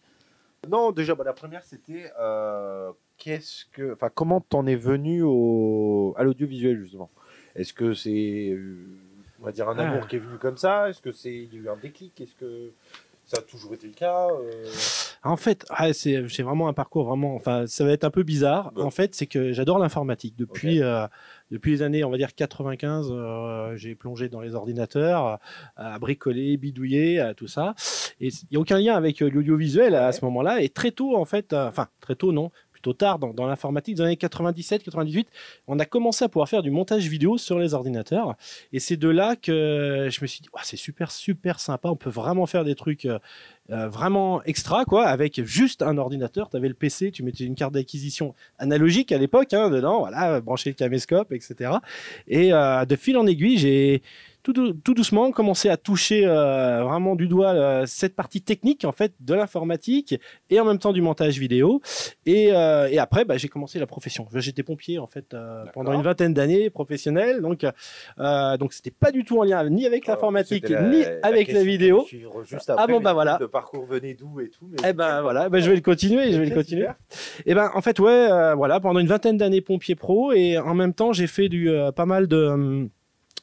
Non, 0.68 0.90
déjà, 0.92 1.14
bah, 1.14 1.24
la 1.24 1.32
première, 1.32 1.62
c'était 1.64 2.10
euh, 2.20 2.90
qu'est-ce 3.18 3.66
que, 3.72 3.92
enfin, 3.92 4.10
comment 4.12 4.40
t'en 4.40 4.66
es 4.66 4.74
venu 4.76 5.22
au, 5.22 6.14
à 6.16 6.24
l'audiovisuel 6.24 6.80
justement? 6.82 7.10
Est-ce 7.54 7.72
que 7.72 7.94
c'est, 7.94 8.56
on 9.40 9.44
va 9.44 9.52
dire, 9.52 9.68
un 9.68 9.78
Ah. 9.78 9.90
amour 9.90 10.08
qui 10.08 10.16
est 10.16 10.20
venu 10.20 10.38
comme 10.38 10.56
ça? 10.56 10.88
Est-ce 10.88 11.00
que 11.00 11.12
c'est, 11.12 11.32
il 11.34 11.54
y 11.54 11.58
a 11.58 11.60
eu 11.60 11.68
un 11.68 11.76
déclic? 11.76 12.20
Est-ce 12.20 12.34
que 12.34 12.72
ça 13.24 13.38
a 13.38 13.42
toujours 13.42 13.74
été 13.74 13.86
le 13.86 13.92
cas 13.92 14.28
Euh, 14.28 14.70
En 15.24 15.36
fait, 15.36 15.64
ah, 15.70 15.92
c'est 15.92 16.28
c'est 16.28 16.42
vraiment 16.42 16.68
un 16.68 16.72
parcours 16.72 17.04
vraiment. 17.04 17.34
Enfin, 17.34 17.66
ça 17.66 17.84
va 17.84 17.92
être 17.92 18.04
un 18.04 18.10
peu 18.10 18.22
bizarre. 18.22 18.72
En 18.76 18.90
fait, 18.90 19.14
c'est 19.14 19.26
que 19.26 19.52
j'adore 19.52 19.78
l'informatique 19.78 20.34
depuis. 20.36 20.82
euh, 20.82 21.06
depuis 21.50 21.72
les 21.72 21.82
années, 21.82 22.04
on 22.04 22.10
va 22.10 22.16
dire 22.16 22.34
95, 22.34 23.08
euh, 23.10 23.76
j'ai 23.76 23.94
plongé 23.94 24.28
dans 24.28 24.40
les 24.40 24.54
ordinateurs, 24.54 25.26
euh, 25.26 25.36
à 25.76 25.98
bricoler, 25.98 26.56
bidouiller, 26.56 27.20
à 27.20 27.34
tout 27.34 27.46
ça. 27.46 27.74
Et 28.20 28.28
il 28.28 28.48
n'y 28.50 28.56
a 28.56 28.60
aucun 28.60 28.78
lien 28.78 28.94
avec 28.94 29.22
euh, 29.22 29.30
l'audiovisuel 29.30 29.94
à 29.94 30.12
ce 30.12 30.24
moment-là. 30.24 30.62
Et 30.62 30.68
très 30.68 30.90
tôt, 30.90 31.16
en 31.16 31.24
fait, 31.24 31.52
euh, 31.52 31.68
enfin, 31.68 31.88
très 32.00 32.14
tôt, 32.14 32.32
non, 32.32 32.50
plutôt 32.86 32.92
tard 32.96 33.18
dans, 33.18 33.46
l'informatique, 33.46 33.96
dans 33.96 34.04
les 34.04 34.10
années 34.10 34.16
97, 34.16 34.84
98, 34.84 35.28
on 35.66 35.78
a 35.80 35.84
commencé 35.84 36.24
à 36.24 36.28
pouvoir 36.28 36.48
faire 36.48 36.62
du 36.62 36.70
montage 36.70 37.08
vidéo 37.08 37.36
sur 37.36 37.58
les 37.58 37.74
ordinateurs. 37.74 38.36
Et 38.72 38.78
c'est 38.78 38.96
de 38.96 39.08
là 39.08 39.34
que 39.34 40.08
je 40.10 40.20
me 40.22 40.26
suis 40.26 40.40
dit, 40.40 40.48
c'est 40.62 40.76
super, 40.76 41.10
super 41.10 41.58
sympa. 41.58 41.88
On 41.88 41.96
peut 41.96 42.10
vraiment 42.10 42.46
faire 42.46 42.64
des 42.64 42.76
trucs 42.76 43.04
euh, 43.06 43.18
euh, 43.70 43.88
vraiment 43.88 44.40
extra, 44.44 44.84
quoi, 44.84 45.06
avec 45.06 45.42
juste 45.44 45.82
un 45.82 45.98
ordinateur. 45.98 46.48
Tu 46.48 46.56
avais 46.56 46.68
le 46.68 46.74
PC, 46.74 47.10
tu 47.10 47.24
mettais 47.24 47.44
une 47.44 47.56
carte 47.56 47.74
d'acquisition 47.74 48.34
analogique 48.58 49.10
à 49.10 49.18
l'époque, 49.18 49.52
hein, 49.52 49.68
dedans, 49.68 50.00
voilà, 50.00 50.40
brancher 50.40 50.70
le 50.70 50.74
caméscope, 50.74 51.32
etc. 51.32 51.72
Et 52.28 52.52
euh, 52.52 52.84
de 52.84 52.94
fil 52.94 53.16
en 53.16 53.26
aiguille, 53.26 53.58
j'ai 53.58 54.02
tout, 54.46 54.52
dou- 54.52 54.72
tout 54.74 54.94
doucement 54.94 55.32
commencé 55.32 55.68
à 55.68 55.76
toucher 55.76 56.24
euh, 56.24 56.84
vraiment 56.84 57.16
du 57.16 57.26
doigt 57.26 57.48
euh, 57.54 57.82
cette 57.86 58.14
partie 58.14 58.40
technique 58.42 58.84
en 58.84 58.92
fait 58.92 59.12
de 59.18 59.34
l'informatique 59.34 60.14
et 60.50 60.60
en 60.60 60.64
même 60.64 60.78
temps 60.78 60.92
du 60.92 61.02
montage 61.02 61.36
vidéo. 61.40 61.80
Et, 62.26 62.52
euh, 62.52 62.86
et 62.88 62.98
après, 62.98 63.24
bah, 63.24 63.36
j'ai 63.38 63.48
commencé 63.48 63.80
la 63.80 63.86
profession. 63.86 64.28
J'étais 64.34 64.62
pompier 64.62 65.00
en 65.00 65.08
fait 65.08 65.34
pendant 65.74 65.92
une 65.92 66.02
vingtaine 66.02 66.32
d'années, 66.32 66.70
professionnel. 66.70 67.40
Donc, 67.42 67.66
donc 68.58 68.72
c'était 68.72 68.90
pas 68.92 69.10
du 69.10 69.24
tout 69.24 69.38
en 69.40 69.42
lien 69.44 69.68
ni 69.68 69.84
avec 69.86 70.06
l'informatique 70.06 70.66
C'était 70.68 70.82
ni 70.88 71.02
avec 71.22 71.50
la 71.52 71.64
vidéo. 71.64 72.06
Juste 72.44 72.70
Ah 72.70 72.74
après, 72.74 72.92
bon, 72.92 72.98
mais 72.98 73.04
bah 73.04 73.12
voilà. 73.14 73.38
Le 73.40 73.48
parcours 73.48 73.84
venait 73.86 74.14
d'où 74.14 74.38
et 74.40 74.48
tout. 74.48 74.68
mais- 74.70 74.88
Eh 74.88 74.92
ben 74.92 75.22
voilà, 75.22 75.48
ben, 75.48 75.60
je 75.60 75.68
vais 75.70 75.74
le 75.76 75.82
continuer, 75.82 76.30
je 76.32 76.38
vais 76.40 76.46
le 76.46 76.54
continuer. 76.54 76.86
Et 77.46 77.54
ben 77.54 77.70
en 77.74 77.80
fait 77.82 77.98
ouais, 77.98 78.30
euh, 78.30 78.54
voilà, 78.54 78.78
pendant 78.78 79.00
une 79.00 79.06
vingtaine 79.08 79.36
d'années 79.38 79.60
pompier 79.60 79.94
pro 79.96 80.32
et 80.32 80.56
en 80.58 80.74
même 80.74 80.94
temps 80.94 81.12
j'ai 81.12 81.26
fait 81.26 81.48
du 81.48 81.68
euh, 81.70 81.90
pas 81.92 82.06
mal 82.06 82.28
de 82.28 82.36
hum, 82.46 82.88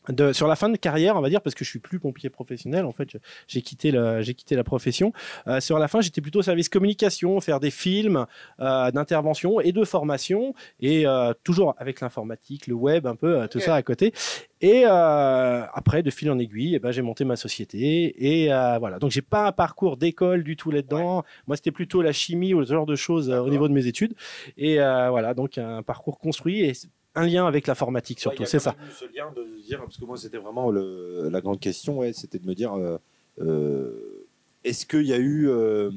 de, 0.10 0.34
sur 0.34 0.48
la 0.48 0.56
fin 0.56 0.70
de 0.70 0.78
carrière, 0.78 1.16
on 1.16 1.22
va 1.22 1.30
dire, 1.30 1.42
parce 1.42 1.56
que 1.56 1.64
je 1.64 1.70
suis 1.70 1.80
plus 1.80 2.00
pompier 2.00 2.30
professionnel, 2.30 2.86
en 2.86 2.92
fait, 2.92 3.18
j'ai 3.48 3.62
quitté, 3.62 3.92
j'ai 4.22 4.34
quitté 4.34 4.56
la 4.56 4.64
profession. 4.64 5.14
Euh, 5.48 5.60
sur 5.60 5.80
la 5.80 5.88
fin, 5.88 6.02
j'étais 6.02 6.22
plutôt 6.22 6.40
au 6.40 6.44
service 6.44 6.70
communication, 6.70 7.40
faire 7.42 7.60
des 7.60 7.72
films 7.72 8.26
euh, 8.60 8.92
d'intervention 8.92 9.60
et 9.60 9.72
de 9.72 9.84
formation, 9.84 10.54
et 10.80 11.06
euh, 11.06 11.34
toujours 11.44 11.76
avec 11.78 12.02
l'informatique, 12.02 12.68
le 12.68 12.74
web, 12.74 13.08
un 13.08 13.16
peu, 13.16 13.42
euh, 13.42 13.48
tout 13.48 13.60
ça 13.60 13.76
à 13.76 13.82
côté. 13.82 14.14
Et 14.62 14.84
euh, 14.86 15.66
après, 15.74 16.04
de 16.04 16.10
fil 16.10 16.32
en 16.32 16.40
aiguille, 16.40 16.76
eh 16.76 16.80
ben, 16.80 16.92
j'ai 16.92 17.02
monté 17.02 17.26
ma 17.26 17.36
société, 17.36 18.16
et 18.18 18.54
euh, 18.54 18.78
voilà. 18.80 19.00
Donc, 19.00 19.12
j'ai 19.12 19.22
pas 19.22 19.48
un 19.48 19.52
parcours 19.52 19.98
d'école 19.98 20.44
du 20.44 20.56
tout 20.56 20.72
là-dedans. 20.72 21.24
Moi, 21.48 21.58
c'était 21.58 21.72
plutôt 21.72 22.02
la 22.02 22.14
chimie 22.14 22.54
ou 22.54 22.64
ce 22.64 22.72
genre 22.74 22.86
de 22.86 22.96
choses 22.96 23.30
au 23.30 23.50
niveau 23.50 23.68
de 23.68 23.74
mes 23.74 23.88
études. 23.88 24.14
Et 24.58 24.80
euh, 24.80 25.10
voilà, 25.10 25.34
donc 25.34 25.58
un 25.58 25.84
parcours 25.84 26.18
construit 26.18 26.62
et 26.62 26.74
un 27.16 27.26
lien 27.28 27.46
avec 27.46 27.68
l'informatique 27.68 28.20
surtout, 28.20 28.42
Ouais, 28.44 28.48
c'est 28.48 28.60
ça. 28.60 28.76
ce 29.00 29.06
lien 29.06 29.32
de 29.36 29.46
dire, 29.62 29.80
parce 29.80 29.98
que 29.98 30.06
moi 30.06 30.18
c'était 30.18 30.38
vraiment 30.38 30.72
le- 30.72 31.30
la 31.32 31.42
grande 31.42 31.60
question, 31.60 32.00
ouais, 32.00 32.14
c'était 32.14 32.40
de 32.40 32.48
me 32.48 32.56
dire, 32.56 32.74
euh, 32.74 32.98
euh, 33.42 34.26
est-ce 34.64 34.86
qu'il 34.86 35.04
y 35.06 35.14
a 35.14 35.18
eu, 35.18 35.48
euh, 35.50 35.92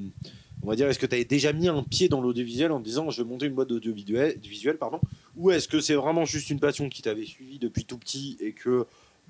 on 0.62 0.68
va 0.68 0.76
dire, 0.76 0.88
est-ce 0.88 0.98
que 0.98 1.06
tu 1.06 1.14
avais 1.14 1.24
déjà 1.24 1.52
mis 1.52 1.68
un 1.68 1.82
pied 1.82 2.08
dans 2.08 2.20
l'audiovisuel 2.20 2.72
en 2.72 2.80
te 2.80 2.84
disant, 2.84 3.10
je 3.10 3.22
vais 3.22 3.28
monter 3.28 3.46
une 3.46 3.54
boîte 3.54 3.68
d'audiovisuel, 3.68 4.38
visuel, 4.42 4.76
pardon, 4.78 5.00
ou 5.36 5.50
est-ce 5.50 5.68
que 5.68 5.80
c'est 5.80 5.94
vraiment 5.94 6.24
juste 6.24 6.50
une 6.50 6.60
passion 6.60 6.88
qui 6.88 7.02
t'avait 7.02 7.24
suivi 7.26 7.58
depuis 7.58 7.84
tout 7.84 7.98
petit 7.98 8.36
et 8.40 8.52
que, 8.52 8.86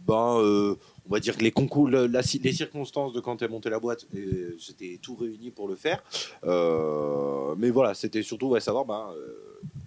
ben, 0.06 0.38
euh, 0.40 0.74
on 1.08 1.12
va 1.12 1.20
dire 1.20 1.36
que 1.36 1.42
les 1.42 1.52
concours, 1.52 1.88
la- 1.88 2.06
les 2.06 2.52
circonstances 2.52 3.12
de 3.12 3.20
quand 3.20 3.36
tu 3.36 3.44
as 3.44 3.48
monté 3.48 3.70
la 3.70 3.78
boîte, 3.78 4.06
euh, 4.14 4.54
c'était 4.58 4.98
tout 5.00 5.14
réuni 5.16 5.50
pour 5.50 5.68
le 5.68 5.76
faire. 5.76 6.02
Euh, 6.44 7.54
mais 7.58 7.70
voilà, 7.70 7.94
c'était 7.94 8.22
surtout 8.22 8.48
ouais, 8.48 8.60
savoir, 8.60 8.84
ben, 8.84 9.08
euh, 9.16 9.32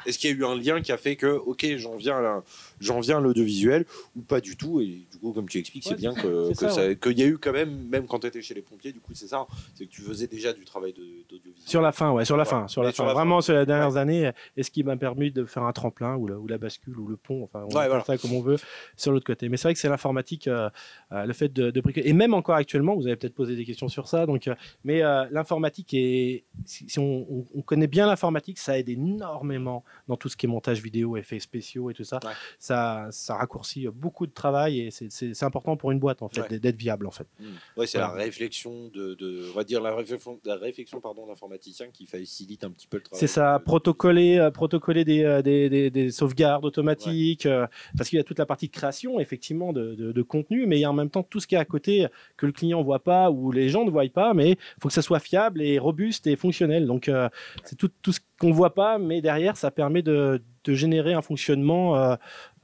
est-ce 0.06 0.18
qu'il 0.18 0.30
y 0.30 0.34
a 0.34 0.36
eu 0.36 0.46
un 0.46 0.56
lien 0.56 0.82
qui 0.82 0.92
a 0.92 0.98
fait 0.98 1.16
que, 1.16 1.28
ok, 1.28 1.66
j'en 1.78 1.96
viens 1.96 2.44
j'en 2.80 3.00
viens 3.02 3.18
à 3.18 3.22
l'audiovisuel 3.22 3.86
ou 4.16 4.22
pas 4.22 4.40
du 4.42 4.56
tout 4.58 4.80
et 4.82 4.86
du 5.12 5.18
coup 5.22 5.32
comme 5.34 5.48
tu 5.50 5.58
expliques 5.60 5.84
c'est 5.86 5.96
bien 5.96 6.14
que 6.14 6.46
c'est 6.48 6.54
que 6.54 6.60
ça, 6.60 6.70
ça- 6.70 6.88
ouais. 6.88 6.96
qu'il 6.96 7.20
y 7.20 7.24
a 7.24 7.26
eu 7.26 7.38
quand 7.38 7.52
même 7.52 7.88
même 7.90 8.08
quand 8.08 8.20
tu 8.20 8.28
étais 8.28 8.42
chez 8.42 8.54
les 8.54 8.62
pompiers 8.62 8.92
du 8.94 9.00
coup 9.02 9.14
c'est 9.14 9.28
ça 9.28 9.46
c'est 9.76 9.86
que 9.86 9.90
tu 9.92 10.02
faisais 10.02 10.28
déjà 10.28 10.54
du 10.54 10.64
travail 10.66 10.94
de- 10.94 11.00
d'audiovisuel 11.30 11.68
Sur 11.70 11.82
la 11.82 11.92
fin, 11.92 12.12
ouais, 12.12 12.24
sur 12.26 12.38
la 12.38 12.44
Ouais. 12.44 12.50
fin, 12.50 12.68
sur 12.68 12.82
la 12.84 12.92
sur 12.92 12.98
fin. 12.98 13.04
la 13.04 13.10
fin. 13.10 13.16
Vraiment, 13.16 13.42
sur 13.42 13.54
les 13.56 13.66
dernières 13.66 13.98
années, 13.98 14.32
et 14.58 14.64
ce 14.64 14.72
qui 14.72 14.84
m'a 14.84 14.96
permis 14.98 15.32
de 15.32 15.44
faire 15.46 15.64
un 15.64 15.74
tremplin 15.74 16.16
ou 16.16 16.28
la, 16.28 16.38
ou 16.40 16.48
la 16.48 16.58
bascule 16.58 16.98
ou 16.98 17.08
le 17.08 17.18
pont, 17.18 17.44
enfin, 17.44 17.64
on 17.66 17.68
Ouais, 17.74 17.78
appelle 17.82 17.90
voilà. 17.90 18.04
ça 18.06 18.18
comme 18.18 18.34
on 18.34 18.42
veut, 18.42 18.56
sur 18.96 19.12
l'autre 19.12 19.26
côté. 19.26 19.50
Mais 19.50 19.58
c'est 19.58 19.64
vrai 19.68 19.74
que 19.74 19.80
c'est 19.80 19.90
l'informatique, 19.90 20.48
euh, 20.48 20.70
le 21.12 21.34
fait 21.34 21.52
de, 21.52 21.72
de 21.72 21.82
bricoler. 21.82 22.08
Et 22.08 22.14
même 22.14 22.34
encore 22.34 22.56
actuellement, 22.56 22.96
vous 22.96 23.08
avez 23.08 23.16
peut-être 23.16 23.34
posé 23.34 23.56
des 23.56 23.66
questions 23.66 23.88
sur 23.88 24.08
ça. 24.08 24.26
Donc, 24.26 24.48
euh, 24.48 24.56
mais 24.84 25.02
euh, 25.02 25.26
l'informatique 25.32 25.94
est, 25.94 26.44
si, 26.66 26.88
si 26.90 27.00
on, 27.00 27.26
on- 27.32 27.46
on 27.56 27.62
connaît 27.62 27.88
bien 27.88 28.06
l'informatique, 28.08 28.60
ça 28.60 28.78
aide 28.78 28.90
énormément 28.90 29.84
dans 30.08 30.18
tout 30.18 30.30
ce 30.30 30.38
qui 30.38 30.46
est 30.46 30.50
montage 30.50 30.82
vidéo, 30.82 31.18
effets 31.18 31.40
spéciaux 31.40 31.90
et 31.90 31.94
tout 31.94 32.04
ça. 32.04 32.20
Ouais. 32.24 32.32
Ça, 32.60 33.08
ça 33.12 33.36
raccourcit 33.36 33.88
beaucoup 33.88 34.28
de 34.28 34.32
travail 34.32 34.82
et 34.82 34.92
c'est- 34.92 35.44
important 35.44 35.78
pour 35.78 35.92
une 35.92 36.00
boîte 36.00 36.22
en 36.22 36.30
fait 36.30 36.42
Ouais. 36.42 36.60
d'être- 36.60 36.76
viable 36.80 37.08
en 37.08 37.12
fait. 37.12 37.28
Ouais, 37.76 37.88
c'est 37.88 37.98
la 37.98 38.10
réflexion 38.10 38.90
de, 38.94 39.16
de- 39.16 39.50
on 39.52 39.56
va 39.56 39.64
dire 39.64 39.82
la 39.82 39.96
réflexion, 39.96 40.40
la 40.46 40.56
réflexion 40.56 41.02
pardon 41.02 41.26
d'informaticien 41.28 41.88
qui 41.92 42.06
facilite 42.06 42.64
un 42.64 42.72
petit 42.72 42.88
peu 42.88 42.98
le 42.98 43.04
travail. 43.04 43.20
C'est 43.20 43.28
ça, 43.28 43.60
protocoler, 43.66 44.38
euh, 44.38 44.52
protocoler 44.52 45.04
des, 45.06 45.24
euh, 45.24 45.42
des, 45.42 45.70
des- 45.70 45.90
des 45.90 46.12
sauvegardes 46.12 46.64
automatiques, 46.66 47.46
euh, 47.46 47.66
parce 47.98 48.10
qu'il 48.10 48.18
y 48.18 48.20
a 48.20 48.24
toute 48.24 48.40
la 48.40 48.46
partie 48.46 48.68
de 48.68 48.72
création, 48.72 49.20
effectivement, 49.20 49.74
de, 49.74 49.96
de- 49.96 50.12
de 50.12 50.22
contenu, 50.22 50.66
mais 50.68 50.78
il 50.78 50.82
y 50.82 50.86
a 50.86 50.90
en 50.90 50.94
même 51.00 51.10
temps 51.10 51.24
tout 51.24 51.40
ce 51.40 51.48
qui 51.48 51.56
est 51.56 51.58
à 51.58 51.66
côté 51.66 52.08
que 52.38 52.46
le 52.46 52.52
client 52.52 52.82
voit 52.84 53.00
pas 53.04 53.32
ou 53.32 53.52
les 53.52 53.70
gens 53.70 53.86
ne 53.86 53.90
voient 53.92 54.04
pas, 54.14 54.34
mais 54.34 54.52
il 54.52 54.58
faut 54.82 54.88
que 54.90 54.94
ça 54.94 55.02
soit 55.02 55.20
fiable 55.20 55.62
et 55.62 55.80
robuste 55.80 56.28
et 56.28 56.36
fonctionnel. 56.36 56.86
Donc, 56.86 57.10
euh, 57.10 57.28
c'est 57.64 57.76
tout, 57.76 57.90
tout 58.02 58.12
ce 58.12 58.20
qu'on 58.40 58.52
voit 58.52 58.74
pas, 58.74 58.98
mais 58.98 59.22
derrière, 59.22 59.58
ça 59.58 59.72
permet 59.72 60.02
de, 60.02 60.42
de 60.64 60.74
générer 60.74 61.14
un 61.14 61.22
fonctionnement 61.22 61.96
euh, 61.98 62.16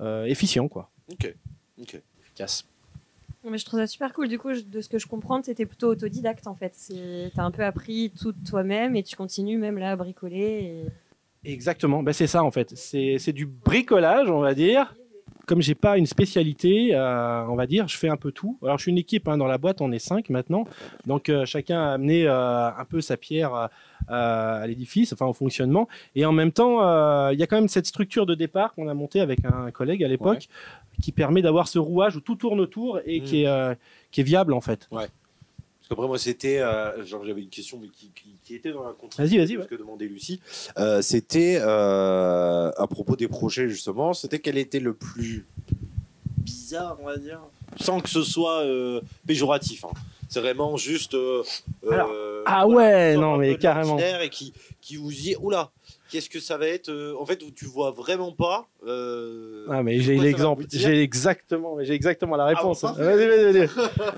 euh, 0.02 0.26
efficient, 0.26 0.68
quoi. 0.68 0.90
Ok. 1.12 1.36
Ok. 1.82 2.02
Efficace. 2.22 2.66
Mais 3.48 3.60
je 3.60 3.66
trouve 3.66 3.80
ça 3.80 3.86
super 3.86 4.12
cool. 4.14 4.28
Du 4.28 4.40
coup, 4.40 4.54
je- 4.56 4.62
de 4.62 4.82
ce 4.82 4.90
que 4.90 4.98
je 4.98 5.06
comprends, 5.06 5.40
tu 5.42 5.52
étais 5.52 5.68
plutôt 5.68 5.90
autodidacte 5.90 6.48
en 6.48 6.56
fait. 6.56 6.74
Tu 6.88 6.96
as 7.40 7.44
un 7.44 7.52
peu 7.52 7.64
appris 7.64 8.12
tout 8.20 8.32
de 8.32 8.44
toi-même 8.44 8.96
et 8.96 9.04
tu 9.04 9.16
continues 9.16 9.60
même 9.60 9.78
là 9.78 9.92
à 9.92 9.96
bricoler. 9.96 10.86
et- 11.46 11.52
Exactement, 11.52 12.02
ben, 12.02 12.12
c'est 12.12 12.26
ça 12.26 12.44
en 12.44 12.50
fait. 12.50 12.72
C'est 12.76 13.18
c'est 13.20 13.32
du 13.34 13.46
bricolage, 13.46 14.32
on 14.32 14.40
va 14.40 14.56
dire. 14.56 14.96
Comme 15.46 15.62
j'ai 15.62 15.76
pas 15.76 15.98
une 15.98 16.06
spécialité, 16.06 16.90
euh, 16.94 17.46
on 17.48 17.56
va 17.56 17.68
dire, 17.68 17.88
je 17.88 17.98
fais 17.98 18.10
un 18.10 18.18
peu 18.18 18.32
tout. 18.32 18.58
Alors 18.64 18.78
je 18.78 18.84
suis 18.84 18.92
une 18.92 18.98
équipe 18.98 19.28
hein, 19.28 19.38
dans 19.38 19.48
la 19.48 19.58
boîte, 19.58 19.82
on 19.82 19.92
est 19.92 20.00
cinq 20.00 20.30
maintenant, 20.30 20.66
donc 21.06 21.30
euh, 21.30 21.46
chacun 21.46 21.82
a 21.82 21.94
amené 21.94 22.26
euh, 22.28 22.70
un 22.70 22.86
peu 22.86 23.02
sa 23.02 23.18
pierre 23.18 23.70
à 24.08 24.68
l'édifice, 24.68 25.14
enfin 25.14 25.26
au 25.26 25.34
fonctionnement. 25.34 25.88
Et 26.16 26.26
en 26.26 26.32
même 26.32 26.52
temps, 26.52 26.80
il 27.32 27.40
y 27.40 27.44
a 27.44 27.48
quand 27.48 27.56
même 27.56 27.68
cette 27.68 27.88
structure 27.88 28.26
de 28.26 28.36
départ 28.36 28.74
qu'on 28.74 28.88
a 28.88 28.94
montée 28.94 29.20
avec 29.20 29.40
un 29.46 29.72
collègue 29.72 30.04
à 30.04 30.08
l'époque, 30.08 30.48
qui 31.02 31.12
permet 31.12 31.42
d'avoir 31.42 31.68
ce 31.68 31.80
rouage 31.80 32.16
où 32.16 32.22
tout 32.22 32.36
tourne 32.36 32.60
autour 32.60 33.00
et 33.06 33.20
Mm. 33.20 33.24
qui, 33.24 33.44
est, 33.44 33.78
qui 34.12 34.22
est 34.22 34.24
viable 34.24 34.54
en 34.54 34.62
fait. 34.62 34.88
Parce 35.88 35.90
qu'après 35.90 36.08
moi 36.08 36.18
c'était, 36.18 36.60
euh, 36.62 37.06
genre 37.06 37.24
j'avais 37.24 37.42
une 37.42 37.50
question 37.50 37.78
mais 37.80 37.90
qui, 37.90 38.10
qui- 38.16 38.36
qui 38.44 38.56
était 38.56 38.72
dans 38.72 38.84
la 38.84 38.94
continuité 38.94 39.38
Vas-y, 39.38 39.58
ouais. 39.58 39.68
que 39.68 39.76
demandait 39.76 40.06
Lucie. 40.08 40.40
Euh, 40.80 41.02
c'était 41.04 41.60
euh, 41.62 42.72
à 42.76 42.88
propos 42.88 43.16
des 43.16 43.28
projets 43.28 43.70
justement, 43.70 44.14
c'était 44.14 44.40
quel 44.40 44.58
était 44.58 44.80
le 44.80 44.94
plus 44.96 45.46
bizarre 46.38 46.98
on 47.02 47.06
va 47.06 47.18
dire, 47.18 47.40
sans 47.80 48.00
que 48.00 48.10
ce 48.10 48.24
soit 48.24 48.62
euh, 48.64 49.00
péjoratif. 49.28 49.86
hein. 49.86 49.90
C'est 50.28 50.40
vraiment 50.40 50.76
juste. 50.76 51.16
Alors, 51.90 52.12
ah 52.48 52.68
ouais, 52.68 53.16
non, 53.16 53.38
mais 53.38 53.58
carrément. 53.58 53.98
Et 54.00 54.30
qui, 54.30 54.54
qui 54.82 54.96
vous 54.98 55.12
dit, 55.12 55.36
oula, 55.40 55.70
qu'est-ce 56.10 56.30
que 56.30 56.40
ça 56.40 56.58
va 56.58 56.68
être 56.68 56.90
euh, 56.90 57.16
En 57.20 57.26
fait, 57.26 57.42
où 57.44 57.52
tu 57.52 57.66
vois 57.66 57.92
vraiment 57.92 58.32
pas. 58.32 58.68
euh, 58.88 59.66
Ah 59.70 59.84
mais 59.84 60.00
j'ai 60.00 60.18
l'exemple, 60.18 60.66
j'ai 60.72 61.02
exactement, 61.02 61.78
j'ai 61.82 61.94
exactement 61.94 62.36
la 62.36 62.46
réponse. 62.46 62.84
Ah, 62.84 62.94
bon, 62.98 63.04
Vas-y, 63.04 63.28
vas-y, 63.28 63.54
vas-y. 63.54 63.70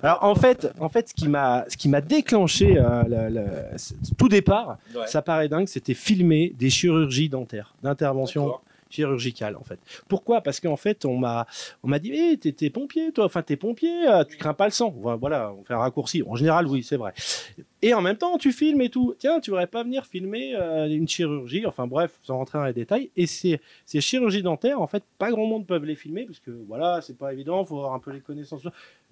Alors 0.03 0.23
en 0.23 0.35
fait, 0.35 0.67
en 0.79 0.89
fait, 0.89 1.09
ce 1.09 1.13
qui 1.13 1.27
m'a, 1.27 1.65
ce 1.69 1.77
qui 1.77 1.89
m'a 1.89 2.01
déclenché 2.01 2.77
euh, 2.77 3.03
le- 3.07 3.29
le- 3.33 3.77
ce- 3.77 3.93
tout 4.17 4.29
départ, 4.29 4.77
Ouais. 4.95 5.07
ça 5.07 5.21
paraît 5.21 5.47
dingue, 5.49 5.67
c'était 5.67 5.93
filmer 5.93 6.53
des 6.57 6.69
chirurgies 6.69 7.29
dentaires, 7.29 7.73
d'intervention 7.83 8.55
chirurgicale 8.89 9.57
en 9.57 9.63
fait. 9.65 9.79
Pourquoi? 10.07 10.39
Parce 10.39 10.61
qu'en 10.61 10.77
fait, 10.77 11.03
on 11.03 11.17
m'a, 11.17 11.45
on 11.83 11.89
m'a 11.89 11.99
dit, 11.99 12.13
eh, 12.13 12.37
t'es, 12.37 12.53
t'es 12.53 12.69
pompier, 12.69 13.11
toi, 13.11 13.25
enfin 13.25 13.41
t'es 13.41 13.57
pompier, 13.57 14.05
tu 14.29 14.37
crains 14.37 14.53
pas 14.53 14.63
le 14.65 14.71
sang. 14.71 14.93
Voilà, 15.19 15.51
on 15.59 15.63
fait 15.65 15.73
un 15.73 15.79
raccourci. 15.79 16.23
En 16.25 16.35
général, 16.35 16.67
oui, 16.67 16.83
c'est 16.83 16.95
vrai. 16.95 17.13
Et 17.81 17.93
en 17.93 18.01
même 18.01 18.17
temps, 18.17 18.37
tu 18.37 18.51
filmes 18.51 18.81
et 18.81 18.89
tout. 18.89 19.13
Tiens, 19.19 19.39
tu 19.39 19.51
voudrais 19.51 19.67
pas 19.67 19.83
venir 19.83 20.05
filmer 20.05 20.55
euh, 20.55 20.87
une 20.87 21.07
chirurgie, 21.07 21.65
enfin 21.67 21.85
bref, 21.85 22.11
sans 22.23 22.37
rentrer 22.37 22.57
dans 22.57 22.65
les 22.65 22.73
détails. 22.73 23.11
Et 23.15 23.27
c'est 23.27 23.61
ces 23.85 24.01
chirurgies 24.01 24.41
dentaires, 24.41 24.81
en 24.81 24.87
fait, 24.87 25.03
pas 25.19 25.29
grand 25.29 25.45
monde 25.45 25.67
peuvent 25.67 25.85
les 25.85 25.95
filmer 25.95 26.25
parce 26.25 26.39
que 26.39 26.51
voilà, 26.67 27.01
c'est 27.01 27.17
pas 27.17 27.33
évident, 27.33 27.63
faut 27.65 27.77
avoir 27.77 27.93
un 27.93 27.99
peu 27.99 28.11
les 28.11 28.19
connaissances. 28.19 28.61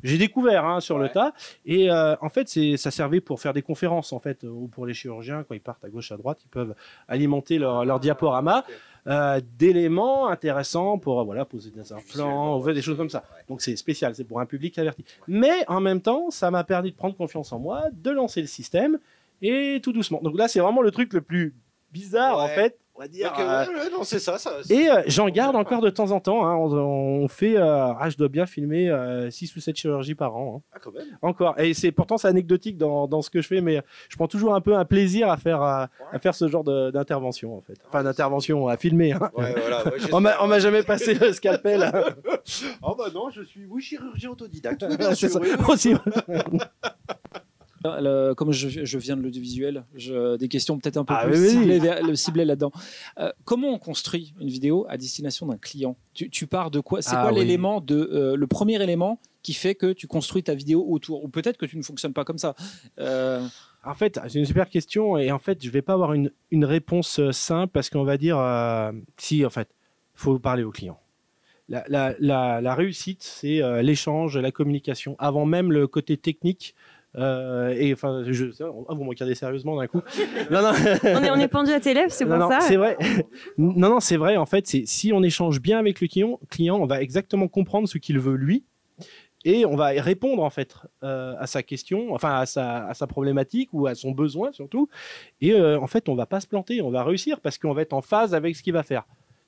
J'ai 0.03 0.17
découvert 0.17 0.65
hein, 0.65 0.79
sur 0.79 0.97
le 0.97 1.09
tas, 1.09 1.33
et 1.65 1.91
euh, 1.91 2.15
en 2.21 2.29
fait, 2.29 2.49
ça 2.77 2.91
servait 2.91 3.21
pour 3.21 3.39
faire 3.39 3.53
des 3.53 3.61
conférences 3.61 4.11
en 4.13 4.19
fait, 4.19 4.43
ou 4.43 4.67
pour 4.67 4.85
les 4.85 4.93
chirurgiens 4.93 5.43
quand 5.47 5.53
ils 5.53 5.61
partent 5.61 5.85
à 5.85 5.89
gauche 5.89 6.11
à 6.11 6.17
droite, 6.17 6.39
ils 6.43 6.49
peuvent 6.49 6.75
alimenter 7.07 7.59
leur, 7.59 7.85
leur 7.85 7.99
diaporama 7.99 8.65
euh, 9.07 9.39
d'éléments 9.59 10.29
intéressants 10.29 10.97
pour 10.97 11.19
euh, 11.19 11.23
voilà 11.23 11.45
poser 11.45 11.69
des 11.69 11.93
implants, 11.93 12.59
des 12.59 12.81
choses 12.81 12.97
comme 12.97 13.11
ça. 13.11 13.23
Donc 13.47 13.61
c'est 13.61 13.75
spécial, 13.75 14.15
c'est 14.15 14.23
pour 14.23 14.39
un 14.39 14.47
public 14.47 14.79
averti. 14.79 15.05
Mais 15.27 15.63
en 15.67 15.79
même 15.79 16.01
temps, 16.01 16.31
ça 16.31 16.49
m'a 16.49 16.63
permis 16.63 16.89
de 16.89 16.95
prendre 16.95 17.15
confiance 17.15 17.53
en 17.53 17.59
moi, 17.59 17.83
de 17.93 18.09
lancer 18.09 18.41
le 18.41 18.47
système 18.55 18.97
et 19.41 19.79
tout 19.83 19.93
doucement. 19.93 20.19
Donc 20.23 20.37
là, 20.37 20.47
c'est 20.47 20.59
vraiment 20.59 20.81
le 20.81 20.91
truc 20.91 21.13
le 21.13 21.21
plus 21.21 21.53
bizarre 21.91 22.39
en 22.39 22.47
fait, 22.49 22.77
on 22.95 22.99
va 23.01 23.07
dire. 23.07 23.33
Euh, 23.39 23.65
ouais, 23.67 23.73
ouais, 23.73 23.89
non, 23.91 24.03
c'est 24.03 24.19
ça. 24.19 24.37
ça 24.37 24.51
et 24.69 24.89
euh, 24.89 25.01
j'en 25.07 25.27
garde 25.29 25.55
encore 25.55 25.79
de 25.81 25.89
temps 25.89 26.11
en 26.11 26.19
temps. 26.19 26.45
hein. 26.45 26.55
On, 26.55 26.71
on 27.23 27.27
fait, 27.29 27.55
euh, 27.55 27.93
ah, 27.97 28.09
je 28.09 28.17
dois 28.17 28.27
bien 28.27 28.45
filmer 28.45 28.91
6 29.29 29.55
ou 29.55 29.59
7 29.61 29.75
chirurgies 29.77 30.15
par 30.15 30.35
an. 30.35 30.57
hein. 30.57 30.61
Ah, 30.73 30.79
quand 30.81 30.91
même. 30.93 31.05
Encore. 31.21 31.57
Et 31.59 31.73
c'est 31.73 31.91
pourtant 31.93 32.17
c'est 32.17 32.27
anecdotique 32.27 32.77
dans, 32.77 33.07
dans 33.07 33.21
ce 33.21 33.29
que 33.29 33.41
je 33.41 33.47
fais, 33.47 33.61
mais 33.61 33.81
je 34.09 34.15
prends 34.17 34.27
toujours 34.27 34.55
un 34.55 34.61
peu 34.61 34.75
un 34.75 34.83
plaisir 34.83 35.29
à 35.29 35.37
faire, 35.37 35.61
à, 35.61 35.89
à 36.11 36.19
faire 36.19 36.35
ce 36.35 36.47
genre 36.49 36.63
d'intervention 36.65 37.55
en 37.57 37.61
fait. 37.61 37.77
Enfin 37.87 38.03
d'intervention 38.03 38.67
à 38.67 38.75
filmer. 38.77 39.13
hein. 39.13 39.29
Voilà. 39.35 39.83
On 40.11 40.19
m'a- 40.47 40.59
jamais 40.59 40.83
passé 40.83 41.13
le 41.13 41.31
scalpel. 41.31 41.91
Oh 42.81 42.95
bah 42.97 43.05
non, 43.13 43.29
je 43.29 43.41
suis 43.43 43.65
oui, 43.69 43.81
chirurgien 43.81 44.31
autodidacte. 44.31 44.85
C'est 45.15 45.29
ça. 45.29 45.39
Oui, 45.39 45.49
oui. 45.69 45.95
Le- 48.01 48.33
comme 48.33 48.51
je, 48.51 48.85
je 48.85 48.97
viens 48.97 49.15
de 49.17 49.21
l'audiovisuel, 49.21 49.85
des 50.39 50.47
questions 50.47 50.77
peut-être 50.77 50.97
un 50.97 51.05
peu 51.05 51.13
Ah, 51.17 51.25
plus 51.27 51.39
oui, 51.39 51.49
ciblées, 52.15 52.45
là-dedans. 52.45 52.71
Euh, 53.19 53.31
comment 53.43 53.69
on 53.69 53.77
construit 53.79 54.33
une 54.39 54.47
vidéo 54.49 54.85
à 54.89 54.97
destination 54.97 55.45
d'un 55.47 55.57
client? 55.57 55.95
Tu, 56.13 56.29
tu 56.29 56.47
pars 56.47 56.71
de 56.71 56.79
quoi? 56.79 57.01
C'est 57.01 57.15
Ah, 57.15 57.21
quoi 57.21 57.31
oui. 57.33 57.39
l'élément 57.39 57.81
de 57.81 57.95
euh, 58.11 58.35
le 58.35 58.47
premier 58.47 58.81
élément 58.81 59.19
qui 59.43 59.53
fait 59.53 59.75
que 59.75 59.93
tu 59.93 60.07
construis 60.07 60.43
ta 60.43 60.55
vidéo 60.55 60.85
autour? 60.87 61.23
Ou 61.23 61.27
peut-être 61.27 61.57
que 61.57 61.65
tu 61.65 61.77
ne 61.77 61.83
fonctionnes 61.83 62.13
pas 62.13 62.23
comme 62.25 62.37
ça. 62.39 62.55
Euh, 62.99 63.45
En 63.83 63.93
fait, 63.93 64.19
c'est 64.27 64.39
une 64.39 64.45
super 64.45 64.69
question 64.69 65.17
et 65.17 65.31
en 65.31 65.39
fait, 65.39 65.63
je 65.63 65.69
vais 65.69 65.81
pas 65.83 65.93
avoir 65.93 66.13
une, 66.13 66.31
une 66.51 66.65
réponse 66.65 67.19
simple 67.31 67.71
parce 67.71 67.89
qu'on 67.89 68.03
va 68.03 68.17
dire 68.17 68.37
si 69.17 69.45
en 69.45 69.49
fait, 69.49 69.69
faut 70.15 70.39
parler 70.39 70.63
au 70.63 70.71
client. 70.71 70.99
La, 71.67 71.83
la- 71.87 72.13
la- 72.19 72.61
la 72.61 72.75
réussite, 72.75 73.23
c'est 73.23 73.59
l'échange, 73.81 74.37
la 74.37 74.51
communication, 74.51 75.15
avant 75.19 75.45
même 75.45 75.71
le 75.71 75.87
côté 75.87 76.15
technique. 76.15 76.75
Euh, 77.17 77.73
et 77.77 77.93
enfin, 77.93 78.23
je, 78.27 78.45
ah, 78.61 78.93
vous 78.93 79.03
me 79.03 79.09
regardez 79.09 79.35
sérieusement 79.35 79.77
d'un 79.77 79.87
coup. 79.87 80.01
Non, 80.51 80.61
non. 80.61 80.71
On 81.03 81.23
est, 81.23 81.31
on 81.31 81.35
est 81.35 81.47
pendu 81.47 81.71
à 81.71 81.79
tes 81.79 81.93
lèvres, 81.93 82.11
c'est 82.11 82.25
pour 82.25 82.37
non, 82.37 82.49
ça. 82.49 82.59
C'est 82.61 82.75
vrai. 82.75 82.97
non, 83.57 83.89
non, 83.89 83.99
c'est 83.99 84.17
vrai. 84.17 84.37
En 84.37 84.45
fait, 84.45 84.67
c'est 84.67 84.85
si 84.85 85.13
on 85.13 85.23
échange 85.23 85.61
bien 85.61 85.79
avec 85.79 86.01
le 86.01 86.07
client, 86.07 86.39
client, 86.49 86.77
on 86.77 86.85
va 86.85 87.01
exactement 87.01 87.47
comprendre 87.47 87.87
ce 87.87 87.97
qu'il 87.97 88.19
veut 88.19 88.35
lui, 88.35 88.63
et 89.45 89.65
on 89.65 89.75
va 89.75 89.89
répondre 89.89 90.43
en 90.43 90.49
fait 90.49 90.75
euh, 91.03 91.35
à 91.39 91.45
sa 91.47 91.61
question, 91.61 92.13
enfin 92.13 92.35
à 92.39 92.45
sa, 92.47 92.87
à 92.87 92.93
sa 92.95 93.05
problématique 93.05 93.69
ou 93.73 93.85
à 93.85 93.93
son 93.93 94.11
besoin 94.11 94.51
surtout. 94.51 94.89
Et 95.39 95.53
euh, 95.53 95.79
en 95.79 95.87
fait, 95.87 96.09
on 96.09 96.15
va 96.15 96.25
pas 96.25 96.39
se 96.39 96.47
planter, 96.47 96.81
on 96.81 96.89
va 96.89 97.03
réussir 97.03 97.39
parce 97.39 97.57
qu'on 97.59 97.73
va 97.73 97.83
être 97.83 97.93
en 97.93 98.01
phase 98.01 98.33
avec 98.33 98.55
ce 98.55 98.63
qu'il 98.63 98.73
va 98.73 98.81
faire, 98.83 99.03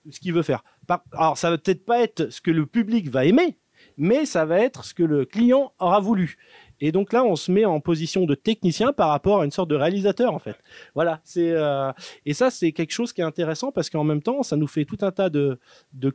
ce 0.10 0.20
qu'il 0.20 0.34
veut 0.34 0.44
faire. 0.44 0.64
Par- 0.86 1.04
Alors, 1.14 1.38
ça 1.38 1.50
va 1.50 1.58
peut-être 1.58 1.84
pas 1.84 2.02
être 2.02 2.32
ce 2.32 2.42
que 2.42 2.52
le 2.52 2.68
public 2.68 3.10
va 3.10 3.26
aimer, 3.26 3.58
mais 3.98 4.26
ça 4.26 4.46
va 4.46 4.60
être 4.60 4.86
ce 4.86 4.94
que 4.94 5.04
le 5.04 5.26
client 5.26 5.74
aura 5.80 6.00
voulu. 6.00 6.38
Et 6.80 6.92
donc 6.92 7.14
là, 7.14 7.24
on 7.24 7.36
se 7.36 7.52
met 7.52 7.66
en 7.66 7.80
position 7.80 8.26
de 8.26 8.36
technicien 8.36 8.94
par 8.94 9.10
rapport 9.10 9.42
à 9.42 9.46
une 9.46 9.52
sorte 9.52 9.70
de 9.70 9.76
réalisateur 9.76 10.34
en 10.34 10.40
fait. 10.40 10.56
Voilà, 10.96 11.20
c'est 11.24 11.52
euh, 11.52 11.92
et 12.26 12.34
ça, 12.34 12.50
c'est 12.50 12.72
quelque 12.72 12.92
chose 12.92 13.14
qui 13.14 13.22
est 13.22 13.26
intéressant 13.26 13.72
parce 13.72 13.90
qu'en 13.90 14.04
même 14.04 14.22
temps, 14.22 14.44
ça 14.44 14.56
nous 14.56 14.68
fait 14.68 14.86
tout 14.86 14.98
un 15.02 15.12
tas 15.12 15.30
de, 15.30 15.60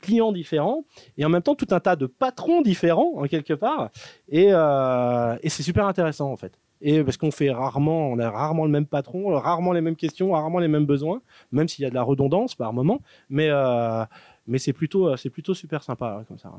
clients 0.00 0.32
différents 0.32 0.84
et 1.18 1.24
en 1.24 1.28
même 1.28 1.42
temps 1.42 1.54
tout 1.54 1.68
un 1.70 1.80
tas 1.80 1.96
de 1.96 2.06
patrons 2.06 2.62
différents 2.62 3.12
en 3.16 3.24
quelque 3.24 3.54
part. 3.54 3.90
Et, 4.28 4.48
euh, 4.50 5.36
et 5.42 5.48
c'est 5.48 5.62
super 5.62 5.86
intéressant 5.86 6.30
en 6.30 6.36
fait. 6.36 6.58
Et 6.84 7.04
parce 7.04 7.16
qu'on 7.16 7.30
fait 7.30 7.50
rarement, 7.50 8.08
on 8.08 8.18
a 8.18 8.28
rarement 8.28 8.64
le 8.64 8.70
même 8.70 8.86
patron, 8.86 9.28
rarement 9.38 9.72
les 9.72 9.80
mêmes 9.80 9.94
questions, 9.94 10.32
rarement 10.32 10.58
les 10.58 10.66
mêmes 10.66 10.86
besoins, 10.86 11.22
même 11.52 11.68
s'il 11.68 11.84
y 11.84 11.86
a 11.86 11.90
de 11.90 11.94
la 11.94 12.02
redondance 12.02 12.56
par 12.56 12.72
moment. 12.72 13.00
Mais, 13.30 13.48
euh, 13.50 14.04
mais 14.48 14.58
c'est 14.58 14.72
plutôt, 14.72 15.16
c'est 15.16 15.30
plutôt 15.30 15.54
super 15.54 15.84
sympa 15.84 16.24
comme 16.26 16.38
ça. 16.38 16.52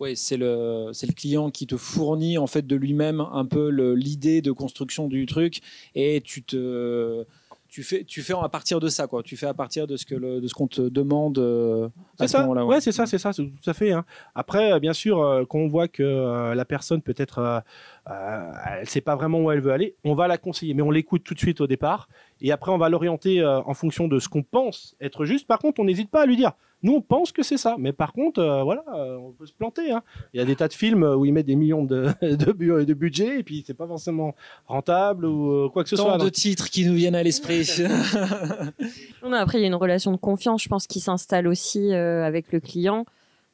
Ouais, 0.00 0.14
c'est 0.14 0.36
le, 0.36 0.90
c'est 0.92 1.08
le 1.08 1.12
client 1.12 1.50
qui 1.50 1.66
te 1.66 1.76
fournit 1.76 2.38
en 2.38 2.46
fait 2.46 2.66
de 2.66 2.76
lui-même 2.76 3.20
un 3.20 3.44
peu 3.44 3.68
l'idée 3.94 4.42
de 4.42 4.52
construction 4.52 5.08
du 5.08 5.26
truc 5.26 5.60
et 5.96 6.20
tu 6.24 6.42
te, 6.44 7.24
tu 7.68 7.82
fais, 7.82 8.04
tu 8.04 8.22
fais 8.22 8.32
à 8.40 8.48
partir 8.48 8.78
de 8.78 8.88
ça 8.88 9.08
quoi. 9.08 9.24
Tu 9.24 9.36
fais 9.36 9.46
à 9.46 9.54
partir 9.54 9.88
de 9.88 9.96
ce 9.96 10.06
que 10.06 10.14
le, 10.14 10.40
de 10.40 10.46
ce 10.46 10.54
qu'on 10.54 10.68
te 10.68 10.82
demande 10.82 11.38
euh, 11.38 11.88
à 12.20 12.22
C'est 12.22 12.28
ce 12.28 12.32
ça. 12.32 12.40
moment-là. 12.42 12.64
Ouais, 12.64 12.80
c'est 12.80 12.92
ça, 12.92 13.06
c'est 13.06 13.18
ça, 13.18 13.32
c'est 13.32 13.42
tout 13.42 13.70
à 13.70 13.74
fait. 13.74 13.90
hein. 13.92 14.04
Après, 14.36 14.72
euh, 14.72 14.78
bien 14.78 14.92
sûr, 14.92 15.20
euh, 15.20 15.44
quand 15.44 15.58
on 15.58 15.68
voit 15.68 15.88
que 15.88 16.02
euh, 16.04 16.54
la 16.54 16.64
personne 16.64 17.02
peut 17.02 17.14
être 17.16 17.62
euh, 18.10 18.52
elle 18.74 18.80
ne 18.82 18.86
sait 18.86 19.00
pas 19.00 19.16
vraiment 19.16 19.40
où 19.40 19.50
elle 19.50 19.60
veut 19.60 19.72
aller, 19.72 19.94
on 20.04 20.14
va 20.14 20.28
la 20.28 20.38
conseiller, 20.38 20.74
mais 20.74 20.82
on 20.82 20.90
l'écoute 20.90 21.24
tout 21.24 21.34
de 21.34 21.38
suite 21.38 21.60
au 21.60 21.66
départ, 21.66 22.08
et 22.40 22.52
après 22.52 22.70
on 22.72 22.78
va 22.78 22.88
l'orienter 22.88 23.40
euh, 23.40 23.60
en 23.62 23.74
fonction 23.74 24.08
de 24.08 24.18
ce 24.18 24.28
qu'on 24.28 24.42
pense 24.42 24.96
être 25.00 25.24
juste. 25.24 25.46
Par 25.46 25.58
contre, 25.58 25.80
on 25.80 25.84
n'hésite 25.84 26.10
pas 26.10 26.22
à 26.22 26.26
lui 26.26 26.36
dire, 26.36 26.52
nous 26.82 26.94
on 26.94 27.00
pense 27.02 27.32
que 27.32 27.42
c'est 27.42 27.56
ça, 27.58 27.76
mais 27.78 27.92
par 27.92 28.12
contre, 28.12 28.40
euh, 28.40 28.62
voilà, 28.62 28.84
euh, 28.94 29.16
on 29.16 29.32
peut 29.32 29.46
se 29.46 29.52
planter. 29.52 29.90
hein. 29.92 30.02
Il 30.32 30.38
y 30.38 30.40
a 30.42 30.46
des 30.46 30.56
tas 30.56 30.68
de 30.68 30.72
films 30.72 31.02
où 31.02 31.24
ils 31.24 31.32
mettent 31.32 31.46
des 31.46 31.56
millions 31.56 31.84
de, 31.84 32.06
de, 32.22 32.52
bu- 32.52 32.86
de 32.86 32.94
budget, 32.94 33.40
et 33.40 33.42
puis 33.42 33.62
c'est 33.66 33.74
pas 33.74 33.86
forcément 33.86 34.34
rentable 34.66 35.26
ou 35.26 35.68
quoi 35.70 35.82
que 35.84 35.90
ce 35.90 35.96
Tant 35.96 36.04
soit. 36.04 36.18
de 36.18 36.22
Donc, 36.24 36.32
titres 36.32 36.70
qui 36.70 36.86
nous 36.86 36.94
viennent 36.94 37.14
à 37.16 37.22
l'esprit. 37.22 37.68
Après, 39.32 39.58
il 39.58 39.62
y 39.62 39.64
a 39.64 39.68
une 39.68 39.74
relation 39.74 40.12
de 40.12 40.16
confiance, 40.16 40.62
je 40.62 40.68
pense, 40.68 40.86
qui 40.86 41.00
s'installe 41.00 41.46
aussi 41.46 41.92
euh, 41.92 42.24
avec 42.24 42.52
le 42.52 42.60
client. 42.60 43.04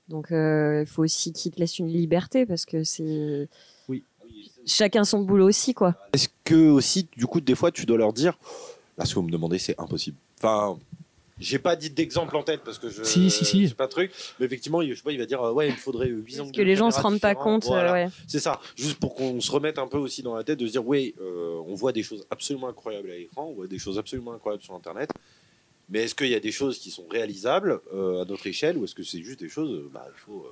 Donc, 0.08 0.30
euh, 0.32 0.82
il 0.82 0.86
faut 0.86 1.02
aussi 1.02 1.32
qu'il 1.32 1.52
te 1.52 1.58
laisse 1.60 1.78
une 1.78 1.88
liberté 1.88 2.46
parce 2.46 2.66
que 2.66 2.84
c'est. 2.84 3.48
Chacun 4.66 5.04
son 5.04 5.20
boulot 5.20 5.48
aussi, 5.48 5.74
quoi. 5.74 5.94
Est-ce 6.12 6.28
que 6.44 6.70
aussi, 6.70 7.08
du 7.16 7.26
coup, 7.26 7.40
des 7.40 7.54
fois, 7.54 7.70
tu 7.70 7.86
dois 7.86 7.98
leur 7.98 8.12
dire, 8.12 8.38
là, 8.98 9.04
ce 9.04 9.14
que 9.14 9.18
vous 9.20 9.26
me 9.26 9.30
demandez, 9.32 9.58
c'est 9.58 9.78
impossible. 9.78 10.16
Enfin, 10.38 10.78
j'ai 11.40 11.58
pas 11.58 11.74
dit 11.74 11.90
d'exemple 11.90 12.36
en 12.36 12.42
tête 12.44 12.60
parce 12.64 12.78
que 12.78 12.88
je. 12.88 13.02
Si, 13.02 13.28
si, 13.30 13.44
si. 13.44 13.68
C'est 13.68 13.74
pas 13.74 13.88
truc. 13.88 14.12
Mais 14.38 14.46
effectivement, 14.46 14.82
je 14.82 14.94
sais 14.94 15.02
pas, 15.02 15.10
il 15.12 15.18
va 15.18 15.26
dire, 15.26 15.42
euh, 15.42 15.52
ouais, 15.52 15.68
il 15.68 15.72
me 15.72 15.76
faudrait 15.76 16.08
8 16.08 16.34
ans 16.40 16.44
Parce 16.44 16.56
que 16.56 16.62
les 16.62 16.76
gens 16.76 16.90
se 16.90 17.00
rendent 17.00 17.20
pas 17.20 17.34
compte. 17.34 17.66
euh, 17.70 17.92
ouais. 17.92 18.08
C'est 18.28 18.38
ça, 18.38 18.60
juste 18.76 19.00
pour 19.00 19.14
qu'on 19.14 19.40
se 19.40 19.50
remette 19.50 19.78
un 19.78 19.88
peu 19.88 19.98
aussi 19.98 20.22
dans 20.22 20.36
la 20.36 20.44
tête 20.44 20.60
de 20.60 20.66
se 20.66 20.72
dire, 20.72 20.86
oui, 20.86 21.14
euh, 21.20 21.60
on 21.66 21.74
voit 21.74 21.92
des 21.92 22.02
choses 22.04 22.24
absolument 22.30 22.68
incroyables 22.68 23.10
à 23.10 23.14
l'écran, 23.16 23.48
on 23.50 23.54
voit 23.54 23.66
des 23.66 23.78
choses 23.80 23.98
absolument 23.98 24.32
incroyables 24.32 24.62
sur 24.62 24.74
Internet, 24.74 25.10
mais 25.88 26.04
est-ce 26.04 26.14
qu'il 26.14 26.28
y 26.28 26.34
a 26.36 26.40
des 26.40 26.52
choses 26.52 26.78
qui 26.78 26.90
sont 26.90 27.06
réalisables 27.10 27.80
euh, 27.92 28.22
à 28.22 28.24
notre 28.26 28.46
échelle 28.46 28.78
ou 28.78 28.84
est-ce 28.84 28.94
que 28.94 29.02
c'est 29.02 29.22
juste 29.22 29.40
des 29.40 29.48
choses, 29.48 29.90
bah, 29.92 30.06
il 30.14 30.20
faut... 30.20 30.46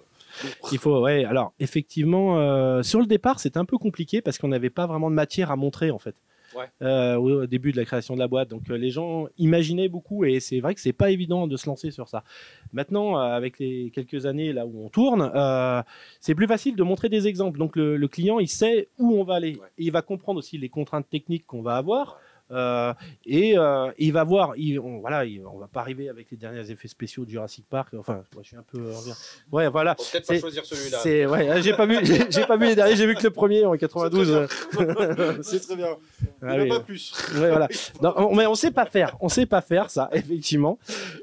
Il 0.72 0.78
faut, 0.78 1.00
ouais. 1.00 1.24
Alors, 1.24 1.52
effectivement, 1.60 2.38
euh, 2.38 2.82
sur 2.82 3.00
le 3.00 3.06
départ, 3.06 3.40
c'était 3.40 3.58
un 3.58 3.64
peu 3.64 3.78
compliqué 3.78 4.22
parce 4.22 4.38
qu'on 4.38 4.48
n'avait 4.48 4.70
pas 4.70 4.86
vraiment 4.86 5.10
de 5.10 5.14
matière 5.14 5.50
à 5.50 5.56
montrer, 5.56 5.90
en 5.90 5.98
fait. 5.98 6.16
Ouais. 6.54 6.66
Euh, 6.82 7.16
au 7.16 7.46
début 7.46 7.72
de 7.72 7.78
la 7.78 7.86
création 7.86 8.12
de 8.12 8.18
la 8.18 8.28
boîte. 8.28 8.48
Donc, 8.48 8.70
euh, 8.70 8.74
les 8.74 8.90
gens 8.90 9.26
imaginaient 9.38 9.88
beaucoup 9.88 10.26
et 10.26 10.38
c'est 10.38 10.60
vrai 10.60 10.74
que 10.74 10.82
c'est 10.82 10.92
pas 10.92 11.10
évident 11.10 11.46
de 11.46 11.56
se 11.56 11.66
lancer 11.66 11.90
sur 11.90 12.08
ça. 12.08 12.24
Maintenant, 12.74 13.16
euh, 13.16 13.22
avec 13.22 13.58
les 13.58 13.90
quelques 13.90 14.26
années 14.26 14.52
là 14.52 14.66
où 14.66 14.84
on 14.84 14.90
tourne, 14.90 15.32
c'est 16.20 16.34
plus 16.34 16.46
facile 16.46 16.76
de 16.76 16.82
montrer 16.82 17.08
des 17.08 17.26
exemples. 17.26 17.58
Donc, 17.58 17.76
le, 17.76 17.96
le 17.96 18.08
client, 18.08 18.38
il 18.38 18.48
sait 18.48 18.88
où 18.98 19.14
on 19.14 19.24
va 19.24 19.36
aller. 19.36 19.56
Ouais. 19.56 19.68
Et 19.78 19.84
il 19.84 19.92
va 19.92 20.02
comprendre 20.02 20.38
aussi 20.38 20.58
les 20.58 20.68
contraintes 20.68 21.08
techniques 21.08 21.46
qu'on 21.46 21.62
va 21.62 21.76
avoir. 21.76 22.18
Euh, 22.52 22.92
et 23.24 23.56
euh, 23.58 23.90
il 23.98 24.12
va 24.12 24.24
voir, 24.24 24.52
il, 24.56 24.78
on, 24.78 25.00
voilà, 25.00 25.24
il- 25.24 25.44
on 25.46 25.58
va 25.58 25.66
pas 25.68 25.80
arriver 25.80 26.08
avec 26.08 26.30
les 26.30 26.36
derniers 26.36 26.70
effets 26.70 26.88
spéciaux 26.88 27.24
de 27.24 27.30
Jurassic 27.30 27.64
Park. 27.68 27.94
Enfin, 27.98 28.22
moi, 28.34 28.42
je 28.42 28.48
suis 28.48 28.56
un 28.56 28.64
peu. 28.70 28.92
Ouais, 29.50 29.68
voilà. 29.68 29.94
Peut-être 29.94 30.26
pas 30.26 30.38
choisir 30.38 30.64
celui-là. 30.64 30.98
C'est 31.02 31.26
ouais, 31.26 31.62
j'ai 31.62 31.72
pas 31.74 31.86
vu, 31.86 31.96
j'ai 32.28 32.44
pas 32.46 32.56
vu 32.56 32.66
les 32.66 32.74
derniers, 32.74 32.94
j'ai 32.96 33.06
vu 33.06 33.14
que 33.14 33.22
le 33.22 33.30
premier 33.30 33.64
en 33.64 33.74
92. 33.76 34.46
C'est 35.42 35.60
très 35.60 35.76
bien. 35.76 35.88
Ah 36.44 36.56
Il 36.56 36.64
n'y 36.64 36.70
en 36.70 36.74
a 36.74 36.78
pas 36.78 36.84
plus. 36.84 37.12
Ouais, 37.34 37.48
voilà. 37.50 37.68
Non, 38.02 38.14
on- 38.16 38.34
mais 38.34 38.46
on 38.46 38.54
sait 38.56 38.70
pas 38.72 38.84
faire, 38.86 39.16
on 39.20 39.28
sait 39.28 39.46
pas 39.46 39.60
faire 39.60 39.90
ça, 39.90 40.08
effectivement. 40.12 40.78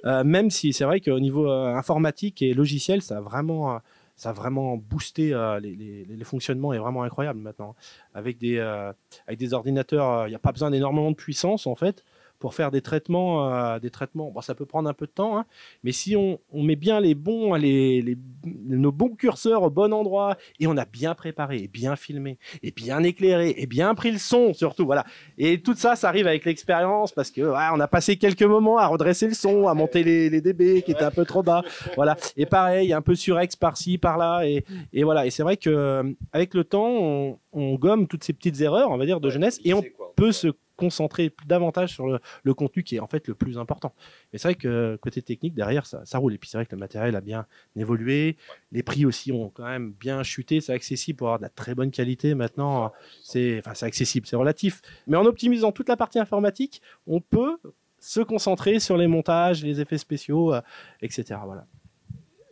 Euh, 0.05 0.23
même 0.23 0.49
si 0.49 0.71
c'est 0.73 0.85
vrai 0.85 1.01
qu'au 1.01 1.19
niveau 1.19 1.49
informatique 1.49 2.41
et 2.41 2.53
logiciel, 2.53 3.01
ça 3.01 3.17
a 3.17 3.21
vraiment, 3.21 3.79
ça 4.19 4.31
a 4.31 4.33
vraiment 4.33 4.75
boosté 4.75 5.33
euh, 5.33 5.61
les, 5.61 5.75
les- 5.77 6.23
fonctionnements 6.25 6.73
est 6.73 6.77
vraiment 6.77 7.03
incroyable 7.03 7.39
maintenant. 7.39 7.73
Avec 8.13 8.37
des, 8.37 8.57
euh, 8.57 8.91
avec 9.27 9.39
des 9.39 9.53
ordinateurs, 9.53 10.09
euh, 10.11 10.27
il 10.27 10.31
n'y 10.31 10.35
a 10.35 10.39
pas 10.39 10.51
besoin 10.51 10.71
d'énormément 10.71 11.09
de 11.09 11.15
puissance 11.15 11.65
en 11.65 11.75
fait 11.75 12.03
pour 12.39 12.53
faire 12.53 12.71
des 12.71 12.81
traitements, 12.81 13.53
euh, 13.53 13.79
des 13.79 13.89
traitements. 13.89 14.31
Bon, 14.31 14.41
ça 14.41 14.55
peut 14.55 14.65
prendre 14.65 14.89
un 14.89 14.93
peu 14.93 15.05
de 15.05 15.11
temps, 15.11 15.37
hein, 15.37 15.45
mais 15.83 15.91
si 15.91 16.15
on, 16.15 16.39
on 16.51 16.63
met 16.63 16.77
bien 16.77 16.99
les 17.01 17.13
bons, 17.13 17.53
les, 17.55 18.01
les- 18.01 18.17
nos 18.45 18.91
bons 18.91 19.09
curseurs 19.15 19.63
au 19.63 19.69
bon 19.69 19.93
endroit 19.93 20.37
et 20.59 20.67
on 20.67 20.77
a 20.77 20.85
bien 20.85 21.13
préparé, 21.15 21.57
et 21.63 21.67
bien 21.67 21.95
filmé, 21.97 22.37
et 22.63 22.71
bien 22.71 23.03
éclairé, 23.03 23.53
et 23.57 23.67
bien 23.67 23.93
pris 23.93 24.11
le 24.11 24.17
son 24.17 24.53
surtout, 24.53 24.85
voilà. 24.85 25.05
Et 25.37 25.61
tout 25.61 25.75
ça, 25.75 25.95
ça 25.95 26.07
arrive 26.07 26.27
avec 26.27 26.45
l'expérience 26.45 27.11
parce 27.11 27.29
que 27.31 27.41
ouais, 27.41 27.67
on 27.73 27.79
a 27.79 27.87
passé 27.87 28.15
quelques 28.17 28.43
moments 28.43 28.77
à 28.77 28.87
redresser 28.87 29.27
le 29.27 29.33
son, 29.33 29.67
à 29.67 29.73
monter 29.73 30.03
les, 30.03 30.29
les 30.29 30.41
dB 30.41 30.81
qui 30.83 30.91
étaient 30.91 31.03
un 31.03 31.11
peu 31.11 31.25
trop 31.25 31.43
bas, 31.43 31.63
voilà. 31.95 32.15
Et 32.37 32.45
pareil, 32.45 32.93
un 32.93 33.01
peu 33.01 33.15
surex 33.15 33.55
par-ci, 33.57 33.97
par-là, 33.97 34.43
et, 34.47 34.63
et 34.93 35.03
voilà. 35.03 35.25
Et 35.25 35.29
c'est 35.29 35.43
vrai 35.43 35.57
que 35.57 36.15
avec 36.31 36.53
le 36.53 36.63
temps, 36.63 36.87
on, 36.89 37.37
on 37.51 37.75
gomme 37.75 38.07
toutes 38.07 38.23
ces 38.23 38.31
petites 38.33 38.61
erreurs, 38.61 38.91
on 38.91 38.97
va 38.97 39.05
dire, 39.05 39.19
de 39.19 39.29
jeunesse, 39.29 39.59
et 39.65 39.73
on 39.73 39.83
peut 40.15 40.31
se 40.31 40.47
concentrer 40.79 41.35
davantage 41.45 41.93
sur 41.93 42.07
le, 42.07 42.53
contenu 42.53 42.83
qui 42.83 42.95
est 42.95 42.99
en 42.99 43.07
fait 43.07 43.27
le 43.27 43.35
plus 43.35 43.57
important. 43.57 43.93
Mais 44.31 44.39
c'est 44.39 44.47
vrai 44.47 44.55
que 44.55 44.97
côté 45.01 45.21
technique, 45.21 45.53
derrière, 45.53 45.85
ça, 45.85 46.17
roule. 46.17 46.33
Et 46.33 46.37
puis 46.37 46.49
c'est 46.49 46.57
vrai 46.57 46.65
que 46.65 46.73
le 46.73 46.79
matériel 46.79 47.15
a 47.17 47.21
bien 47.21 47.45
évolué. 47.75 48.37
Les 48.71 48.81
prix 48.81 49.05
aussi 49.05 49.31
ont 49.33 49.49
quand 49.49 49.65
même 49.65 49.91
bien 49.91 50.23
chuté. 50.23 50.61
C'est 50.61 50.71
accessible 50.71 51.17
pour 51.17 51.27
avoir 51.27 51.39
de 51.39 51.43
la 51.43 51.49
très 51.49 51.75
bonne 51.75 51.91
qualité 51.91 52.33
maintenant. 52.33 52.93
C'est 53.21 53.61
enfin, 53.65 53.85
accessible, 53.85 54.25
c'est 54.25 54.37
relatif. 54.37 54.81
Mais 55.05 55.17
en 55.17 55.25
optimisant 55.25 55.73
toute 55.73 55.89
la 55.89 55.97
partie 55.97 56.17
informatique, 56.17 56.81
on 57.05 57.19
peut 57.19 57.57
se 57.99 58.21
concentrer 58.21 58.79
sur 58.79 58.95
les 58.95 59.07
montages, 59.07 59.63
les 59.63 59.81
effets 59.81 59.97
spéciaux, 59.97 60.53
euh, 60.53 60.61
etc. 61.01 61.41
Voilà. 61.45 61.65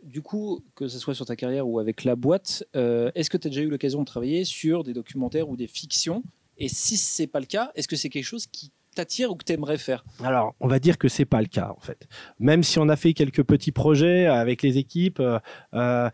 Du 0.02 0.20
coup, 0.20 0.62
que 0.74 0.86
ce 0.88 0.98
soit 0.98 1.14
sur 1.14 1.24
ta 1.24 1.36
carrière 1.36 1.66
ou 1.66 1.78
avec 1.78 2.04
la 2.04 2.14
boîte, 2.14 2.64
euh, 2.76 3.10
est-ce 3.14 3.30
que 3.30 3.38
tu 3.38 3.48
as 3.48 3.50
déjà 3.50 3.62
eu 3.62 3.70
l'occasion 3.70 4.00
de 4.00 4.04
travailler 4.04 4.44
sur 4.44 4.84
des 4.84 4.92
documentaires 4.92 5.48
ou 5.48 5.56
des 5.56 5.66
fictions 5.66 6.22
Et 6.58 6.68
si 6.68 6.96
c'est 6.96 7.28
pas 7.28 7.40
le 7.40 7.46
cas, 7.46 7.70
est-ce 7.74 7.88
que 7.88 7.96
c'est 7.96 8.08
quelque 8.08 8.24
chose 8.24 8.46
qui 8.46 8.72
t'attire 8.94 9.30
ou 9.30 9.36
que 9.36 9.44
tu 9.44 9.52
aimerais 9.52 9.78
faire? 9.78 10.04
Alors, 10.24 10.54
on 10.58 10.66
va 10.66 10.80
dire 10.80 10.98
que 10.98 11.06
c'est 11.08 11.24
pas 11.24 11.40
le 11.40 11.46
cas 11.46 11.72
en 11.76 11.80
fait. 11.80 12.08
Même 12.40 12.64
si 12.64 12.80
on 12.80 12.88
a 12.88 12.96
fait 12.96 13.12
quelques 13.12 13.44
petits 13.44 13.70
projets 13.70 14.26
avec 14.26 14.62
les 14.62 14.76
équipes, 14.76 15.20
euh, 15.20 15.38
euh, 15.74 16.10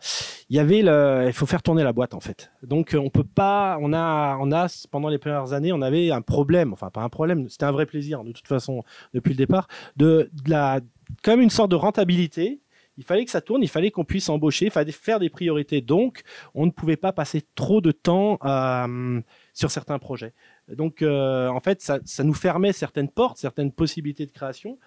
il 0.49 0.61
le, 0.61 1.31
faut 1.33 1.47
faire 1.47 1.63
tourner 1.63 1.83
la 1.83 1.93
boîte 1.93 2.13
en 2.13 2.19
fait. 2.19 2.51
Donc 2.61 2.95
on 2.97 3.09
peut 3.09 3.23
pas, 3.23 3.79
on 3.81 3.91
a, 3.91 4.37
on 4.39 4.51
a 4.51 4.67
pendant 4.91 5.09
les 5.09 5.17
premières 5.17 5.53
années, 5.53 5.73
on 5.73 5.81
avait 5.81 6.11
un 6.11 6.21
problème, 6.21 6.73
enfin 6.73 6.91
pas 6.91 7.01
un 7.01 7.09
problème, 7.09 7.49
c'était 7.49 7.65
un 7.65 7.71
vrai 7.71 7.87
plaisir 7.87 8.23
de 8.23 8.31
toute 8.31 8.47
façon 8.47 8.83
depuis 9.15 9.31
le 9.31 9.37
départ, 9.37 9.67
de 9.97 10.29
la, 10.45 10.79
comme 11.23 11.41
une 11.41 11.49
sorte 11.49 11.71
de 11.71 11.75
rentabilité. 11.75 12.61
Il 12.97 13.03
fallait 13.03 13.25
que 13.25 13.31
ça 13.31 13.41
tourne, 13.41 13.61
il 13.61 13.67
fallait 13.67 13.91
qu'on 13.91 14.05
puisse 14.05 14.29
embaucher, 14.29 14.67
il 14.67 14.71
fallait 14.71 14.93
faire 14.93 15.19
des 15.19 15.29
priorités. 15.29 15.81
Donc, 15.81 16.21
on 16.53 16.65
ne 16.65 16.71
pouvait 16.71 16.95
pas 16.95 17.11
passer 17.11 17.43
trop 17.53 17.81
de 17.81 17.91
temps 17.91 18.39
euh, 18.45 19.19
sur 19.55 19.71
certains 19.71 19.97
projets. 19.97 20.33
Donc, 20.67 21.01
euh, 21.01 21.47
en 21.47 21.61
fait, 21.61 21.81
ça, 21.81 21.99
nous 22.23 22.33
fermait 22.33 22.73
certaines 22.73 23.09
portes, 23.09 23.37
certaines 23.37 23.71
possibilités 23.71 24.25
de 24.25 24.31
création. 24.31 24.77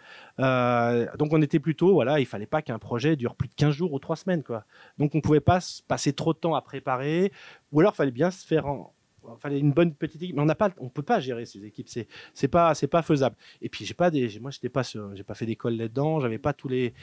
Euh, 0.41 1.07
donc, 1.16 1.33
on 1.33 1.41
était 1.41 1.59
plutôt, 1.59 1.95
voilà, 1.95 2.21
il 2.21 2.27
fallait 2.27 2.47
pas 2.47 2.61
qu'un 2.61 2.79
projet 2.79 3.16
dure 3.16 3.35
plus 3.35 3.49
de 3.49 3.55
15 3.55 3.75
jours 3.75 3.95
ou 3.95 3.99
3 3.99 4.16
semaines, 4.16 4.43
quoi. 4.45 4.64
Donc, 4.99 5.14
on 5.14 5.23
pouvait 5.23 5.41
pas 5.41 5.61
se 5.61 5.83
passer 5.83 6.12
trop 6.12 6.35
de 6.35 6.39
temps 6.39 6.55
à 6.55 6.61
préparer, 6.61 7.33
ou 7.73 7.81
alors, 7.81 7.95
il 7.95 7.97
fallait 7.97 8.11
bien 8.12 8.31
se 8.31 8.47
faire 8.47 8.66
en. 8.66 8.95
Fallait 9.37 9.59
une 9.59 9.72
bonne 9.72 9.95
petite 9.95 10.22
équipe, 10.22 10.37
mais 10.37 10.43
on 10.43 10.47
n'a 10.47 10.55
pas, 10.55 10.70
on 10.79 10.89
peut 10.89 11.03
pas 11.03 11.20
gérer 11.20 11.45
ces 11.47 11.64
équipes, 11.64 11.89
c'est 11.89 12.09
c'est 12.35 12.49
pas 12.49 12.74
c'est 12.74 12.87
pas 12.87 13.03
faisable. 13.03 13.37
Et 13.62 13.68
puis 13.68 13.85
j'ai 13.85 13.95
pas 13.95 14.11
des, 14.11 14.39
moi 14.41 14.51
j'étais 14.51 14.68
pas, 14.68 14.83
j'ai 14.83 15.24
pas 15.24 15.35
fait 15.35 15.47
d'école 15.47 15.74
là-dedans, 15.74 16.20
j'avais 16.20 16.39
pas 16.39 16.53
tous 16.53 16.68
les, 16.68 16.95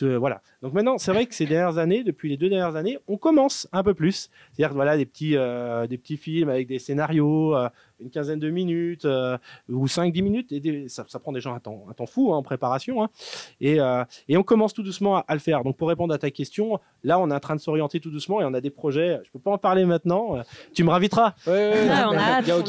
voilà. 0.00 0.42
Donc 0.62 0.72
maintenant 0.72 0.98
c'est 0.98 1.12
vrai 1.12 1.26
que 1.26 1.34
ces 1.34 1.46
dernières 1.46 1.78
années, 1.78 2.04
depuis 2.04 2.28
les 2.28 2.36
deux 2.36 2.48
dernières 2.48 2.76
années, 2.76 2.98
on 3.06 3.16
commence 3.16 3.68
un 3.72 3.82
peu 3.82 3.94
plus, 3.94 4.30
c'est-à-dire 4.52 4.74
voilà 4.74 4.96
des 4.96 5.06
petits 5.06 5.36
euh, 5.36 5.86
des 5.86 5.98
petits 5.98 6.16
films 6.16 6.48
avec 6.48 6.66
des 6.66 6.78
scénarios, 6.78 7.56
euh, 7.56 7.68
une 8.00 8.10
quinzaine 8.10 8.38
de 8.38 8.50
minutes 8.50 9.04
euh, 9.04 9.36
ou 9.68 9.86
5-10 9.86 10.22
minutes, 10.22 10.52
et 10.52 10.60
des- 10.60 10.88
ça, 10.88 11.04
ça 11.08 11.18
prend 11.18 11.32
des 11.32 11.40
gens 11.40 11.54
un 11.54 11.60
temps, 11.60 11.84
un 11.88 11.92
temps 11.92 12.06
fou 12.06 12.32
hein, 12.32 12.36
en 12.36 12.42
préparation. 12.42 13.02
hein. 13.02 13.08
Et, 13.60 13.80
euh, 13.80 14.04
et 14.28 14.36
on 14.36 14.42
commence 14.42 14.72
tout 14.74 14.82
doucement 14.82 15.16
à, 15.16 15.24
à 15.28 15.34
le 15.34 15.40
faire. 15.40 15.62
Donc 15.64 15.76
pour 15.76 15.88
répondre 15.88 16.12
à 16.14 16.18
ta 16.18 16.30
question, 16.30 16.78
là 17.04 17.18
on 17.18 17.30
est 17.30 17.34
en 17.34 17.40
train 17.40 17.56
de 17.56 17.60
s'orienter 17.60 18.00
tout 18.00 18.10
doucement 18.10 18.40
et 18.40 18.44
on 18.44 18.54
a 18.54 18.60
des 18.60 18.70
projets. 18.70 19.20
Je 19.24 19.30
peux 19.30 19.38
pas 19.38 19.50
en 19.52 19.58
parler 19.58 19.84
maintenant. 19.84 20.36
euh, 20.36 20.42
Tu 20.74 20.84
me 20.84 20.90
raviteras. 20.90 21.34
Ah, 21.46 21.50
on 22.10 22.16
a 22.16 22.18
hâte, 22.18 22.44
Il 22.46 22.48
y 22.48 22.52
a 22.52 22.56
on 22.56 22.60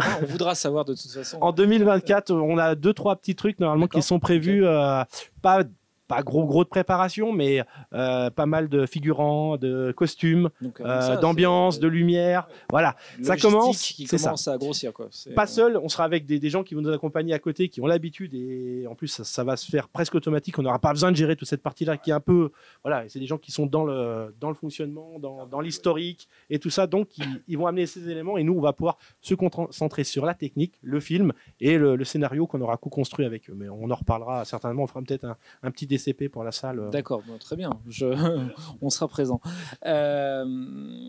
a 0.00 0.24
voudra 0.26 0.54
savoir 0.54 0.84
de 0.84 0.94
toute 0.94 1.10
façon. 1.10 1.38
En 1.40 1.52
2024, 1.52 2.32
on 2.32 2.58
a 2.58 2.74
deux 2.74 2.92
trois 2.92 3.16
petits 3.16 3.34
trucs 3.34 3.60
normalement 3.60 3.86
qui 3.86 4.02
sont 4.02 4.18
prévus. 4.18 4.64
euh, 4.64 5.02
pas 5.42 5.62
pas 6.08 6.22
gros 6.22 6.44
gros 6.46 6.64
de 6.64 6.68
préparation, 6.68 7.32
mais 7.32 7.62
euh, 7.92 8.30
pas 8.30 8.46
mal 8.46 8.68
de 8.68 8.86
figurants, 8.86 9.56
de 9.58 9.92
costumes, 9.92 10.48
euh, 10.80 11.00
ça, 11.02 11.16
d'ambiance, 11.16 11.78
de 11.78 11.86
lumière. 11.86 12.48
Voilà. 12.70 12.96
ça 13.22 13.36
commence, 13.36 13.82
Qui 13.82 14.06
ça. 14.06 14.34
à 14.46 14.56
grossir. 14.58 14.92
Quoi. 14.92 15.08
Pas 15.36 15.46
seul, 15.46 15.76
on 15.76 15.88
sera 15.88 16.04
avec 16.04 16.26
des, 16.26 16.38
des 16.38 16.50
gens 16.50 16.64
qui 16.64 16.74
vont 16.74 16.80
nous 16.80 16.92
accompagner 16.92 17.34
à 17.34 17.38
côté, 17.38 17.68
qui 17.68 17.80
ont 17.80 17.86
l'habitude 17.86 18.34
et 18.34 18.86
en 18.88 18.94
plus 18.94 19.08
ça, 19.08 19.24
ça 19.24 19.44
va 19.44 19.56
se 19.56 19.70
faire 19.70 19.88
presque 19.88 20.14
automatique. 20.14 20.58
On 20.58 20.62
n'aura 20.62 20.78
pas 20.78 20.92
besoin 20.92 21.10
de 21.12 21.16
gérer 21.16 21.36
toute 21.36 21.48
cette 21.48 21.62
partie-là 21.62 21.96
qui 21.98 22.10
est 22.10 22.14
un 22.14 22.20
peu, 22.20 22.50
voilà, 22.82 23.04
c'est 23.08 23.20
des 23.20 23.26
gens 23.26 23.38
qui 23.38 23.52
sont 23.52 23.66
dans 23.66 23.84
le 23.84 24.34
dans 24.40 24.48
le 24.48 24.54
fonctionnement, 24.54 25.18
dans, 25.18 25.46
dans 25.46 25.60
l'historique 25.60 26.28
et 26.48 26.58
tout 26.58 26.70
ça. 26.70 26.86
Donc 26.86 27.18
ils, 27.18 27.42
ils 27.48 27.58
vont 27.58 27.66
amener 27.66 27.86
ces 27.86 28.08
éléments 28.08 28.38
et 28.38 28.44
nous 28.44 28.54
on 28.54 28.60
va 28.60 28.72
pouvoir 28.72 28.96
se 29.20 29.34
concentrer 29.34 30.04
sur 30.04 30.24
la 30.24 30.34
technique, 30.34 30.74
le 30.82 31.00
film 31.00 31.32
et 31.60 31.76
le, 31.76 31.96
le 31.96 32.04
scénario 32.04 32.46
qu'on 32.46 32.60
aura 32.62 32.76
co-construit 32.78 33.26
avec 33.26 33.50
eux. 33.50 33.54
Mais 33.54 33.68
on 33.68 33.90
en 33.90 33.94
reparlera 33.94 34.44
certainement. 34.46 34.84
On 34.84 34.86
fera 34.86 35.02
peut-être 35.02 35.24
un, 35.24 35.36
un 35.62 35.70
petit 35.70 35.86
DCP 35.98 36.28
pour 36.30 36.44
la 36.44 36.52
salle. 36.52 36.78
euh. 36.80 36.90
D'accord, 36.90 37.22
très 37.40 37.56
bien. 37.56 37.70
Je... 37.88 38.06
on 38.80 38.90
sera 38.90 39.08
présent. 39.08 39.40
Euh, 39.86 41.08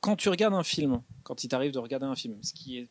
Quand 0.00 0.16
tu 0.16 0.28
regardes 0.28 0.54
un 0.54 0.62
film, 0.62 1.00
quand 1.22 1.44
il 1.44 1.48
t'arrive 1.48 1.72
de 1.72 1.78
regarder 1.78 2.06
un 2.06 2.14
film, 2.14 2.36
ce 2.42 2.52
qui 2.52 2.78
est 2.78 2.88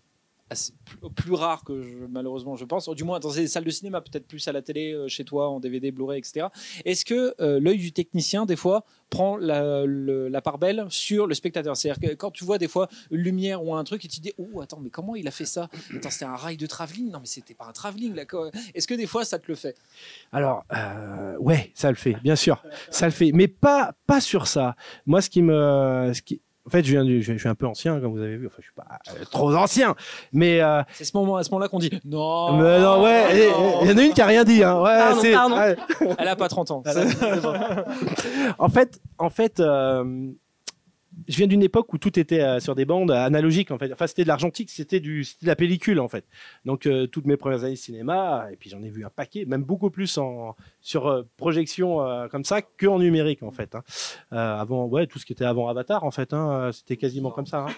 plus, 1.15 1.33
rare 1.33 1.63
que 1.63 1.81
je- 1.81 2.05
malheureusement 2.09 2.55
je 2.55 2.65
pense, 2.65 2.87
du 2.89 3.03
moins 3.03 3.19
dans 3.19 3.31
des 3.31 3.47
salles 3.47 3.63
de 3.63 3.69
cinéma, 3.69 4.01
peut-être 4.01 4.27
plus 4.27 4.47
à 4.47 4.51
la 4.51 4.61
télé, 4.61 4.93
euh, 4.93 5.07
chez 5.07 5.23
toi, 5.23 5.49
en 5.49 5.59
DVD, 5.59 5.91
Blu-ray, 5.91 6.19
etc. 6.19 6.47
Est-ce 6.85 7.05
que 7.05 7.33
euh, 7.39 7.59
l'œil 7.59 7.77
du 7.77 7.91
technicien, 7.91 8.45
des 8.45 8.55
fois, 8.55 8.85
prend 9.09 9.37
la, 9.37 10.41
part 10.41 10.57
belle 10.57 10.85
sur 10.89 11.27
le 11.27 11.33
spectateur? 11.33 11.75
C'est-à-dire 11.77 12.09
que 12.09 12.15
quand 12.15 12.31
tu 12.31 12.43
vois 12.43 12.57
des 12.57 12.67
fois 12.67 12.89
une 13.11 13.21
lumière 13.21 13.63
ou 13.63 13.75
un 13.75 13.83
truc 13.83 14.03
et 14.05 14.07
tu 14.07 14.17
te 14.17 14.23
dis, 14.23 14.33
oh 14.37 14.61
attends, 14.61 14.79
mais 14.79 14.89
comment 14.89 15.15
il 15.15 15.27
a 15.27 15.31
fait 15.31 15.45
ça? 15.45 15.69
Attends, 15.95 16.09
c'était 16.09 16.25
un 16.25 16.35
rail 16.35 16.57
de 16.57 16.67
travelling? 16.67 17.11
Non, 17.11 17.19
mais 17.19 17.25
c'était 17.25 17.53
pas 17.53 17.65
un 17.65 17.71
travelling 17.71 18.13
là. 18.13 18.23
Est-ce 18.73 18.87
que 18.87 18.93
des 18.93 19.07
fois 19.07 19.25
ça 19.25 19.39
te 19.39 19.45
le 19.47 19.55
fait? 19.55 19.75
Alors, 20.31 20.65
euh, 20.73 21.37
ouais, 21.37 21.71
ça 21.73 21.89
le 21.89 21.95
fait, 21.95 22.15
bien 22.23 22.35
sûr, 22.35 22.63
ça 22.89 23.05
le 23.05 23.11
fait, 23.11 23.31
mais 23.31 23.47
pas 23.47 23.93
pas 24.07 24.21
sur 24.21 24.47
ça. 24.47 24.75
Moi, 25.05 25.21
ce 25.21 25.29
qui 25.29 25.41
me, 25.41 26.11
ce 26.13 26.21
qui, 26.21 26.41
en 26.65 26.69
fait, 26.69 26.83
je 26.83 26.91
viens 26.91 27.03
du, 27.03 27.21
je, 27.21 27.33
je 27.33 27.37
suis 27.37 27.49
un 27.49 27.55
peu 27.55 27.67
ancien, 27.67 27.99
comme 27.99 28.13
vous 28.13 28.21
avez 28.21 28.37
vu. 28.37 28.47
Enfin, 28.47 28.55
je 28.59 28.63
suis 28.63 28.73
pas 28.73 28.85
euh, 29.09 29.25
trop 29.29 29.53
ancien, 29.53 29.95
mais, 30.31 30.61
euh, 30.61 30.81
C'est 30.93 31.03
ce 31.03 31.15
moment, 31.15 31.35
à 31.35 31.43
ce 31.43 31.49
moment-là 31.51 31.67
qu'on 31.67 31.79
dit, 31.79 31.91
non, 32.05 32.53
mais 32.57 32.79
non, 32.79 33.03
ouais, 33.03 33.49
il 33.83 33.89
y 33.89 33.91
en 33.93 33.97
a 33.97 34.01
une 34.01 34.13
qui 34.13 34.21
a 34.21 34.25
rien 34.25 34.43
dit. 34.45 34.63
Hein. 34.63 34.81
Ouais, 34.81 34.97
Pardon, 35.33 35.55
pardon. 35.55 36.15
elle 36.17 36.27
a 36.27 36.35
pas 36.35 36.47
30 36.47 36.71
ans. 36.71 36.83
en 38.59 38.69
fait, 38.69 38.99
en 39.17 39.29
fait, 39.29 39.59
euh, 39.59 40.29
je 41.27 41.37
viens 41.37 41.47
d'une 41.47 41.63
époque 41.63 41.93
où 41.93 41.97
tout 41.97 42.19
était 42.19 42.41
euh, 42.41 42.59
sur 42.59 42.75
des 42.75 42.85
bandes 42.85 43.11
analogiques. 43.11 43.71
En 43.71 43.77
fait, 43.77 43.91
enfin, 43.93 44.07
c'était 44.07 44.23
de 44.23 44.27
l'argentique, 44.27 44.69
c'était 44.69 44.99
de 44.99 45.23
la 45.43 45.55
pellicule 45.55 45.99
en 45.99 46.07
fait. 46.07 46.25
Donc, 46.65 46.85
euh, 46.85 47.07
toutes 47.07 47.25
mes 47.25 47.37
premières 47.37 47.63
années 47.63 47.73
de 47.73 47.77
cinéma, 47.77 48.47
et 48.51 48.55
puis 48.55 48.69
j'en 48.69 48.81
ai 48.83 48.89
vu 48.89 49.05
un 49.05 49.09
paquet, 49.09 49.45
même 49.45 49.63
beaucoup 49.63 49.89
plus 49.89 50.17
en 50.17 50.55
sur 50.81 51.07
euh, 51.07 51.23
projection 51.37 52.01
euh, 52.01 52.27
comme 52.27 52.43
ça 52.43 52.61
que 52.61 52.87
en 52.87 52.99
numérique 52.99 53.43
en 53.43 53.51
fait. 53.51 53.75
hein. 53.75 53.83
Euh, 54.31 54.37
avant, 54.37 54.89
tout 55.05 55.19
ce 55.19 55.25
qui 55.25 55.33
était 55.33 55.45
avant 55.45 55.67
Avatar 55.67 56.03
en 56.03 56.11
fait, 56.11 56.33
hein, 56.33 56.51
euh, 56.51 56.71
c'était 56.71 56.97
quasiment 56.97 57.31
comme 57.31 57.45
ça. 57.45 57.65
hein. 57.67 57.73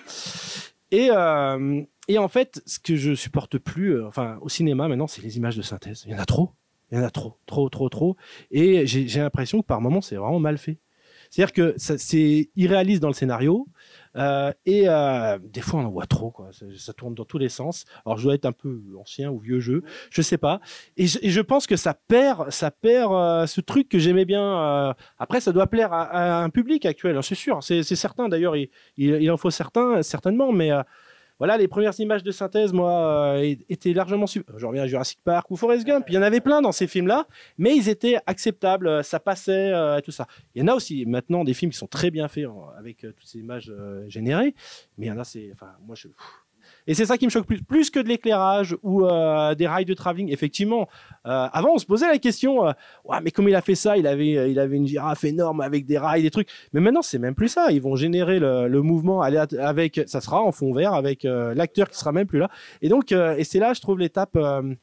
Et, 0.91 1.09
euh, 1.11 1.81
et 2.07 2.17
en 2.17 2.27
fait, 2.27 2.61
ce 2.65 2.79
que 2.79 2.95
je 2.95 3.15
supporte 3.15 3.57
plus, 3.57 3.95
euh, 3.95 4.07
enfin, 4.07 4.37
au 4.41 4.49
cinéma 4.49 4.87
maintenant, 4.87 5.07
c'est 5.07 5.21
les 5.23 5.37
images 5.37 5.57
de 5.57 5.61
synthèse. 5.61 6.03
Il 6.05 6.13
y 6.13 6.15
en 6.15 6.19
a 6.19 6.25
trop. 6.25 6.51
Il 6.91 6.99
y 6.99 7.01
en 7.01 7.03
a 7.03 7.09
trop, 7.09 7.37
trop, 7.47 7.67
trop, 7.69 7.89
trop. 7.89 8.15
Et 8.51 8.85
j'ai 8.85 9.19
l'impression 9.19 9.61
que 9.61 9.65
par 9.65 9.81
moments, 9.81 10.01
c'est 10.01 10.15
vraiment 10.15 10.39
mal 10.39 10.59
fait. 10.59 10.77
C'est-à-dire 11.35 11.51
que 11.51 11.75
c'est 11.77 12.49
irréaliste 12.55 13.01
dans 13.01 13.09
le 13.09 13.13
scénario. 13.13 13.67
euh, 14.15 14.53
et 14.65 14.87
euh, 14.87 15.37
des 15.43 15.59
fois, 15.59 15.81
on 15.81 15.85
en 15.85 15.89
voit 15.89 16.05
trop. 16.05 16.31
Quoi. 16.31 16.51
Ça, 16.77 16.93
tourne 16.93 17.13
dans 17.13 17.25
tous 17.25 17.37
les 17.37 17.49
sens. 17.49 17.83
Alors, 18.05 18.17
je 18.17 18.23
dois 18.23 18.35
être 18.35 18.45
un 18.45 18.53
peu 18.53 18.81
ancien 18.97 19.29
ou 19.31 19.39
vieux 19.39 19.59
jeu. 19.59 19.83
Je 20.11 20.21
sais 20.21 20.37
pas. 20.37 20.61
Et 20.95 21.07
je, 21.07 21.41
pense 21.41 21.67
que 21.67 21.75
ça 21.75 21.93
perd, 21.93 22.51
ça 22.51 22.71
perd 22.71 23.11
euh, 23.11 23.47
ce 23.47 23.59
truc 23.59 23.89
que 23.89 23.99
j'aimais 23.99 24.23
bien. 24.23 24.95
Après, 25.19 25.41
ça 25.41 25.51
doit 25.51 25.67
plaire 25.67 25.91
à, 25.91 26.41
un 26.41 26.49
public 26.49 26.85
actuel, 26.85 27.21
c'est 27.21 27.35
sûr. 27.35 27.61
C'est 27.61 27.83
certain. 27.83 28.29
D'ailleurs, 28.29 28.55
il, 28.55 28.69
il, 28.95 29.29
en 29.29 29.35
faut 29.35 29.49
certains, 29.49 30.03
certainement. 30.03 30.53
Mais 30.53 30.71
voilà, 31.39 31.57
les 31.57 31.67
premières 31.67 31.99
images 31.99 32.23
de 32.23 32.31
synthèse, 32.31 32.71
moi, 32.73 33.35
euh, 33.37 33.55
étaient 33.69 33.93
largement. 33.93 34.27
su- 34.27 34.43
Je 34.57 34.65
reviens 34.65 34.83
à 34.83 34.87
Jurassic 34.87 35.19
Park 35.23 35.49
ou 35.51 35.55
Forrest 35.57 35.85
Gump. 35.85 36.05
Il 36.07 36.13
y 36.13 36.17
en 36.17 36.21
avait 36.21 36.39
plein 36.41 36.61
dans 36.61 36.71
ces 36.71 36.87
films-là, 36.87 37.27
mais 37.57 37.75
ils 37.75 37.89
étaient 37.89 38.17
acceptables. 38.25 38.87
euh, 38.87 39.03
Ça 39.03 39.19
passait, 39.19 39.71
euh, 39.73 39.99
tout 40.01 40.11
ça. 40.11 40.27
Il 40.53 40.61
y 40.61 40.63
en 40.63 40.67
a 40.69 40.75
aussi 40.75 41.05
maintenant 41.05 41.43
des 41.43 41.53
films 41.53 41.71
qui 41.71 41.77
sont 41.77 41.87
très 41.87 42.11
bien 42.11 42.27
faits 42.27 42.45
avec 42.77 43.03
euh, 43.03 43.11
toutes 43.11 43.27
ces 43.27 43.39
images 43.39 43.71
générées, 44.07 44.55
mais 44.97 45.07
il 45.07 45.09
y 45.09 45.11
en 45.11 45.19
a, 45.19 45.23
c'est. 45.23 45.49
Enfin, 45.53 45.71
moi, 45.85 45.95
je. 45.95 46.07
Et 46.87 46.93
c'est 46.93 47.05
ça 47.05 47.17
qui 47.17 47.25
me 47.25 47.31
choque 47.31 47.45
plus, 47.47 47.61
plus 47.61 47.89
que 47.89 47.99
de 47.99 48.07
l'éclairage 48.07 48.75
ou 48.83 49.05
euh, 49.05 49.55
des 49.55 49.67
rails 49.67 49.85
de 49.85 49.93
travelling. 49.93 50.31
Effectivement, 50.31 50.87
euh, 51.25 51.47
avant 51.51 51.73
on 51.73 51.77
se 51.77 51.85
posait 51.85 52.07
la 52.07 52.19
question, 52.19 52.67
euh, 52.67 52.71
mais 53.23 53.31
comme 53.31 53.49
il 53.49 53.55
a 53.55 53.61
fait 53.61 53.75
ça, 53.75 53.97
il 53.97 54.05
avait, 54.07 54.37
euh, 54.37 54.47
il 54.47 54.59
avait 54.59 54.77
une 54.77 54.87
girafe 54.87 55.23
énorme 55.23 55.61
avec 55.61 55.85
des 55.85 55.97
rails, 55.97 56.21
des 56.21 56.31
trucs. 56.31 56.49
Mais 56.73 56.81
maintenant 56.81 57.01
c'est 57.01 57.19
même 57.19 57.35
plus 57.35 57.49
ça. 57.49 57.71
Ils 57.71 57.81
vont 57.81 57.95
générer 57.95 58.39
le, 58.39 58.67
le 58.67 58.81
mouvement 58.81 59.21
avec, 59.21 60.01
ça 60.05 60.21
sera 60.21 60.41
en 60.41 60.51
fond 60.51 60.73
vert 60.73 60.93
avec 60.93 61.23
l'acteur 61.23 61.89
qui 61.89 61.97
sera 61.97 62.11
même 62.11 62.27
plus 62.27 62.39
là. 62.39 62.49
Et 62.81 62.89
donc, 62.89 63.11
et 63.11 63.43
c'est 63.43 63.59
là, 63.59 63.73
je 63.73 63.81
trouve 63.81 63.99
l'étape. 63.99 64.35
il 64.35 64.77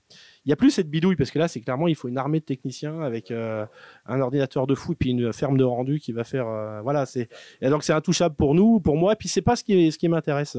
n'y 0.46 0.52
a 0.52 0.56
plus 0.56 0.70
cette 0.70 0.90
bidouille 0.90 1.16
parce 1.16 1.30
que 1.30 1.38
là, 1.38 1.48
c'est 1.48 1.60
clairement, 1.60 1.88
il 1.88 1.94
faut 1.94 2.08
une 2.08 2.18
armée 2.18 2.40
de 2.40 2.44
techniciens 2.44 3.00
avec 3.00 3.30
un 3.30 4.20
ordinateur 4.20 4.66
de 4.66 4.74
fou 4.74 4.92
et 4.92 4.96
puis 4.96 5.10
une 5.10 5.32
ferme 5.32 5.56
de 5.56 5.64
rendu 5.64 6.00
qui 6.00 6.12
va 6.12 6.24
faire. 6.24 6.48
euh, 6.48 6.80
voilà, 6.82 7.06
c'est 7.06 7.28
donc 7.62 7.84
c'est 7.84 7.92
intouchable 7.92 8.34
pour 8.34 8.54
nous, 8.54 8.80
pour 8.80 8.96
moi. 8.96 9.12
Et 9.12 9.16
puis 9.16 9.28
c'est 9.28 9.42
pas 9.42 9.56
ce 9.56 9.64
qui, 9.64 9.90
ce 9.92 9.98
qui 9.98 10.08
m'intéresse. 10.08 10.56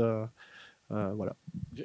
Voilà. 0.90 1.36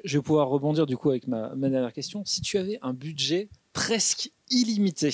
Je 0.03 0.17
vais 0.17 0.21
pouvoir 0.23 0.47
rebondir 0.49 0.85
du 0.85 0.97
coup 0.97 1.09
avec 1.09 1.27
ma, 1.27 1.53
ma 1.55 1.69
dernière 1.69 1.93
question. 1.93 2.23
Si 2.25 2.41
tu 2.41 2.57
avais 2.57 2.77
un 2.81 2.93
budget 2.93 3.49
presque 3.73 4.31
illimité, 4.51 5.11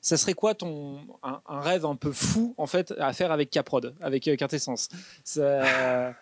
ça 0.00 0.16
serait 0.16 0.34
quoi 0.34 0.54
ton 0.54 0.98
un, 1.22 1.40
un 1.48 1.60
rêve 1.60 1.84
un 1.84 1.96
peu 1.96 2.12
fou 2.12 2.54
en 2.56 2.66
fait 2.66 2.94
à 2.98 3.12
faire 3.12 3.32
avec 3.32 3.50
Caprod, 3.50 3.94
avec 4.00 4.26
euh, 4.28 4.36
Quintessence? 4.36 4.88
Ça- 5.24 6.14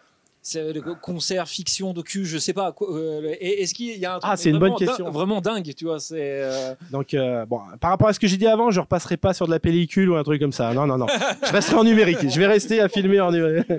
c'est 0.49 0.73
le 0.73 0.81
concert, 0.81 1.49
fiction, 1.49 1.93
docu, 1.93 2.25
je 2.25 2.39
sais 2.39 2.53
pas. 2.53 2.71
quoi, 2.71 2.89
euh, 2.97 3.35
et 3.41 3.63
Est-ce 3.63 3.75
qu'il 3.75 3.99
y 3.99 4.07
a 4.07 4.15
un 4.15 4.19
truc 4.21 4.31
Ah, 4.33 4.37
c'est 4.37 4.51
une 4.51 4.59
vraiment 4.59 4.77
bonne 4.77 4.87
question. 4.87 5.11
vraiment 5.11 5.41
dingue, 5.41 5.75
tu 5.75 5.87
vois 5.87 5.99
C'est 5.99 6.15
euh, 6.21 6.73
Donc, 6.93 7.15
euh, 7.15 7.45
bon, 7.47 7.59
par 7.81 7.91
rapport 7.91 8.07
à 8.07 8.13
ce 8.13 8.21
que 8.21 8.29
j'ai 8.29 8.37
dit 8.37 8.47
avant, 8.47 8.71
je 8.71 8.79
repasserai 8.79 9.17
pas 9.17 9.35
sur 9.35 9.47
de 9.47 9.51
la 9.51 9.59
pellicule 9.59 10.09
ou 10.09 10.15
un 10.15 10.23
truc 10.23 10.41
comme 10.41 10.53
ça. 10.53 10.73
Non, 10.73 10.87
non, 10.87 10.99
non. 10.99 11.07
Je 11.45 11.51
resterai 11.51 11.75
en 11.79 11.83
numérique. 11.83 12.31
Je 12.31 12.39
vais 12.39 12.47
rester 12.47 12.81
à 12.81 12.89
filmer 12.89 13.21
en 13.21 13.33
numérique. 13.33 13.67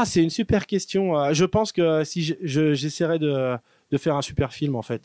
ah, 0.00 0.04
c'est 0.04 0.22
une 0.22 0.30
super 0.30 0.66
question. 0.66 1.18
Euh, 1.18 1.32
Je 1.32 1.44
pense 1.44 1.72
que 1.72 2.04
si 2.04 2.22
je- 2.22 2.34
je- 2.42 3.16
de, 3.18 3.56
de 3.90 3.96
faire 3.98 4.16
un 4.16 4.22
super 4.22 4.52
film, 4.52 4.74
en 4.76 4.82
fait. 4.82 5.02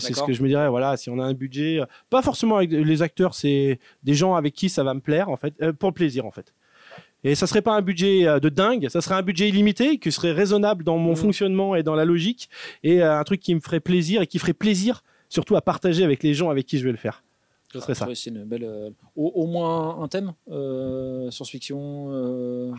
C'est 0.00 0.14
ce 0.14 0.22
que 0.24 0.32
je 0.32 0.42
me 0.42 0.48
dirais. 0.48 0.68
Voilà, 0.68 0.96
si 0.96 1.10
on 1.10 1.18
a 1.20 1.24
un 1.24 1.32
budget, 1.34 1.80
euh, 1.80 1.86
pas 2.10 2.20
forcément 2.20 2.56
avec 2.56 2.70
les 2.72 3.02
acteurs, 3.02 3.34
c'est 3.34 3.78
des 4.02 4.14
gens 4.14 4.34
avec 4.34 4.52
qui 4.54 4.68
ça 4.68 4.82
va 4.82 4.94
me 4.94 5.00
plaire, 5.00 5.28
en 5.28 5.36
fait, 5.36 5.54
euh, 5.62 5.72
pour 5.72 5.90
le 5.90 5.94
plaisir, 5.94 6.26
en 6.26 6.32
fait. 6.32 6.52
Et 7.22 7.34
ça 7.36 7.46
serait 7.46 7.62
pas 7.62 7.74
un 7.76 7.82
budget 7.82 8.24
de 8.40 8.48
dingue, 8.48 8.88
ça 8.88 9.00
serait 9.00 9.14
un 9.14 9.22
budget 9.22 9.48
illimité 9.48 9.98
qui 9.98 10.10
serait 10.12 10.32
raisonnable 10.32 10.82
dans 10.84 10.98
mon 10.98 11.10
Mhm. 11.10 11.16
fonctionnement 11.16 11.74
et 11.76 11.82
dans 11.84 11.94
la 11.94 12.04
logique, 12.04 12.48
et 12.82 13.00
un 13.02 13.22
truc 13.24 13.40
qui 13.40 13.54
me 13.54 13.60
ferait 13.60 13.80
plaisir 13.80 14.22
et 14.22 14.26
qui 14.26 14.38
ferait 14.38 14.52
plaisir 14.54 15.02
surtout 15.28 15.56
à 15.56 15.60
partager 15.62 16.04
avec 16.04 16.22
les 16.22 16.34
gens 16.34 16.50
avec 16.50 16.66
qui 16.66 16.78
je 16.78 16.84
vais 16.84 16.92
le 16.92 16.96
faire. 16.98 17.22
Ce 17.72 17.80
serait 17.80 17.94
ça. 17.94 18.06
ouais, 18.08 18.14
c'est 18.14 18.30
une 18.30 18.44
belle. 18.44 18.64
euh, 18.64 18.90
au, 19.16 19.26
au 19.34 19.46
moins 19.46 20.00
un 20.02 20.08
thème 20.08 20.32
science-fiction. 21.30 22.72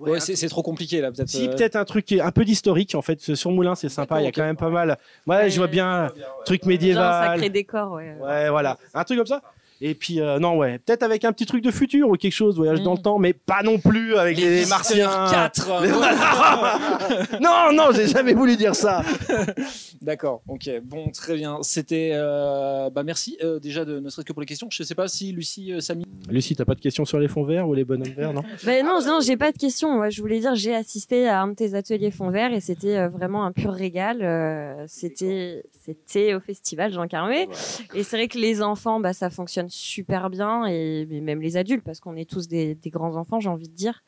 Ouais, 0.00 0.20
c'est 0.20 0.48
trop 0.48 0.62
compliqué 0.62 1.00
là, 1.00 1.10
peut-être. 1.12 1.28
Si 1.28 1.46
euh, 1.46 1.50
peut-être 1.50 1.76
un 1.76 1.84
truc 1.84 2.04
qui 2.06 2.16
est 2.16 2.20
un 2.20 2.30
peu 2.32 2.44
d'historique 2.44 2.94
en 2.94 3.02
fait 3.02 3.34
sur 3.34 3.50
Moulin 3.50 3.74
c'est 3.74 3.88
sympa, 3.88 4.20
il 4.20 4.24
y 4.24 4.28
a 4.28 4.32
quand 4.32 4.42
même 4.42 4.56
pas 4.56 4.70
mal. 4.70 4.98
Ouais, 5.26 5.36
Ouais, 5.36 5.50
je 5.50 5.56
vois 5.58 5.66
bien 5.66 6.10
truc 6.44 6.62
Genre 6.62 6.68
un 6.68 6.72
médiéval. 6.72 7.30
sacré 7.32 7.50
décor, 7.50 7.92
ouais. 7.92 8.16
Ouais, 8.20 8.48
voilà, 8.50 8.78
un 8.94 9.04
truc 9.04 9.18
comme 9.18 9.26
ça? 9.26 9.42
Et 9.80 9.94
puis 9.94 10.20
euh, 10.20 10.38
non 10.38 10.56
ouais, 10.56 10.78
peut-être 10.78 11.02
avec 11.02 11.24
un 11.24 11.32
petit 11.32 11.46
truc 11.46 11.62
de 11.62 11.70
futur 11.70 12.08
ou 12.08 12.16
quelque 12.16 12.32
chose, 12.32 12.56
voyage 12.56 12.80
Mm. 12.80 12.84
dans 12.84 12.94
le 12.94 12.98
temps, 12.98 13.18
mais 13.18 13.32
pas 13.32 13.62
non 13.62 13.78
plus 13.78 14.16
avec 14.16 14.38
les, 14.38 14.60
Visiteurs 14.60 14.78
martiens. 14.78 15.28
4 15.30 15.70
non 17.40 17.72
non, 17.72 17.92
j'ai 17.92 18.08
jamais 18.08 18.34
voulu 18.34 18.56
dire 18.56 18.74
ça. 18.74 19.02
D'accord, 20.02 20.42
ok, 20.48 20.70
bon, 20.84 21.10
très 21.10 21.36
bien. 21.36 21.58
C'était. 21.62 22.10
euh, 22.14 22.90
bah, 22.90 23.02
merci 23.02 23.36
euh, 23.42 23.58
déjà, 23.58 23.84
de, 23.84 24.00
ne 24.00 24.08
serait-ce 24.08 24.26
que 24.26 24.32
pour 24.32 24.40
les 24.40 24.46
questions. 24.46 24.68
Je 24.70 24.82
ne 24.82 24.86
sais 24.86 24.94
pas 24.94 25.08
si 25.08 25.32
Lucie, 25.32 25.72
euh, 25.72 25.80
Samy. 25.80 26.04
Lucie, 26.28 26.54
t'as 26.54 26.64
pas 26.64 26.74
de 26.74 26.80
questions 26.80 27.04
sur 27.04 27.18
les 27.18 27.28
fonds 27.28 27.44
verts 27.44 27.68
ou 27.68 27.74
les 27.74 27.84
bonhommes 27.84 28.12
verts, 28.14 28.32
non? 28.32 28.42
Ben 28.64 28.84
non, 28.84 29.00
non, 29.04 29.20
j'ai 29.20 29.36
pas 29.36 29.52
de 29.52 29.58
question. 29.58 29.94
Moi, 29.96 30.10
je 30.10 30.20
voulais 30.20 30.40
dire, 30.40 30.54
j'ai 30.54 30.74
assisté 30.74 31.28
à 31.28 31.42
un 31.42 31.48
de 31.48 31.54
tes 31.54 31.74
ateliers 31.74 32.10
fond 32.10 32.30
vert 32.30 32.52
et 32.52 32.60
c'était 32.60 32.96
euh, 32.96 33.08
vraiment 33.08 33.44
un 33.44 33.52
pur 33.52 33.72
régal. 33.72 34.18
Euh, 34.22 34.84
c'était, 34.86 35.64
c'était 35.84 36.34
au 36.34 36.40
festival 36.40 36.92
Jean 36.92 37.06
Carmé. 37.08 37.48
Et 37.94 38.02
c'est 38.02 38.16
vrai 38.16 38.28
que 38.28 38.38
les 38.38 38.62
enfants, 38.62 39.00
bah, 39.00 39.12
ça 39.12 39.30
fonctionne 39.30 39.69
super 39.70 40.30
bien 40.30 40.66
et 40.66 41.06
même 41.06 41.40
les 41.40 41.56
adultes, 41.56 41.84
parce 41.84 42.00
qu'on 42.00 42.16
est 42.16 42.28
tous 42.28 42.48
des, 42.48 42.76
grands 42.86 43.16
enfants, 43.16 43.40
j'ai 43.40 43.48
envie 43.48 43.68
de 43.68 43.74
dire. 43.74 44.02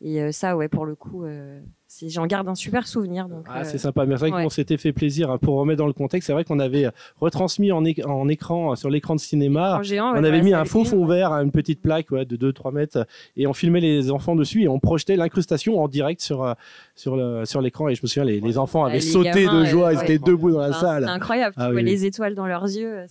Et 0.00 0.22
euh, 0.22 0.32
ça, 0.32 0.56
ouais, 0.56 0.68
pour 0.68 0.86
le 0.86 0.94
coup, 0.94 1.24
euh, 1.24 1.60
j'en 2.06 2.26
garde 2.26 2.48
un 2.48 2.54
super 2.54 2.86
souvenir. 2.86 3.28
Donc, 3.28 3.46
Ah, 3.48 3.60
euh, 3.60 3.64
c'est 3.64 3.78
sympa. 3.78 4.04
Mais 4.06 4.14
c'est 4.16 4.28
vrai 4.28 4.30
ouais. 4.38 4.42
qu'on 4.44 4.50
s'était 4.50 4.76
fait 4.76 4.92
plaisir 4.92 5.30
hein, 5.30 5.38
pour 5.38 5.56
remettre 5.56 5.78
dans 5.78 5.86
le 5.86 5.92
contexte. 5.92 6.26
C'est 6.26 6.32
vrai 6.32 6.44
qu'on 6.44 6.58
avait 6.58 6.88
retransmis 7.20 7.72
en, 7.72 7.82
en 8.06 8.28
écran 8.28 8.72
euh, 8.72 8.74
sur 8.76 8.90
l'écran 8.90 9.14
de 9.14 9.20
cinéma. 9.20 9.80
On 10.14 10.24
avait 10.24 10.42
mis 10.42 10.52
un 10.54 10.64
faux 10.64 10.84
fond 10.84 11.04
vert, 11.06 11.32
une 11.32 11.50
petite 11.50 11.80
plaque 11.80 12.10
ouais, 12.10 12.24
de 12.24 12.36
2-3 12.52 12.72
mètres, 12.72 13.06
et 13.36 13.46
on 13.46 13.52
filmait 13.52 13.80
les 13.80 14.10
enfants 14.10 14.36
dessus 14.36 14.62
et 14.62 14.68
on 14.68 14.78
projetait 14.78 15.16
l'incrustation 15.16 15.80
en 15.82 15.88
direct 15.88 16.20
sur, 16.20 16.42
euh, 16.44 16.52
sur, 16.94 17.16
le, 17.16 17.44
sur 17.44 17.60
l'écran. 17.60 17.88
Et 17.88 17.94
je 17.94 18.00
me 18.02 18.06
souviens, 18.06 18.24
les, 18.24 18.40
les 18.40 18.58
enfants 18.58 18.82
Ouais, 18.84 18.90
avaient 18.90 18.98
les 19.00 19.04
sauté 19.06 19.44
gamins, 19.44 19.60
de 19.60 19.64
joie, 19.66 19.88
euh, 19.88 19.92
ils 19.94 19.98
ouais. 19.98 20.04
étaient 20.04 20.18
debout 20.18 20.50
dans 20.50 20.60
la 20.60 20.68
Enfin, 20.70 20.80
salle. 20.80 21.04
C'est 21.04 21.10
incroyable. 21.10 21.54
Ah 21.56 21.62
tu 21.62 21.66
oui, 21.68 21.72
vois 21.72 21.82
oui. 21.82 21.90
les 21.90 22.04
étoiles 22.04 22.34
dans 22.34 22.46
leurs 22.46 22.64
yeux. 22.64 23.04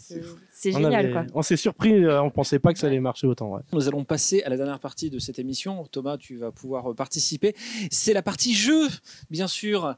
C'est, 0.51 0.71
génial, 0.71 0.93
avait- 1.05 1.11
quoi. 1.11 1.23
On 1.36 1.41
s'est 1.41 1.55
surpris, 1.57 2.03
euh, 2.03 2.21
on 2.21 2.30
pensait 2.32 2.57
pas 2.59 2.73
que 2.73 2.80
ça 2.80 2.88
allait 2.88 2.99
marcher 2.99 3.28
autant. 3.28 3.53
ouais. 3.53 3.61
Nous 3.73 3.88
allons 3.88 4.03
passer 4.03 4.41
à 4.43 4.49
la 4.49 4.57
dernière 4.57 4.80
partie 4.80 5.09
de 5.09 5.19
cette 5.19 5.38
émission. 5.39 5.86
Thomas, 5.91 6.17
tu 6.17 6.38
vas 6.38 6.51
pouvoir 6.51 6.89
euh, 6.91 6.93
participer. 6.93 7.55
C'est 7.91 8.13
la 8.13 8.21
partie 8.23 8.53
jeu, 8.55 8.66
bien 9.30 9.47
sûr. 9.47 9.95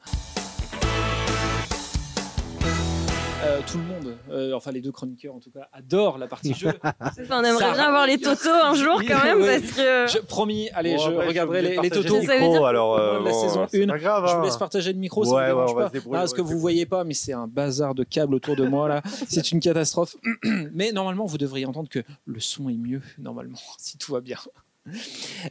Euh, 3.42 3.62
tout 3.72 3.78
le 3.78 3.84
monde, 3.86 4.18
euh, 4.32 4.52
enfin 4.54 4.72
les 4.72 4.82
deux 4.82 4.92
chroniqueurs 4.92 5.34
en 5.34 5.40
tout 5.40 5.50
cas, 5.50 5.70
adorent 5.72 6.18
la 6.18 6.28
partie 6.28 6.54
jeu. 6.54 6.74
On 7.32 7.42
aimerait 7.42 7.64
Ça- 7.64 7.72
bien 7.74 7.84
avoir 7.88 8.06
les 8.06 8.18
totos 8.18 8.50
un 8.50 8.74
jour 8.76 9.02
quand 9.08 9.24
même 9.24 9.42
Ouais. 9.42 9.62
parce 9.62 9.72
que. 9.72 10.08
Je, 10.08 10.18
promis, 10.20 10.70
allez, 10.74 10.98
Bon, 10.98 11.04
je 11.06 11.12
après, 11.12 11.28
regarderai 11.28 11.62
les, 11.62 11.78
les 11.78 11.90
totos. 11.90 12.04
partager 12.20 12.26
Ça 12.28 12.34
le 12.34 12.40
veut 12.40 12.46
micro, 12.48 12.58
dire- 12.58 12.66
alors, 12.66 12.98
euh, 12.98 13.14
La 13.24 13.32
bon, 13.32 13.42
saison 13.42 13.66
c'est 13.72 13.78
une. 13.78 13.88
pas 13.90 13.98
grave, 13.98 14.26
Je 14.28 14.34
vous 14.34 14.40
hein. 14.40 14.44
laisse 14.44 14.58
partager 14.58 14.92
le 14.92 15.00
micro, 15.00 15.24
ça 15.24 15.32
Ouais, 15.36 15.46
dérange 15.46 15.74
va 15.74 15.84
pas. 15.84 15.90
débrouiller, 15.90 16.18
Ah, 16.18 16.20
on 16.20 16.24
parce 16.24 16.34
que 16.34 16.42
vous 16.42 16.60
voyez 16.60 16.86
pas, 16.86 17.06
mais 17.06 17.14
c'est 17.14 17.32
un 17.34 17.48
bazar 17.48 17.96
de 17.96 18.04
câbles 18.04 18.36
autour 18.36 18.58
de 18.58 18.66
moi 18.68 18.90
là. 18.90 19.02
C'est 19.30 19.52
une 19.54 19.62
catastrophe. 19.62 20.18
mais 20.74 20.92
normalement, 20.92 21.26
vous 21.26 21.38
devriez 21.38 21.66
entendre 21.66 21.88
que 21.90 22.00
le 22.26 22.40
son 22.42 22.68
est 22.68 22.78
mieux, 22.78 23.02
normalement, 23.18 23.58
si 23.78 23.98
tout 23.98 24.12
va 24.12 24.20
bien. 24.20 24.38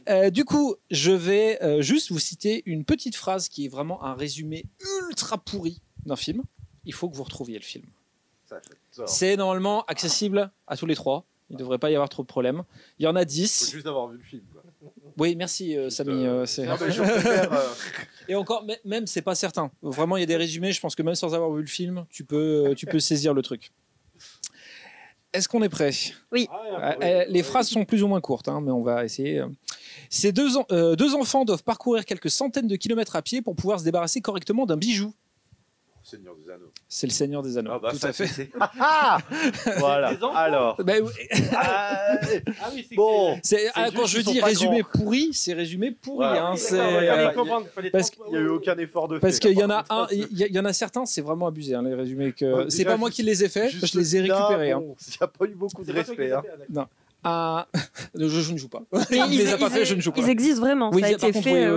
Euh, 0.09 0.29
du 0.29 0.43
coup, 0.45 0.75
je 0.91 1.11
vais 1.11 1.61
euh, 1.63 1.81
juste 1.81 2.11
vous 2.11 2.19
citer 2.19 2.63
une 2.65 2.83
petite 2.83 3.15
phrase 3.15 3.47
qui 3.49 3.65
est 3.65 3.69
vraiment 3.69 4.03
un 4.03 4.13
résumé 4.13 4.65
ultra 5.07 5.37
pourri 5.37 5.81
d'un 6.05 6.15
film. 6.15 6.43
Il 6.85 6.93
faut 6.93 7.09
que 7.09 7.15
vous 7.15 7.23
retrouviez 7.23 7.57
le 7.57 7.63
film. 7.63 7.85
C'est 9.05 9.37
normalement 9.37 9.83
accessible 9.85 10.51
à 10.67 10.75
tous 10.75 10.85
les 10.85 10.95
trois. 10.95 11.25
Il 11.51 11.53
ne 11.53 11.59
devrait 11.59 11.79
pas 11.79 11.89
y 11.89 11.95
avoir 11.95 12.09
trop 12.09 12.21
de 12.21 12.27
problèmes. 12.27 12.63
Il 12.99 13.05
y 13.05 13.07
en 13.07 13.15
a 13.15 13.21
Faut 13.21 13.25
10. 13.25 13.71
juste 13.71 13.87
avoir 13.87 14.07
vu 14.07 14.17
le 14.17 14.23
film. 14.23 14.43
quoi. 14.53 14.63
Oui, 15.17 15.35
merci 15.35 15.75
euh, 15.75 15.89
Samy. 15.89 16.25
euh, 16.25 16.45
Non, 16.59 16.77
préfère, 16.77 17.53
euh, 17.53 17.67
Et 18.27 18.35
encore, 18.35 18.65
même, 18.85 19.07
c'est 19.07 19.23
pas 19.23 19.33
certain. 19.33 19.71
Vraiment, 19.81 20.17
il 20.17 20.19
y 20.19 20.23
a 20.23 20.27
des 20.27 20.35
résumés. 20.35 20.71
Je 20.71 20.79
pense 20.79 20.95
que 20.95 21.01
même 21.01 21.15
sans 21.15 21.33
avoir 21.33 21.51
vu 21.51 21.61
le 21.61 21.67
film, 21.67 22.05
tu 22.11 22.23
peux, 22.23 22.73
tu 22.77 22.85
peux 22.85 22.99
saisir 22.99 23.33
le 23.33 23.41
truc. 23.41 23.71
Est-ce 25.31 25.47
qu'on 25.47 25.61
est 25.61 25.69
prêt? 25.69 25.91
Euh, 26.33 26.93
euh, 27.03 27.25
Les 27.29 27.43
phrases 27.43 27.69
sont 27.69 27.85
plus 27.85 28.01
ou 28.01 28.07
moins 28.07 28.19
courtes, 28.21 28.47
hein, 28.47 28.61
mais 28.61 28.71
on 28.71 28.81
va 28.81 29.05
essayer. 29.05 29.43
Ces 30.09 30.31
deux, 30.31 30.57
en- 30.57 30.65
euh, 30.71 30.95
deux 30.95 31.13
enfants 31.13 31.45
doivent 31.45 31.63
parcourir 31.63 32.03
quelques 32.05 32.31
centaines 32.31 32.67
de 32.67 32.75
kilomètres 32.75 33.15
à 33.15 33.21
pied 33.21 33.41
pour 33.41 33.55
pouvoir 33.55 33.79
se 33.79 33.83
débarrasser 33.85 34.21
correctement 34.21 34.65
d'un 34.65 34.77
bijou. 34.77 35.13
Seigneur 36.03 36.35
des 36.35 36.49
Anneaux. 36.49 36.71
C'est 36.91 37.05
le 37.05 37.11
Seigneur 37.11 37.43
des 37.43 37.55
Anneaux. 37.55 37.69
Ah 37.75 37.79
bah 37.79 37.91
tout 37.91 38.03
à 38.07 38.11
fait. 38.11 38.25
c'est- 38.25 38.49
Ah 38.79 39.19
Voilà. 39.77 40.11
Alors. 40.35 40.75
Bah, 40.83 40.93
oui, 41.03 41.11
Ah, 41.55 42.17
Ah 42.63 42.69
oui, 42.73 42.83
c'est 42.89 42.95
Bon. 42.95 43.37
c'est- 43.43 43.69
ah, 43.75 43.89
quand 43.95 44.07
je 44.07 44.21
dis 44.21 44.41
résumé 44.41 44.81
pourri, 44.81 45.29
c'est 45.31 45.53
résumé 45.53 45.91
pourri. 45.91 46.25
Ouais, 46.25 46.37
hein, 46.39 46.55
c'est- 46.55 46.77
parce 47.91 48.11
Il 48.27 48.31
n'y 48.31 48.37
a 48.37 48.41
eu 48.41 48.47
aucun 48.47 48.75
effort 48.79 49.07
de 49.07 49.15
fait. 49.15 49.21
Parce 49.21 49.37
qu'il 49.37 49.57
y 49.57 49.63
en 49.63 49.69
a 49.69 49.85
un, 49.91 50.07
il 50.11 50.27
y, 50.33 50.59
en 50.59 50.65
a 50.65 50.73
certains, 50.73 51.05
c'est 51.05 51.21
vraiment 51.21 51.45
abusé, 51.45 51.75
hein, 51.75 51.83
les 51.83 51.93
résumés. 51.93 52.33
que 52.33 52.45
Ouais, 52.45 52.65
c'est 52.69 52.79
déjà, 52.79 52.89
pas 52.91 52.97
moi 52.97 53.11
qui 53.11 53.21
les 53.21 53.43
ai 53.43 53.49
faits, 53.49 53.71
je 53.71 53.97
les 53.97 54.15
ai 54.17 54.21
récupérés. 54.21 54.71
hein. 54.71 54.79
bon, 54.79 54.95
Il 55.07 55.11
n'y 55.11 55.17
a 55.21 55.27
pas 55.27 55.45
eu 55.45 55.49
beaucoup 55.55 55.83
de 55.83 55.91
respect. 55.93 56.31
hein. 56.31 56.41
fait, 56.73 56.87
ah, 57.23 57.67
je, 58.15 58.27
je 58.27 58.51
ne 58.53 58.57
joue 58.57 58.67
pas. 58.69 58.81
Il 59.11 59.37
les 59.37 59.53
a 59.53 59.57
pas 59.57 59.67
ils- 59.67 59.71
fait, 59.73 59.85
je 59.85 59.93
ne 59.93 60.01
joue 60.01 60.11
pas. 60.11 60.21
Ils 60.21 60.29
existent 60.29 60.61
vraiment. 60.61 60.89
Oui, 60.91 61.01
ça 61.01 61.07
a 61.07 61.11
été 61.11 61.33
fait. 61.33 61.67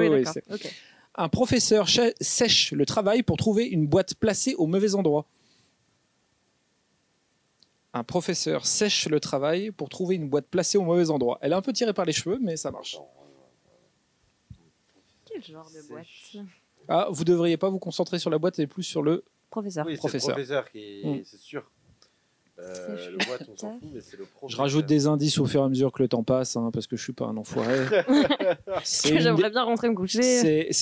Un 1.14 1.28
professeur 1.28 1.86
sèche 2.20 2.72
le 2.72 2.86
travail 2.86 3.22
pour 3.22 3.36
trouver 3.36 3.66
une 3.66 3.86
boîte 3.86 4.14
placée 4.14 4.54
au 4.54 4.66
mauvais 4.66 4.94
endroit. 4.94 5.26
Un 7.94 8.04
professeur 8.04 8.64
sèche 8.64 9.06
le 9.08 9.20
travail 9.20 9.70
pour 9.70 9.90
trouver 9.90 10.14
une 10.16 10.28
boîte 10.30 10.46
placée 10.46 10.78
au 10.78 10.82
mauvais 10.82 11.10
endroit. 11.10 11.38
Elle 11.42 11.52
est 11.52 11.56
un 11.56 11.60
peu 11.60 11.72
tirée 11.74 11.92
par 11.92 12.06
les 12.06 12.12
cheveux, 12.14 12.38
mais 12.40 12.56
ça 12.56 12.70
marche. 12.70 12.98
Quel 15.26 15.44
genre 15.44 15.70
de 15.70 15.86
boîte? 15.88 16.06
Ah, 16.88 17.08
vous 17.10 17.24
devriez 17.24 17.58
pas 17.58 17.68
vous 17.68 17.78
concentrer 17.78 18.18
sur 18.18 18.30
la 18.30 18.38
boîte 18.38 18.58
et 18.58 18.66
plus 18.66 18.82
sur 18.82 19.02
le. 19.02 19.24
Professeur. 19.50 19.84
Oui, 19.84 19.92
c'est 19.92 19.96
le 19.96 19.98
Professeur. 19.98 20.30
professeur 20.34 20.70
qui 20.70 20.78
est, 20.78 21.04
Mm. 21.04 21.24
c'est 21.26 21.38
sûr. 21.40 21.70
Euh, 22.62 22.96
C'est 22.96 23.10
le 23.10 23.16
boîte, 23.18 23.48
on 23.52 23.56
s'en 23.56 23.72
fout, 23.78 23.88
mais 23.92 24.00
c'est 24.00 24.16
le 24.16 24.24
professeur. 24.24 24.50
Je 24.50 24.56
rajoute 24.56 24.86
des 24.86 25.06
indices 25.08 25.38
au 25.38 25.46
fur 25.46 25.62
et 25.62 25.64
à 25.64 25.68
mesure 25.68 25.90
que 25.92 26.02
le 26.02 26.08
temps 26.08 26.22
passe, 26.22 26.56
hein, 26.56 26.70
parce 26.72 26.86
que 26.86 26.96
je 26.96 27.02
suis 27.02 27.12
pas 27.12 27.26
un 27.26 27.36
enfoiré. 27.36 27.76
C'est 28.84 29.18
j'aimerais 29.20 29.48
des- 29.48 29.50
bien 29.50 29.62
rentrer 29.64 29.88
me 29.88 29.94
coucher. 29.94 30.22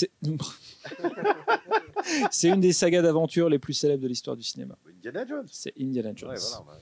c'est- 2.31 2.49
une 2.49 2.61
des 2.61 2.73
sagas 2.73 3.03
d'aventure 3.03 3.49
les 3.49 3.59
plus 3.59 3.73
célèbres 3.75 4.03
de 4.03 4.09
l'histoire 4.09 4.37
du 4.37 4.43
cinéma. 4.43 4.77
Indiana 4.89 5.27
Jones. 5.27 5.47
C'est 5.51 5.73
Indiana 5.81 6.13
Jones. 6.15 6.31
Ouais, 6.31 6.37
voilà, 6.39 6.61
ouais. 6.73 6.79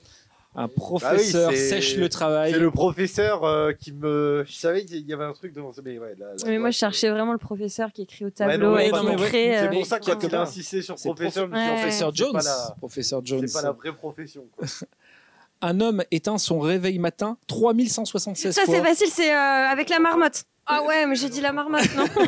Un 0.55 0.67
professeur 0.67 1.51
Bah 1.51 1.55
c'est- 1.55 1.69
sèche 1.69 1.95
le 1.95 2.09
travail. 2.09 2.51
C'est 2.51 2.59
le 2.59 2.71
professeur 2.71 3.43
euh, 3.43 3.71
qui 3.71 3.91
me. 3.93 4.43
Je 4.47 4.53
savais 4.53 4.83
qu'il 4.83 5.07
y 5.07 5.13
avait 5.13 5.23
un 5.23 5.33
truc 5.33 5.53
devant. 5.53 5.71
Mais, 5.85 5.99
ouais, 5.99 6.15
là, 6.17 6.25
là, 6.27 6.33
mais 6.47 6.57
moi, 6.57 6.71
je 6.71 6.77
cherchais 6.77 7.09
vraiment 7.11 7.33
le 7.33 7.37
professeur 7.37 7.91
qui 7.93 8.01
écrit 8.01 8.25
au 8.25 8.29
Ouais, 8.29 8.31
tableau 8.31 8.71
non, 8.71 8.77
et 8.79 8.89
qui 8.91 9.15
crée. 9.27 9.55
C'est 9.59 9.67
euh, 9.67 9.69
pour 9.69 9.85
ça 9.85 9.99
qu'il 9.99 10.09
y 10.13 10.35
a 10.35 10.41
insisté 10.41 10.81
sur 10.81 10.95
professeur. 10.95 11.47
prof-. 11.49 11.67
Professeur 11.67 12.15
Jones. 12.15 12.33
la- 12.43 12.75
Professeur 12.79 13.21
Jones. 13.23 13.47
C'est 13.47 13.53
pas 13.53 13.61
la 13.67 13.71
vraie 13.73 13.93
profession. 13.93 14.45
quoi. 14.57 14.65
Un 15.61 15.81
homme 15.81 16.03
éteint 16.09 16.37
son 16.37 16.59
réveil 16.59 16.99
matin 16.99 17.37
3176 17.47 18.55
Ça, 18.55 18.63
fois. 18.63 18.73
c'est 18.73 18.81
facile, 18.81 19.07
c'est 19.11 19.31
euh, 19.33 19.37
avec 19.37 19.89
la 19.89 19.99
marmotte. 19.99 20.43
Ah 20.65 20.83
ouais, 20.83 21.05
mais 21.05 21.15
j'ai 21.15 21.29
dit 21.29 21.41
la 21.41 21.51
marmotte, 21.51 21.93
non 21.95 22.03
Euh, 22.17 22.25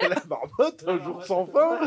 c'est 0.00 0.08
la 0.08 0.16
marmotte, 0.28 0.47
un 0.86 1.02
jour 1.02 1.24
sans 1.24 1.46
fin. 1.46 1.78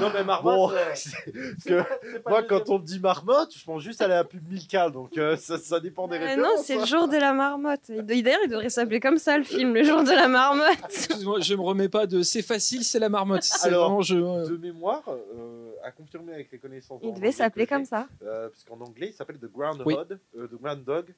Non, 0.00 0.10
mais 0.14 0.22
Marmotte. 0.24 0.54
Bon, 0.54 0.70
euh, 0.70 0.76
c'est- 0.94 1.10
parce 1.32 1.64
que 1.64 1.94
c'est 2.12 2.22
pas 2.22 2.30
moi, 2.30 2.40
le 2.42 2.46
quand 2.46 2.70
on 2.70 2.78
me 2.78 2.84
dit 2.84 3.00
marmotte, 3.00 3.52
je 3.56 3.64
pense 3.64 3.82
juste 3.82 4.00
à 4.02 4.08
la 4.08 4.24
pub 4.24 4.46
Milka, 4.48 4.90
donc 4.90 5.16
euh, 5.18 5.36
ça, 5.36 5.58
ça 5.58 5.80
dépend 5.80 6.06
des 6.08 6.16
Euh, 6.16 6.20
références. 6.20 6.42
Non, 6.56 6.62
c'est 6.62 6.76
le 6.76 6.82
hein. 6.82 6.84
jour 6.86 7.08
de 7.08 7.16
la 7.16 7.32
marmotte. 7.32 7.90
D'ailleurs, 7.90 8.38
il 8.44 8.50
devrait 8.50 8.70
s'appeler 8.70 9.00
comme 9.00 9.18
ça, 9.18 9.36
le 9.38 9.44
film, 9.44 9.74
le 9.74 9.82
jour 9.84 10.02
de 10.04 10.10
la 10.10 10.28
marmotte. 10.28 10.66
Excuse-moi, 10.84 11.40
je 11.40 11.54
me 11.54 11.62
remets 11.62 11.88
pas 11.88 12.06
de 12.06 12.22
c'est 12.22 12.42
facile, 12.42 12.84
c'est 12.84 12.98
la 12.98 13.08
marmotte. 13.08 13.42
C'est 13.42 13.68
Alors, 13.68 13.84
vraiment 13.86 14.02
je. 14.02 14.16
euh, 14.16 14.46
De 14.48 14.56
mémoire, 14.56 15.02
euh, 15.08 15.70
à 15.82 15.90
confirmer 15.90 16.34
avec 16.34 16.50
les 16.52 16.58
connaissances. 16.58 17.00
Il 17.02 17.12
devait 17.14 17.32
s'appeler 17.32 17.66
comme 17.66 17.84
ça. 17.84 18.06
Euh, 18.22 18.48
parce 18.48 18.64
qu'en 18.64 18.80
anglais, 18.84 19.08
il 19.08 19.14
s'appelle 19.14 19.38
The 19.38 19.50
Groundhog, 19.52 19.86
Oui. 19.86 19.96
euh, 20.36 20.46
The 20.46 20.60
Groundhog 20.62 21.06
Day. 21.06 21.14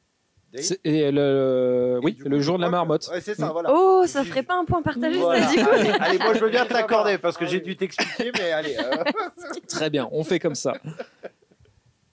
Et 0.84 1.10
le, 1.10 1.98
Et 2.02 2.04
oui, 2.04 2.16
le 2.24 2.40
jour 2.40 2.58
de 2.58 2.62
la 2.62 2.68
marmotte. 2.68 3.08
Ouais, 3.10 3.20
c'est 3.22 3.34
ça, 3.34 3.46
Oui. 3.46 3.52
voilà. 3.52 3.70
Oh, 3.72 4.04
ça 4.06 4.22
ferait 4.22 4.42
pas 4.42 4.54
un 4.58 4.64
point 4.66 4.82
partagé, 4.82 5.18
Voilà. 5.18 5.46
ça 5.48 5.54
dit 5.54 5.60
allez, 5.60 5.88
allez, 6.00 6.18
moi 6.18 6.34
je 6.34 6.40
veux 6.40 6.50
bien 6.50 6.66
te 6.66 6.72
l'accorder 6.74 7.16
parce 7.16 7.38
que 7.38 7.46
j'ai 7.46 7.60
dû 7.60 7.74
t'expliquer, 7.76 8.30
mais 8.34 8.52
allez. 8.52 8.76
euh, 8.76 9.02
Très 9.68 9.88
bien, 9.88 10.08
on 10.12 10.22
fait 10.24 10.38
comme 10.38 10.54
ça. 10.54 10.74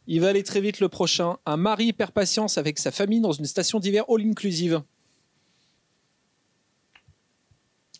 Il 0.08 0.22
va 0.22 0.30
aller 0.30 0.44
très 0.44 0.62
vite 0.62 0.80
le 0.80 0.88
prochain. 0.90 1.38
Un 1.46 1.58
mari 1.58 1.92
perd 1.94 2.12
patience 2.12 2.58
avec 2.58 2.80
sa 2.80 2.92
famille 2.92 3.20
dans 3.20 3.34
une 3.34 3.46
station 3.46 3.78
d'hiver 3.80 4.06
all 4.10 4.22
inclusive. 4.26 4.82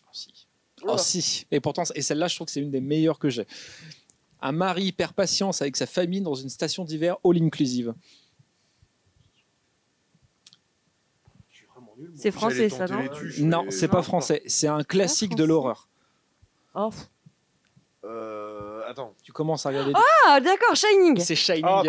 Oh, 0.02 0.08
si. 0.12 0.46
Oh, 0.82 0.96
si. 0.98 1.46
Et 1.50 1.60
pourtant, 1.60 1.82
et 1.94 2.02
celle-là, 2.02 2.28
je 2.28 2.34
trouve 2.34 2.46
que 2.46 2.50
c'est 2.52 2.62
une 2.62 2.70
des 2.70 2.80
meilleures 2.80 3.18
que 3.18 3.28
j'ai. 3.28 3.46
Un 4.40 4.52
mari 4.52 4.90
perd 4.92 5.12
patience 5.12 5.60
avec 5.60 5.76
sa 5.76 5.86
famille 5.86 6.22
dans 6.22 6.34
une 6.34 6.48
station 6.48 6.84
d'hiver 6.84 7.16
all 7.24 7.40
inclusive. 7.40 7.94
Je 11.50 11.56
suis 11.58 11.66
vraiment 11.66 11.86
nul. 11.86 11.86
moi. 11.86 11.89
C'est 12.16 12.30
français, 12.30 12.68
ça, 12.68 12.86
non 12.86 13.02
Non, 13.40 13.62
mais- 13.64 13.70
c'est 13.70 13.88
pas 13.88 14.02
français. 14.02 14.42
C'est 14.46 14.68
un 14.68 14.82
classique 14.82 15.34
de 15.34 15.44
l'horreur. 15.44 15.88
Oh. 16.74 16.90
Euh, 18.04 18.82
attends. 18.88 19.14
Tu 19.22 19.32
commences 19.32 19.66
à 19.66 19.70
regarder. 19.70 19.92
Ah, 20.26 20.40
d'accord, 20.40 20.74
Shining. 20.74 21.18
c'est 21.20 21.34
Shining. 21.36 21.64
Ah, 21.66 21.82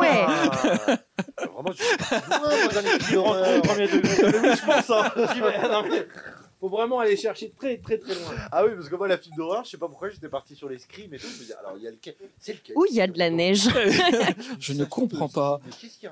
ouais. 0.00 0.24
Ah, 0.26 0.98
Vraiment. 1.38 1.72
Premier 3.62 3.88
degré. 3.88 4.16
Je 4.56 4.66
pense 4.66 4.90
Faut 6.62 6.68
vraiment 6.68 7.00
aller 7.00 7.16
chercher 7.16 7.50
très 7.58 7.78
très 7.78 7.98
très 7.98 8.14
loin. 8.14 8.36
Ah 8.52 8.64
oui, 8.64 8.70
parce 8.76 8.88
que 8.88 8.94
moi, 8.94 9.08
la 9.08 9.18
film 9.18 9.34
d'horreur, 9.34 9.64
je 9.64 9.70
sais 9.70 9.78
pas 9.78 9.88
pourquoi 9.88 10.10
j'étais 10.10 10.28
parti 10.28 10.54
sur 10.54 10.68
les 10.68 10.78
screams 10.78 11.12
et 11.12 11.18
tout. 11.18 11.26
Je 11.26 11.40
me 11.42 11.46
dis, 11.46 11.52
alors, 11.54 11.74
il 11.76 11.82
y 11.82 11.88
a 11.88 11.90
lequel 11.90 12.14
C'est 12.38 12.52
lequel 12.52 12.76
Où 12.76 12.84
il 12.88 12.94
y 12.94 13.00
a 13.00 13.08
de 13.08 13.18
la 13.18 13.30
neige. 13.30 13.68
Je 14.60 14.72
ne 14.72 14.84
comprends 14.84 15.28
pas. 15.28 15.60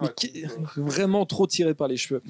Mais 0.03 0.09
Vraiment 0.75 1.25
trop 1.25 1.47
tiré 1.47 1.73
par 1.73 1.87
les 1.87 1.97
cheveux. 1.97 2.21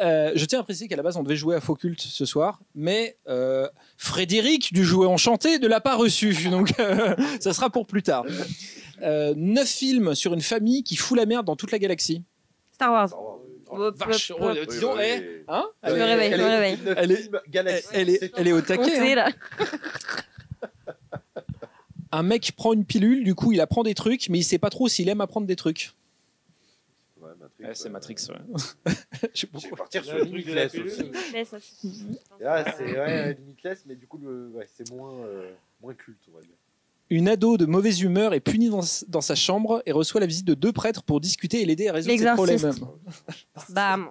Euh, 0.00 0.30
je 0.36 0.44
tiens 0.44 0.60
à 0.60 0.62
préciser 0.62 0.86
qu'à 0.86 0.94
la 0.94 1.02
base, 1.02 1.16
on 1.16 1.24
devait 1.24 1.34
jouer 1.34 1.56
à 1.56 1.60
Focult 1.60 2.00
ce 2.00 2.24
soir, 2.24 2.60
mais 2.76 3.16
euh, 3.26 3.68
Frédéric 3.96 4.72
du 4.72 4.84
jouet 4.84 5.08
enchanté 5.08 5.58
ne 5.58 5.66
l'a 5.66 5.80
pas 5.80 5.96
reçu, 5.96 6.36
donc 6.50 6.72
euh, 6.78 7.16
ça 7.40 7.52
sera 7.52 7.68
pour 7.68 7.88
plus 7.88 8.04
tard. 8.04 8.26
Euh, 9.02 9.34
neuf 9.36 9.68
films 9.68 10.14
sur 10.14 10.32
une 10.34 10.40
famille 10.40 10.84
qui 10.84 10.94
fout 10.94 11.18
la 11.18 11.26
merde 11.26 11.44
dans 11.44 11.56
toute 11.56 11.72
la 11.72 11.80
galaxie. 11.80 12.22
Star 12.70 12.92
Wars. 12.92 13.10
Oh, 13.68 13.90
Vache, 13.94 14.32
oh, 14.38 14.48
oui, 14.50 14.58
eh, 15.02 15.44
hein 15.48 15.66
Je 15.82 15.90
me 15.90 15.94
elle, 15.96 16.00
est- 16.00 16.04
réveille, 16.04 16.32
elle 16.32 16.40
je 16.40 16.44
me 16.44 16.48
est- 16.48 16.54
réveille. 16.54 16.78
Le 16.84 16.94
Elle 16.98 17.12
est- 17.12 17.16
film 17.16 17.40
Galaxy. 17.48 17.88
elle 17.92 18.08
est, 18.10 18.18
c'est 18.18 18.32
elle 18.36 18.48
est 18.48 18.52
au 18.52 18.60
taquet. 18.60 18.98
Hein. 18.98 19.14
là. 19.14 19.30
Un 22.12 22.22
mec 22.22 22.52
prend 22.56 22.72
une 22.72 22.84
pilule, 22.84 23.24
du 23.24 23.34
coup 23.34 23.52
il 23.52 23.60
apprend 23.60 23.82
des 23.82 23.94
trucs, 23.94 24.28
mais 24.28 24.38
il 24.38 24.44
sait 24.44 24.58
pas 24.58 24.70
trop 24.70 24.88
s'il 24.88 25.08
aime 25.08 25.20
apprendre 25.20 25.46
des 25.46 25.56
trucs. 25.56 25.92
Ouais, 27.20 27.30
Matrix, 27.40 27.64
Ouais, 27.64 27.74
c'est. 27.74 27.88
Matrix, 27.90 28.16
ouais. 28.30 28.92
Je 29.34 29.46
vais 29.46 29.70
partir 29.76 30.04
sur 30.04 30.14
Le 30.16 30.26
truc 30.26 30.46
de 30.46 30.54
la 30.54 30.66
Limitless 30.66 31.52
aussi. 31.54 31.76
C'est- 31.82 32.44
Ah, 32.46 32.64
c'est 32.76 32.84
ouais, 32.98 33.34
Limitless, 33.34 33.82
mais 33.86 33.96
du 33.96 34.06
coup, 34.06 34.18
le... 34.18 34.48
ouais, 34.54 34.66
c'est 34.72 34.88
moins, 34.92 35.12
euh, 35.24 35.50
moins 35.82 35.94
culte, 35.94 36.20
on 36.32 36.36
va 36.36 36.42
dire. 36.42 36.55
Une 37.08 37.28
ado 37.28 37.56
de 37.56 37.66
mauvaise 37.66 38.00
humeur 38.00 38.34
est 38.34 38.40
punie 38.40 38.68
dans, 38.68 38.80
dans 39.08 39.20
sa 39.20 39.34
chambre 39.36 39.82
et 39.86 39.92
reçoit 39.92 40.20
la 40.20 40.26
visite 40.26 40.46
de 40.46 40.54
deux 40.54 40.72
prêtres 40.72 41.02
pour 41.04 41.20
discuter 41.20 41.62
et 41.62 41.64
l'aider 41.64 41.88
à 41.88 41.92
résoudre 41.92 42.18
ses 42.18 42.24
problèmes. 42.34 42.56
L'exorciste. 42.56 42.84
Bam. 43.70 44.08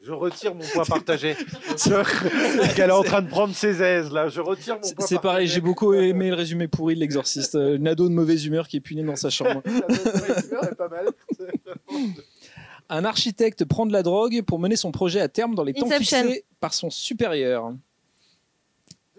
Je 0.00 0.12
retire 0.12 0.54
mon 0.54 0.64
point 0.72 0.84
partagé. 0.86 1.36
Parce 1.68 2.74
qu'elle 2.74 2.88
est 2.88 2.92
en 2.92 3.02
train 3.02 3.20
de 3.20 3.28
prendre 3.28 3.54
ses 3.54 3.82
aises, 3.82 4.10
là. 4.10 4.28
Je 4.28 4.40
retire 4.40 4.76
mon 4.76 4.82
C'est 4.82 4.94
point 4.94 5.06
c'est 5.06 5.20
pareil, 5.20 5.46
j'ai 5.48 5.60
beaucoup 5.60 5.92
aimé 5.92 6.28
le 6.30 6.34
résumé 6.34 6.66
pourri 6.68 6.94
de 6.94 7.00
l'exorciste. 7.00 7.56
Euh, 7.56 7.76
Une 7.76 7.86
ado 7.88 8.08
de 8.08 8.14
mauvaise 8.14 8.46
humeur 8.46 8.68
qui 8.68 8.78
est 8.78 8.80
punie 8.80 9.02
dans 9.02 9.16
sa 9.16 9.28
chambre. 9.28 9.60
pas 10.78 10.88
mal. 10.88 11.08
Un 12.88 13.04
architecte 13.04 13.66
prend 13.66 13.84
de 13.84 13.92
la 13.92 14.02
drogue 14.02 14.42
pour 14.42 14.58
mener 14.58 14.76
son 14.76 14.92
projet 14.92 15.20
à 15.20 15.28
terme 15.28 15.54
dans 15.54 15.64
les 15.64 15.74
temps 15.74 15.86
Inception. 15.86 16.22
fixés 16.22 16.44
par 16.58 16.72
son 16.72 16.88
supérieur. 16.88 17.74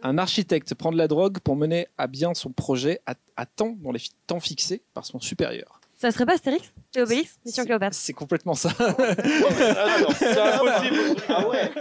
Un 0.02 0.18
architecte 0.18 0.74
prend 0.76 0.92
de 0.92 0.98
la 0.98 1.08
drogue 1.08 1.40
pour 1.40 1.56
mener 1.56 1.88
à 1.98 2.08
bien 2.08 2.34
son 2.34 2.52
projet 2.52 3.02
à, 3.06 3.16
à 3.36 3.46
temps 3.46 3.76
dans 3.82 3.92
les 3.92 4.00
fi- 4.00 4.12
temps 4.28 4.40
fixés 4.40 4.82
par 4.94 5.06
son 5.06 5.20
supérieur. 5.20 5.80
Ça 5.98 6.12
serait 6.12 6.26
pas 6.26 6.36
Astérix 6.36 6.72
Et 6.96 7.02
Obélix 7.02 7.38
Mission 7.46 7.64
C'est- 7.64 7.68
Cléopâtre. 7.68 7.96
C'est 7.96 8.14
complètement 8.14 8.54
ça. 8.54 8.70
Alors, 8.80 10.14
c'est 10.18 10.38
impossible. 10.40 10.96
Ah 11.28 11.48
ouais. 11.50 11.72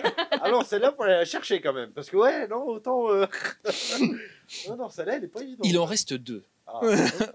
Alors, 0.43 0.67
celle-là, 0.67 0.93
faut 0.97 1.05
aller 1.05 1.13
la 1.15 1.25
chercher 1.25 1.61
quand 1.61 1.73
même. 1.73 1.91
Parce 1.91 2.11
que, 2.11 2.17
ouais, 2.17 2.49
non, 2.49 2.65
autant. 2.67 3.09
euh, 3.11 3.27
non, 4.69 4.77
non, 4.77 4.89
celle-là, 4.89 5.17
elle 5.17 5.25
est 5.25 5.29
pas 5.29 5.41
évidente. 5.43 5.65
Il 5.65 5.79
en 5.79 5.85
reste 5.85 6.15
deux. 6.15 6.43
Ah, 6.67 6.81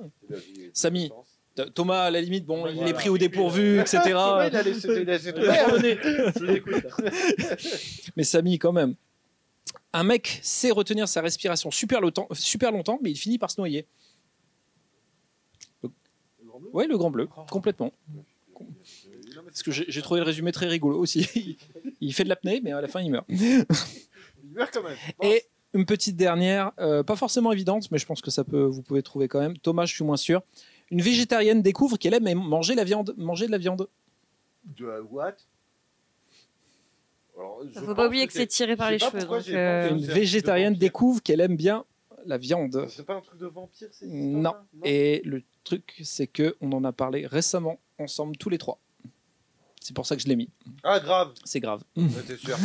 Samy. 0.73 1.10
Thomas, 1.76 2.01
à 2.05 2.11
la 2.11 2.19
limite, 2.19 2.45
bon, 2.45 2.65
il 2.68 2.85
est 2.88 2.93
pris 2.93 3.10
au 3.10 3.18
dépourvu, 3.18 3.80
etc. 3.80 3.99
Ouais, 4.05 4.47
il 4.49 4.55
a 4.57 4.64
laissé- 4.64 4.88
il 4.89 5.10
a 5.10 5.18
laissé. 5.18 5.34
Mais 8.15 8.23
Samy, 8.23 8.57
quand 8.60 8.72
même. 8.73 8.95
Un 9.94 10.03
mec 10.03 10.40
sait 10.41 10.72
retenir 10.72 11.07
sa 11.07 11.22
respiration 11.22 11.72
super 11.72 12.02
longtemps, 12.02 12.27
super 12.31 12.72
longtemps 12.72 12.99
mais 13.02 13.11
il 13.11 13.15
finit 13.15 13.38
par 13.38 13.52
se 13.52 13.60
noyer. 13.60 13.88
Ouais, 16.72 16.88
le 16.88 16.98
grand 16.98 17.11
bleu, 17.11 17.27
complètement. 17.49 17.94
Parce 19.45 19.64
que 19.64 19.72
j'ai 19.72 20.02
trouvé 20.02 20.19
le 20.19 20.26
résumé 20.26 20.52
très 20.52 20.68
rigolo 20.68 20.99
aussi. 20.99 21.57
il 22.02 22.14
fait 22.14 22.23
de 22.23 22.30
l'apnée, 22.30 22.61
mais 22.64 22.72
à 22.72 22.81
la 22.81 22.88
fin, 22.88 23.02
il 23.02 23.11
meurt. 23.11 23.26
Il 23.30 23.65
meurt 24.52 24.73
quand 24.73 24.84
même. 24.84 24.98
Et 25.22 25.44
une 25.73 25.85
petite 25.85 26.15
dernière, 26.15 26.72
euh, 26.80 27.03
pas 27.03 27.15
forcément 27.15 27.52
évidente, 27.52 27.90
mais 27.91 27.98
je 27.98 28.06
pense 28.06 28.22
que 28.22 28.31
ça 28.31 28.44
peut, 28.44 28.64
vous 28.64 28.81
pouvez 28.81 29.02
trouver 29.02 29.27
quand 29.27 29.40
même. 29.40 29.57
Thomas, 29.57 29.85
je 29.85 29.94
suis 29.94 30.03
moins 30.03 30.18
sûr. 30.18 30.41
Une 30.91 31.02
végétarienne 31.02 31.61
découvre 31.61 31.98
qu'elle 31.98 32.14
aime 32.14 32.34
manger 32.34 32.76
la 32.76 32.84
viande, 32.84 33.14
manger 33.18 33.48
de 33.48 33.52
la 33.52 33.57
viande. 33.57 33.88
De 34.65 35.02
what 35.10 35.34
Alors, 37.44 37.61
je 37.74 37.80
Faut 37.80 37.95
pas 37.95 38.07
oublier 38.07 38.26
que 38.28 38.34
c'est 38.34 38.48
tiré 38.48 38.76
par 38.76 38.90
les 38.91 38.99
cheveux. 38.99 39.20
donc, 39.26 39.48
euh, 39.49 39.90
Une 39.90 40.06
végétarienne 40.06 40.76
découvre 40.76 41.22
qu'elle 41.22 41.41
aime 41.41 41.56
bien 41.57 41.86
la 42.26 42.38
viande. 42.38 42.86
C'est 42.90 43.06
pas 43.06 43.15
un 43.15 43.22
truc 43.22 43.40
de 43.40 43.48
vampire, 43.48 43.90
c'est 43.91 44.07
Non? 44.07 44.53
Et 44.86 45.22
le 45.26 45.44
truc, 45.64 45.99
c'est 46.03 46.28
que 46.28 46.56
on 46.61 46.72
en 46.72 46.84
a 46.84 46.94
parlé 46.94 47.28
récemment 47.28 47.80
ensemble 47.99 48.38
tous 48.38 48.49
les 48.49 48.57
trois. 48.57 48.80
C'est 49.84 49.93
pour 49.93 50.05
ça 50.05 50.15
que 50.15 50.22
je 50.22 50.27
l'ai 50.27 50.35
mis. 50.38 50.49
Ah, 50.84 50.99
grave. 50.99 51.31
C'est 51.43 51.60
grave. 51.60 51.81
Ouais, 51.97 52.03
T'es 52.27 52.38
sûr. 52.38 52.57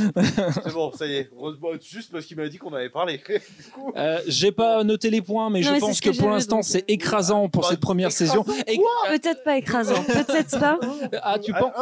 c'est 0.64 0.72
bon, 0.72 0.92
ça 0.92 1.06
y 1.06 1.14
est. 1.14 1.30
Heureusement, 1.36 1.68
Juste 1.82 2.12
parce 2.12 2.24
qu'il 2.26 2.36
m'a 2.36 2.48
dit 2.48 2.58
qu'on 2.58 2.72
avait 2.72 2.90
parlé. 2.90 3.18
du 3.28 3.70
coup. 3.72 3.92
Euh, 3.96 4.20
J'ai 4.26 4.52
pas 4.52 4.84
noté 4.84 5.10
les 5.10 5.20
points, 5.20 5.50
mais 5.50 5.60
Non, 5.60 5.66
je 5.68 5.72
mais 5.72 5.78
pense 5.80 6.00
que 6.00 6.10
pour 6.16 6.30
l'instant 6.30 6.62
c'est 6.62 6.84
écrasant 6.88 7.48
pour 7.48 7.62
Bah, 7.62 7.68
cette 7.70 7.80
première 7.80 8.12
saison. 8.12 8.44
Et- 8.66 8.78
Peut-être 9.08 9.42
pas 9.42 9.56
écrasant, 9.58 10.02
peut-être 10.06 10.58
pas. 10.60 10.78
ah, 11.22 11.38
tu 11.38 11.52
penses. 11.52 11.72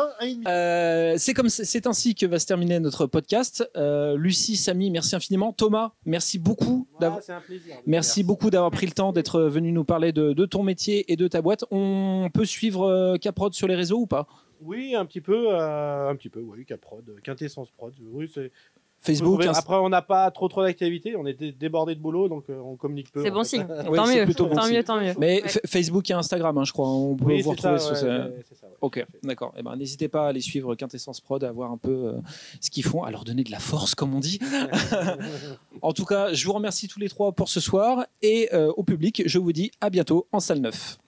Euh, 0.46 1.14
c'est 1.18 1.34
comme 1.34 1.48
c'est 1.48 1.86
ainsi 1.86 2.14
que 2.14 2.24
va 2.26 2.38
se 2.38 2.46
terminer 2.46 2.80
notre 2.80 3.06
podcast. 3.06 3.68
Euh, 3.76 4.16
Lucie, 4.16 4.56
Samy, 4.56 4.90
merci 4.90 5.14
infiniment. 5.16 5.52
Thomas, 5.52 5.92
merci 6.06 6.38
beaucoup. 6.38 6.86
Ah, 7.02 7.18
un 7.28 7.40
plaisir. 7.40 7.76
Merci 7.86 8.22
beaucoup 8.24 8.50
d'avoir 8.50 8.70
pris 8.70 8.86
le 8.86 8.92
temps 8.92 9.12
d'être 9.12 9.40
venu 9.42 9.72
nous 9.72 9.84
parler 9.84 10.12
de, 10.12 10.32
de 10.32 10.46
ton 10.46 10.62
métier 10.62 11.10
et 11.12 11.16
de 11.16 11.28
ta 11.28 11.42
boîte. 11.42 11.64
On 11.70 12.30
peut 12.32 12.44
suivre 12.46 12.86
euh, 12.86 13.16
Caprod 13.16 13.52
sur 13.54 13.68
les 13.68 13.74
réseaux 13.74 13.98
ou 13.98 14.06
pas? 14.06 14.26
Oui, 14.62 14.94
un 14.94 15.04
petit 15.06 15.20
peu, 15.20 15.54
euh, 15.54 16.08
un 16.08 16.16
petit 16.16 16.28
peu, 16.30 16.40
oui, 16.40 16.64
Caprod, 16.64 17.04
Quintessence 17.24 17.68
Prod. 17.76 17.92
Oui, 18.12 18.30
c'est. 18.32 18.50
Facebook, 18.98 19.44
Après, 19.44 19.76
on 19.76 19.90
n'a 19.90 20.00
pas 20.02 20.28
trop 20.32 20.48
trop 20.48 20.62
d'activité, 20.64 21.14
on 21.16 21.26
est 21.26 21.34
dé- 21.34 21.52
débordé 21.52 21.94
de 21.94 22.00
boulot, 22.00 22.28
donc 22.28 22.44
euh, 22.48 22.58
on 22.58 22.76
communique 22.76 23.12
peu. 23.12 23.22
C'est 23.22 23.30
bon 23.30 23.44
signe. 23.44 23.64
Oui, 23.88 23.96
tant 23.96 24.06
c'est 24.06 24.16
mieux, 24.20 24.24
plutôt 24.24 24.46
tant 24.46 24.68
mieux, 24.68 24.82
tant 24.82 25.00
mieux. 25.00 25.12
Mais 25.18 25.42
Ouais. 25.42 25.48
Facebook 25.66 26.10
et 26.10 26.14
Instagram, 26.14 26.56
hein, 26.58 26.64
je 26.64 26.72
crois, 26.72 26.88
on 26.88 27.14
peut 27.14 27.26
Oui, 27.26 27.42
vous 27.42 27.54
ça, 27.56 27.72
retrouver. 27.74 27.78
ce- 27.78 28.04
ouais, 28.06 28.42
ça, 28.54 28.66
ouais. 28.66 28.72
Ok, 28.80 29.06
d'accord. 29.22 29.52
Eh 29.56 29.62
ben, 29.62 29.76
n'hésitez 29.76 30.08
pas 30.08 30.24
à 30.24 30.28
aller 30.30 30.40
suivre 30.40 30.74
Quintessence 30.74 31.20
Prod, 31.20 31.44
à 31.44 31.52
voir 31.52 31.70
un 31.70 31.76
peu 31.76 31.90
euh, 31.90 32.12
ce 32.60 32.70
qu'ils 32.70 32.84
font, 32.84 33.02
à 33.04 33.10
leur 33.12 33.22
donner 33.24 33.44
de 33.44 33.50
la 33.52 33.60
force, 33.60 33.94
comme 33.94 34.12
on 34.14 34.18
dit. 34.18 34.40
en 35.82 35.92
tout 35.92 36.04
cas, 36.06 36.32
je 36.32 36.44
vous 36.46 36.54
remercie 36.54 36.88
tous 36.88 36.98
les 36.98 37.08
trois 37.10 37.32
pour 37.32 37.48
ce 37.48 37.60
soir 37.60 38.06
et 38.22 38.48
euh, 38.54 38.72
au 38.76 38.82
public, 38.82 39.22
je 39.26 39.38
vous 39.38 39.52
dis 39.52 39.70
à 39.80 39.90
bientôt 39.90 40.26
en 40.32 40.40
salle 40.40 40.60
9. 40.60 40.98